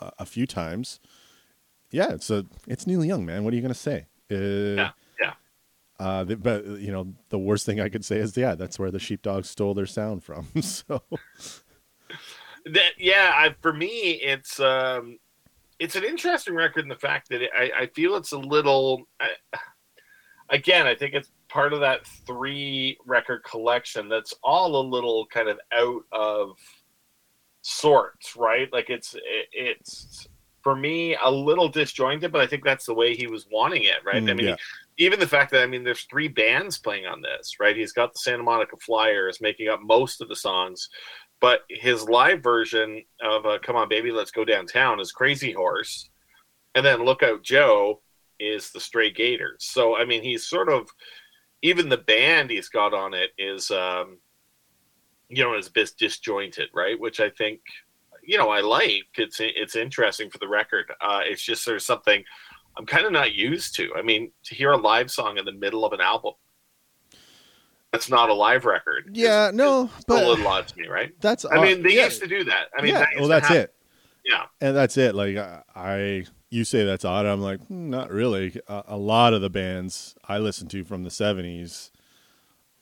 uh, 0.00 0.10
a 0.18 0.26
few 0.26 0.46
times, 0.46 1.00
yeah, 1.90 2.12
it's 2.12 2.30
a 2.30 2.46
it's 2.66 2.86
Neil 2.86 3.04
Young, 3.04 3.26
man. 3.26 3.44
What 3.44 3.52
are 3.52 3.56
you 3.56 3.62
gonna 3.62 3.74
say? 3.74 4.06
Uh, 4.30 4.36
Yeah, 4.36 4.74
yeah. 4.76 4.90
Uh, 5.98 6.24
the, 6.24 6.36
but 6.36 6.64
you 6.64 6.92
know, 6.92 7.12
the 7.28 7.38
worst 7.38 7.66
thing 7.66 7.80
I 7.80 7.88
could 7.88 8.04
say 8.04 8.18
is, 8.18 8.36
yeah, 8.36 8.54
that's 8.54 8.78
where 8.78 8.90
the 8.90 9.00
sheepdogs 9.00 9.50
stole 9.50 9.74
their 9.74 9.86
sound 9.86 10.22
from. 10.22 10.46
so 10.62 11.02
that 12.72 12.92
yeah 12.98 13.32
I, 13.34 13.54
for 13.60 13.72
me 13.72 14.20
it's 14.22 14.60
um 14.60 15.18
it's 15.78 15.96
an 15.96 16.04
interesting 16.04 16.54
record 16.54 16.82
in 16.82 16.88
the 16.88 16.96
fact 16.96 17.28
that 17.30 17.42
it, 17.42 17.50
I, 17.56 17.70
I 17.82 17.86
feel 17.86 18.16
it's 18.16 18.32
a 18.32 18.38
little 18.38 19.06
I, 19.20 19.28
again 20.50 20.86
i 20.86 20.94
think 20.94 21.14
it's 21.14 21.30
part 21.48 21.72
of 21.72 21.80
that 21.80 22.06
three 22.26 22.98
record 23.06 23.44
collection 23.44 24.08
that's 24.08 24.34
all 24.42 24.80
a 24.80 24.84
little 24.86 25.26
kind 25.26 25.48
of 25.48 25.58
out 25.72 26.02
of 26.12 26.56
sorts 27.62 28.36
right 28.36 28.72
like 28.72 28.90
it's 28.90 29.14
it, 29.14 29.48
it's 29.52 30.26
for 30.62 30.74
me 30.74 31.16
a 31.22 31.30
little 31.30 31.68
disjointed 31.68 32.32
but 32.32 32.40
i 32.40 32.46
think 32.46 32.64
that's 32.64 32.86
the 32.86 32.94
way 32.94 33.14
he 33.14 33.26
was 33.26 33.46
wanting 33.50 33.84
it 33.84 33.98
right 34.04 34.22
Mm, 34.22 34.30
i 34.30 34.34
mean 34.34 34.46
yeah. 34.48 34.56
Even 34.98 35.18
the 35.18 35.26
fact 35.26 35.50
that 35.50 35.62
i 35.62 35.66
mean 35.66 35.84
there's 35.84 36.06
three 36.10 36.28
bands 36.28 36.78
playing 36.78 37.06
on 37.06 37.22
this 37.22 37.54
right 37.60 37.76
he's 37.76 37.92
got 37.92 38.12
the 38.12 38.18
santa 38.18 38.42
monica 38.42 38.76
flyers 38.84 39.40
making 39.40 39.68
up 39.68 39.80
most 39.82 40.20
of 40.20 40.28
the 40.28 40.36
songs 40.36 40.88
but 41.40 41.62
his 41.68 42.08
live 42.08 42.42
version 42.42 43.04
of 43.22 43.46
uh, 43.46 43.58
"Come 43.62 43.76
On 43.76 43.88
Baby, 43.88 44.10
Let's 44.10 44.30
Go 44.30 44.44
Downtown" 44.44 45.00
is 45.00 45.12
Crazy 45.12 45.52
Horse, 45.52 46.10
and 46.74 46.84
then 46.84 47.04
"Look 47.04 47.22
Out 47.22 47.42
Joe" 47.42 48.02
is 48.40 48.70
the 48.70 48.80
Stray 48.80 49.10
Gators. 49.10 49.64
So 49.64 49.96
I 49.96 50.04
mean, 50.04 50.22
he's 50.22 50.48
sort 50.48 50.68
of 50.68 50.88
even 51.62 51.88
the 51.88 51.98
band 51.98 52.50
he's 52.50 52.68
got 52.68 52.94
on 52.94 53.14
it 53.14 53.30
is, 53.36 53.70
um, 53.70 54.18
you 55.28 55.42
know, 55.42 55.56
is 55.56 55.66
a 55.68 55.72
bit 55.72 55.90
disjointed, 55.98 56.68
right? 56.72 56.98
Which 56.98 57.18
I 57.18 57.30
think, 57.30 57.60
you 58.22 58.38
know, 58.38 58.50
I 58.50 58.60
like. 58.60 59.06
It's 59.16 59.38
it's 59.40 59.76
interesting 59.76 60.30
for 60.30 60.38
the 60.38 60.48
record. 60.48 60.92
Uh, 61.00 61.20
it's 61.24 61.42
just 61.42 61.66
there's 61.66 61.86
something 61.86 62.24
I'm 62.78 62.86
kind 62.86 63.04
of 63.04 63.12
not 63.12 63.34
used 63.34 63.74
to. 63.76 63.90
I 63.96 64.02
mean, 64.02 64.30
to 64.44 64.54
hear 64.54 64.70
a 64.72 64.76
live 64.76 65.10
song 65.10 65.36
in 65.36 65.44
the 65.44 65.52
middle 65.52 65.84
of 65.84 65.92
an 65.92 66.00
album. 66.00 66.34
That's 67.92 68.08
not 68.10 68.28
a 68.28 68.34
live 68.34 68.64
record. 68.64 69.08
is- 69.16 69.18
yeah, 69.22 69.50
no, 69.52 69.84
is 69.86 69.90
a 69.90 70.04
but 70.06 70.26
little 70.26 70.46
odd 70.46 70.68
to 70.68 70.78
me, 70.78 70.88
right? 70.88 71.12
that's 71.20 71.44
I 71.44 71.60
mean, 71.60 71.82
they 71.82 71.96
yeah, 71.96 72.04
used 72.04 72.20
to 72.22 72.28
do 72.28 72.44
that. 72.44 72.66
I 72.76 72.82
mean, 72.82 72.92
yeah, 72.92 73.00
that 73.00 73.08
well, 73.18 73.28
that's 73.28 73.48
happen. 73.48 73.62
it. 73.62 73.74
Yeah, 74.24 74.44
and 74.60 74.76
that's 74.76 74.98
it 74.98 75.14
like 75.14 75.36
I- 75.38 75.62
i 75.74 76.24
you 76.50 76.64
say 76.64 76.84
that's 76.84 77.04
odd 77.06 77.24
i'm 77.24 77.40
like 77.40 77.60
"Hmm, 77.66 77.88
not 77.88 78.10
really 78.10 78.60
a, 78.68 78.82
a 78.88 78.96
lot 78.98 79.32
of 79.32 79.40
the 79.40 79.48
bands 79.48 80.14
i 80.28 80.36
listen 80.36 80.68
to 80.68 80.84
from 80.84 81.02
the 81.04 81.08
70s 81.08 81.90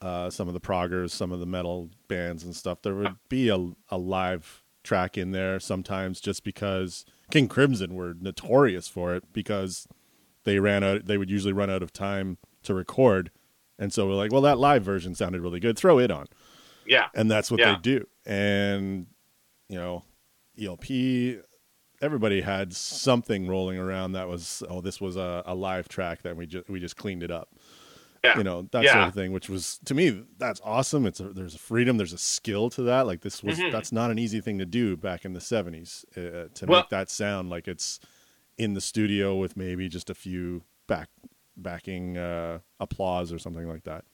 uh, 0.00 0.28
some 0.28 0.48
of 0.48 0.54
the 0.54 0.60
proggers 0.60 1.10
some 1.10 1.30
of 1.30 1.38
the 1.38 1.46
metal 1.46 1.90
bands 2.08 2.42
and 2.42 2.56
stuff 2.56 2.82
there 2.82 2.94
would 2.96 3.14
be 3.28 3.48
a, 3.48 3.70
a 3.90 3.96
live 3.96 4.64
track 4.82 5.16
in 5.16 5.30
there 5.30 5.60
sometimes 5.60 6.20
just 6.20 6.42
because 6.42 7.04
king 7.30 7.48
crimson 7.48 7.94
were 7.94 8.14
notorious 8.20 8.88
for 8.88 9.14
it 9.14 9.24
because 9.32 9.86
they 10.44 10.58
ran 10.60 10.82
out 10.84 11.06
they 11.06 11.18
would 11.18 11.30
usually 11.30 11.52
run 11.52 11.68
out 11.70 11.82
of 11.82 11.92
time 11.92 12.38
to 12.62 12.72
record 12.74 13.30
and 13.78 13.92
so 13.92 14.06
we're 14.06 14.14
like 14.14 14.32
well 14.32 14.40
that 14.42 14.58
live 14.58 14.82
version 14.82 15.14
sounded 15.14 15.40
really 15.40 15.60
good 15.60 15.76
throw 15.76 15.98
it 15.98 16.10
on 16.10 16.26
Yeah. 16.86 17.08
and 17.14 17.30
that's 17.30 17.50
what 17.50 17.58
Yeah. 17.60 17.74
they 17.74 17.80
do. 17.80 18.06
And 18.24 19.06
you 19.68 19.76
know, 19.76 20.04
ELP, 20.60 21.42
everybody 22.00 22.40
had 22.40 22.72
something 22.74 23.48
rolling 23.48 23.78
around 23.78 24.12
that 24.12 24.28
was 24.28 24.62
oh, 24.68 24.80
this 24.80 25.00
was 25.00 25.16
a, 25.16 25.42
a 25.46 25.54
live 25.54 25.88
track 25.88 26.22
that 26.22 26.36
we 26.36 26.46
just 26.46 26.68
we 26.68 26.78
just 26.78 26.96
cleaned 26.96 27.22
it 27.22 27.30
up. 27.30 27.48
Yeah. 28.26 28.38
You 28.38 28.44
know 28.44 28.68
that 28.72 28.84
Yeah. 28.84 28.92
sort 28.94 29.08
of 29.08 29.14
thing, 29.14 29.32
which 29.32 29.48
was 29.48 29.78
to 29.86 29.94
me 29.94 30.24
that's 30.38 30.60
awesome. 30.64 31.06
It's 31.06 31.20
a, 31.20 31.28
there's 31.32 31.54
a 31.54 31.58
freedom, 31.58 31.96
there's 31.96 32.12
a 32.12 32.18
skill 32.18 32.70
to 32.70 32.82
that. 32.82 33.06
Like 33.06 33.20
this 33.22 33.42
was 33.42 33.58
Mhm. 33.58 33.72
that's 33.72 33.92
not 33.92 34.10
an 34.10 34.18
easy 34.18 34.40
thing 34.40 34.58
to 34.58 34.66
do 34.66 34.96
back 34.96 35.24
in 35.24 35.32
the 35.32 35.40
'70s 35.40 36.04
uh, 36.16 36.48
to 36.54 36.66
Well- 36.66 36.80
make 36.80 36.88
that 36.90 37.10
sound 37.10 37.50
like 37.50 37.66
it's 37.68 38.00
in 38.58 38.74
the 38.74 38.80
studio 38.80 39.34
with 39.36 39.56
maybe 39.56 39.88
just 39.88 40.08
a 40.10 40.14
few 40.14 40.62
back 40.86 41.08
backing 41.56 42.16
uh, 42.18 42.58
applause 42.80 43.32
or 43.32 43.38
something 43.38 43.68
like 43.68 43.84
that. 43.84 44.04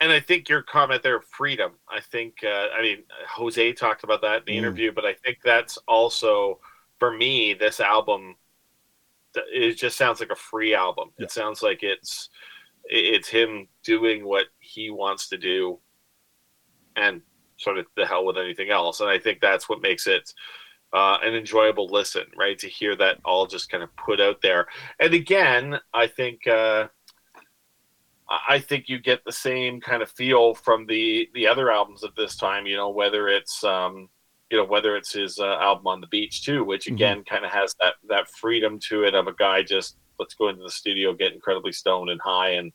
and 0.00 0.12
I 0.12 0.20
think 0.20 0.48
your 0.48 0.62
comment 0.62 1.02
there, 1.02 1.20
freedom. 1.20 1.72
I 1.88 1.98
think, 2.00 2.44
uh, 2.44 2.68
I 2.72 2.82
mean, 2.82 3.02
Jose 3.30 3.72
talked 3.72 4.04
about 4.04 4.20
that 4.22 4.38
in 4.38 4.44
the 4.46 4.52
Mm. 4.52 4.58
interview, 4.58 4.92
but 4.92 5.04
I 5.04 5.12
think 5.14 5.38
that's 5.42 5.76
also 5.88 6.60
for 7.00 7.10
me. 7.12 7.52
This 7.54 7.80
album, 7.80 8.36
it 9.34 9.74
just 9.74 9.96
sounds 9.96 10.20
like 10.20 10.30
a 10.30 10.36
free 10.36 10.72
album. 10.74 11.10
Yeah. 11.18 11.24
It 11.24 11.30
sounds 11.32 11.62
like 11.62 11.82
it's 11.82 12.28
it's 12.88 13.28
him 13.28 13.68
doing 13.84 14.24
what 14.24 14.46
he 14.58 14.90
wants 14.90 15.28
to 15.28 15.38
do, 15.38 15.78
and 16.96 17.22
sort 17.56 17.78
of 17.78 17.86
the 17.96 18.06
hell 18.06 18.24
with 18.24 18.38
anything 18.38 18.70
else. 18.70 19.00
And 19.00 19.10
I 19.10 19.18
think 19.18 19.40
that's 19.40 19.68
what 19.68 19.82
makes 19.82 20.06
it. 20.06 20.32
Uh, 20.90 21.18
an 21.22 21.34
enjoyable 21.34 21.86
listen, 21.88 22.24
right? 22.34 22.58
To 22.58 22.66
hear 22.66 22.96
that 22.96 23.18
all 23.22 23.46
just 23.46 23.68
kind 23.70 23.82
of 23.82 23.94
put 23.96 24.22
out 24.22 24.40
there, 24.40 24.66
and 24.98 25.12
again, 25.12 25.78
I 25.92 26.06
think 26.06 26.46
uh, 26.46 26.88
I 28.48 28.58
think 28.58 28.88
you 28.88 28.98
get 28.98 29.24
the 29.24 29.32
same 29.32 29.80
kind 29.80 30.02
of 30.02 30.10
feel 30.10 30.54
from 30.54 30.86
the 30.86 31.28
the 31.34 31.46
other 31.46 31.70
albums 31.70 32.04
at 32.04 32.16
this 32.16 32.36
time. 32.36 32.66
You 32.66 32.76
know, 32.76 32.88
whether 32.88 33.28
it's 33.28 33.62
um, 33.64 34.08
you 34.50 34.56
know 34.56 34.64
whether 34.64 34.96
it's 34.96 35.12
his 35.12 35.38
uh, 35.38 35.56
album 35.60 35.86
on 35.86 36.00
the 36.00 36.06
beach 36.06 36.42
too, 36.42 36.64
which 36.64 36.86
Mhm. 36.86 36.94
again 36.94 37.24
kind 37.24 37.44
of 37.44 37.50
has 37.50 37.74
that 37.80 37.96
that 38.08 38.30
freedom 38.30 38.78
to 38.88 39.04
it 39.04 39.14
of 39.14 39.26
a 39.26 39.34
guy 39.34 39.62
just 39.62 39.98
let's 40.18 40.34
go 40.34 40.48
into 40.48 40.62
the 40.62 40.70
studio, 40.70 41.12
get 41.12 41.32
incredibly 41.32 41.72
stoned 41.72 42.10
and 42.10 42.20
high, 42.20 42.50
and 42.50 42.72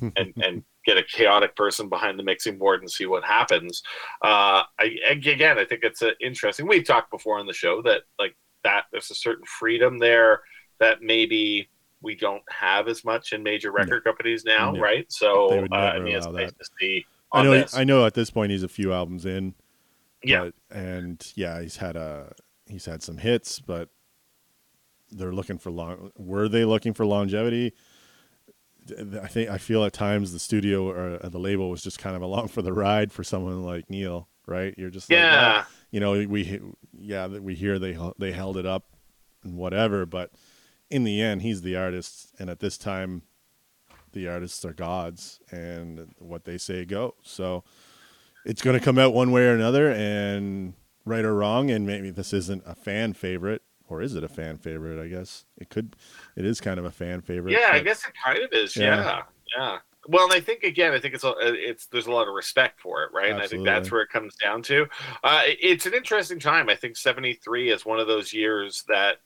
and 0.16 0.32
and 0.42 0.64
get 0.86 0.96
a 0.96 1.02
chaotic 1.02 1.54
person 1.56 1.88
behind 1.88 2.18
the 2.18 2.22
mixing 2.22 2.56
board 2.56 2.80
and 2.80 2.90
see 2.90 3.06
what 3.06 3.22
happens. 3.24 3.82
Uh, 4.22 4.62
I 4.78 4.96
again, 5.08 5.58
I 5.58 5.64
think 5.64 5.82
it's 5.82 6.02
interesting. 6.20 6.66
We've 6.66 6.84
talked 6.86 7.10
before 7.10 7.38
on 7.38 7.46
the 7.46 7.52
show 7.52 7.82
that 7.82 8.02
like 8.18 8.34
that 8.64 8.84
there's 8.92 9.10
a 9.10 9.14
certain 9.14 9.44
freedom 9.46 9.98
there 9.98 10.42
that 10.78 11.02
maybe 11.02 11.68
we 12.02 12.14
don't 12.14 12.42
have 12.48 12.88
as 12.88 13.04
much 13.04 13.32
in 13.34 13.42
major 13.42 13.70
record 13.72 14.02
companies 14.04 14.44
now, 14.44 14.70
No. 14.72 14.80
right? 14.80 15.04
So 15.12 15.66
uh, 15.70 15.74
I 15.76 15.98
mean, 15.98 16.16
it's 16.16 16.26
nice 16.26 16.50
to 16.52 16.64
see. 16.80 17.04
I 17.32 17.42
know. 17.42 17.50
this. 17.52 17.76
I 17.76 17.84
know. 17.84 18.06
At 18.06 18.14
this 18.14 18.30
point, 18.30 18.50
he's 18.52 18.62
a 18.62 18.68
few 18.68 18.92
albums 18.92 19.26
in. 19.26 19.54
Yeah. 20.24 20.44
but- 20.70 20.76
and 20.76 21.32
yeah, 21.34 21.60
he's 21.60 21.76
had 21.76 21.96
a 21.96 22.32
he's 22.66 22.86
had 22.86 23.02
some 23.02 23.18
hits, 23.18 23.58
but 23.60 23.88
they're 25.10 25.32
looking 25.32 25.58
for 25.58 25.70
long. 25.70 26.10
Were 26.16 26.48
they 26.48 26.64
looking 26.64 26.94
for 26.94 27.06
longevity? 27.06 27.72
I 29.22 29.26
think 29.28 29.50
I 29.50 29.58
feel 29.58 29.84
at 29.84 29.92
times 29.92 30.32
the 30.32 30.38
studio 30.38 30.88
or 30.88 31.18
uh, 31.22 31.28
the 31.28 31.38
label 31.38 31.70
was 31.70 31.82
just 31.82 31.98
kind 31.98 32.16
of 32.16 32.22
along 32.22 32.48
for 32.48 32.62
the 32.62 32.72
ride 32.72 33.12
for 33.12 33.22
someone 33.22 33.62
like 33.62 33.88
Neil, 33.90 34.28
right? 34.46 34.74
You're 34.76 34.90
just 34.90 35.10
like, 35.10 35.18
yeah, 35.18 35.64
you 35.90 36.00
know, 36.00 36.12
we 36.12 36.60
yeah, 36.92 37.26
that 37.28 37.42
we 37.42 37.54
hear 37.54 37.78
they 37.78 37.96
they 38.18 38.32
held 38.32 38.56
it 38.56 38.66
up 38.66 38.84
and 39.44 39.56
whatever, 39.56 40.06
but 40.06 40.32
in 40.90 41.04
the 41.04 41.20
end, 41.22 41.42
he's 41.42 41.62
the 41.62 41.76
artist, 41.76 42.34
and 42.38 42.50
at 42.50 42.58
this 42.60 42.76
time, 42.76 43.22
the 44.12 44.26
artists 44.26 44.64
are 44.64 44.72
gods, 44.72 45.40
and 45.52 46.14
what 46.18 46.44
they 46.44 46.58
say 46.58 46.84
goes. 46.84 47.12
So 47.22 47.62
it's 48.44 48.62
going 48.62 48.78
to 48.78 48.84
come 48.84 48.98
out 48.98 49.14
one 49.14 49.30
way 49.30 49.46
or 49.46 49.54
another, 49.54 49.90
and 49.90 50.74
right 51.04 51.24
or 51.24 51.34
wrong, 51.34 51.70
and 51.70 51.86
maybe 51.86 52.10
this 52.10 52.32
isn't 52.32 52.62
a 52.66 52.74
fan 52.74 53.12
favorite, 53.12 53.62
or 53.90 54.00
is 54.02 54.14
it 54.14 54.24
a 54.24 54.28
fan 54.28 54.56
favorite? 54.56 55.02
I 55.02 55.08
guess 55.08 55.44
it 55.58 55.68
could. 55.68 55.96
It 56.36 56.44
is 56.44 56.60
kind 56.60 56.78
of 56.78 56.84
a 56.84 56.90
fan 56.90 57.20
favorite. 57.20 57.52
yeah. 57.52 57.70
I 57.72 57.80
guess 57.80 58.06
it 58.06 58.14
kind 58.24 58.38
of 58.38 58.50
is. 58.52 58.76
Yeah. 58.76 59.02
Yeah, 59.02 59.22
yeah. 59.56 59.78
Well, 60.08 60.24
and 60.24 60.32
I 60.32 60.40
think 60.40 60.62
again, 60.62 60.92
I 60.94 60.98
think 60.98 61.14
it's 61.14 61.24
a, 61.24 61.34
it's 61.38 61.86
there's 61.86 62.06
a 62.06 62.12
lot 62.12 62.26
of 62.26 62.34
respect 62.34 62.80
for 62.80 63.02
it, 63.02 63.10
right? 63.12 63.30
And 63.30 63.40
I 63.40 63.46
think 63.46 63.64
that's 63.66 63.90
where 63.90 64.00
it 64.00 64.08
comes 64.08 64.34
down 64.36 64.62
to. 64.62 64.86
Uh, 65.22 65.42
it's 65.44 65.84
an 65.84 65.92
interesting 65.92 66.38
time. 66.38 66.70
I 66.70 66.74
think 66.74 66.96
'73 66.96 67.70
is 67.70 67.84
one 67.84 68.00
of 68.00 68.06
those 68.06 68.32
years 68.32 68.84
that. 68.88 69.16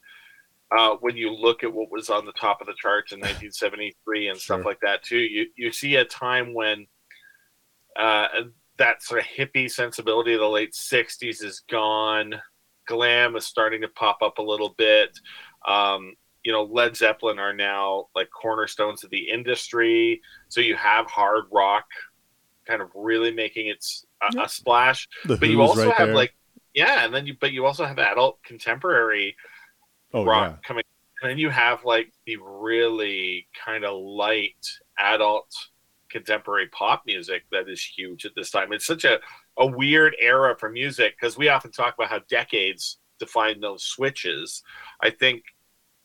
Uh, 0.76 0.96
when 1.00 1.16
you 1.16 1.30
look 1.30 1.62
at 1.62 1.72
what 1.72 1.92
was 1.92 2.10
on 2.10 2.24
the 2.24 2.32
top 2.32 2.60
of 2.60 2.66
the 2.66 2.74
charts 2.76 3.12
in 3.12 3.18
1973 3.20 4.28
and 4.28 4.38
stuff 4.38 4.64
like 4.64 4.80
that 4.80 5.04
too, 5.04 5.18
you 5.18 5.46
you 5.54 5.70
see 5.70 5.94
a 5.96 6.04
time 6.04 6.52
when 6.52 6.86
uh, 7.96 8.26
that 8.78 9.02
sort 9.02 9.20
of 9.20 9.26
hippie 9.26 9.70
sensibility 9.70 10.34
of 10.34 10.40
the 10.40 10.48
late 10.48 10.72
60s 10.72 11.44
is 11.44 11.62
gone. 11.70 12.34
Glam 12.86 13.36
is 13.36 13.46
starting 13.46 13.80
to 13.82 13.88
pop 13.88 14.18
up 14.22 14.38
a 14.38 14.42
little 14.42 14.74
bit. 14.76 15.18
Um, 15.66 16.14
you 16.42 16.52
know, 16.52 16.64
Led 16.64 16.96
Zeppelin 16.96 17.38
are 17.38 17.54
now 17.54 18.06
like 18.14 18.28
cornerstones 18.30 19.02
of 19.04 19.10
the 19.10 19.30
industry. 19.30 20.20
So 20.48 20.60
you 20.60 20.76
have 20.76 21.06
hard 21.06 21.44
rock 21.50 21.86
kind 22.66 22.82
of 22.82 22.90
really 22.94 23.30
making 23.30 23.68
its 23.68 24.04
a, 24.22 24.26
Yeah. 24.34 24.44
a 24.44 24.48
splash. 24.48 25.08
the 25.24 25.36
But 25.36 25.48
you 25.48 25.60
also 25.62 25.86
right 25.88 25.94
have 25.96 26.08
there. 26.08 26.14
like, 26.14 26.34
yeah, 26.74 27.04
and 27.04 27.14
then 27.14 27.26
you, 27.26 27.34
but 27.40 27.52
you 27.52 27.64
also 27.66 27.84
have 27.84 27.98
adult 27.98 28.42
contemporary 28.42 29.36
oh 30.12 30.24
rock 30.24 30.62
coming. 30.64 30.84
And 31.22 31.30
then 31.30 31.38
you 31.38 31.48
have 31.48 31.84
like 31.84 32.12
the 32.26 32.36
really 32.36 33.48
kind 33.64 33.84
of 33.84 33.98
light 34.02 34.66
adult 34.98 35.50
contemporary 36.10 36.68
pop 36.68 37.02
music 37.06 37.44
that 37.52 37.68
is 37.68 37.82
huge 37.82 38.26
at 38.26 38.32
this 38.36 38.50
time. 38.50 38.72
It's 38.72 38.86
such 38.86 39.04
a, 39.04 39.18
a 39.58 39.66
weird 39.66 40.16
era 40.20 40.56
for 40.58 40.68
music 40.70 41.14
because 41.18 41.36
we 41.36 41.48
often 41.48 41.70
talk 41.70 41.94
about 41.94 42.10
how 42.10 42.20
decades 42.28 42.98
define 43.18 43.60
those 43.60 43.84
switches. 43.84 44.62
I 45.00 45.10
think 45.10 45.42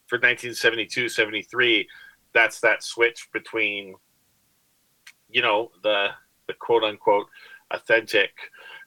for 0.08 0.18
1972, 0.18 1.10
73, 1.10 1.88
that's 2.34 2.60
that 2.60 2.84
switch 2.84 3.28
between, 3.34 3.96
you 5.30 5.42
know, 5.42 5.72
the, 5.84 6.10
the 6.48 6.54
quote 6.54 6.84
unquote 6.84 7.28
authentic, 7.72 8.32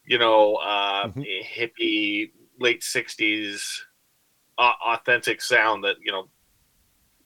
you 0.04 0.18
know, 0.18 0.56
uh, 0.56 1.08
Mhm. 1.08 1.44
hippie 1.44 2.32
late 2.58 2.82
60s 2.82 3.84
uh, 4.58 4.72
authentic 4.86 5.40
sound 5.40 5.82
that 5.82 5.96
you 6.00 6.12
know 6.12 6.28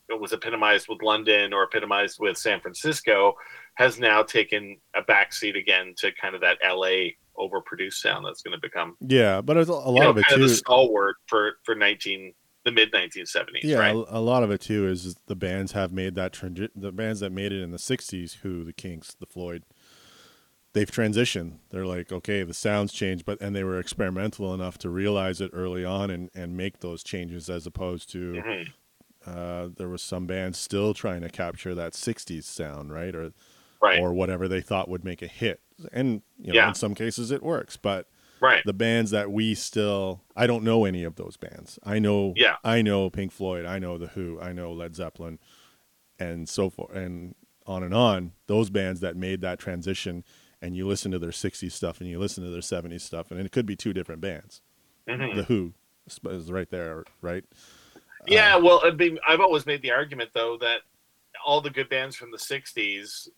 it 0.08 0.18
was 0.18 0.32
epitomized 0.32 0.86
with 0.88 1.02
London 1.02 1.52
or 1.52 1.64
epitomized 1.64 2.18
with 2.20 2.38
San 2.38 2.60
Francisco 2.60 3.34
has 3.74 3.98
now 3.98 4.22
taken 4.22 4.80
a 4.94 5.02
backseat 5.02 5.58
again 5.58 5.92
to 5.96 6.12
kind 6.12 6.34
of 6.34 6.40
that 6.40 6.58
LA 6.64 7.10
overproduced 7.38 7.94
sound 7.94 8.24
that's 8.26 8.42
going 8.42 8.52
to 8.52 8.60
become 8.60 8.96
yeah, 9.00 9.40
but 9.40 9.54
there's 9.54 9.68
a, 9.68 9.72
lot 9.72 9.94
you 9.94 10.00
know, 10.00 10.10
of 10.10 10.18
it 10.18 10.26
kind 10.26 10.38
too. 10.38 10.44
of 10.44 10.50
the 10.50 10.54
stalwart 10.56 11.16
for 11.26 11.52
for 11.64 11.74
19 11.74 12.32
the 12.64 12.72
mid 12.72 12.92
1970s 12.92 13.60
yeah, 13.62 13.78
right 13.78 13.94
a, 13.94 14.18
a 14.18 14.20
lot 14.20 14.42
of 14.42 14.50
it 14.50 14.60
too 14.60 14.88
is 14.88 15.14
the 15.26 15.36
bands 15.36 15.72
have 15.72 15.92
made 15.92 16.14
that 16.16 16.32
transi- 16.32 16.70
the 16.74 16.90
bands 16.92 17.20
that 17.20 17.30
made 17.30 17.52
it 17.52 17.62
in 17.62 17.70
the 17.70 17.78
'60s, 17.78 18.38
who 18.38 18.64
the 18.64 18.72
Kinks, 18.72 19.14
the 19.14 19.26
Floyd, 19.26 19.62
they've 20.72 20.90
transitioned. 20.90 21.58
They're 21.70 21.86
like, 21.86 22.10
okay, 22.12 22.42
the 22.42 22.52
sounds 22.54 22.92
changed, 22.92 23.24
but 23.24 23.40
and 23.40 23.54
they 23.54 23.64
were 23.64 23.78
experimental 23.78 24.52
enough 24.52 24.78
to 24.78 24.90
realize 24.90 25.40
it 25.40 25.50
early 25.54 25.84
on 25.84 26.10
and 26.10 26.28
and 26.34 26.56
make 26.56 26.80
those 26.80 27.02
changes, 27.04 27.48
as 27.48 27.66
opposed 27.66 28.10
to 28.12 28.42
Mhm. 28.44 28.72
uh, 29.24 29.68
there 29.76 29.88
was 29.88 30.02
some 30.02 30.26
bands 30.26 30.58
still 30.58 30.92
trying 30.92 31.20
to 31.22 31.28
capture 31.28 31.74
that 31.74 31.92
'60s 31.94 32.44
sound, 32.44 32.92
right, 32.92 33.14
or 33.14 33.32
right 33.80 34.00
or 34.00 34.12
whatever 34.12 34.48
they 34.48 34.60
thought 34.60 34.88
would 34.88 35.04
make 35.04 35.22
a 35.22 35.26
hit. 35.28 35.60
And 35.92 36.22
you 36.38 36.48
know, 36.48 36.54
Yeah. 36.54 36.68
in 36.68 36.74
some 36.74 36.94
cases 36.94 37.30
it 37.30 37.42
works, 37.42 37.76
but 37.76 38.08
right 38.40 38.62
the 38.66 38.72
bands 38.74 39.10
that 39.12 39.30
we 39.30 39.54
still 39.54 40.22
I 40.36 40.46
don't 40.46 40.62
know 40.64 40.84
any 40.84 41.04
of 41.04 41.16
those 41.16 41.36
bands. 41.36 41.78
I 41.84 41.98
know 41.98 42.34
Yeah. 42.36 42.56
I 42.64 42.82
know 42.82 43.10
Pink 43.10 43.32
Floyd, 43.32 43.64
I 43.66 43.78
know 43.78 43.98
The 43.98 44.08
Who, 44.08 44.40
I 44.40 44.52
know 44.52 44.72
Led 44.72 44.94
Zeppelin 44.94 45.38
and 46.18 46.48
so 46.48 46.70
forth 46.70 46.94
and 46.94 47.34
on 47.66 47.82
and 47.82 47.92
on. 47.94 48.32
Those 48.46 48.70
bands 48.70 49.00
that 49.00 49.16
made 49.16 49.40
that 49.42 49.58
transition 49.58 50.24
and 50.62 50.76
you 50.76 50.86
listen 50.86 51.10
to 51.12 51.18
their 51.18 51.30
60s 51.32 51.72
stuff 51.72 52.00
and 52.00 52.08
you 52.08 52.18
listen 52.18 52.42
to 52.44 52.50
their 52.50 52.60
70s 52.62 53.02
stuff 53.02 53.30
and 53.30 53.40
it 53.40 53.52
could 53.52 53.66
be 53.66 53.76
two 53.76 53.92
different 53.92 54.20
bands. 54.20 54.62
Mhm. 55.08 55.34
The 55.34 55.42
Who 55.44 55.74
is 56.30 56.50
right 56.52 56.70
there, 56.70 57.04
right? 57.20 57.44
Yeah, 58.26 58.56
Uh, 58.56 58.60
well, 58.60 58.80
I 58.84 58.90
mean, 58.92 59.18
I've 59.26 59.40
always 59.40 59.66
made 59.66 59.82
the 59.82 59.90
argument 59.92 60.30
though 60.32 60.56
that 60.58 60.82
all 61.44 61.60
the 61.60 61.70
good 61.70 61.88
bands 61.88 62.16
from 62.16 62.30
the 62.32 62.38
'60s, 62.38 63.28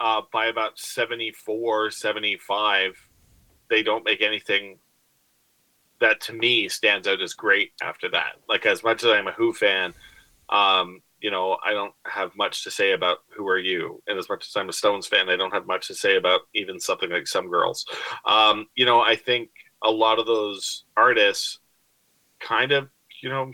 uh, 0.00 0.22
by 0.32 0.46
about 0.46 0.78
74, 0.78 1.90
75, 1.90 2.96
they 3.70 3.82
don't 3.82 4.04
make 4.04 4.22
anything 4.22 4.78
that 6.00 6.20
to 6.22 6.32
me 6.32 6.68
stands 6.68 7.08
out 7.08 7.20
as 7.20 7.34
great 7.34 7.72
after 7.82 8.08
that. 8.10 8.34
Like 8.48 8.66
as 8.66 8.84
much 8.84 9.02
as 9.02 9.10
I'm 9.10 9.26
a 9.26 9.32
Who 9.32 9.52
fan, 9.52 9.94
um, 10.48 11.00
you 11.20 11.30
know, 11.30 11.58
I 11.64 11.72
don't 11.72 11.94
have 12.06 12.36
much 12.36 12.62
to 12.64 12.70
say 12.70 12.92
about 12.92 13.18
Who 13.36 13.46
Are 13.48 13.58
You, 13.58 14.00
and 14.06 14.18
as 14.18 14.28
much 14.28 14.46
as 14.46 14.56
I'm 14.56 14.68
a 14.68 14.72
Stones 14.72 15.06
fan, 15.06 15.28
I 15.28 15.36
don't 15.36 15.52
have 15.52 15.66
much 15.66 15.88
to 15.88 15.94
say 15.94 16.16
about 16.16 16.42
even 16.54 16.78
something 16.78 17.10
like 17.10 17.26
Some 17.26 17.50
Girls. 17.50 17.84
Um, 18.24 18.66
you 18.76 18.86
know, 18.86 19.00
I 19.00 19.16
think 19.16 19.50
a 19.82 19.90
lot 19.90 20.18
of 20.18 20.26
those 20.26 20.84
artists 20.96 21.58
kind 22.40 22.70
of, 22.72 22.88
you 23.20 23.28
know, 23.28 23.52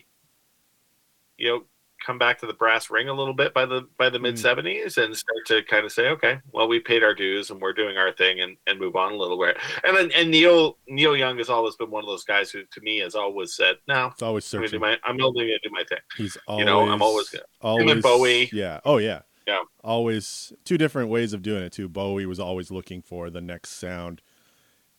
you 1.39 1.49
know, 1.49 1.63
come 2.05 2.19
back 2.19 2.39
to 2.39 2.47
the 2.47 2.53
brass 2.53 2.91
ring 2.91 3.09
a 3.09 3.13
little 3.13 3.35
bit 3.35 3.55
by 3.55 3.65
the 3.65 3.87
by 3.99 4.11
the 4.11 4.19
mm. 4.19 4.23
mid 4.23 4.39
seventies 4.39 4.99
and 4.99 5.17
start 5.17 5.39
to 5.47 5.63
kind 5.65 5.85
of 5.85 5.93
say, 5.93 6.09
okay, 6.09 6.39
well, 6.53 6.69
we 6.69 6.81
paid 6.81 7.03
our 7.03 7.15
dues 7.15 7.51
and 7.51 7.61
we're 7.61 7.73
doing 7.73 7.97
our 7.97 8.13
thing 8.13 8.41
and, 8.41 8.57
and 8.67 8.79
move 8.79 8.97
on 8.97 9.13
a 9.13 9.17
little 9.17 9.39
bit. 9.39 9.57
And 9.85 9.97
then 9.97 10.11
and 10.13 10.31
Neil 10.31 10.77
Neil 10.89 11.17
Young 11.17 11.39
has 11.39 11.49
always 11.49 11.77
been 11.77 11.91
one 11.91 12.05
of 12.05 12.09
those 12.09 12.25
guys 12.25 12.51
who, 12.51 12.63
to 12.65 12.81
me, 12.81 12.99
has 12.99 13.15
always 13.15 13.55
said, 13.55 13.77
no, 13.89 14.11
It's 14.13 14.23
always 14.23 14.53
I'm 14.53 14.61
gonna 14.61 14.71
do 14.71 14.79
my 14.79 14.99
I'm 15.05 15.21
only 15.23 15.47
gonna 15.47 15.59
do 15.63 15.71
my 15.71 15.85
thing. 15.89 15.99
He's 16.17 16.37
always, 16.47 16.61
You 16.61 16.67
know, 16.67 16.89
I'm 16.89 17.03
always 17.03 17.29
gonna- 17.31 17.45
always 17.61 18.03
Bowie. 18.03 18.51
Yeah. 18.53 18.81
Oh 18.85 18.99
yeah. 18.99 19.23
Yeah. 19.47 19.61
Always 19.83 20.53
two 20.65 20.79
different 20.79 21.11
ways 21.11 21.33
of 21.33 21.43
doing 21.43 21.63
it 21.63 21.73
too. 21.73 21.89
Bowie 21.89 22.27
was 22.27 22.41
always 22.41 22.71
looking 22.71 23.03
for 23.03 23.29
the 23.29 23.43
next 23.43 23.71
sound, 23.71 24.23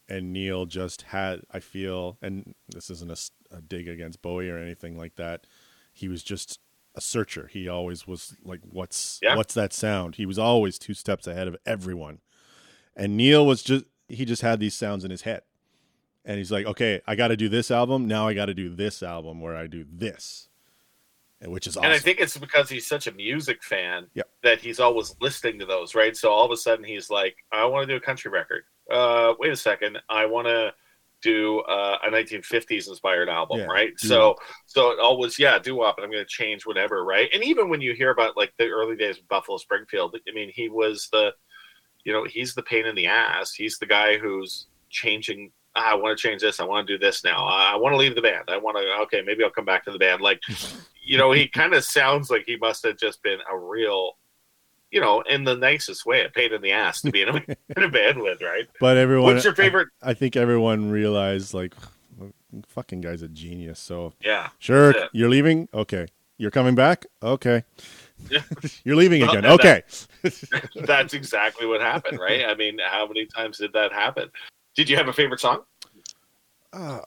and 0.08 0.32
Neil 0.32 0.66
just 0.66 1.04
had. 1.04 1.42
I 1.52 1.60
feel, 1.60 2.18
and 2.22 2.54
this 2.70 2.90
isn't 2.92 3.32
a 3.52 3.62
dig 3.62 3.88
against 3.88 4.22
Bowie 4.22 4.50
or 4.50 4.58
anything 4.58 4.98
like 4.98 5.16
that. 5.16 5.48
He 5.94 6.08
was 6.08 6.22
just 6.22 6.60
a 6.96 7.02
searcher. 7.02 7.48
He 7.52 7.68
always 7.68 8.08
was 8.08 8.36
like, 8.44 8.62
"What's 8.70 9.20
Yeah. 9.22 9.36
what's 9.36 9.54
that 9.54 9.74
sound?" 9.74 10.16
He 10.16 10.26
was 10.26 10.40
always 10.40 10.80
two 10.80 10.94
steps 10.94 11.28
ahead 11.28 11.48
of 11.48 11.56
everyone. 11.66 12.20
And 12.96 13.18
Neil 13.18 13.46
was 13.46 13.62
just 13.64 13.86
he 14.08 14.24
just 14.26 14.42
had 14.42 14.60
these 14.60 14.74
sounds 14.76 15.04
in 15.04 15.12
his 15.12 15.24
head. 15.24 15.42
And 16.28 16.38
he's 16.40 16.52
like, 16.52 16.66
okay, 16.66 17.02
I 17.06 17.16
got 17.16 17.28
to 17.28 17.38
do 17.38 17.50
this 17.50 17.70
album. 17.70 18.08
Now 18.08 18.28
I 18.28 18.34
got 18.34 18.46
to 18.48 18.54
do 18.56 18.74
this 18.74 19.04
album 19.04 19.42
where 19.42 19.56
I 19.56 19.68
do 19.68 19.86
this, 19.88 20.50
and 21.40 21.52
which 21.52 21.68
is 21.68 21.78
awesome. 21.78 21.86
And 21.86 21.94
I 21.94 22.00
think 22.00 22.20
it's 22.20 22.36
because 22.38 22.68
he's 22.70 22.88
such 22.88 23.06
a 23.06 23.12
music 23.12 23.62
fan 23.64 24.08
Yep. 24.16 24.30
that 24.42 24.60
he's 24.60 24.80
always 24.80 25.16
listening 25.22 25.60
to 25.60 25.66
those, 25.68 25.94
right? 25.94 26.18
So 26.18 26.32
all 26.32 26.46
of 26.46 26.52
a 26.52 26.58
sudden 26.58 26.84
he's 26.84 27.10
like, 27.12 27.36
I 27.52 27.66
want 27.66 27.88
to 27.88 27.94
do 27.94 27.98
a 27.98 28.00
country 28.02 28.32
record. 28.32 28.64
Uh, 28.90 29.34
wait 29.40 29.52
a 29.52 29.56
second, 29.56 30.00
I 30.10 30.26
want 30.26 30.48
to 30.48 30.74
do 31.34 31.60
uh, 31.62 31.98
a 32.06 32.10
1950s 32.10 32.88
inspired 32.88 33.30
album, 33.30 33.60
Yeah, 33.60 33.66
right? 33.66 33.92
doo-wop. 34.02 34.38
So 34.38 34.46
so 34.68 34.92
it 34.92 35.00
always 35.00 35.38
yeah, 35.40 35.58
do 35.60 35.76
wop, 35.76 35.98
and 35.98 36.06
I'm 36.06 36.12
going 36.12 36.24
to 36.24 36.30
change 36.42 36.66
whatever, 36.66 37.04
right? 37.04 37.30
And 37.34 37.44
even 37.44 37.70
when 37.70 37.82
you 37.82 37.94
hear 37.94 38.12
about 38.12 38.38
like 38.38 38.54
the 38.60 38.68
early 38.68 38.96
days 38.96 39.18
of 39.20 39.28
Buffalo 39.28 39.58
Springfield, 39.58 40.16
I 40.30 40.32
mean, 40.34 40.52
he 40.54 40.70
was 40.70 41.10
the, 41.12 41.34
you 42.04 42.14
know, 42.14 42.24
he's 42.26 42.54
the 42.54 42.64
pain 42.64 42.86
in 42.86 42.96
the 42.96 43.08
ass. 43.08 43.54
He's 43.54 43.78
the 43.80 43.86
guy 43.88 44.18
who's 44.18 44.68
changing. 44.90 45.52
"Ah, 45.76 45.92
I 45.92 45.96
want 45.96 46.18
to 46.18 46.28
change 46.28 46.42
this. 46.42 46.60
I 46.60 46.66
want 46.66 46.88
to 46.88 46.94
do 46.94 47.00
this 47.06 47.24
now. 47.24 47.46
I 47.46 47.76
want 47.76 47.94
to 47.94 47.98
leave 47.98 48.16
the 48.16 48.22
band. 48.22 48.46
I 48.50 48.58
want 48.58 48.78
to. 48.78 48.84
Okay, 49.04 49.22
maybe 49.26 49.44
I'll 49.44 49.50
come 49.50 49.66
back 49.66 49.84
to 49.86 49.92
the 49.92 50.00
band. 50.00 50.22
Like, 50.22 50.40
you 51.04 51.18
know, 51.18 51.32
he 51.32 51.48
kind 51.48 51.74
of 51.74 51.84
sounds 51.84 52.30
like 52.30 52.44
he 52.46 52.58
must 52.58 52.84
have 52.86 52.98
just 52.98 53.22
been 53.24 53.40
a 53.52 53.58
real, 53.58 54.18
you 54.92 55.02
know, 55.02 55.22
in 55.22 55.44
the 55.44 55.56
nicest 55.56 56.06
way, 56.06 56.24
a 56.26 56.30
pain 56.30 56.54
in 56.54 56.62
the 56.62 56.72
ass 56.72 57.02
to 57.02 57.12
be 57.12 57.22
in 57.22 57.30
a, 57.30 57.36
in 57.78 57.84
a 57.84 57.90
band 57.90 58.22
with, 58.22 58.42
right? 58.42 58.68
but 58.80 58.98
everyone, 58.98 59.34
What's 59.34 59.46
your 59.46 59.56
favorite? 59.56 59.90
I, 60.02 60.12
I 60.12 60.14
think 60.14 60.36
everyone 60.36 60.90
realized 60.92 61.54
like, 61.54 61.74
fucking 62.68 63.02
guy's 63.02 63.22
a 63.22 63.28
genius. 63.28 63.80
So 63.80 64.14
Yeah, 64.22 64.50
sure, 64.60 64.94
you're 65.12 65.30
leaving. 65.30 65.68
Okay, 65.74 66.08
you're 66.38 66.52
coming 66.52 66.76
back. 66.76 67.06
Okay, 67.22 67.64
Yeah. 68.30 68.44
you're 68.84 68.96
leaving 68.96 69.22
Well, 69.22 69.32
again. 69.32 69.46
Okay, 69.46 69.84
that's 70.86 71.14
exactly 71.14 71.66
what 71.68 71.82
happened, 71.82 72.20
right? 72.20 72.46
I 72.46 72.56
mean, 72.56 72.78
how 72.84 73.08
many 73.08 73.26
times 73.26 73.58
did 73.58 73.74
that 73.74 73.92
happen? 73.92 74.30
Did 74.76 74.90
you 74.90 74.96
have 74.98 75.08
a 75.08 75.14
favorite 75.14 75.40
song? 75.40 75.64
uh, 76.74 77.00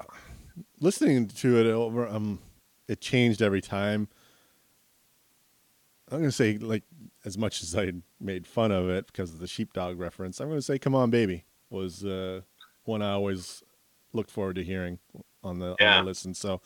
listening 0.81 1.29
to 1.29 1.59
it 1.59 1.67
over, 1.67 2.09
um, 2.09 2.39
it 2.89 3.01
changed 3.01 3.43
every 3.43 3.61
time. 3.61 4.09
I'm 6.11 6.19
gonna 6.21 6.33
say 6.33 6.57
like 6.57 6.85
as 7.29 7.39
much 7.39 7.63
as 7.63 7.77
I 7.77 7.93
made 8.21 8.47
fun 8.47 8.73
of 8.73 8.89
it 8.89 9.07
because 9.07 9.33
of 9.33 9.39
the 9.39 9.47
sheepdog 9.47 9.99
reference. 9.99 10.41
I'm 10.41 10.49
gonna 10.49 10.63
say 10.63 10.79
"Come 10.79 10.95
On, 10.95 11.11
Baby" 11.11 11.45
was 11.71 12.05
uh, 12.05 12.41
one 12.85 13.03
I 13.03 13.13
always 13.13 13.63
looked 14.13 14.31
forward 14.31 14.57
to 14.57 14.65
hearing 14.65 14.99
on 15.45 15.59
the, 15.59 15.77
Yeah. 15.79 15.99
on 15.99 16.05
the 16.05 16.09
listen. 16.11 16.35
So, 16.35 16.61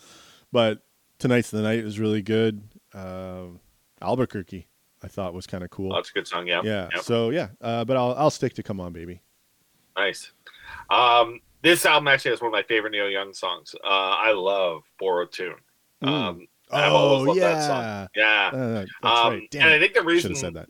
but 0.53 0.83
tonight's 1.19 1.51
the 1.51 1.61
night 1.63 1.85
was 1.85 1.99
really 2.01 2.23
good. 2.23 2.63
Um 2.95 3.61
Albuquerque, 4.01 4.67
I 5.03 5.09
thought 5.09 5.33
was 5.35 5.47
kind 5.47 5.63
of 5.63 5.71
cool. 5.71 5.93
Oh, 5.93 5.97
that's 5.97 6.11
a 6.11 6.13
good 6.13 6.27
song. 6.27 6.47
Yeah, 6.47 6.63
yeah. 6.65 6.89
Yep. 6.95 7.03
So 7.05 7.31
yeah, 7.31 7.49
uh, 7.61 7.85
but 7.85 7.97
I'll 7.97 8.15
I'll 8.17 8.31
stick 8.31 8.55
to 8.55 8.63
"Come 8.63 8.81
On, 8.81 8.93
Baby." 8.93 9.21
Nice. 9.97 10.33
Um, 10.91 11.41
this 11.63 11.85
album 11.87 12.09
actually 12.09 12.33
has 12.33 12.41
one 12.41 12.49
of 12.49 12.53
my 12.53 12.63
favorite 12.65 12.91
Neil 12.91 13.09
Young 13.11 13.33
songs. 13.33 13.75
Uh, 13.85 13.87
I 13.89 14.33
love 14.33 14.83
"Borrowed 14.99 15.31
Tune." 15.33 15.55
Mm. 16.03 16.09
Um, 16.09 16.47
Oh 16.73 17.35
yeah, 17.35 17.55
that 17.55 17.67
song. 17.67 18.09
Yeah. 18.15 18.51
Uh, 18.53 19.07
Um, 19.07 19.33
right. 19.33 19.55
And 19.55 19.65
I 19.71 19.79
think 19.79 19.95
the 19.95 20.03
reason 20.03 20.35
said 20.35 20.55
that. 20.55 20.69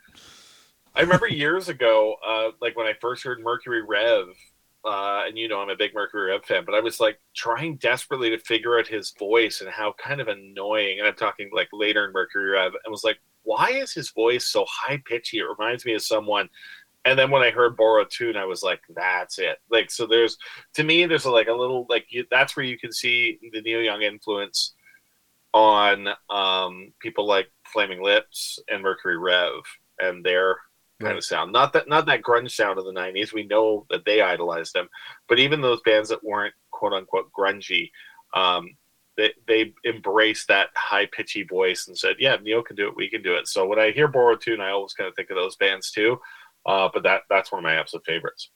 I 0.95 1.01
remember 1.01 1.27
years 1.27 1.69
ago, 1.69 2.16
uh, 2.27 2.51
like 2.61 2.77
when 2.77 2.87
I 2.87 2.95
first 3.01 3.24
heard 3.24 3.41
Mercury 3.41 3.83
Rev, 3.83 4.27
uh, 4.85 5.23
and 5.27 5.39
you 5.39 5.49
know 5.49 5.61
I'm 5.61 5.70
a 5.70 5.77
big 5.77 5.95
Mercury 5.95 6.31
Rev 6.31 6.45
fan, 6.45 6.65
but 6.66 6.74
I 6.74 6.81
was 6.81 7.01
like 7.01 7.19
trying 7.35 7.77
desperately 7.77 8.31
to 8.31 8.39
figure 8.39 8.79
out 8.79 8.87
his 8.87 9.12
voice 9.19 9.61
and 9.61 9.70
how 9.70 9.95
kind 9.99 10.20
of 10.20 10.29
annoying. 10.29 10.99
And 10.99 11.09
I'm 11.09 11.15
talking 11.15 11.51
like 11.53 11.69
later 11.73 12.05
in 12.05 12.12
Mercury 12.12 12.51
Rev, 12.51 12.73
and 12.85 12.91
was 12.91 13.05
like, 13.05 13.19
why 13.45 13.70
is 13.70 13.93
his 13.93 14.11
voice 14.11 14.47
so 14.49 14.66
high 14.69 15.03
pitchy? 15.07 15.39
It 15.39 15.45
reminds 15.45 15.85
me 15.85 15.95
of 15.95 16.03
someone. 16.03 16.49
And 17.05 17.19
then 17.19 17.31
when 17.33 17.43
I 17.43 17.51
heard 17.51 17.77
Borrow 17.77 18.05
Tune, 18.05 18.37
I 18.37 18.45
was 18.45 18.62
like, 18.62 18.81
that's 18.95 19.41
it. 19.41 19.59
Like, 19.70 19.91
so 19.91 20.07
there's, 20.07 20.39
to 20.74 20.85
me, 20.85 21.05
there's 21.05 21.27
like 21.27 21.49
a 21.49 21.53
little, 21.53 21.85
like, 21.89 22.07
you, 22.11 22.24
that's 22.31 22.57
where 22.57 22.65
you 22.65 22.79
can 22.79 22.93
see 22.93 23.41
the 23.53 23.61
Neil 23.61 23.81
Young 23.81 24.03
influence 24.03 24.74
on 25.55 26.09
um, 26.31 26.93
people 27.01 27.27
like 27.27 27.51
Flaming 27.66 28.03
Lips 28.03 28.59
and 28.69 28.83
Mercury 28.83 29.19
Rev 29.19 29.62
and 30.01 30.24
their 30.24 30.57
kind 31.01 31.19
of 31.19 31.24
sound. 31.24 31.53
Not 31.53 31.73
that 31.73 31.89
not 31.89 32.07
that 32.07 32.23
grunge 32.23 32.53
sound 32.53 32.79
of 32.79 32.85
the 32.85 32.93
'90s. 32.93 33.33
We 33.33 33.45
know 33.45 33.87
that 33.91 34.05
they 34.05 34.20
idolized 34.20 34.74
them, 34.74 34.89
but 35.29 35.39
even 35.39 35.61
those 35.61 35.81
bands 35.85 36.09
that 36.09 36.24
weren't 36.24 36.55
quote 36.70 36.93
unquote 36.93 37.31
grungy, 37.37 37.91
um, 38.35 38.77
they 39.16 39.33
they 39.47 39.74
embraced 39.85 40.49
that 40.49 40.69
high 40.74 41.07
pitchy 41.07 41.43
voice 41.43 41.89
and 41.89 41.99
said, 41.99 42.16
"Yeah, 42.19 42.37
Neil 42.43 42.62
can 42.62 42.77
do 42.77 42.89
it. 42.89 42.97
We 42.97 43.11
can 43.11 43.23
do 43.23 43.35
it." 43.35 43.49
So 43.49 43.66
when 43.66 43.79
I 43.79 43.91
hear 43.91 44.09
Borrowed 44.09 44.41
Tune, 44.41 44.61
I 44.61 44.70
always 44.70 44.95
kind 44.95 45.09
of 45.09 45.15
think 45.15 45.31
of 45.31 45.37
those 45.37 45.57
bands 45.57 45.91
too. 45.91 46.20
Uh, 46.65 46.89
but 46.93 47.03
that 47.03 47.23
that's 47.29 47.53
one 47.53 47.59
of 47.59 47.65
my 47.65 47.74
absolute 47.74 48.05
favorites. 48.07 48.51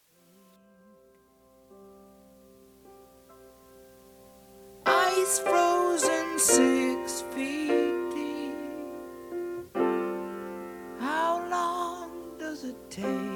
Ice 4.86 5.40
frozen 5.40 6.38
six 6.38 6.75
does 12.90 13.35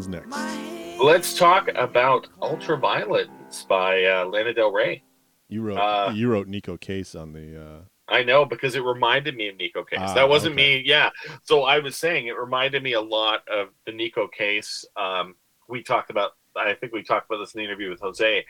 one's 0.00 0.08
next? 0.08 1.02
Let's 1.02 1.36
talk 1.36 1.68
about 1.74 2.28
Ultraviolence 2.40 3.66
by 3.66 4.04
uh, 4.04 4.26
Lana 4.26 4.52
Del 4.54 4.72
Rey. 4.72 5.02
You 5.48 5.62
wrote 5.62 5.78
Uh, 5.78 6.12
you 6.14 6.30
wrote 6.30 6.48
Neko 6.48 6.80
Case 6.80 7.14
on 7.14 7.32
the. 7.32 7.62
Uh, 7.62 7.80
I 8.08 8.22
know 8.22 8.44
because 8.44 8.74
it 8.74 8.82
reminded 8.82 9.36
me 9.36 9.48
of 9.48 9.56
Neko 9.56 9.88
Case. 9.88 9.98
Ah, 10.00 10.14
that 10.14 10.28
wasn't 10.28 10.54
okay. 10.54 10.78
me. 10.78 10.82
Yeah. 10.84 11.10
So 11.42 11.62
I 11.62 11.78
was 11.78 11.96
saying 11.96 12.26
it 12.26 12.36
reminded 12.36 12.82
me 12.82 12.94
a 12.94 13.00
lot 13.00 13.46
of 13.48 13.68
the 13.86 13.92
Neko 13.92 14.30
Case. 14.32 14.84
Um, 14.96 15.34
we 15.68 15.82
talked 15.82 16.10
about. 16.10 16.32
I 16.56 16.74
think 16.74 16.92
we 16.92 17.02
talked 17.02 17.30
about 17.30 17.38
this 17.38 17.54
in 17.54 17.60
the 17.60 17.64
interview 17.64 17.90
with 17.90 18.00
Jose. 18.00 18.44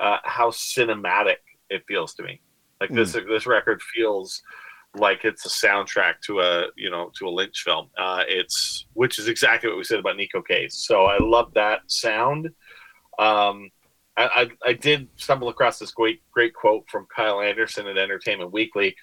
Uh, 0.00 0.18
how 0.24 0.50
cinematic 0.50 1.36
it 1.70 1.84
feels 1.86 2.14
to 2.14 2.22
me. 2.22 2.40
Like 2.80 2.90
this. 2.90 3.12
This 3.12 3.46
record 3.46 3.80
feels 3.82 4.42
like 4.96 5.24
it's 5.24 5.44
a 5.46 5.66
soundtrack 5.66 6.14
to 6.26 6.40
a 6.40 6.66
you 6.76 6.90
know 6.90 7.10
to 7.18 7.26
a 7.26 7.30
Lynch 7.30 7.62
film. 7.64 7.90
Uh, 7.98 8.24
it's 8.28 8.86
which 8.94 9.18
is 9.18 9.28
exactly 9.28 9.68
what 9.68 9.78
we 9.78 9.84
said 9.84 9.98
about 9.98 10.16
Neko 10.16 10.46
Case. 10.46 10.86
So 10.86 11.04
I 11.04 11.18
love 11.18 11.52
that 11.54 11.80
sound. 11.86 12.46
Um, 13.18 13.70
I, 14.16 14.24
I, 14.64 14.70
I 14.70 14.72
did 14.74 15.08
stumble 15.16 15.48
across 15.48 15.78
this 15.78 15.92
great 15.92 16.22
great 16.30 16.54
quote 16.54 16.84
from 16.88 17.06
Kyle 17.14 17.40
Anderson 17.40 17.86
at 17.86 17.98
Entertainment 17.98 18.52
Weekly. 18.52 18.94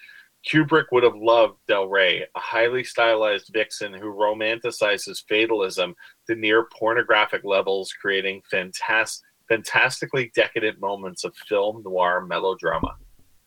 Kubrick 0.48 0.86
would 0.90 1.04
have 1.04 1.14
loved 1.14 1.58
Del 1.68 1.86
Rey, 1.86 2.26
a 2.34 2.38
highly 2.40 2.82
stylized 2.82 3.50
vixen 3.52 3.92
who 3.92 4.12
romanticizes 4.12 5.22
fatalism 5.28 5.94
to 6.26 6.34
near 6.34 6.66
pornographic 6.76 7.44
levels, 7.44 7.92
creating 7.92 8.42
fantastic, 8.50 9.24
fantastically 9.48 10.32
decadent 10.34 10.80
moments 10.80 11.22
of 11.22 11.36
film 11.48 11.82
noir 11.84 12.26
melodrama. 12.26 12.96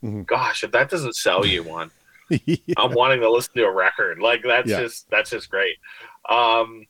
Mhm. 0.03 0.26
Gosh, 0.26 0.63
if 0.63 0.72
that 0.72 0.89
doesn't 0.89 1.15
sell 1.15 1.45
you 1.45 1.63
one, 1.63 1.91
yeah. 2.45 2.57
I'm 2.77 2.93
wanting 2.93 3.22
to 3.22 3.30
listen 3.31 3.53
to 3.56 3.64
a 3.65 3.72
record. 3.72 4.19
Like 4.19 4.41
that's 4.43 4.69
Yeah. 4.69 4.81
just 4.81 5.10
that's 5.10 5.30
just 5.30 5.49
great. 5.49 5.76
Um, 6.30 6.85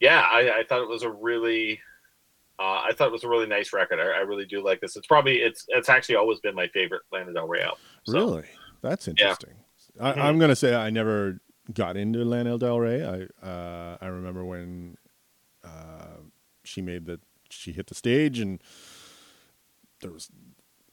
yeah, 0.00 0.20
I, 0.20 0.60
I 0.60 0.64
thought 0.68 0.82
it 0.82 0.88
was 0.88 1.02
a 1.02 1.10
really, 1.10 1.80
uh, 2.58 2.82
I 2.84 2.92
thought 2.94 3.08
it 3.08 3.12
was 3.12 3.24
a 3.24 3.28
really 3.28 3.46
nice 3.46 3.72
record. 3.72 3.98
I, 3.98 4.04
I 4.04 4.20
really 4.20 4.44
do 4.46 4.62
like 4.62 4.80
this. 4.80 4.96
It's 4.96 5.06
probably 5.06 5.36
it's 5.38 5.64
it's 5.68 5.88
actually 5.88 6.16
always 6.16 6.38
been 6.40 6.54
my 6.54 6.68
favorite 6.68 7.02
Lana 7.12 7.32
Del 7.32 7.48
Rey 7.48 7.62
album. 7.62 7.78
So, 8.04 8.12
Really, 8.12 8.44
that's 8.82 9.08
interesting. 9.08 9.54
I, 10.00 10.12
Mhm. 10.12 10.18
I'm 10.18 10.38
gonna 10.38 10.56
say 10.56 10.74
I 10.74 10.90
never 10.90 11.40
got 11.72 11.96
into 11.96 12.24
Lana 12.24 12.58
Del 12.58 12.78
Rey. 12.78 13.02
I 13.04 13.46
uh, 13.46 13.96
I 14.00 14.06
remember 14.06 14.44
when 14.44 14.96
uh, 15.64 16.18
she 16.64 16.82
made 16.82 17.06
the 17.06 17.18
she 17.50 17.72
hit 17.72 17.86
the 17.86 17.94
stage 17.94 18.38
and 18.38 18.62
there 20.02 20.10
was 20.12 20.28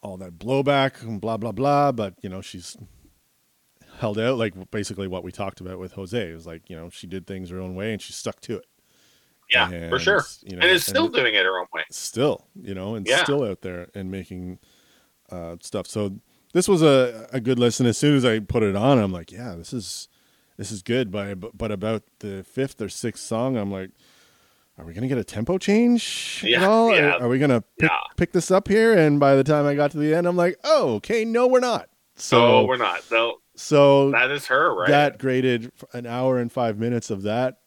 all 0.02 0.18
that 0.18 0.38
blowback 0.40 1.02
and 1.02 1.20
blah 1.20 1.38
blah 1.38 1.52
blah. 1.52 1.91
But 1.91 2.15
you 2.22 2.30
know 2.30 2.41
she's 2.41 2.78
held 3.99 4.20
out 4.20 4.38
like 4.38 4.53
basically 4.72 5.07
what 5.07 5.24
we 5.24 5.32
talked 5.32 5.61
about 5.61 5.80
with 5.80 5.94
Jose. 5.94 6.30
It 6.32 6.34
was 6.34 6.48
like 6.48 6.70
you 6.70 6.76
know 6.76 6.90
she 6.90 7.07
did 7.07 7.26
things 7.28 7.49
her 7.49 7.60
own 7.60 7.76
way 7.76 7.94
and 7.94 8.02
she 8.02 8.14
stuck 8.14 8.40
to 8.41 8.57
it. 8.57 8.65
Yeah, 9.49 9.90
for 9.90 9.99
sure. 9.99 10.24
You 10.44 10.56
know, 10.56 10.64
and 10.64 10.72
is 10.72 10.84
still 10.86 11.10
doing 11.10 11.36
it 11.36 11.44
her 11.45 11.60
own 11.60 11.68
way. 11.74 11.84
still, 11.91 12.48
you 12.56 12.74
know, 12.74 12.95
and 12.95 13.07
Yeah. 13.07 13.24
still 13.24 13.44
out 13.44 13.61
there 13.61 13.88
and 13.94 14.10
making 14.10 14.57
uh, 15.32 15.57
stuff. 15.61 15.86
So 15.86 16.15
this 16.53 16.68
was 16.68 16.82
a, 16.82 17.28
a 17.32 17.40
good 17.40 17.60
listen. 17.60 17.86
As 17.86 17.98
soon 17.98 18.15
as 18.15 18.26
I 18.26 18.40
put 18.40 18.64
it 18.64 18.76
on, 18.76 18.98
I'm 18.98 19.11
like, 19.11 19.32
yeah, 19.32 19.53
this 19.56 19.72
is 19.74 20.07
this 20.57 20.72
is 20.72 20.82
good. 20.82 21.11
But 21.11 21.56
but 21.57 21.72
about 21.72 22.03
the 22.20 22.44
fifth 22.44 22.82
or 22.82 22.90
sixth 22.90 23.24
song, 23.24 23.56
I'm 23.57 23.72
like, 23.72 23.91
are 24.78 24.86
we 24.86 24.94
gonna 24.94 25.07
get 25.07 25.20
a 25.20 25.24
tempo 25.24 25.60
change 25.60 26.41
at 26.44 26.49
Yeah, 26.49 26.68
all? 26.68 26.95
yeah. 26.95 27.15
Are, 27.15 27.24
are 27.24 27.28
we 27.30 27.38
gonna 27.38 27.61
pick, 27.78 27.91
Yeah. 27.91 27.98
pick 28.18 28.32
this 28.32 28.49
up 28.49 28.68
here? 28.68 28.98
And 28.98 29.20
by 29.20 29.36
the 29.36 29.44
time 29.44 29.68
I 29.68 29.76
got 29.76 29.91
to 29.91 29.98
the 29.98 30.15
end, 30.15 30.26
I'm 30.26 30.38
like, 30.38 30.57
oh, 30.64 30.95
okay, 30.95 31.26
no, 31.26 31.45
we're 31.45 31.60
not. 31.60 31.90
So 32.15 32.38
So 32.38 32.65
we're 32.65 32.78
not. 32.78 33.02
No, 33.11 33.38
so 33.56 34.12
that 34.12 34.32
is 34.32 34.48
her, 34.48 34.74
right? 34.76 34.90
that 34.90 35.20
graded 35.20 35.72
an 35.94 36.06
hour 36.06 36.40
and 36.40 36.52
five 36.52 36.78
minutes 36.80 37.10
of 37.10 37.24
that 37.24 37.60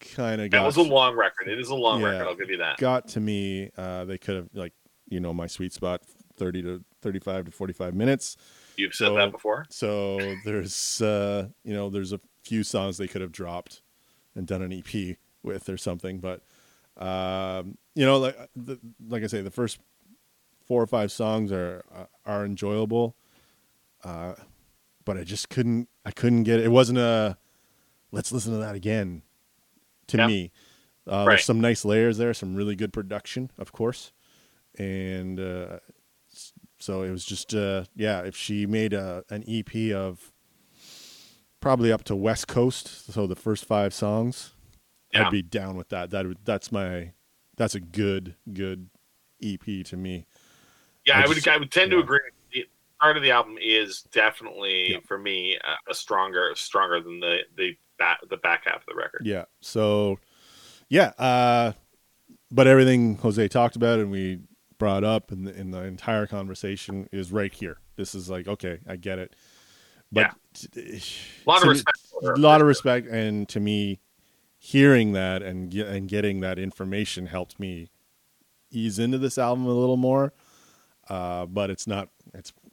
kind 0.00 0.40
of 0.40 0.50
that 0.50 0.58
got 0.58 0.66
was 0.66 0.76
a 0.76 0.82
long 0.82 1.16
record. 1.16 1.48
It 1.48 1.58
is 1.58 1.68
a 1.70 1.74
long 1.74 2.00
Yeah. 2.00 2.08
record. 2.10 2.28
I'll 2.28 2.34
give 2.36 2.50
you 2.50 2.58
that. 2.58 2.78
got 2.78 3.08
to 3.08 3.20
me 3.20 3.70
uh, 3.76 4.04
they 4.04 4.18
could 4.18 4.36
have 4.36 4.48
like 4.54 4.72
you 5.08 5.20
know 5.20 5.32
my 5.34 5.46
sweet 5.46 5.72
spot 5.72 6.02
30 6.36 6.62
to 6.62 6.84
35 7.02 7.46
to 7.46 7.50
45 7.50 7.94
minutes 7.94 8.36
You've 8.76 8.94
said 8.94 9.08
So- 9.08 9.14
that 9.16 9.32
before. 9.32 9.66
so 9.70 10.18
there's 10.44 11.00
uh 11.02 11.48
you 11.64 11.74
know 11.74 11.90
there's 11.90 12.12
a 12.12 12.20
few 12.44 12.62
songs 12.62 12.96
they 12.98 13.08
could 13.08 13.20
have 13.22 13.32
dropped 13.32 13.82
and 14.36 14.46
done 14.46 14.62
an 14.62 14.72
ep 14.72 15.16
with 15.42 15.68
or 15.68 15.76
something 15.76 16.18
but 16.20 16.42
um 17.02 17.76
you 17.94 18.04
know 18.06 18.18
like 18.18 18.36
the, 18.54 18.78
like 19.08 19.22
i 19.22 19.26
say 19.26 19.40
the 19.42 19.50
first 19.50 19.78
four 20.66 20.80
or 20.82 20.86
five 20.86 21.10
songs 21.10 21.50
are 21.50 21.84
are 22.26 22.44
enjoyable 22.44 23.16
uh 24.04 24.34
but 25.08 25.16
i 25.16 25.24
just 25.24 25.48
couldn't 25.48 25.88
i 26.04 26.10
couldn't 26.10 26.42
get 26.42 26.60
it 26.60 26.66
It 26.66 26.70
wasn't 26.70 26.98
a 26.98 27.38
let's 28.12 28.30
listen 28.30 28.52
to 28.52 28.58
that 28.58 28.74
again 28.74 29.22
to 30.08 30.18
Yeah. 30.18 30.26
me 30.26 30.52
uh, 31.06 31.24
Right. 31.26 31.28
there's 31.36 31.44
some 31.46 31.62
nice 31.62 31.82
layers 31.86 32.18
there 32.18 32.34
some 32.34 32.54
really 32.54 32.76
good 32.76 32.92
production 32.92 33.50
of 33.58 33.72
course 33.72 34.12
and 34.78 35.40
uh 35.40 35.78
so 36.78 37.02
it 37.02 37.10
was 37.10 37.24
just 37.24 37.54
uh 37.54 37.84
yeah 37.96 38.20
if 38.20 38.36
she 38.36 38.66
made 38.66 38.92
a 38.92 39.24
an 39.30 39.44
ep 39.48 39.74
of 39.94 40.30
probably 41.60 41.90
up 41.90 42.04
to 42.04 42.14
west 42.14 42.46
coast 42.46 43.10
so 43.10 43.26
the 43.26 43.34
first 43.34 43.64
five 43.64 43.94
songs 43.94 44.50
Yeah. 45.14 45.26
i'd 45.26 45.32
be 45.32 45.40
down 45.42 45.74
with 45.76 45.88
that 45.88 46.10
that 46.10 46.26
that's 46.44 46.70
my 46.70 47.12
that's 47.56 47.74
a 47.74 47.80
good 47.80 48.34
good 48.52 48.90
ep 49.42 49.64
to 49.86 49.96
me 49.96 50.26
Yeah, 51.06 51.18
I 51.18 51.22
I, 51.22 51.26
would. 51.28 51.34
just- 51.36 51.48
I 51.48 51.56
would 51.56 51.70
tend 51.72 51.90
to 51.92 51.98
agree. 51.98 52.20
The 52.26 52.37
part 53.00 53.16
of 53.16 53.22
the 53.22 53.30
album 53.30 53.56
is 53.60 54.02
definitely 54.12 54.92
Yeah. 54.92 54.98
for 55.06 55.18
me 55.18 55.56
a, 55.56 55.90
a 55.90 55.94
stronger, 55.94 56.52
stronger 56.54 57.00
than 57.00 57.20
the 57.20 57.38
the 57.56 57.76
back, 57.98 58.20
the 58.28 58.36
back 58.38 58.64
half 58.66 58.76
of 58.76 58.86
the 58.86 58.94
record. 58.94 59.22
Yeah. 59.24 59.44
So, 59.60 60.18
yeah. 60.88 61.08
Uh, 61.18 61.72
but 62.50 62.66
everything 62.66 63.16
Jose 63.16 63.46
talked 63.48 63.76
about 63.76 63.98
and 63.98 64.10
we 64.10 64.40
brought 64.78 65.04
up 65.04 65.32
in 65.32 65.44
the, 65.44 65.54
in 65.58 65.70
the 65.72 65.82
entire 65.82 66.26
conversation 66.26 67.08
is 67.12 67.32
right 67.32 67.52
here. 67.52 67.78
This 67.96 68.14
is 68.14 68.30
like, 68.30 68.46
okay, 68.46 68.78
I 68.88 68.96
get 68.96 69.18
it. 69.18 69.34
But 70.12 70.32
A 70.76 71.00
lot 71.46 71.62
of 71.62 71.68
respect. 71.68 71.98
A 72.22 72.26
lot 72.38 72.60
of 72.62 72.66
respect, 72.66 73.06
and 73.08 73.48
to 73.50 73.60
me, 73.60 74.00
hearing 74.58 75.12
that 75.12 75.42
and 75.42 75.72
and 75.74 76.08
getting 76.08 76.40
that 76.40 76.58
information 76.58 77.26
helped 77.26 77.60
me 77.60 77.90
ease 78.70 78.98
into 78.98 79.18
this 79.18 79.36
album 79.36 79.66
a 79.66 79.72
little 79.72 79.96
more. 79.98 80.32
Uh, 81.10 81.44
but 81.46 81.68
it's 81.70 81.86
not. 81.86 82.08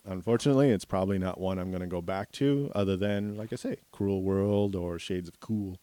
Unfortunately, 0.06 0.70
it's 0.70 0.86
probably 0.86 1.18
not 1.18 1.40
one 1.40 1.58
I'm 1.58 1.72
going 1.72 1.82
to 1.82 1.88
go 1.88 2.02
back 2.02 2.32
to, 2.34 2.72
other 2.76 2.96
than 2.96 3.36
like 3.36 3.52
I 3.52 3.56
say, 3.56 3.78
"Cruel 3.92 4.22
World" 4.22 4.76
or 4.76 5.00
"Shades 5.00 5.28
of 5.28 5.40
Cool." 5.40 5.80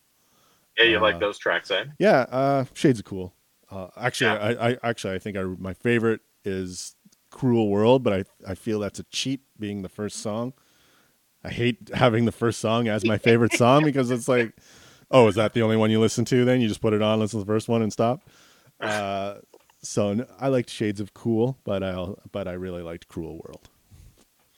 Yeah, 0.78 0.84
you 0.84 0.98
uh, 0.98 1.02
like 1.02 1.20
those 1.20 1.38
tracks, 1.38 1.70
eh? 1.70 1.84
Yeah, 1.98 2.26
uh, 2.30 2.64
Shades 2.74 3.00
of 3.00 3.04
Cool. 3.04 3.34
Uh, 3.70 3.88
actually, 3.96 4.30
Yeah. 4.30 4.54
I, 4.60 4.70
I 4.70 4.78
actually 4.82 5.14
I 5.14 5.18
think 5.18 5.36
I, 5.36 5.42
my 5.42 5.74
favorite 5.74 6.20
is 6.44 6.94
Cruel 7.30 7.68
World, 7.68 8.02
but 8.02 8.12
I 8.12 8.50
I 8.50 8.54
feel 8.54 8.78
that's 8.78 9.00
a 9.00 9.04
cheat 9.04 9.40
being 9.58 9.82
the 9.82 9.88
first 9.88 10.18
song. 10.18 10.52
I 11.44 11.50
hate 11.50 11.90
having 11.92 12.24
the 12.24 12.32
first 12.32 12.60
song 12.60 12.86
as 12.86 13.04
my 13.04 13.18
favorite 13.18 13.54
song 13.54 13.84
because 13.84 14.12
it's 14.12 14.28
like, 14.28 14.54
oh, 15.10 15.26
is 15.26 15.34
that 15.34 15.54
the 15.54 15.62
only 15.62 15.76
one 15.76 15.90
you 15.90 16.00
listen 16.00 16.24
to? 16.26 16.44
Then 16.44 16.60
you 16.60 16.68
just 16.68 16.80
put 16.80 16.92
it 16.92 17.02
on, 17.02 17.18
listen 17.18 17.40
to 17.40 17.44
the 17.44 17.52
first 17.52 17.68
one, 17.68 17.82
and 17.82 17.92
stop. 17.92 18.22
Uh, 18.80 19.38
so 19.80 20.26
I 20.40 20.48
liked 20.48 20.68
Shades 20.68 21.00
of 21.00 21.14
Cool, 21.14 21.56
but 21.62 21.84
I 21.84 22.04
but 22.32 22.48
I 22.48 22.52
really 22.52 22.82
liked 22.82 23.06
Cruel 23.06 23.34
World. 23.34 23.68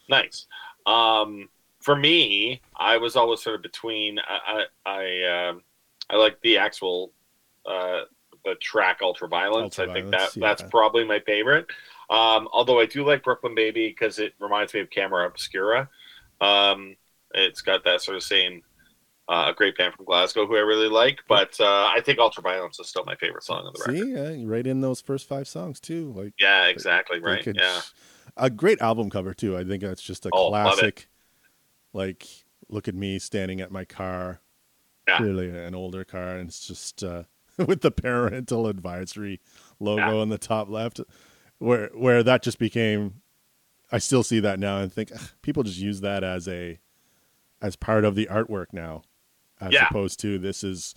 Nice. 0.09 0.47
Um, 0.87 1.49
for 1.81 1.97
me, 1.97 2.61
I 2.77 2.97
was 2.97 3.17
always 3.17 3.43
sort 3.43 3.57
of 3.57 3.63
between. 3.63 4.19
I 4.19 4.65
I 4.87 4.91
I, 4.91 5.49
um, 5.49 5.63
I 6.11 6.17
like 6.17 6.41
the 6.43 6.59
actual 6.59 7.13
uh, 7.67 8.03
the 8.45 8.55
track 8.57 9.01
Ultraviolence. 9.01 9.79
I 9.79 9.93
think 9.93 10.11
that 10.11 10.21
Ultraviolence, 10.31 10.41
that's 10.41 10.63
probably 10.71 11.05
my 11.05 11.21
favorite. 11.21 11.67
Um, 12.11 12.49
although 12.53 12.81
I 12.81 12.87
do 12.87 13.05
like 13.05 13.23
Brooklyn 13.23 13.55
Baby 13.55 13.89
because 13.89 14.19
it 14.19 14.35
reminds 14.39 14.75
me 14.75 14.81
of 14.81 14.91
Camera 14.91 15.27
Obscura. 15.27 15.89
Um, 16.41 16.97
it's 17.35 17.63
got 17.63 17.85
that 17.85 18.03
sort 18.03 18.17
of 18.17 18.23
same. 18.23 18.63
Uh, 19.27 19.47
a 19.49 19.55
great 19.55 19.75
band 19.79 19.95
from 19.95 20.05
Glasgow 20.05 20.47
who 20.47 20.55
I 20.55 20.61
really 20.61 20.89
like, 20.89 21.21
but 21.29 21.59
uh, 21.59 21.65
I 21.97 22.03
think 22.05 22.19
Ultraviolence 22.19 22.79
is 22.79 22.89
still 22.89 23.05
my 23.07 23.17
favorite 23.17 23.43
song 23.43 23.65
on 23.67 23.73
the 23.73 23.81
record. 23.81 23.97
See, 24.07 24.17
uh, 24.19 24.31
you 24.33 24.47
right 24.47 24.67
in 24.67 24.83
those 24.83 25.01
first 25.01 25.27
five 25.27 25.49
songs 25.49 25.81
too. 25.81 26.13
Like 26.15 26.35
Yeah, 26.39 26.67
exactly 26.67 27.21
right. 27.21 27.43
could- 27.43 27.57
Yeah, 27.57 27.81
A 28.37 28.51
great 28.51 28.81
album 28.81 29.11
cover 29.11 29.33
too. 29.35 29.57
I 29.57 29.65
think 29.65 29.83
that's 29.83 30.03
just 30.03 30.27
a 30.27 30.31
Oh, 30.33 30.49
classic. 30.51 31.09
Like, 31.93 32.27
look 32.69 32.89
at 32.89 32.95
me 32.95 33.19
standing 33.19 33.61
at 33.61 33.71
my 33.71 33.85
car. 33.85 34.41
Yeah. 35.07 35.19
Clearly 35.19 35.51
an 35.51 35.75
older 35.75 36.03
car, 36.05 36.37
and 36.39 36.49
it's 36.49 36.67
just 36.67 37.05
uh, 37.05 37.25
with 37.59 37.83
the 37.83 37.91
parental 37.91 38.67
advisory 38.67 39.41
logo 39.79 40.01
Yeah. 40.01 40.15
on 40.15 40.31
the 40.31 40.39
top 40.39 40.69
left, 40.71 41.01
where 41.59 41.91
where 41.95 42.23
that 42.23 42.43
just 42.43 42.59
became. 42.59 43.21
I 43.93 43.99
still 43.99 44.23
see 44.25 44.41
that 44.41 44.59
now 44.59 44.79
and 44.79 44.91
think 44.93 45.13
"Ugh, 45.15 45.21
people 45.43 45.63
just 45.63 45.79
use 45.79 46.01
that 46.01 46.25
as 46.25 46.49
a 46.49 46.79
as 47.63 47.77
part 47.77 48.05
of 48.05 48.15
the 48.15 48.27
artwork 48.27 48.67
now, 48.73 49.03
as 49.61 49.73
Yeah. 49.75 49.87
opposed 49.89 50.19
to 50.21 50.39
this 50.39 50.65
is 50.65 50.95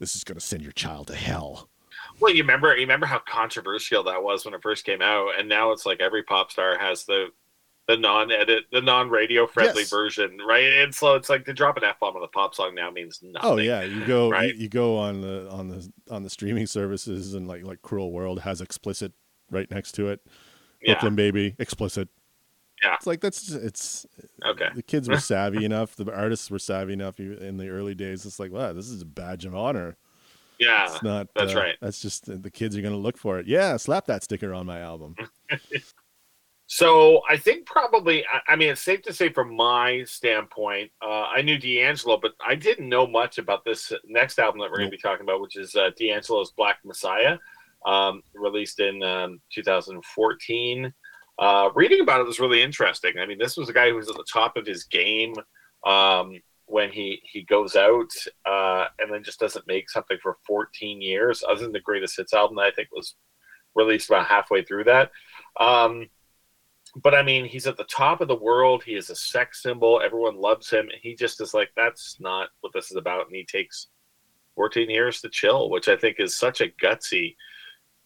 this 0.00 0.16
is 0.16 0.24
going 0.24 0.34
to 0.38 0.44
send 0.44 0.62
your 0.62 0.72
child 0.72 1.06
to 1.06 1.14
hell. 1.14 1.70
Well, 2.20 2.32
you 2.34 2.42
remember 2.42 2.74
you 2.74 2.80
remember 2.82 3.06
how 3.06 3.18
controversial 3.20 4.02
that 4.04 4.22
was 4.22 4.44
when 4.44 4.54
it 4.54 4.62
first 4.62 4.84
came 4.84 5.02
out, 5.02 5.38
and 5.38 5.48
now 5.48 5.72
it's 5.72 5.86
like 5.86 6.00
every 6.00 6.22
pop 6.22 6.50
star 6.50 6.78
has 6.78 7.04
the 7.04 7.28
the 7.88 7.96
non-edit, 7.96 8.64
the 8.72 8.80
non-radio 8.80 9.46
friendly 9.46 9.82
Yes. 9.82 9.90
version, 9.90 10.38
right? 10.44 10.64
And 10.82 10.92
so 10.92 11.14
it's 11.14 11.28
like 11.30 11.44
to 11.44 11.52
drop 11.52 11.76
an 11.76 11.84
f 11.84 12.00
bomb 12.00 12.16
on 12.16 12.20
the 12.20 12.26
pop 12.26 12.52
song 12.52 12.74
now 12.74 12.90
means 12.90 13.20
oh, 13.22 13.28
nothing. 13.30 13.50
Oh 13.50 13.56
yeah, 13.58 13.82
you 13.82 14.04
go 14.04 14.28
Right. 14.28 14.52
you, 14.54 14.62
you 14.62 14.68
go 14.68 14.96
on 14.96 15.20
the 15.20 15.48
on 15.50 15.68
the 15.68 15.88
on 16.10 16.24
the 16.24 16.30
streaming 16.30 16.66
services 16.66 17.34
and 17.34 17.46
like 17.46 17.62
like 17.64 17.82
Cruel 17.82 18.10
World 18.10 18.40
has 18.40 18.60
explicit 18.60 19.12
right 19.52 19.70
next 19.70 19.92
to 19.92 20.08
it. 20.08 20.20
yeah, 20.82 20.94
Brooklyn 20.94 21.14
Baby 21.14 21.54
explicit. 21.60 22.08
Yeah. 22.82 22.94
It's 22.96 23.06
like 23.06 23.20
that's 23.20 23.50
it's 23.52 24.04
Okay. 24.44 24.68
the 24.74 24.82
kids 24.82 25.08
were 25.08 25.18
savvy 25.20 25.64
enough, 25.64 25.94
the 25.94 26.12
artists 26.12 26.50
were 26.50 26.58
savvy 26.58 26.92
enough 26.94 27.20
in 27.20 27.56
the 27.56 27.68
early 27.68 27.94
days. 27.94 28.26
It's 28.26 28.40
like, 28.40 28.50
wow, 28.50 28.72
this 28.72 28.88
is 28.88 29.00
a 29.00 29.06
badge 29.06 29.44
of 29.44 29.54
honor. 29.54 29.96
Yeah. 30.58 30.86
It's 30.86 31.02
not. 31.02 31.28
that's 31.34 31.54
uh, 31.54 31.58
right. 31.58 31.76
That's 31.80 32.00
just 32.00 32.42
the 32.42 32.50
kids 32.50 32.76
are 32.76 32.82
going 32.82 32.94
to 32.94 33.00
look 33.00 33.18
for 33.18 33.38
it. 33.38 33.46
Yeah, 33.46 33.76
slap 33.76 34.06
that 34.06 34.22
sticker 34.24 34.54
on 34.54 34.66
my 34.66 34.80
album. 34.80 35.14
So 36.68 37.22
I 37.30 37.36
think 37.36 37.64
probably, 37.64 38.24
I, 38.26 38.52
I 38.52 38.56
mean, 38.56 38.70
it's 38.70 38.80
safe 38.80 39.02
to 39.02 39.12
say 39.12 39.32
from 39.32 39.54
my 39.54 40.02
standpoint, 40.04 40.90
uh, 41.00 41.22
I 41.22 41.40
knew 41.42 41.58
D'Angelo, 41.58 42.18
but 42.20 42.32
I 42.44 42.56
didn't 42.56 42.88
know 42.88 43.06
much 43.06 43.38
about 43.38 43.64
this 43.64 43.92
next 44.04 44.38
album 44.38 44.60
that 44.60 44.70
we're 44.70 44.78
going 44.78 44.90
to 44.90 44.96
be 44.96 45.00
talking 45.00 45.24
about, 45.24 45.40
which 45.40 45.56
is 45.56 45.76
uh, 45.76 45.90
D'Angelo's 45.96 46.52
Black 46.52 46.78
Messiah, 46.84 47.38
um, 47.86 48.20
released 48.34 48.80
in 48.80 49.02
um, 49.04 49.40
2014. 49.54 50.92
Uh, 51.38 51.68
reading 51.74 52.00
about 52.00 52.20
it 52.20 52.26
was 52.26 52.40
really 52.40 52.62
interesting. 52.62 53.12
I 53.18 53.26
mean, 53.26 53.38
this 53.38 53.56
was 53.56 53.68
a 53.68 53.72
guy 53.72 53.90
who 53.90 53.96
was 53.96 54.08
at 54.08 54.16
the 54.16 54.26
top 54.30 54.56
of 54.56 54.66
his 54.66 54.84
game 54.84 55.34
um, 55.86 56.40
when 56.66 56.90
he 56.90 57.22
he 57.24 57.42
goes 57.42 57.76
out 57.76 58.10
uh, 58.44 58.86
and 58.98 59.12
then 59.12 59.22
just 59.22 59.40
doesn't 59.40 59.66
make 59.66 59.88
something 59.88 60.18
for 60.22 60.38
14 60.46 61.00
years, 61.00 61.42
other 61.48 61.62
than 61.62 61.72
the 61.72 61.80
Greatest 61.80 62.16
Hits 62.16 62.34
album 62.34 62.56
that 62.56 62.62
I 62.66 62.70
think 62.72 62.88
was 62.92 63.14
released 63.74 64.10
about 64.10 64.26
halfway 64.26 64.62
through 64.62 64.84
that. 64.84 65.10
Um, 65.60 66.08
but 67.02 67.14
I 67.14 67.22
mean, 67.22 67.44
he's 67.44 67.66
at 67.66 67.76
the 67.76 67.84
top 67.84 68.20
of 68.20 68.28
the 68.28 68.34
world. 68.34 68.82
He 68.82 68.94
is 68.94 69.10
a 69.10 69.16
sex 69.16 69.62
symbol. 69.62 70.00
Everyone 70.02 70.36
loves 70.36 70.70
him. 70.70 70.88
And 70.88 71.00
he 71.02 71.14
just 71.14 71.40
is 71.40 71.52
like, 71.52 71.70
that's 71.76 72.18
not 72.20 72.48
what 72.60 72.72
this 72.72 72.90
is 72.90 72.96
about. 72.96 73.26
And 73.26 73.36
he 73.36 73.44
takes 73.44 73.88
14 74.54 74.88
years 74.88 75.20
to 75.20 75.28
chill, 75.28 75.68
which 75.68 75.88
I 75.88 75.96
think 75.96 76.16
is 76.18 76.38
such 76.38 76.62
a 76.62 76.68
gutsy, 76.82 77.36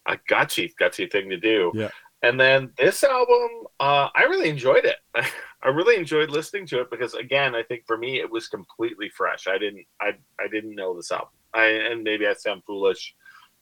a 0.06 0.16
gutsy, 0.28 0.72
gutsy 0.80 1.10
thing 1.10 1.30
to 1.30 1.36
do. 1.36 1.70
Yeah. 1.74 1.90
And 2.22 2.38
then 2.38 2.70
this 2.76 3.02
album, 3.02 3.48
uh, 3.78 4.08
I 4.14 4.24
really 4.24 4.50
enjoyed 4.50 4.84
it. 4.84 4.96
I 5.62 5.68
really 5.68 5.96
enjoyed 5.96 6.30
listening 6.30 6.66
to 6.66 6.80
it 6.80 6.90
because, 6.90 7.14
again, 7.14 7.54
I 7.54 7.62
think 7.62 7.86
for 7.86 7.96
me 7.96 8.20
it 8.20 8.30
was 8.30 8.48
completely 8.48 9.08
fresh. 9.08 9.46
I 9.46 9.58
didn't, 9.58 9.86
I, 10.00 10.12
I 10.38 10.48
didn't 10.48 10.74
know 10.74 10.94
this 10.94 11.10
album. 11.10 11.28
I, 11.54 11.66
and 11.66 12.02
maybe 12.02 12.26
I 12.26 12.34
sound 12.34 12.62
foolish 12.66 13.14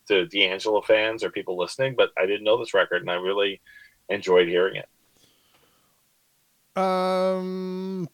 to 0.08 0.26
D'Angelo 0.26 0.80
fans 0.80 1.22
or 1.22 1.30
people 1.30 1.56
listening, 1.56 1.94
but 1.96 2.10
I 2.18 2.26
didn't 2.26 2.44
know 2.44 2.58
this 2.58 2.74
record, 2.74 3.02
and 3.02 3.10
I 3.10 3.14
really 3.14 3.60
enjoyed 4.08 4.48
hearing 4.48 4.76
it. 4.76 4.88
Um, 6.76 8.08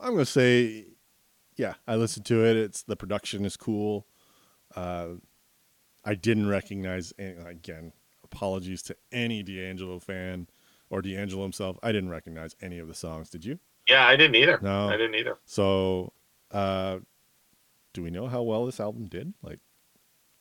I'm 0.00 0.12
gonna 0.12 0.24
say, 0.24 0.86
yeah, 1.56 1.74
I 1.86 1.96
listened 1.96 2.26
to 2.26 2.44
it. 2.44 2.56
It's 2.56 2.82
the 2.82 2.96
production 2.96 3.44
is 3.44 3.56
cool. 3.56 4.06
Uh, 4.74 5.08
I 6.04 6.14
didn't 6.14 6.48
recognize 6.48 7.12
again. 7.18 7.92
Apologies 8.32 8.82
to 8.82 8.96
any 9.12 9.42
D'Angelo 9.42 9.98
fan 9.98 10.46
or 10.90 11.02
D'Angelo 11.02 11.42
himself. 11.42 11.78
I 11.82 11.92
didn't 11.92 12.10
recognize 12.10 12.56
any 12.62 12.78
of 12.78 12.88
the 12.88 12.94
songs. 12.94 13.28
Did 13.30 13.44
you? 13.44 13.58
Yeah, 13.88 14.06
I 14.06 14.16
didn't 14.16 14.36
either. 14.36 14.58
No. 14.62 14.88
I 14.88 14.96
didn't 14.96 15.16
either. 15.16 15.38
So, 15.44 16.12
uh, 16.50 16.98
do 17.92 18.02
we 18.02 18.10
know 18.10 18.26
how 18.28 18.42
well 18.42 18.64
this 18.66 18.80
album 18.80 19.06
did? 19.06 19.34
Like, 19.42 19.58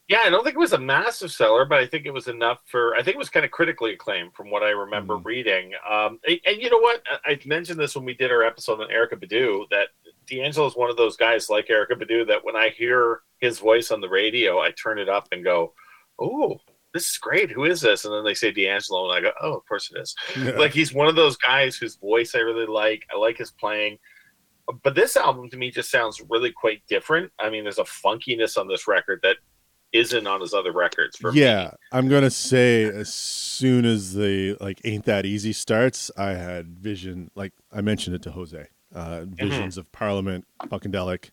Yeah, 0.07 0.21
I 0.25 0.29
don't 0.29 0.43
think 0.43 0.55
it 0.55 0.59
was 0.59 0.73
a 0.73 0.77
massive 0.77 1.31
seller, 1.31 1.63
but 1.65 1.79
I 1.79 1.85
think 1.85 2.05
it 2.05 2.11
was 2.13 2.27
enough 2.27 2.59
for. 2.65 2.95
I 2.95 3.03
think 3.03 3.15
it 3.15 3.17
was 3.17 3.29
kind 3.29 3.45
of 3.45 3.51
critically 3.51 3.93
acclaimed 3.93 4.33
from 4.33 4.49
what 4.49 4.61
I 4.63 4.69
remember 4.71 5.15
Mhm. 5.15 5.25
reading. 5.25 5.73
Um, 5.89 6.19
and, 6.27 6.39
and 6.45 6.61
you 6.61 6.69
know 6.69 6.79
what? 6.79 7.01
I 7.09 7.31
I 7.31 7.39
mentioned 7.45 7.79
this 7.79 7.95
when 7.95 8.05
we 8.05 8.13
did 8.13 8.31
our 8.31 8.43
episode 8.43 8.79
on 8.81 8.89
Erykah 8.89 9.21
Badu 9.23 9.69
that 9.69 9.89
D'Angelo 10.27 10.67
is 10.67 10.75
one 10.75 10.89
of 10.89 10.97
those 10.97 11.15
guys 11.17 11.49
like 11.49 11.67
Erykah 11.67 12.01
Badu 12.01 12.25
that 12.27 12.43
when 12.43 12.55
I 12.55 12.69
hear 12.69 13.21
his 13.39 13.59
voice 13.59 13.89
on 13.91 14.01
the 14.01 14.09
radio, 14.09 14.59
I 14.59 14.71
turn 14.71 14.99
it 14.99 15.07
up 15.09 15.27
and 15.31 15.43
go, 15.43 15.73
"Oh, 16.19 16.59
this 16.93 17.09
is 17.09 17.17
great. 17.17 17.51
Who 17.51 17.65
is 17.65 17.81
this?" 17.81 18.05
And 18.05 18.13
then 18.13 18.23
they 18.23 18.33
say 18.33 18.51
D'Angelo, 18.51 19.09
and 19.09 19.17
I 19.17 19.21
go, 19.21 19.33
"Oh, 19.41 19.55
of 19.55 19.65
course 19.67 19.91
it 19.93 19.99
is." 19.99 20.15
like 20.57 20.71
he's 20.73 20.93
one 20.93 21.07
of 21.07 21.15
those 21.15 21.37
guys 21.37 21.75
whose 21.75 21.95
voice 21.95 22.35
I 22.35 22.39
really 22.39 22.65
like. 22.65 23.05
I 23.13 23.17
like 23.17 23.37
his 23.37 23.51
playing. 23.51 23.97
But 24.83 24.95
this 24.95 25.17
album 25.17 25.49
to 25.49 25.57
me 25.57 25.71
just 25.71 25.91
sounds 25.91 26.21
really 26.29 26.51
quite 26.51 26.81
different. 26.87 27.31
I 27.39 27.49
mean, 27.49 27.63
there's 27.63 27.79
a 27.79 27.83
funkiness 27.83 28.57
on 28.57 28.67
this 28.67 28.87
record 28.87 29.19
that 29.23 29.37
isn't 29.91 30.25
on 30.25 30.41
his 30.41 30.53
other 30.53 30.71
records 30.71 31.17
for 31.17 31.33
yeah, 31.33 31.65
me. 31.65 31.69
I'm 31.91 32.07
gonna 32.07 32.29
say 32.29 32.85
as 32.85 33.13
soon 33.13 33.85
as 33.85 34.13
the 34.13 34.57
like 34.61 34.79
ain't 34.85 35.05
that 35.05 35.25
easy 35.25 35.53
starts, 35.53 36.09
I 36.17 36.31
had 36.31 36.77
vision. 36.77 37.31
Like 37.35 37.53
I 37.71 37.81
mentioned 37.81 38.15
it 38.15 38.21
to 38.23 38.31
Jose, 38.31 38.67
uh, 38.93 39.25
visions 39.27 39.77
of 39.77 39.91
Parliament, 39.91 40.45
Funkadelic. 40.63 41.31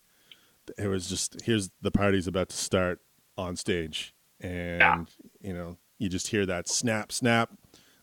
It 0.76 0.89
was 0.89 1.09
just 1.09 1.40
here's 1.44 1.70
the 1.80 1.90
party's 1.90 2.26
about 2.26 2.48
to 2.51 2.56
start 2.56 3.01
on 3.36 3.56
stage, 3.56 4.14
and 4.40 4.80
Yeah. 4.80 5.05
You 5.48 5.54
know 5.54 5.78
you 5.98 6.08
just 6.10 6.28
hear 6.28 6.44
that 6.46 6.68
snap, 6.68 7.10
snap 7.10 7.50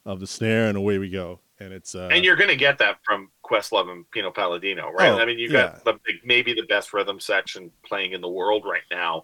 of 0.03 0.19
the 0.19 0.27
snare, 0.27 0.67
and 0.67 0.77
away 0.77 0.97
we 0.97 1.09
go. 1.09 1.39
And 1.59 1.71
it's 1.71 1.95
uh, 1.95 2.09
And 2.11 2.25
you're 2.25 2.35
going 2.35 2.49
to 2.49 2.55
get 2.57 2.77
that 2.79 2.97
from 3.05 3.31
Questlove 3.49 3.89
and 3.89 4.09
Pino 4.11 4.31
Palladino, 4.31 4.91
right? 4.91 5.11
Oh, 5.11 5.19
I 5.19 5.25
mean, 5.25 5.39
you 5.39 5.47
yeah. 5.47 5.61
got 5.61 5.85
the 5.85 5.93
big, 6.05 6.15
maybe 6.25 6.53
the 6.53 6.65
best 6.67 6.91
rhythm 6.91 7.19
section 7.19 7.71
playing 7.85 8.11
in 8.11 8.19
the 8.19 8.27
world 8.27 8.63
right 8.65 8.83
now, 8.91 9.23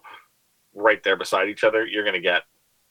right 0.74 1.02
there 1.02 1.16
beside 1.16 1.48
each 1.50 1.64
other. 1.64 1.84
You're 1.84 2.04
going 2.04 2.14
to 2.14 2.20
get 2.20 2.44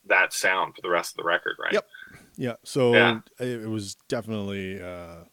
that 0.07 0.33
sound 0.33 0.75
for 0.75 0.81
the 0.81 0.89
rest 0.89 1.13
of 1.13 1.17
the 1.17 1.23
record, 1.23 1.55
right? 1.63 1.73
Yep. 1.73 1.87
Yeah. 2.35 2.53
So 2.63 2.93
Yeah. 2.93 3.19
it, 3.39 3.63
it 3.63 3.69
was 3.69 3.95
definitely. 4.07 4.79
Uh, 4.79 5.23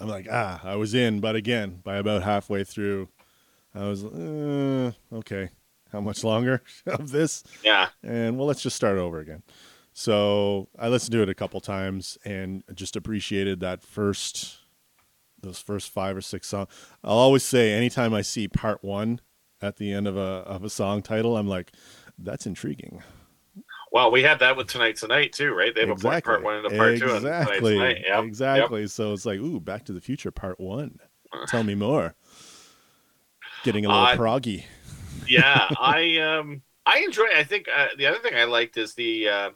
I'm 0.00 0.08
like, 0.08 0.26
ah, 0.32 0.60
I 0.64 0.74
was 0.74 0.94
in, 0.94 1.20
but 1.20 1.36
again, 1.36 1.80
by 1.84 1.98
about 1.98 2.24
halfway 2.24 2.64
through, 2.64 3.08
I 3.72 3.84
was, 3.88 4.02
uh, 4.04 4.90
okay, 5.12 5.50
how 5.92 6.00
much 6.00 6.24
longer 6.24 6.62
of 6.86 7.10
this? 7.10 7.44
Yeah. 7.64 7.88
And 8.02 8.38
well, 8.38 8.46
let's 8.46 8.62
just 8.62 8.76
start 8.76 8.98
over 8.98 9.20
again. 9.20 9.42
So 9.92 10.68
I 10.78 10.88
listened 10.88 11.12
to 11.12 11.22
it 11.22 11.28
a 11.28 11.34
couple 11.34 11.60
times 11.60 12.16
and 12.24 12.64
just 12.74 12.96
appreciated 12.96 13.60
that 13.60 13.82
first, 13.82 14.58
those 15.42 15.58
first 15.58 15.90
five 15.90 16.16
or 16.16 16.22
six 16.22 16.48
songs. 16.48 16.68
I'll 17.04 17.18
always 17.18 17.42
say, 17.42 17.72
anytime 17.72 18.14
I 18.14 18.22
see 18.22 18.48
part 18.48 18.82
one 18.82 19.20
at 19.60 19.76
the 19.76 19.92
end 19.92 20.08
of 20.08 20.16
a 20.16 20.20
of 20.20 20.64
a 20.64 20.70
song 20.70 21.02
title, 21.02 21.36
I'm 21.36 21.46
like, 21.46 21.72
that's 22.18 22.46
intriguing. 22.46 23.02
Well, 23.92 24.10
we 24.10 24.22
had 24.22 24.38
that 24.38 24.56
with 24.56 24.68
Tonight 24.68 24.96
Tonight 24.96 25.34
too, 25.34 25.52
right? 25.52 25.74
They 25.74 25.82
have 25.86 25.90
a 25.90 26.20
part- 26.22 26.42
one 26.42 26.56
and 26.56 26.66
a 26.66 26.70
part 26.70 26.98
two. 26.98 27.10
on 27.10 27.20
Tonight's 27.20 27.42
Exactly. 27.50 27.74
Tonight. 27.74 27.98
Yep. 28.06 28.24
Exactly. 28.24 28.86
So 28.86 29.12
it's 29.12 29.26
like, 29.26 29.38
ooh, 29.40 29.60
Back 29.60 29.84
to 29.84 29.92
the 29.92 30.00
Future 30.00 30.30
Part 30.30 30.58
One. 30.58 30.98
Tell 31.48 31.62
me 31.64 31.74
more. 31.74 32.14
Getting 33.64 33.84
a 33.84 33.88
little 33.88 34.04
Uh, 34.04 34.16
proggy. 34.16 34.64
Yeah, 35.28 35.68
I 35.80 36.18
um 36.18 36.62
I 36.86 36.98
enjoy. 37.00 37.26
I 37.34 37.44
think 37.44 37.66
uh, 37.74 37.88
the 37.96 38.06
other 38.06 38.18
thing 38.18 38.34
I 38.34 38.44
liked 38.44 38.76
is 38.76 38.94
the 38.94 39.28
uh, 39.28 39.50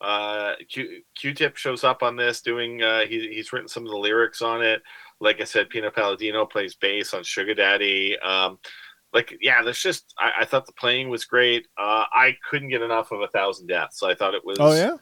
uh, 0.00 0.52
Q 0.68 1.02
Q-Tip 1.16 1.56
shows 1.56 1.84
up 1.84 2.02
on 2.02 2.16
this 2.16 2.40
doing. 2.40 2.82
Uh, 2.82 3.00
he, 3.06 3.28
he's 3.32 3.52
written 3.52 3.68
some 3.68 3.84
of 3.84 3.90
the 3.90 3.96
lyrics 3.98 4.42
on 4.42 4.62
it. 4.62 4.82
Like 5.20 5.40
I 5.40 5.44
said, 5.44 5.68
Pino 5.70 5.90
Palladino 5.90 6.46
plays 6.46 6.74
bass 6.74 7.14
on 7.14 7.22
Sugar 7.22 7.54
Daddy. 7.54 8.18
Um, 8.18 8.58
like 9.12 9.36
yeah, 9.40 9.62
there's 9.62 9.80
just 9.80 10.14
I, 10.18 10.32
I 10.40 10.44
thought 10.44 10.66
the 10.66 10.72
playing 10.72 11.08
was 11.08 11.24
great. 11.24 11.66
Uh, 11.78 12.04
I 12.12 12.36
couldn't 12.50 12.68
get 12.68 12.82
enough 12.82 13.10
of 13.12 13.20
a 13.20 13.28
thousand 13.28 13.68
deaths. 13.68 14.02
I 14.02 14.14
thought 14.14 14.34
it 14.34 14.44
was 14.44 14.58
Oh 14.60 14.74
yeah. 14.74 14.96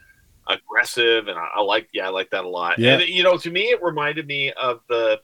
aggressive, 0.49 1.29
and 1.29 1.39
I, 1.39 1.49
I 1.57 1.63
like 1.63 1.89
yeah, 1.93 2.07
I 2.07 2.11
like 2.11 2.31
that 2.31 2.45
a 2.45 2.49
lot. 2.49 2.79
Yeah. 2.79 2.99
And 2.99 3.09
you 3.09 3.23
know, 3.23 3.37
to 3.39 3.51
me, 3.51 3.71
it 3.71 3.83
reminded 3.83 4.27
me 4.27 4.53
of 4.53 4.81
the 4.89 5.21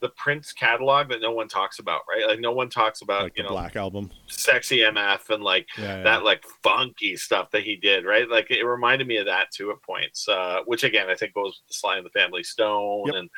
the 0.00 0.08
Prince 0.10 0.52
catalog 0.52 1.08
that 1.10 1.20
no 1.20 1.30
one 1.32 1.46
talks 1.48 1.78
about, 1.78 2.00
right? 2.08 2.26
Like 2.26 2.40
no 2.40 2.52
one 2.52 2.68
talks 2.70 3.02
about 3.02 3.24
Like 3.24 3.36
you 3.36 3.42
the 3.42 3.48
know 3.50 3.54
Black 3.54 3.76
Album. 3.76 4.10
sexy 4.28 4.78
MF 4.78 5.28
and 5.30 5.42
like 5.42 5.66
Yeah. 5.78 5.98
yeah. 5.98 6.02
that 6.04 6.24
like 6.24 6.44
funky 6.62 7.16
stuff 7.16 7.50
that 7.50 7.62
he 7.64 7.76
did, 7.76 8.04
right? 8.04 8.28
Like 8.28 8.50
it 8.50 8.64
reminded 8.64 9.06
me 9.06 9.18
of 9.18 9.26
that 9.26 9.50
too 9.52 9.70
at 9.70 9.82
points, 9.82 10.26
uh, 10.28 10.60
which 10.66 10.84
again 10.84 11.10
I 11.10 11.14
think 11.14 11.34
goes 11.34 11.60
with 11.60 11.68
the 11.68 11.74
Sly 11.74 11.96
and 11.98 12.06
the 12.06 12.10
Family 12.10 12.42
Stone, 12.42 13.06
Yep. 13.06 13.14
and 13.14 13.30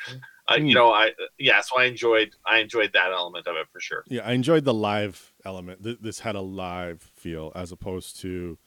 uh, 0.47 0.53
Mm. 0.55 0.69
you 0.69 0.75
know 0.75 0.91
I 0.91 1.11
yeah, 1.37 1.61
so 1.61 1.77
I 1.77 1.85
enjoyed 1.85 2.33
I 2.45 2.59
enjoyed 2.59 2.91
that 2.93 3.11
element 3.11 3.45
of 3.47 3.55
it 3.57 3.67
for 3.71 3.79
sure. 3.81 4.03
yeah, 4.07 4.21
I 4.25 4.31
enjoyed 4.31 4.63
the 4.65 4.73
live 4.73 5.33
element. 5.45 5.83
Th- 5.83 5.97
This 6.01 6.19
had 6.19 6.35
a 6.35 6.41
live 6.41 7.01
feel 7.15 7.51
as 7.55 7.71
opposed 7.71 8.19
to 8.21 8.57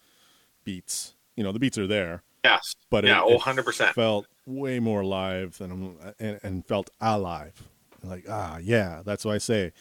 beats. 0.65 1.15
You 1.37 1.45
know, 1.45 1.53
the 1.53 1.59
beats 1.59 1.77
are 1.77 1.87
there, 1.87 2.23
Yes, 2.45 2.75
but 2.91 3.05
yeah, 3.05 3.19
it, 3.21 3.25
oh, 3.27 3.39
100%. 3.39 3.93
felt 3.93 4.27
way 4.47 4.79
more 4.81 5.05
live 5.05 5.59
than 5.59 5.99
and, 6.19 6.41
and 6.43 6.67
felt 6.67 6.89
alive. 7.01 7.69
Like 8.09 8.25
ah, 8.29 8.59
yeah, 8.63 9.03
that's 9.05 9.25
why 9.25 9.35
I 9.35 9.39
say, 9.39 9.73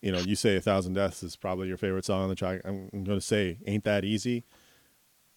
you 0.00 0.12
know, 0.12 0.20
you 0.20 0.34
say 0.36 0.56
a 0.56 0.60
thousand 0.60 0.94
deaths 0.94 1.22
is 1.22 1.36
probably 1.36 1.68
your 1.68 1.76
favorite 1.76 2.04
song 2.04 2.22
on 2.24 2.28
the 2.28 2.34
track. 2.34 2.60
I'm, 2.64 2.88
I'm 2.92 3.04
going 3.04 3.18
to 3.18 3.24
say, 3.24 3.58
ain't 3.66 3.84
that 3.84 4.04
easy? 4.04 4.44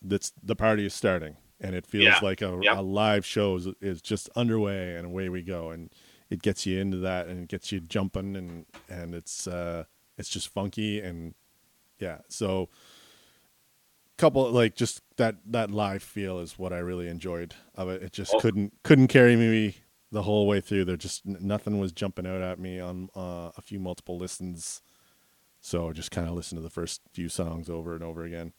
That's 0.01 0.31
the 0.43 0.55
party 0.55 0.85
is 0.85 0.93
starting, 0.93 1.37
and 1.59 1.75
it 1.75 1.85
feels 1.87 2.03
Yeah. 2.05 2.19
like 2.21 2.41
a, 2.41 2.59
Yep. 2.63 2.77
a 2.77 2.81
live 2.81 3.25
show 3.25 3.55
is, 3.55 3.67
is 3.81 4.01
just 4.01 4.29
underway, 4.35 4.95
and 4.95 5.05
away 5.05 5.29
we 5.29 5.41
go, 5.41 5.71
and 5.71 5.89
it 6.29 6.41
gets 6.41 6.65
you 6.65 6.79
into 6.79 6.97
that, 6.97 7.27
and 7.27 7.43
it 7.43 7.47
gets 7.49 7.71
you 7.71 7.79
jumping, 7.79 8.35
and 8.35 8.65
and 8.89 9.15
it's 9.15 9.47
uh, 9.47 9.85
it's 10.17 10.29
just 10.29 10.47
funky, 10.49 10.99
and 11.01 11.33
yeah, 11.99 12.19
so 12.27 12.69
couple 14.17 14.49
like 14.49 14.75
just 14.75 15.01
that 15.17 15.35
that 15.45 15.69
live 15.71 16.01
feel 16.01 16.39
is 16.39 16.57
what 16.57 16.71
I 16.71 16.77
really 16.77 17.07
enjoyed 17.07 17.53
of 17.75 17.89
it. 17.89 18.01
It 18.01 18.13
just 18.13 18.33
Oh. 18.33 18.39
couldn't 18.39 18.73
couldn't 18.83 19.07
carry 19.07 19.35
me 19.35 19.77
the 20.11 20.23
whole 20.23 20.47
way 20.47 20.61
through. 20.61 20.85
There 20.85 20.97
just 20.97 21.25
nothing 21.25 21.79
was 21.79 21.91
jumping 21.91 22.25
out 22.27 22.41
at 22.41 22.59
me 22.59 22.79
on 22.79 23.09
uh, 23.15 23.51
a 23.57 23.61
few 23.61 23.79
multiple 23.79 24.17
listens. 24.17 24.81
So 25.61 25.91
just 25.91 26.11
kind 26.11 26.27
of 26.27 26.35
listen 26.35 26.57
to 26.57 26.61
the 26.61 26.69
first 26.69 27.01
few 27.13 27.27
songs 27.29 27.69
over 27.69 27.95
and 27.95 28.03
over 28.03 28.23
again. 28.23 28.53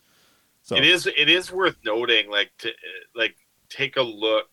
So 0.63 0.77
It 0.77 0.85
is 0.85 1.07
it 1.07 1.29
is 1.29 1.53
worth 1.53 1.77
noting, 1.85 2.29
like 2.31 2.51
to 2.59 2.73
like 3.15 3.37
take 3.69 3.97
a 3.97 4.03
look 4.03 4.49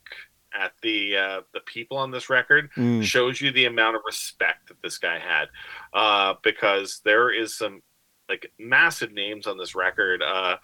at 0.53 0.74
the 0.84 1.18
uh, 1.18 1.41
the 1.53 1.61
people 1.61 1.98
on 1.98 2.11
this 2.11 2.30
record 2.30 2.70
Mm. 2.78 3.03
shows 3.03 3.41
you 3.41 3.52
the 3.52 3.65
amount 3.65 3.95
of 3.95 4.03
respect 4.06 4.68
that 4.68 4.80
this 4.84 4.99
guy 4.99 5.18
had, 5.18 5.48
uh, 5.94 6.36
because 6.44 7.02
there 7.03 7.32
is 7.32 7.57
some 7.57 7.82
like 8.30 8.52
massive 8.60 9.11
names 9.11 9.48
on 9.48 9.57
this 9.57 9.74
record. 9.74 10.22
Uh, 10.22 10.57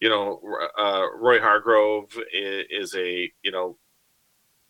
you 0.00 0.08
know, 0.08 0.40
uh, 0.78 1.04
Roy 1.14 1.40
Hargrove 1.40 2.16
is, 2.32 2.64
is 2.70 2.94
a 2.94 3.30
you 3.42 3.50
know 3.50 3.76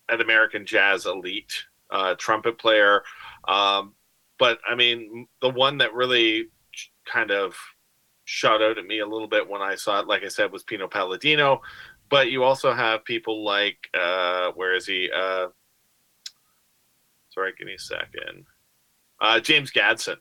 an 0.08 0.20
American 0.20 0.66
jazz 0.66 1.06
elite 1.06 1.64
uh, 1.90 2.14
trumpet 2.18 2.58
player. 2.58 3.02
Um, 3.46 3.94
but 4.38 4.58
I 4.68 4.74
mean, 4.74 5.26
the 5.40 5.50
one 5.50 5.78
that 5.78 5.94
really 5.94 6.48
kind 7.04 7.30
of 7.30 7.56
shot 8.24 8.62
out 8.62 8.78
at 8.78 8.86
me 8.86 9.00
a 9.00 9.06
little 9.06 9.28
bit 9.28 9.48
when 9.48 9.62
I 9.62 9.74
saw 9.74 10.00
it, 10.00 10.06
like 10.06 10.22
I 10.22 10.28
said, 10.28 10.52
was 10.52 10.62
Pino 10.62 10.86
Palladino. 10.88 11.62
But 12.10 12.30
you 12.30 12.42
also 12.44 12.72
have 12.72 13.04
people 13.04 13.44
like, 13.44 13.88
uh, 13.98 14.52
where 14.52 14.74
is 14.74 14.86
he? 14.86 15.10
Uh, 15.14 15.48
sorry, 17.30 17.52
give 17.58 17.66
me 17.66 17.74
a 17.74 17.78
second. 17.78 18.46
Uh, 19.20 19.40
James 19.40 19.70
Gadson. 19.70 20.16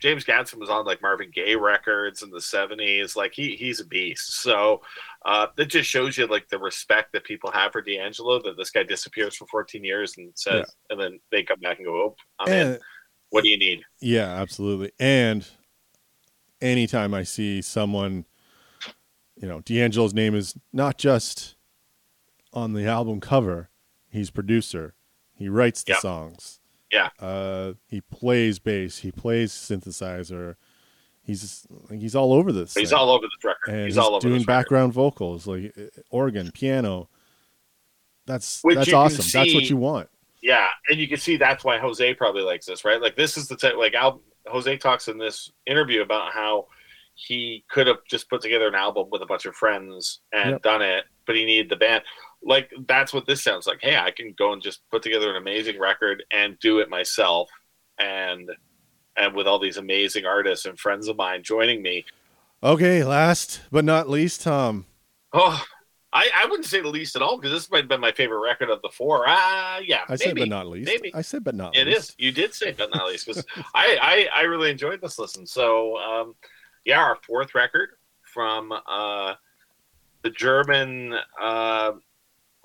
James 0.00 0.24
Gadson 0.24 0.58
was 0.58 0.70
on 0.70 0.84
like 0.86 1.02
Marvin 1.02 1.30
Gaye 1.32 1.54
records 1.56 2.22
in 2.22 2.30
the 2.30 2.38
'70s. 2.38 3.14
Like 3.16 3.32
he 3.32 3.54
he's 3.56 3.80
a 3.80 3.84
beast. 3.86 4.40
So 4.40 4.80
uh, 5.24 5.48
that 5.56 5.66
just 5.66 5.88
shows 5.88 6.16
you 6.16 6.26
like 6.26 6.48
the 6.48 6.58
respect 6.58 7.12
that 7.12 7.24
people 7.24 7.50
have 7.50 7.72
for 7.72 7.82
D'Angelo. 7.82 8.40
That 8.42 8.56
this 8.56 8.70
guy 8.70 8.82
disappears 8.82 9.36
for 9.36 9.46
14 9.48 9.84
years 9.84 10.16
and 10.16 10.32
says, 10.34 10.74
and 10.88 11.00
then 11.00 11.20
they 11.30 11.42
come 11.42 11.60
back 11.60 11.78
and 11.78 11.86
go, 11.86 11.94
"Oh, 11.94 12.16
I'm 12.38 12.52
in. 12.52 12.78
What 13.28 13.44
do 13.44 13.50
you 13.50 13.58
need?" 13.58 13.82
yeah, 14.00 14.26
absolutely. 14.40 14.92
And 14.98 15.46
anytime 16.60 17.14
I 17.14 17.22
see 17.22 17.62
someone, 17.62 18.24
you 19.36 19.46
know, 19.48 19.60
D'Angelo's 19.60 20.14
name 20.14 20.34
is 20.34 20.56
not 20.72 20.98
just 20.98 21.56
on 22.52 22.72
the 22.72 22.86
album 22.86 23.20
cover. 23.20 23.68
He's 24.08 24.30
producer. 24.30 24.94
He 25.34 25.48
writes 25.48 25.82
the 25.84 25.92
Yeah. 25.92 25.98
songs. 26.00 26.59
Yeah. 26.90 27.10
Uh, 27.18 27.74
he 27.86 28.00
plays 28.00 28.58
bass. 28.58 28.98
He 28.98 29.12
plays 29.12 29.52
synthesizer. 29.52 30.56
He's 31.22 31.66
he's 31.90 32.16
all 32.16 32.32
over 32.32 32.50
this. 32.50 32.74
He's 32.74 32.90
thing. 32.90 32.98
all 32.98 33.10
over 33.10 33.26
this 33.26 33.44
record. 33.44 33.72
and 33.72 33.84
he's, 33.84 33.94
he's, 33.94 33.98
all 33.98 34.14
over 34.14 34.20
doing 34.20 34.34
this 34.34 34.46
record. 34.46 34.62
background 34.62 34.92
vocals 34.92 35.46
like 35.46 35.72
uh, 35.78 36.00
organ, 36.10 36.50
piano. 36.50 37.08
That's 38.26 38.62
Which 38.62 38.76
that's 38.76 38.92
awesome. 38.92 39.24
That's 39.32 39.54
what 39.54 39.68
you 39.70 39.76
want. 39.76 40.08
Yeah, 40.42 40.66
and 40.88 40.98
you 40.98 41.06
can 41.06 41.18
see 41.18 41.36
that's 41.36 41.64
why 41.64 41.78
Jose 41.78 42.14
probably 42.14 42.42
likes 42.42 42.66
this, 42.66 42.84
right? 42.84 43.00
Like 43.00 43.16
this 43.16 43.36
is 43.36 43.46
the 43.46 43.56
type 43.56 43.76
like 43.76 43.94
Al, 43.94 44.22
Jose 44.46 44.76
talks 44.78 45.08
in 45.08 45.18
this 45.18 45.52
interview 45.66 46.02
about 46.02 46.32
how 46.32 46.66
he 47.14 47.64
could 47.68 47.86
have 47.86 47.98
just 48.08 48.28
put 48.30 48.40
together 48.40 48.66
an 48.68 48.74
album 48.74 49.08
with 49.10 49.22
a 49.22 49.26
bunch 49.26 49.44
of 49.44 49.54
friends 49.54 50.20
and 50.32 50.52
Yep. 50.52 50.62
done 50.62 50.82
it, 50.82 51.04
but 51.26 51.36
he 51.36 51.44
needed 51.44 51.68
the 51.68 51.76
band. 51.76 52.02
Like 52.42 52.70
that's 52.88 53.12
what 53.12 53.26
this 53.26 53.42
sounds 53.42 53.66
like. 53.66 53.78
Hey, 53.82 53.96
I 53.96 54.10
can 54.10 54.34
go 54.38 54.52
and 54.52 54.62
just 54.62 54.80
put 54.90 55.02
together 55.02 55.30
an 55.30 55.36
amazing 55.36 55.78
record 55.78 56.24
and 56.30 56.58
do 56.60 56.78
it 56.78 56.88
myself, 56.88 57.50
and 57.98 58.50
and 59.16 59.34
with 59.34 59.46
all 59.46 59.58
these 59.58 59.76
amazing 59.76 60.24
artists 60.24 60.64
and 60.66 60.78
friends 60.78 61.08
of 61.08 61.16
mine 61.16 61.42
joining 61.42 61.82
me. 61.82 62.04
Okay, 62.62 63.04
last 63.04 63.60
but 63.70 63.84
not 63.84 64.08
least, 64.08 64.42
Tom. 64.42 64.86
Oh, 65.32 65.62
I, 66.12 66.28
I 66.34 66.46
wouldn't 66.46 66.64
say 66.66 66.80
the 66.80 66.88
least 66.88 67.14
at 67.16 67.22
all 67.22 67.36
because 67.36 67.52
this 67.52 67.70
might 67.70 67.80
have 67.80 67.88
been 67.88 68.00
my 68.00 68.10
favorite 68.12 68.40
record 68.40 68.68
of 68.70 68.82
the 68.82 68.88
four. 68.88 69.24
Ah, 69.26 69.78
yeah, 69.78 70.00
I 70.08 70.16
said 70.16 70.36
but 70.36 70.48
not 70.48 70.66
least. 70.66 70.86
maybe. 70.86 71.14
I 71.14 71.22
said 71.22 71.44
but 71.44 71.54
not 71.54 71.76
It 71.76 71.86
least. 71.86 72.10
is. 72.10 72.14
You 72.18 72.32
did 72.32 72.52
say 72.54 72.72
but 72.72 72.90
not 72.94 73.06
least 73.06 73.26
because 73.26 73.44
I, 73.74 74.28
I 74.34 74.40
I 74.40 74.42
really 74.42 74.70
enjoyed 74.70 75.00
this 75.00 75.18
listen. 75.18 75.46
So 75.46 75.96
um, 75.98 76.34
yeah, 76.84 76.98
our 77.00 77.16
fourth 77.26 77.54
record 77.54 77.90
from 78.22 78.72
uh, 78.72 79.34
the 80.22 80.30
German 80.30 81.14
uh, 81.40 81.92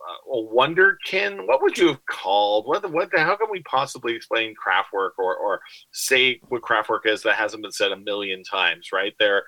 uh, 0.07 0.35
Wonderkin. 0.53 1.47
What 1.47 1.61
would 1.61 1.77
you 1.77 1.87
have 1.87 2.05
called? 2.05 2.67
What 2.67 2.81
the, 2.81 2.87
what 2.87 3.11
the, 3.11 3.19
how 3.19 3.35
can 3.35 3.47
we 3.49 3.61
possibly 3.63 4.15
explain 4.15 4.53
Kraftwerk 4.55 5.11
or 5.17 5.35
or 5.35 5.61
say 5.91 6.39
what 6.49 6.61
Kraftwerk 6.61 7.05
is 7.05 7.23
that 7.23 7.35
hasn't 7.35 7.63
been 7.63 7.71
said 7.71 7.91
a 7.91 7.97
million 7.97 8.43
times? 8.43 8.89
Right? 8.93 9.13
They're 9.19 9.43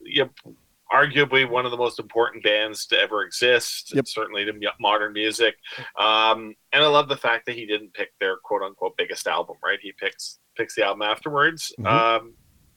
you 0.00 0.24
know, 0.24 0.54
arguably 0.92 1.48
one 1.48 1.64
of 1.64 1.70
the 1.70 1.76
most 1.76 1.98
important 1.98 2.44
bands 2.44 2.86
to 2.86 2.98
ever 2.98 3.22
exist. 3.22 3.94
Yep. 3.94 4.06
Certainly 4.06 4.44
to 4.46 4.52
modern 4.78 5.12
music. 5.12 5.54
Um, 5.98 6.54
and 6.72 6.84
I 6.84 6.86
love 6.86 7.08
the 7.08 7.16
fact 7.16 7.46
that 7.46 7.54
he 7.54 7.66
didn't 7.66 7.94
pick 7.94 8.10
their 8.20 8.36
quote 8.44 8.62
unquote 8.62 8.96
biggest 8.96 9.26
album, 9.26 9.56
right? 9.64 9.78
He 9.80 9.92
picks 9.92 10.38
picks 10.56 10.74
the 10.74 10.84
album 10.84 11.02
afterwards. 11.02 11.72
Mhm. 11.78 11.86
Um, 11.86 12.34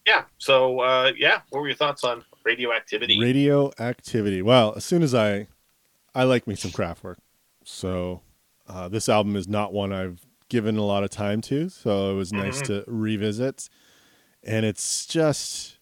yeah. 0.07 0.25
So 0.37 0.79
uh, 0.79 1.11
yeah, 1.17 1.41
what 1.49 1.61
were 1.61 1.67
your 1.67 1.75
thoughts 1.75 2.03
on 2.03 2.23
radioactivity? 2.45 3.19
Radioactivity. 3.19 4.41
Well, 4.41 4.73
as 4.75 4.85
soon 4.85 5.01
as 5.01 5.13
I, 5.13 5.47
I 6.15 6.23
like 6.23 6.47
me 6.47 6.55
some 6.55 6.71
Kraftwerk, 6.71 7.17
so 7.63 8.21
uh, 8.67 8.87
this 8.87 9.09
album 9.09 9.35
is 9.35 9.47
not 9.47 9.73
one 9.73 9.91
I've 9.91 10.25
given 10.49 10.77
a 10.77 10.83
lot 10.85 11.03
of 11.03 11.09
time 11.09 11.41
to. 11.41 11.67
So 11.69 12.11
it 12.11 12.15
was 12.15 12.31
nice 12.31 12.61
Mhm. 12.61 12.65
to 12.67 12.83
revisit, 12.87 13.69
and 14.43 14.65
it's 14.65 15.05
just, 15.05 15.77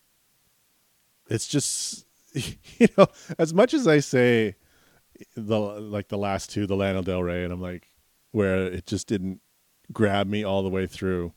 it's 1.30 1.48
just, 1.48 2.06
you 2.34 2.88
know, 2.98 3.08
as 3.38 3.54
much 3.54 3.74
as 3.74 3.88
I 3.88 4.00
say 4.00 4.56
the 5.36 5.60
like 5.60 6.08
the 6.10 6.18
last 6.18 6.50
two, 6.50 6.66
the 6.66 6.76
Lana 6.76 7.04
Del 7.04 7.22
Rey, 7.24 7.44
and 7.44 7.54
I'm 7.54 7.62
like, 7.62 7.90
where 8.32 8.66
it 8.66 8.88
just 8.88 9.08
didn't 9.08 9.42
grab 9.92 10.28
me 10.28 10.44
all 10.44 10.64
the 10.64 10.70
way 10.70 10.88
through. 10.88 11.34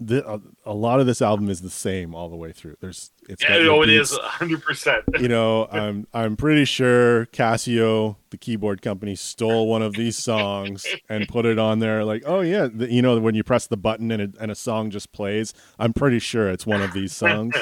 The, 0.00 0.28
a, 0.28 0.40
a 0.66 0.74
lot 0.74 0.98
of 0.98 1.06
this 1.06 1.22
album 1.22 1.48
is 1.48 1.60
the 1.60 1.70
same 1.70 2.16
all 2.16 2.28
the 2.28 2.36
way 2.36 2.50
through. 2.50 2.76
There's 2.80 3.12
it's 3.28 3.42
yeah, 3.44 3.58
no, 3.58 3.80
it 3.82 3.86
beats 3.86 4.10
is 4.10 4.18
hundred 4.18 4.62
percent. 4.62 5.04
you 5.20 5.28
know, 5.28 5.66
I'm 5.72 6.06
I'm 6.12 6.36
pretty 6.36 6.64
sure 6.64 7.26
Casio, 7.26 8.16
the 8.30 8.36
keyboard 8.36 8.82
company, 8.82 9.14
stole 9.14 9.68
one 9.68 9.82
of 9.82 9.92
these 9.94 10.16
songs 10.18 10.84
and 11.08 11.28
put 11.28 11.46
it 11.46 11.58
on 11.60 11.78
there. 11.78 12.04
Like, 12.04 12.24
oh 12.26 12.40
yeah, 12.40 12.66
the, 12.72 12.90
you 12.92 13.02
know, 13.02 13.18
when 13.20 13.36
you 13.36 13.44
press 13.44 13.68
the 13.68 13.76
button 13.76 14.10
and 14.10 14.20
a, 14.36 14.42
and 14.42 14.50
a 14.50 14.56
song 14.56 14.90
just 14.90 15.12
plays. 15.12 15.54
I'm 15.78 15.92
pretty 15.92 16.18
sure 16.18 16.48
it's 16.50 16.66
one 16.66 16.82
of 16.82 16.92
these 16.92 17.14
songs. 17.14 17.54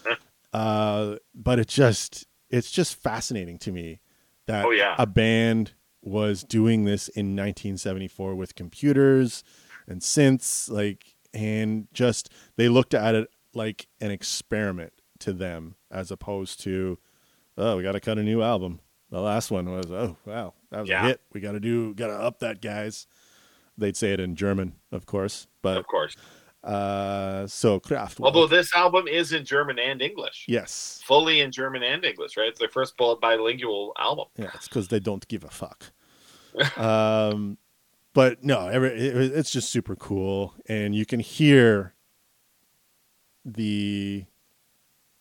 uh, 0.52 1.16
but 1.34 1.58
it 1.58 1.68
just 1.68 2.26
it's 2.50 2.70
just 2.70 3.00
fascinating 3.00 3.58
to 3.58 3.72
me 3.72 4.00
that 4.46 4.64
Oh, 4.64 4.70
yeah. 4.70 4.94
a 4.98 5.06
band 5.06 5.72
was 6.02 6.44
doing 6.44 6.84
this 6.84 7.08
in 7.08 7.34
1974 7.36 8.34
with 8.36 8.54
computers 8.54 9.42
and 9.88 10.00
synths, 10.00 10.70
like, 10.70 11.15
and 11.36 11.86
just 11.92 12.32
they 12.56 12.68
looked 12.68 12.94
at 12.94 13.14
it 13.14 13.28
like 13.54 13.86
an 14.00 14.10
experiment 14.10 14.92
to 15.20 15.32
them 15.32 15.74
as 15.90 16.10
opposed 16.10 16.60
to, 16.62 16.98
oh, 17.58 17.76
we 17.76 17.82
got 17.82 17.92
to 17.92 18.00
cut 18.00 18.18
a 18.18 18.22
new 18.22 18.42
album. 18.42 18.80
The 19.10 19.20
last 19.20 19.50
one 19.50 19.70
was, 19.70 19.90
oh, 19.90 20.16
wow, 20.24 20.54
that 20.70 20.80
was 20.80 20.88
Yeah. 20.88 21.04
a 21.04 21.08
hit. 21.08 21.20
We 21.32 21.40
got 21.40 21.52
to 21.52 21.60
do, 21.60 21.94
got 21.94 22.08
to 22.08 22.14
up 22.14 22.40
that, 22.40 22.60
guys. 22.60 23.06
They'd 23.78 23.96
say 23.96 24.12
it 24.12 24.20
in 24.20 24.34
German, 24.36 24.72
of 24.90 25.04
course, 25.06 25.46
but 25.62 25.76
of 25.76 25.86
course. 25.86 26.16
uh, 26.64 27.46
so 27.46 27.78
Kraftwerk. 27.78 28.24
Although 28.24 28.46
this 28.46 28.74
album 28.74 29.06
is 29.06 29.32
in 29.32 29.44
German 29.44 29.78
and 29.78 30.00
English, 30.00 30.46
yes, 30.48 31.02
fully 31.04 31.40
in 31.40 31.52
German 31.52 31.82
and 31.82 32.02
English, 32.04 32.36
right? 32.38 32.48
It's 32.48 32.58
their 32.58 32.70
first 32.70 32.96
bilingual 32.96 33.92
album. 33.98 34.26
Yeah, 34.38 34.50
it's 34.54 34.66
because 34.68 34.88
they 34.88 35.00
don't 35.00 35.28
give 35.28 35.44
a 35.44 35.50
fuck. 35.50 35.92
um, 36.78 37.58
but 38.16 38.42
no, 38.42 38.66
every, 38.68 38.88
it, 38.92 39.14
it's 39.36 39.50
just 39.50 39.68
super 39.70 39.94
cool, 39.94 40.54
and 40.70 40.94
you 40.94 41.04
can 41.04 41.20
hear 41.20 41.92
the 43.44 44.24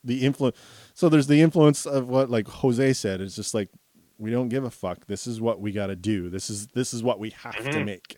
the 0.04 0.26
influence. 0.26 0.56
So 0.94 1.10
there's 1.10 1.28
the 1.28 1.42
influence 1.42 1.86
of 1.86 2.08
what 2.08 2.30
like 2.30 2.48
Jose 2.48 2.94
said. 2.94 3.20
It's 3.22 3.36
just 3.36 3.54
like 3.54 3.70
we 4.18 4.32
don't 4.32 4.48
give 4.50 4.64
a 4.64 4.72
fuck. 4.72 5.08
This 5.08 5.28
is 5.28 5.42
what 5.42 5.60
we 5.60 5.72
got 5.74 5.88
to 5.88 5.96
do. 5.96 6.30
This 6.30 6.50
is 6.50 6.68
this 6.68 6.94
is 6.94 7.04
what 7.04 7.20
we 7.20 7.32
have 7.32 7.56
to 7.56 7.62
Mhm. 7.80 7.86
make 7.86 8.18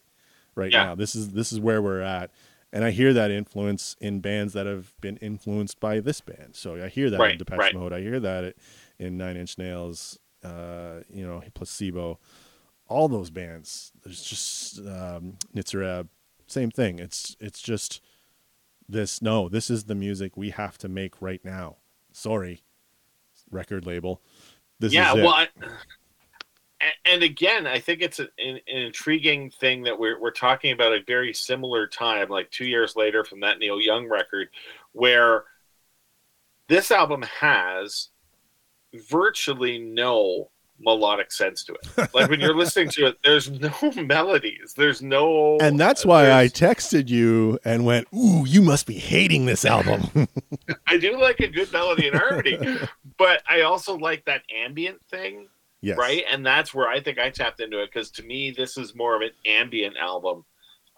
right 0.56 0.72
Yeah. 0.72 0.84
now. 0.84 0.96
This 0.96 1.16
is 1.16 1.30
this 1.32 1.52
is 1.52 1.60
where 1.60 1.82
we're 1.82 2.02
at. 2.02 2.30
And 2.72 2.84
I 2.84 2.92
hear 2.92 3.14
that 3.14 3.32
influence 3.32 3.96
in 4.00 4.20
bands 4.20 4.54
that 4.54 4.66
have 4.68 4.94
been 5.02 5.18
influenced 5.18 5.80
by 5.80 6.02
this 6.02 6.22
band. 6.22 6.56
So 6.56 6.76
I 6.84 6.90
hear 6.90 7.10
that 7.10 7.16
in 7.16 7.22
Right, 7.22 7.38
Depeche 7.40 7.58
right. 7.58 7.74
Mode. 7.74 7.94
I 7.94 8.02
hear 8.02 8.20
that 8.20 8.56
in 9.00 9.18
Nine 9.18 9.38
Inch 9.38 9.58
Nails. 9.58 10.20
Uh, 10.44 11.00
you 11.10 11.26
know, 11.26 11.42
Placebo. 11.56 12.20
All 12.88 13.08
those 13.08 13.30
bands. 13.30 13.92
There's 14.04 14.24
just 14.24 14.80
um, 14.80 15.38
Nitzer 15.56 15.86
Ebb. 16.00 16.10
Same 16.48 16.72
thing. 16.72 17.00
It's 17.00 17.36
it's 17.40 17.62
just 17.62 18.02
this. 18.88 19.22
No, 19.22 19.50
this 19.50 19.70
is 19.70 19.86
the 19.86 19.96
music 19.96 20.38
we 20.38 20.52
have 20.52 20.78
to 20.80 20.90
make 20.90 21.22
right 21.22 21.44
now. 21.44 21.78
Sorry, 22.14 22.64
record 23.52 23.86
label. 23.86 24.22
This 24.80 24.94
yeah, 24.94 25.12
is 25.12 25.20
it. 25.20 25.24
well, 25.24 25.34
I, 25.34 25.48
and 27.06 27.24
again, 27.24 27.66
I 27.66 27.80
think 27.80 28.02
it's 28.02 28.20
an, 28.20 28.30
an 28.38 28.60
intriguing 28.68 29.50
thing 29.50 29.84
that 29.84 29.98
we're 29.98 30.20
we're 30.20 30.32
talking 30.32 30.72
about 30.72 30.94
a 30.94 31.04
very 31.06 31.34
similar 31.34 31.88
time, 31.88 32.30
like 32.30 32.52
two 32.52 32.66
years 32.66 32.96
later 32.96 33.24
from 33.24 33.40
that 33.42 33.60
Neil 33.60 33.82
Young 33.82 34.08
record, 34.08 34.50
where 34.92 35.46
this 36.68 36.92
album 36.92 37.24
has 37.24 38.10
virtually 38.94 39.80
no 39.80 40.50
melodic 40.80 41.32
sense 41.32 41.64
to 41.66 41.74
it. 41.74 42.14
Like 42.14 42.30
when 42.30 42.40
you're 42.40 42.56
listening 42.56 42.90
to 42.90 43.08
it, 43.08 43.18
there's 43.24 43.50
no 43.50 43.72
melodies, 43.96 44.74
there's 44.78 45.02
no, 45.02 45.58
and 45.60 45.80
that's 45.80 46.06
why 46.06 46.32
I 46.32 46.46
texted 46.48 47.10
you 47.10 47.60
and 47.66 47.86
went, 47.86 48.08
"Ooh, 48.14 48.46
you 48.48 48.62
must 48.62 48.86
be 48.86 48.96
hating 48.98 49.46
this 49.46 49.66
album." 49.66 50.28
I 50.88 50.98
do 50.98 51.20
like 51.20 51.40
a 51.40 51.48
good 51.48 51.72
melody 51.72 52.08
and 52.08 52.18
harmony, 52.18 52.78
but 53.18 53.42
I 53.48 53.62
also 53.62 53.98
like 53.98 54.26
that 54.26 54.44
ambient 54.56 55.00
thing 55.10 55.48
Yes. 55.82 55.98
right? 55.98 56.24
And 56.32 56.46
that's 56.46 56.74
where 56.74 56.88
I 56.88 57.00
think 57.00 57.20
I 57.20 57.30
tapped 57.30 57.60
into 57.60 57.82
it 57.82 57.92
because 57.94 58.10
to 58.12 58.24
me, 58.24 58.52
this 58.52 58.78
is 58.78 58.96
more 58.96 59.16
of 59.16 59.22
an 59.22 59.32
ambient 59.46 59.96
album. 59.98 60.44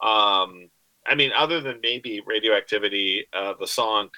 Um, 0.01 0.69
I 1.05 1.15
mean, 1.15 1.31
other 1.35 1.59
than 1.59 1.79
maybe 1.83 2.21
Radioactivity, 2.25 3.25
uh, 3.33 3.53
the 3.59 3.67
song, 3.67 4.09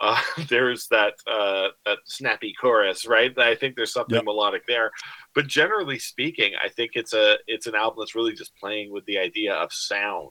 uh, 0.00 0.20
there's 0.48 0.88
that 0.88 1.14
uh, 1.26 1.68
that 1.86 1.98
snappy 2.04 2.52
chorus, 2.60 3.06
right? 3.06 3.36
I 3.38 3.54
think 3.54 3.76
there's 3.76 3.92
something 3.92 4.16
Yep. 4.16 4.24
melodic 4.24 4.66
there, 4.66 4.90
but 5.34 5.46
generally 5.46 5.98
speaking, 5.98 6.52
I 6.62 6.68
think 6.68 6.92
it's 6.94 7.12
a 7.14 7.36
it's 7.46 7.66
an 7.66 7.74
album 7.74 7.98
that's 8.00 8.14
really 8.14 8.34
just 8.34 8.56
playing 8.56 8.92
with 8.92 9.04
the 9.06 9.18
idea 9.18 9.54
of 9.54 9.72
sound, 9.72 10.30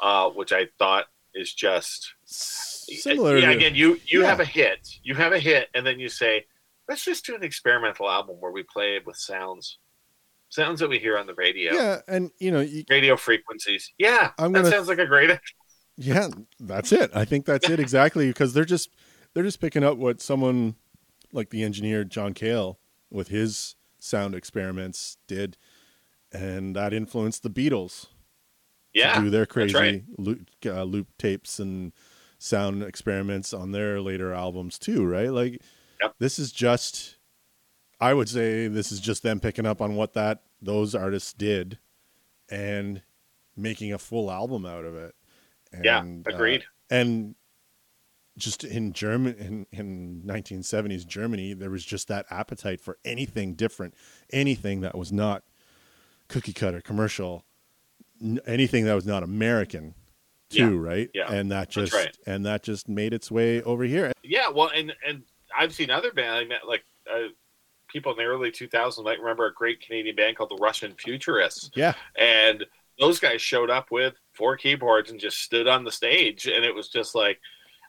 uh, 0.00 0.28
which 0.30 0.52
I 0.52 0.66
thought 0.78 1.06
is 1.34 1.52
just 1.54 2.14
Similar. 2.26 3.38
yeah, 3.38 3.50
again, 3.50 3.74
you 3.74 4.00
you 4.06 4.22
Yeah. 4.22 4.26
have 4.28 4.40
a 4.40 4.44
hit, 4.44 4.88
you 5.02 5.14
have 5.14 5.32
a 5.32 5.38
hit, 5.38 5.68
and 5.74 5.86
then 5.86 5.98
you 5.98 6.08
say, 6.08 6.44
let's 6.88 7.04
just 7.04 7.24
do 7.26 7.34
an 7.34 7.42
experimental 7.42 8.10
album 8.10 8.36
where 8.40 8.52
we 8.52 8.62
play 8.64 8.96
it 8.96 9.06
with 9.06 9.16
sounds, 9.16 9.78
sounds 10.48 10.80
that 10.80 10.88
we 10.88 10.98
hear 10.98 11.16
on 11.18 11.26
the 11.26 11.34
radio, 11.34 11.72
yeah, 11.74 12.00
and 12.08 12.30
you 12.38 12.50
know, 12.50 12.60
you, 12.60 12.84
radio 12.90 13.16
frequencies. 13.16 13.92
Yeah, 13.98 14.32
I'm 14.38 14.52
that 14.52 14.60
gonna- 14.64 14.70
sounds 14.74 14.88
like 14.88 14.98
a 14.98 15.06
great. 15.06 15.30
yeah, 15.96 16.28
that's 16.60 16.92
it. 16.92 17.10
I 17.14 17.24
think 17.24 17.46
that's 17.46 17.68
it 17.68 17.80
exactly 17.80 18.28
because 18.28 18.52
they're 18.54 18.64
just 18.64 18.90
they're 19.32 19.42
just 19.44 19.60
picking 19.60 19.84
up 19.84 19.96
what 19.98 20.20
someone 20.20 20.74
like 21.32 21.50
the 21.50 21.62
engineer 21.62 22.04
John 22.04 22.34
Cale 22.34 22.78
with 23.10 23.28
his 23.28 23.76
sound 23.98 24.34
experiments 24.34 25.16
did, 25.26 25.56
and 26.32 26.74
that 26.76 26.92
influenced 26.92 27.42
the 27.42 27.50
Beatles 27.50 28.06
Yeah, 28.92 29.20
do 29.20 29.30
their 29.30 29.46
crazy 29.46 29.74
right. 29.74 30.04
loop, 30.18 30.48
uh, 30.66 30.82
loop 30.84 31.08
tapes 31.18 31.58
and 31.58 31.92
sound 32.38 32.82
experiments 32.82 33.52
on 33.54 33.72
their 33.72 34.00
later 34.00 34.32
albums 34.34 34.78
too, 34.78 35.04
right? 35.06 35.30
Like 35.30 35.62
Yep. 36.02 36.14
this 36.18 36.38
is 36.38 36.52
just 36.52 37.16
I 38.00 38.12
would 38.14 38.28
say 38.28 38.66
this 38.68 38.90
is 38.92 39.00
just 39.00 39.22
them 39.22 39.40
picking 39.40 39.64
up 39.64 39.80
on 39.80 39.94
what 39.94 40.12
that 40.14 40.42
those 40.60 40.94
artists 40.94 41.32
did 41.32 41.78
and 42.50 43.02
making 43.56 43.92
a 43.92 43.98
full 43.98 44.30
album 44.30 44.66
out 44.66 44.84
of 44.84 44.94
it. 44.96 45.14
Yeah, 45.82 46.00
And, 46.00 46.26
uh, 46.26 46.30
agreed. 46.34 46.64
and 46.90 47.34
just 48.36 48.64
in 48.64 48.92
German 48.92 49.34
in, 49.34 49.66
in 49.78 50.22
1970s 50.26 51.06
Germany, 51.06 51.54
there 51.54 51.70
was 51.70 51.84
just 51.84 52.08
that 52.08 52.26
appetite 52.30 52.80
for 52.80 52.98
anything 53.04 53.54
different, 53.54 53.94
anything 54.32 54.80
that 54.80 54.96
was 54.96 55.12
not 55.12 55.44
cookie 56.28 56.52
cutter 56.52 56.80
commercial, 56.80 57.44
n- 58.20 58.40
anything 58.46 58.84
that 58.86 58.94
was 58.94 59.06
not 59.06 59.22
American, 59.22 59.94
too, 60.50 60.78
right? 60.78 61.10
yeah, 61.14 61.30
and 61.32 61.50
that 61.52 61.68
just 61.70 61.92
right. 61.92 62.16
and 62.26 62.44
that 62.46 62.62
just 62.64 62.88
made 62.88 63.12
its 63.12 63.30
way 63.30 63.62
over 63.62 63.84
here. 63.84 64.12
Yeah, 64.22 64.48
well, 64.48 64.70
and 64.74 64.92
and 65.06 65.22
I've 65.56 65.72
seen 65.72 65.90
other 65.90 66.12
bands. 66.12 66.44
I 66.44 66.48
met 66.48 66.66
like 66.66 66.84
uh, 67.08 67.28
people 67.88 68.10
in 68.12 68.18
the 68.18 68.24
early 68.24 68.50
2000s 68.50 69.02
might 69.04 69.20
remember 69.20 69.46
a 69.46 69.52
great 69.54 69.80
Canadian 69.80 70.16
band 70.16 70.36
called 70.36 70.50
the 70.50 70.56
Russian 70.56 70.94
Futurists, 70.98 71.70
Yeah, 71.76 71.94
and 72.16 72.64
those 72.98 73.20
guys 73.20 73.40
showed 73.40 73.70
up 73.70 73.90
with 73.92 74.14
four 74.34 74.56
keyboards 74.56 75.10
and 75.10 75.20
just 75.20 75.38
stood 75.38 75.68
on 75.68 75.84
the 75.84 75.92
stage, 75.92 76.46
and 76.46 76.64
it 76.64 76.74
was 76.74 76.88
just 76.88 77.14
like. 77.14 77.40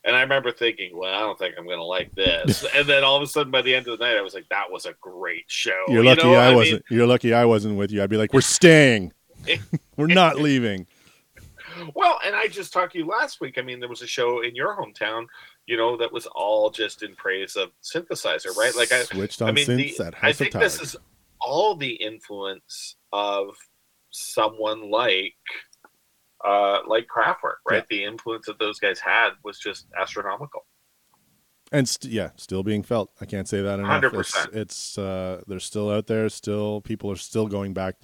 And 0.08 0.16
I 0.16 0.22
remember 0.22 0.52
thinking, 0.52 0.96
well, 0.96 1.12
I 1.12 1.20
don't 1.22 1.36
think 1.36 1.56
I'm 1.58 1.66
going 1.66 1.80
to 1.80 1.84
like 1.84 2.14
this. 2.14 2.64
and 2.76 2.88
then 2.88 3.04
all 3.04 3.16
of 3.16 3.24
a 3.24 3.26
sudden, 3.26 3.52
by 3.52 3.64
the 3.64 3.74
end 3.74 3.88
of 3.88 3.98
the 3.98 4.06
night, 4.06 4.16
I 4.16 4.22
was 4.22 4.36
like, 4.36 4.48
that 4.50 4.70
was 4.70 4.86
a 4.86 4.94
great 5.02 5.46
show. 5.48 5.84
you're 5.88 6.04
You 6.04 6.10
lucky 6.12 6.28
I, 6.28 6.50
mean, 6.50 6.56
wasn't. 6.58 6.86
You're 6.92 7.08
lucky 7.08 7.34
I 7.34 7.46
wasn't 7.46 7.76
with 7.76 7.92
you. 7.92 8.04
I'd 8.04 8.10
be 8.12 8.18
like, 8.18 8.32
we're 8.32 8.42
staying. 8.42 9.14
we're 9.98 10.06
not 10.06 10.38
leaving. 10.38 10.86
Well, 11.94 12.20
and 12.26 12.36
I 12.36 12.48
just 12.48 12.72
talked 12.72 12.94
to 12.94 13.00
you 13.00 13.06
last 13.06 13.42
week. 13.42 13.58
I 13.58 13.62
mean, 13.62 13.82
there 13.82 13.90
was 13.90 14.02
a 14.02 14.08
show 14.08 14.42
in 14.42 14.56
your 14.56 14.78
hometown, 14.78 15.26
you 15.66 15.78
know, 15.78 15.98
that 15.98 16.12
was 16.12 16.26
all 16.28 16.70
just 16.70 17.04
in 17.04 17.16
praise 17.16 17.56
of 17.56 17.72
synthesizer, 17.84 18.56
right? 18.56 18.76
Like 18.76 18.92
I 18.92 19.04
switched 19.04 19.42
on 19.42 19.50
I 19.50 19.52
mean, 19.52 19.68
synths 19.68 19.98
the, 19.98 20.06
at 20.06 20.16
I 20.22 20.32
think 20.32 20.54
this 20.54 20.80
is 20.80 20.96
all 21.42 21.76
the 21.76 21.92
influence 21.92 22.96
of 23.12 23.56
someone 24.12 24.90
like 24.90 25.36
uh 26.44 26.80
like 26.88 27.08
Kraftwerk, 27.08 27.58
right? 27.70 27.78
Yeah. 27.78 27.98
The 27.98 28.04
influence 28.04 28.46
that 28.48 28.60
those 28.60 28.80
guys 28.80 29.00
had 29.00 29.30
was 29.44 29.58
just 29.60 29.88
astronomical. 30.00 30.66
and 31.72 31.88
st- 31.90 32.12
yeah, 32.14 32.30
still 32.36 32.64
being 32.64 32.84
felt. 32.84 33.12
I 33.22 33.26
can't 33.26 33.48
say 33.48 33.62
that 33.62 33.80
enough. 33.80 34.04
100%. 34.04 34.20
It's, 34.20 34.48
it's 34.54 34.98
uh, 34.98 35.42
they're 35.48 35.60
still 35.60 35.90
out 35.90 36.08
there. 36.08 36.30
Still, 36.30 36.82
people 36.82 37.10
are 37.12 37.16
still 37.16 37.48
going 37.48 37.74
back. 37.74 37.96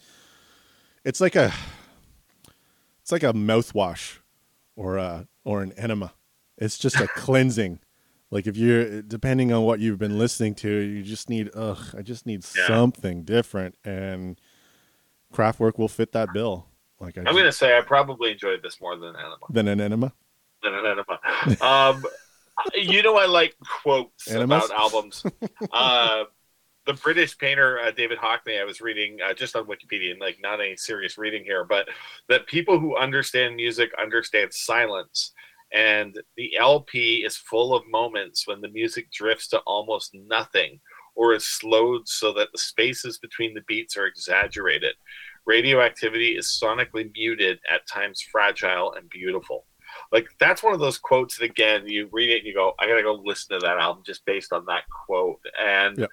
It's 1.03 1.21
like 1.21 1.35
a, 1.35 1.51
it's 3.01 3.11
like 3.11 3.23
a 3.23 3.33
mouthwash, 3.33 4.19
or 4.75 4.97
a 4.97 5.27
or 5.43 5.61
an 5.61 5.73
enema. 5.73 6.13
It's 6.57 6.77
just 6.77 6.95
a 6.99 7.07
cleansing. 7.15 7.79
Like 8.29 8.47
if 8.47 8.55
you're 8.55 9.01
depending 9.01 9.51
on 9.51 9.63
what 9.63 9.79
you've 9.79 9.99
been 9.99 10.17
listening 10.17 10.55
to, 10.55 10.69
you 10.69 11.03
just 11.03 11.29
need 11.29 11.49
ugh. 11.55 11.93
I 11.97 12.01
just 12.01 12.25
need 12.25 12.45
Yeah. 12.55 12.67
something 12.67 13.23
different, 13.23 13.77
and 13.83 14.39
Kraftwerk 15.33 15.77
will 15.77 15.87
fit 15.89 16.11
that 16.13 16.33
bill. 16.33 16.67
Like 17.01 17.17
I 17.17 17.21
I'm 17.21 17.33
going 17.33 17.45
to 17.45 17.51
say 17.51 17.77
I 17.77 17.81
probably 17.81 18.31
enjoyed 18.31 18.61
this 18.61 18.79
more 18.79 18.95
than 18.95 19.15
Anima. 19.15 19.37
than 19.49 19.67
an 19.67 19.81
enema. 19.81 20.13
Than 20.63 20.73
an 20.75 20.85
Anima. 20.85 21.61
um, 21.61 22.05
you 22.75 23.01
know, 23.01 23.17
I 23.17 23.25
like 23.25 23.55
quotes 23.81 24.27
Animus? 24.29 24.65
about 24.67 24.79
albums. 24.79 25.23
Uh, 25.71 26.23
the 26.85 26.93
British 26.93 27.37
painter 27.37 27.79
uh, 27.79 27.91
David 27.91 28.17
Hockney, 28.17 28.59
I 28.59 28.63
was 28.63 28.81
reading 28.81 29.17
uh, 29.23 29.33
just 29.33 29.55
on 29.55 29.65
Wikipedia, 29.65 30.11
and 30.11 30.19
like 30.19 30.37
not 30.41 30.59
any 30.59 30.75
serious 30.75 31.17
reading 31.17 31.43
here, 31.43 31.63
but 31.63 31.87
that 32.29 32.47
people 32.47 32.79
who 32.79 32.97
understand 32.97 33.55
music 33.55 33.91
understand 33.99 34.53
silence. 34.53 35.31
And 35.73 36.19
the 36.35 36.57
LP 36.57 37.23
is 37.25 37.37
full 37.37 37.73
of 37.73 37.83
moments 37.87 38.45
when 38.45 38.59
the 38.61 38.67
music 38.69 39.09
drifts 39.11 39.47
to 39.49 39.59
almost 39.59 40.13
nothing 40.13 40.81
or 41.15 41.33
is 41.33 41.45
slowed 41.47 42.07
so 42.07 42.33
that 42.33 42.49
the 42.51 42.57
spaces 42.57 43.17
between 43.17 43.53
the 43.53 43.63
beats 43.67 43.95
are 43.95 44.05
exaggerated. 44.05 44.95
Radioactivity 45.45 46.37
is 46.37 46.47
sonically 46.47 47.11
muted, 47.13 47.59
at 47.69 47.87
times 47.87 48.21
fragile 48.31 48.93
and 48.93 49.09
beautiful. 49.09 49.65
Like 50.11 50.27
that's 50.39 50.63
one 50.63 50.73
of 50.73 50.79
those 50.79 50.97
quotes 50.97 51.37
that 51.37 51.45
again 51.45 51.87
you 51.87 52.07
read 52.11 52.29
it 52.29 52.37
and 52.39 52.45
you 52.47 52.53
go, 52.53 52.73
I 52.79 52.87
gotta 52.87 53.03
go 53.03 53.21
listen 53.25 53.59
to 53.59 53.65
that 53.65 53.77
album 53.77 54.03
just 54.05 54.25
based 54.25 54.53
on 54.53 54.65
that 54.67 54.83
quote. 55.05 55.39
And 55.59 55.97
Yep. 55.97 56.09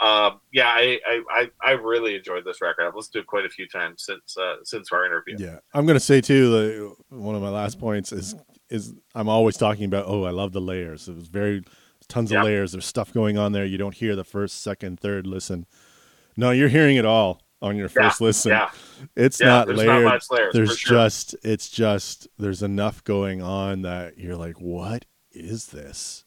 um, 0.00 0.40
yeah, 0.52 0.68
I, 0.68 0.98
I, 1.06 1.20
I 1.30 1.50
I 1.62 1.70
really 1.72 2.16
enjoyed 2.16 2.44
this 2.44 2.60
record. 2.60 2.86
I've 2.86 2.96
listened 2.96 3.12
to 3.14 3.18
it 3.20 3.26
quite 3.26 3.44
a 3.46 3.48
few 3.50 3.68
times 3.68 4.02
since 4.04 4.36
uh, 4.36 4.56
since 4.64 4.90
our 4.92 5.06
interview. 5.06 5.36
Yeah, 5.38 5.58
I'm 5.72 5.86
gonna 5.86 6.00
say 6.00 6.20
too. 6.20 6.50
The, 6.50 7.16
one 7.16 7.36
of 7.36 7.42
my 7.42 7.50
last 7.50 7.78
points 7.78 8.10
is 8.10 8.34
is 8.70 8.94
I'm 9.14 9.28
always 9.28 9.56
talking 9.56 9.84
about. 9.84 10.06
Oh, 10.08 10.24
I 10.24 10.30
love 10.30 10.52
the 10.52 10.60
layers. 10.60 11.06
It 11.08 11.14
was 11.14 11.28
very 11.28 11.62
tons 12.08 12.30
of 12.32 12.36
Yeah. 12.36 12.42
layers. 12.42 12.72
There's 12.72 12.86
stuff 12.86 13.12
going 13.12 13.38
on 13.38 13.52
there. 13.52 13.64
You 13.64 13.78
don't 13.78 13.94
hear 13.94 14.16
the 14.16 14.24
first, 14.24 14.60
second, 14.62 14.98
third 14.98 15.26
listen. 15.26 15.66
No, 16.36 16.50
you're 16.50 16.68
hearing 16.68 16.96
it 16.96 17.04
all 17.04 17.40
on 17.64 17.76
your 17.76 17.86
Yeah, 17.96 18.08
first 18.08 18.20
listen. 18.20 18.50
Yeah, 18.52 18.70
It's 19.16 19.40
yeah. 19.40 19.46
not 19.46 19.66
there's 19.66 19.78
layered. 19.78 20.04
not 20.04 20.22
layers. 20.30 20.52
there's 20.54 20.78
sure. 20.78 20.96
just 20.98 21.34
it's 21.42 21.68
just 21.68 22.28
there's 22.38 22.62
enough 22.62 23.02
going 23.04 23.42
on 23.42 23.82
that 23.82 24.18
you're 24.18 24.36
like, 24.36 24.60
what 24.60 25.04
is 25.32 25.66
this? 25.66 26.24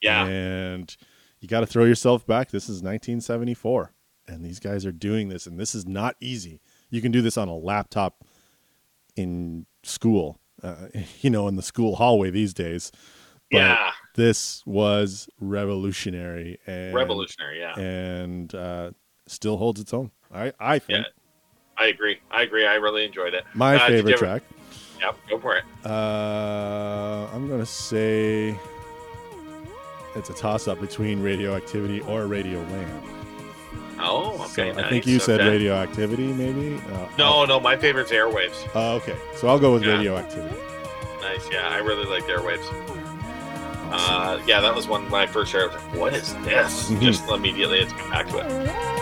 yeah. 0.00 0.26
And 0.26 0.94
you 1.40 1.48
got 1.48 1.60
to 1.60 1.66
throw 1.66 1.84
yourself 1.84 2.26
back. 2.26 2.50
This 2.50 2.64
is 2.64 2.82
1974, 2.82 3.92
and 4.28 4.44
these 4.44 4.58
guys 4.60 4.84
are 4.86 4.92
doing 4.92 5.28
this, 5.28 5.46
and 5.46 5.58
this 5.58 5.74
is 5.74 5.86
not 5.86 6.16
easy. 6.20 6.60
You 6.90 7.00
can 7.00 7.10
do 7.12 7.22
this 7.22 7.36
on 7.36 7.48
a 7.48 7.56
laptop 7.56 8.24
in 9.16 9.66
school, 9.82 10.40
uh, 10.62 10.86
you 11.20 11.30
know, 11.30 11.48
in 11.48 11.56
the 11.56 11.62
school 11.62 11.96
hallway 11.96 12.30
these 12.30 12.52
days. 12.54 12.90
But 13.50 13.58
yeah, 13.58 13.90
this 14.14 14.62
was 14.66 15.28
revolutionary 15.40 16.58
and 16.66 16.94
revolutionary. 16.94 17.60
Yeah, 17.60 17.78
and 17.78 18.54
uh, 18.54 18.90
still 19.26 19.56
holds 19.56 19.80
its 19.80 19.92
own. 19.94 20.10
I 20.32 20.52
I 20.60 20.78
think 20.78 20.98
Yeah. 21.00 21.04
I 21.78 21.86
agree. 21.86 22.20
I 22.30 22.42
agree. 22.42 22.66
I 22.66 22.74
really 22.74 23.04
enjoyed 23.04 23.34
it. 23.34 23.44
my 23.54 23.76
Uh, 23.76 23.86
favorite 23.86 24.12
ever- 24.12 24.18
track. 24.18 24.42
Yep, 25.00 25.16
go 25.30 25.38
for 25.40 25.56
it. 25.56 25.64
Uh, 25.84 27.26
I'm 27.34 27.48
gonna 27.48 27.66
say 27.66 28.54
it's 30.14 30.30
a 30.30 30.34
toss 30.34 30.68
up 30.68 30.80
between 30.80 31.22
radioactivity 31.22 32.00
or 32.02 32.22
Radioland. 32.26 32.88
Oh, 33.98 34.46
So 34.48 34.62
okay. 34.62 34.80
I 34.80 34.88
think 34.88 35.06
you 35.06 35.18
said 35.18 35.40
okay. 35.40 35.50
radioactivity, 35.50 36.32
maybe. 36.32 36.76
Uh, 36.92 37.06
No, 37.18 37.44
no, 37.44 37.58
my 37.60 37.76
favorite's 37.76 38.10
Airwaves. 38.12 38.68
Oh, 38.74 38.96
okay. 38.96 39.16
So 39.36 39.48
I'll 39.48 39.58
go 39.58 39.72
with 39.72 39.82
Yeah. 39.84 39.94
radioactivity. 39.94 40.56
Nice, 41.20 41.48
yeah, 41.50 41.68
I 41.68 41.78
really 41.78 42.04
liked 42.04 42.26
Airwaves. 42.28 42.66
Uh, 43.94 44.40
yeah, 44.46 44.60
that 44.60 44.74
was 44.74 44.86
one 44.88 45.08
when 45.10 45.20
I 45.22 45.26
first 45.26 45.52
heard. 45.52 45.70
it, 45.70 45.72
I 45.72 45.74
was 45.76 45.84
like, 45.84 46.00
"What 46.00 46.14
is 46.14 46.34
this?" 46.44 46.90
Mhm. 46.90 47.00
Just 47.00 47.28
immediately, 47.28 47.80
let's 47.80 47.92
get 47.92 48.10
back 48.10 48.28
to 48.28 48.38
it. 48.38 49.01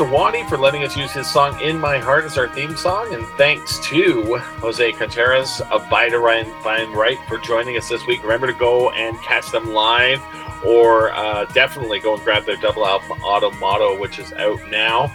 To 0.00 0.06
Wadi 0.06 0.44
for 0.44 0.56
letting 0.56 0.82
us 0.82 0.96
use 0.96 1.12
his 1.12 1.30
song 1.30 1.60
In 1.60 1.78
My 1.78 1.98
Heart 1.98 2.24
as 2.24 2.38
our 2.38 2.48
theme 2.48 2.74
song. 2.74 3.12
And 3.12 3.26
thanks 3.36 3.78
to 3.90 4.38
Jose 4.38 4.92
Contreras 4.92 5.60
of 5.70 5.90
By 5.90 6.08
Divine 6.08 6.46
Right 6.94 7.18
for 7.28 7.36
joining 7.36 7.76
us 7.76 7.90
this 7.90 8.06
week. 8.06 8.22
Remember 8.22 8.46
to 8.46 8.54
go 8.54 8.90
and 8.92 9.20
catch 9.20 9.52
them 9.52 9.74
live 9.74 10.22
or 10.64 11.12
uh, 11.12 11.44
definitely 11.52 12.00
go 12.00 12.14
and 12.14 12.24
grab 12.24 12.46
their 12.46 12.56
double 12.56 12.86
album 12.86 13.20
Otto 13.22 13.50
Motto, 13.50 14.00
which 14.00 14.18
is 14.18 14.32
out 14.32 14.66
now. 14.70 15.08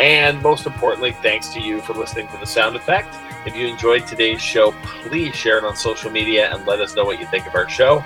And 0.00 0.42
most 0.42 0.66
importantly, 0.66 1.12
thanks 1.12 1.50
to 1.50 1.60
you 1.60 1.80
for 1.82 1.92
listening 1.92 2.26
to 2.26 2.36
the 2.38 2.46
sound 2.46 2.74
effect. 2.74 3.14
If 3.46 3.54
you 3.54 3.68
enjoyed 3.68 4.04
today's 4.04 4.42
show, 4.42 4.72
please 4.82 5.36
share 5.36 5.58
it 5.58 5.64
on 5.64 5.76
social 5.76 6.10
media 6.10 6.52
and 6.52 6.66
let 6.66 6.80
us 6.80 6.96
know 6.96 7.04
what 7.04 7.20
you 7.20 7.26
think 7.26 7.46
of 7.46 7.54
our 7.54 7.68
show. 7.68 8.00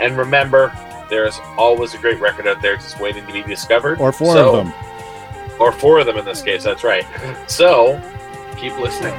And 0.00 0.16
remember, 0.16 0.72
there's 1.10 1.38
always 1.58 1.92
a 1.92 1.98
great 1.98 2.20
record 2.20 2.46
out 2.46 2.62
there 2.62 2.76
just 2.76 2.98
waiting 2.98 3.26
to 3.26 3.32
be 3.34 3.42
discovered. 3.42 4.00
Or 4.00 4.12
four 4.12 4.32
So- 4.32 4.56
of 4.56 4.64
them. 4.64 4.74
Or 5.58 5.72
four 5.72 5.98
of 6.00 6.06
them 6.06 6.16
in 6.16 6.24
this 6.24 6.42
case, 6.42 6.64
that's 6.64 6.84
right. 6.84 7.04
So 7.48 8.00
keep 8.56 8.76
listening. 8.78 9.14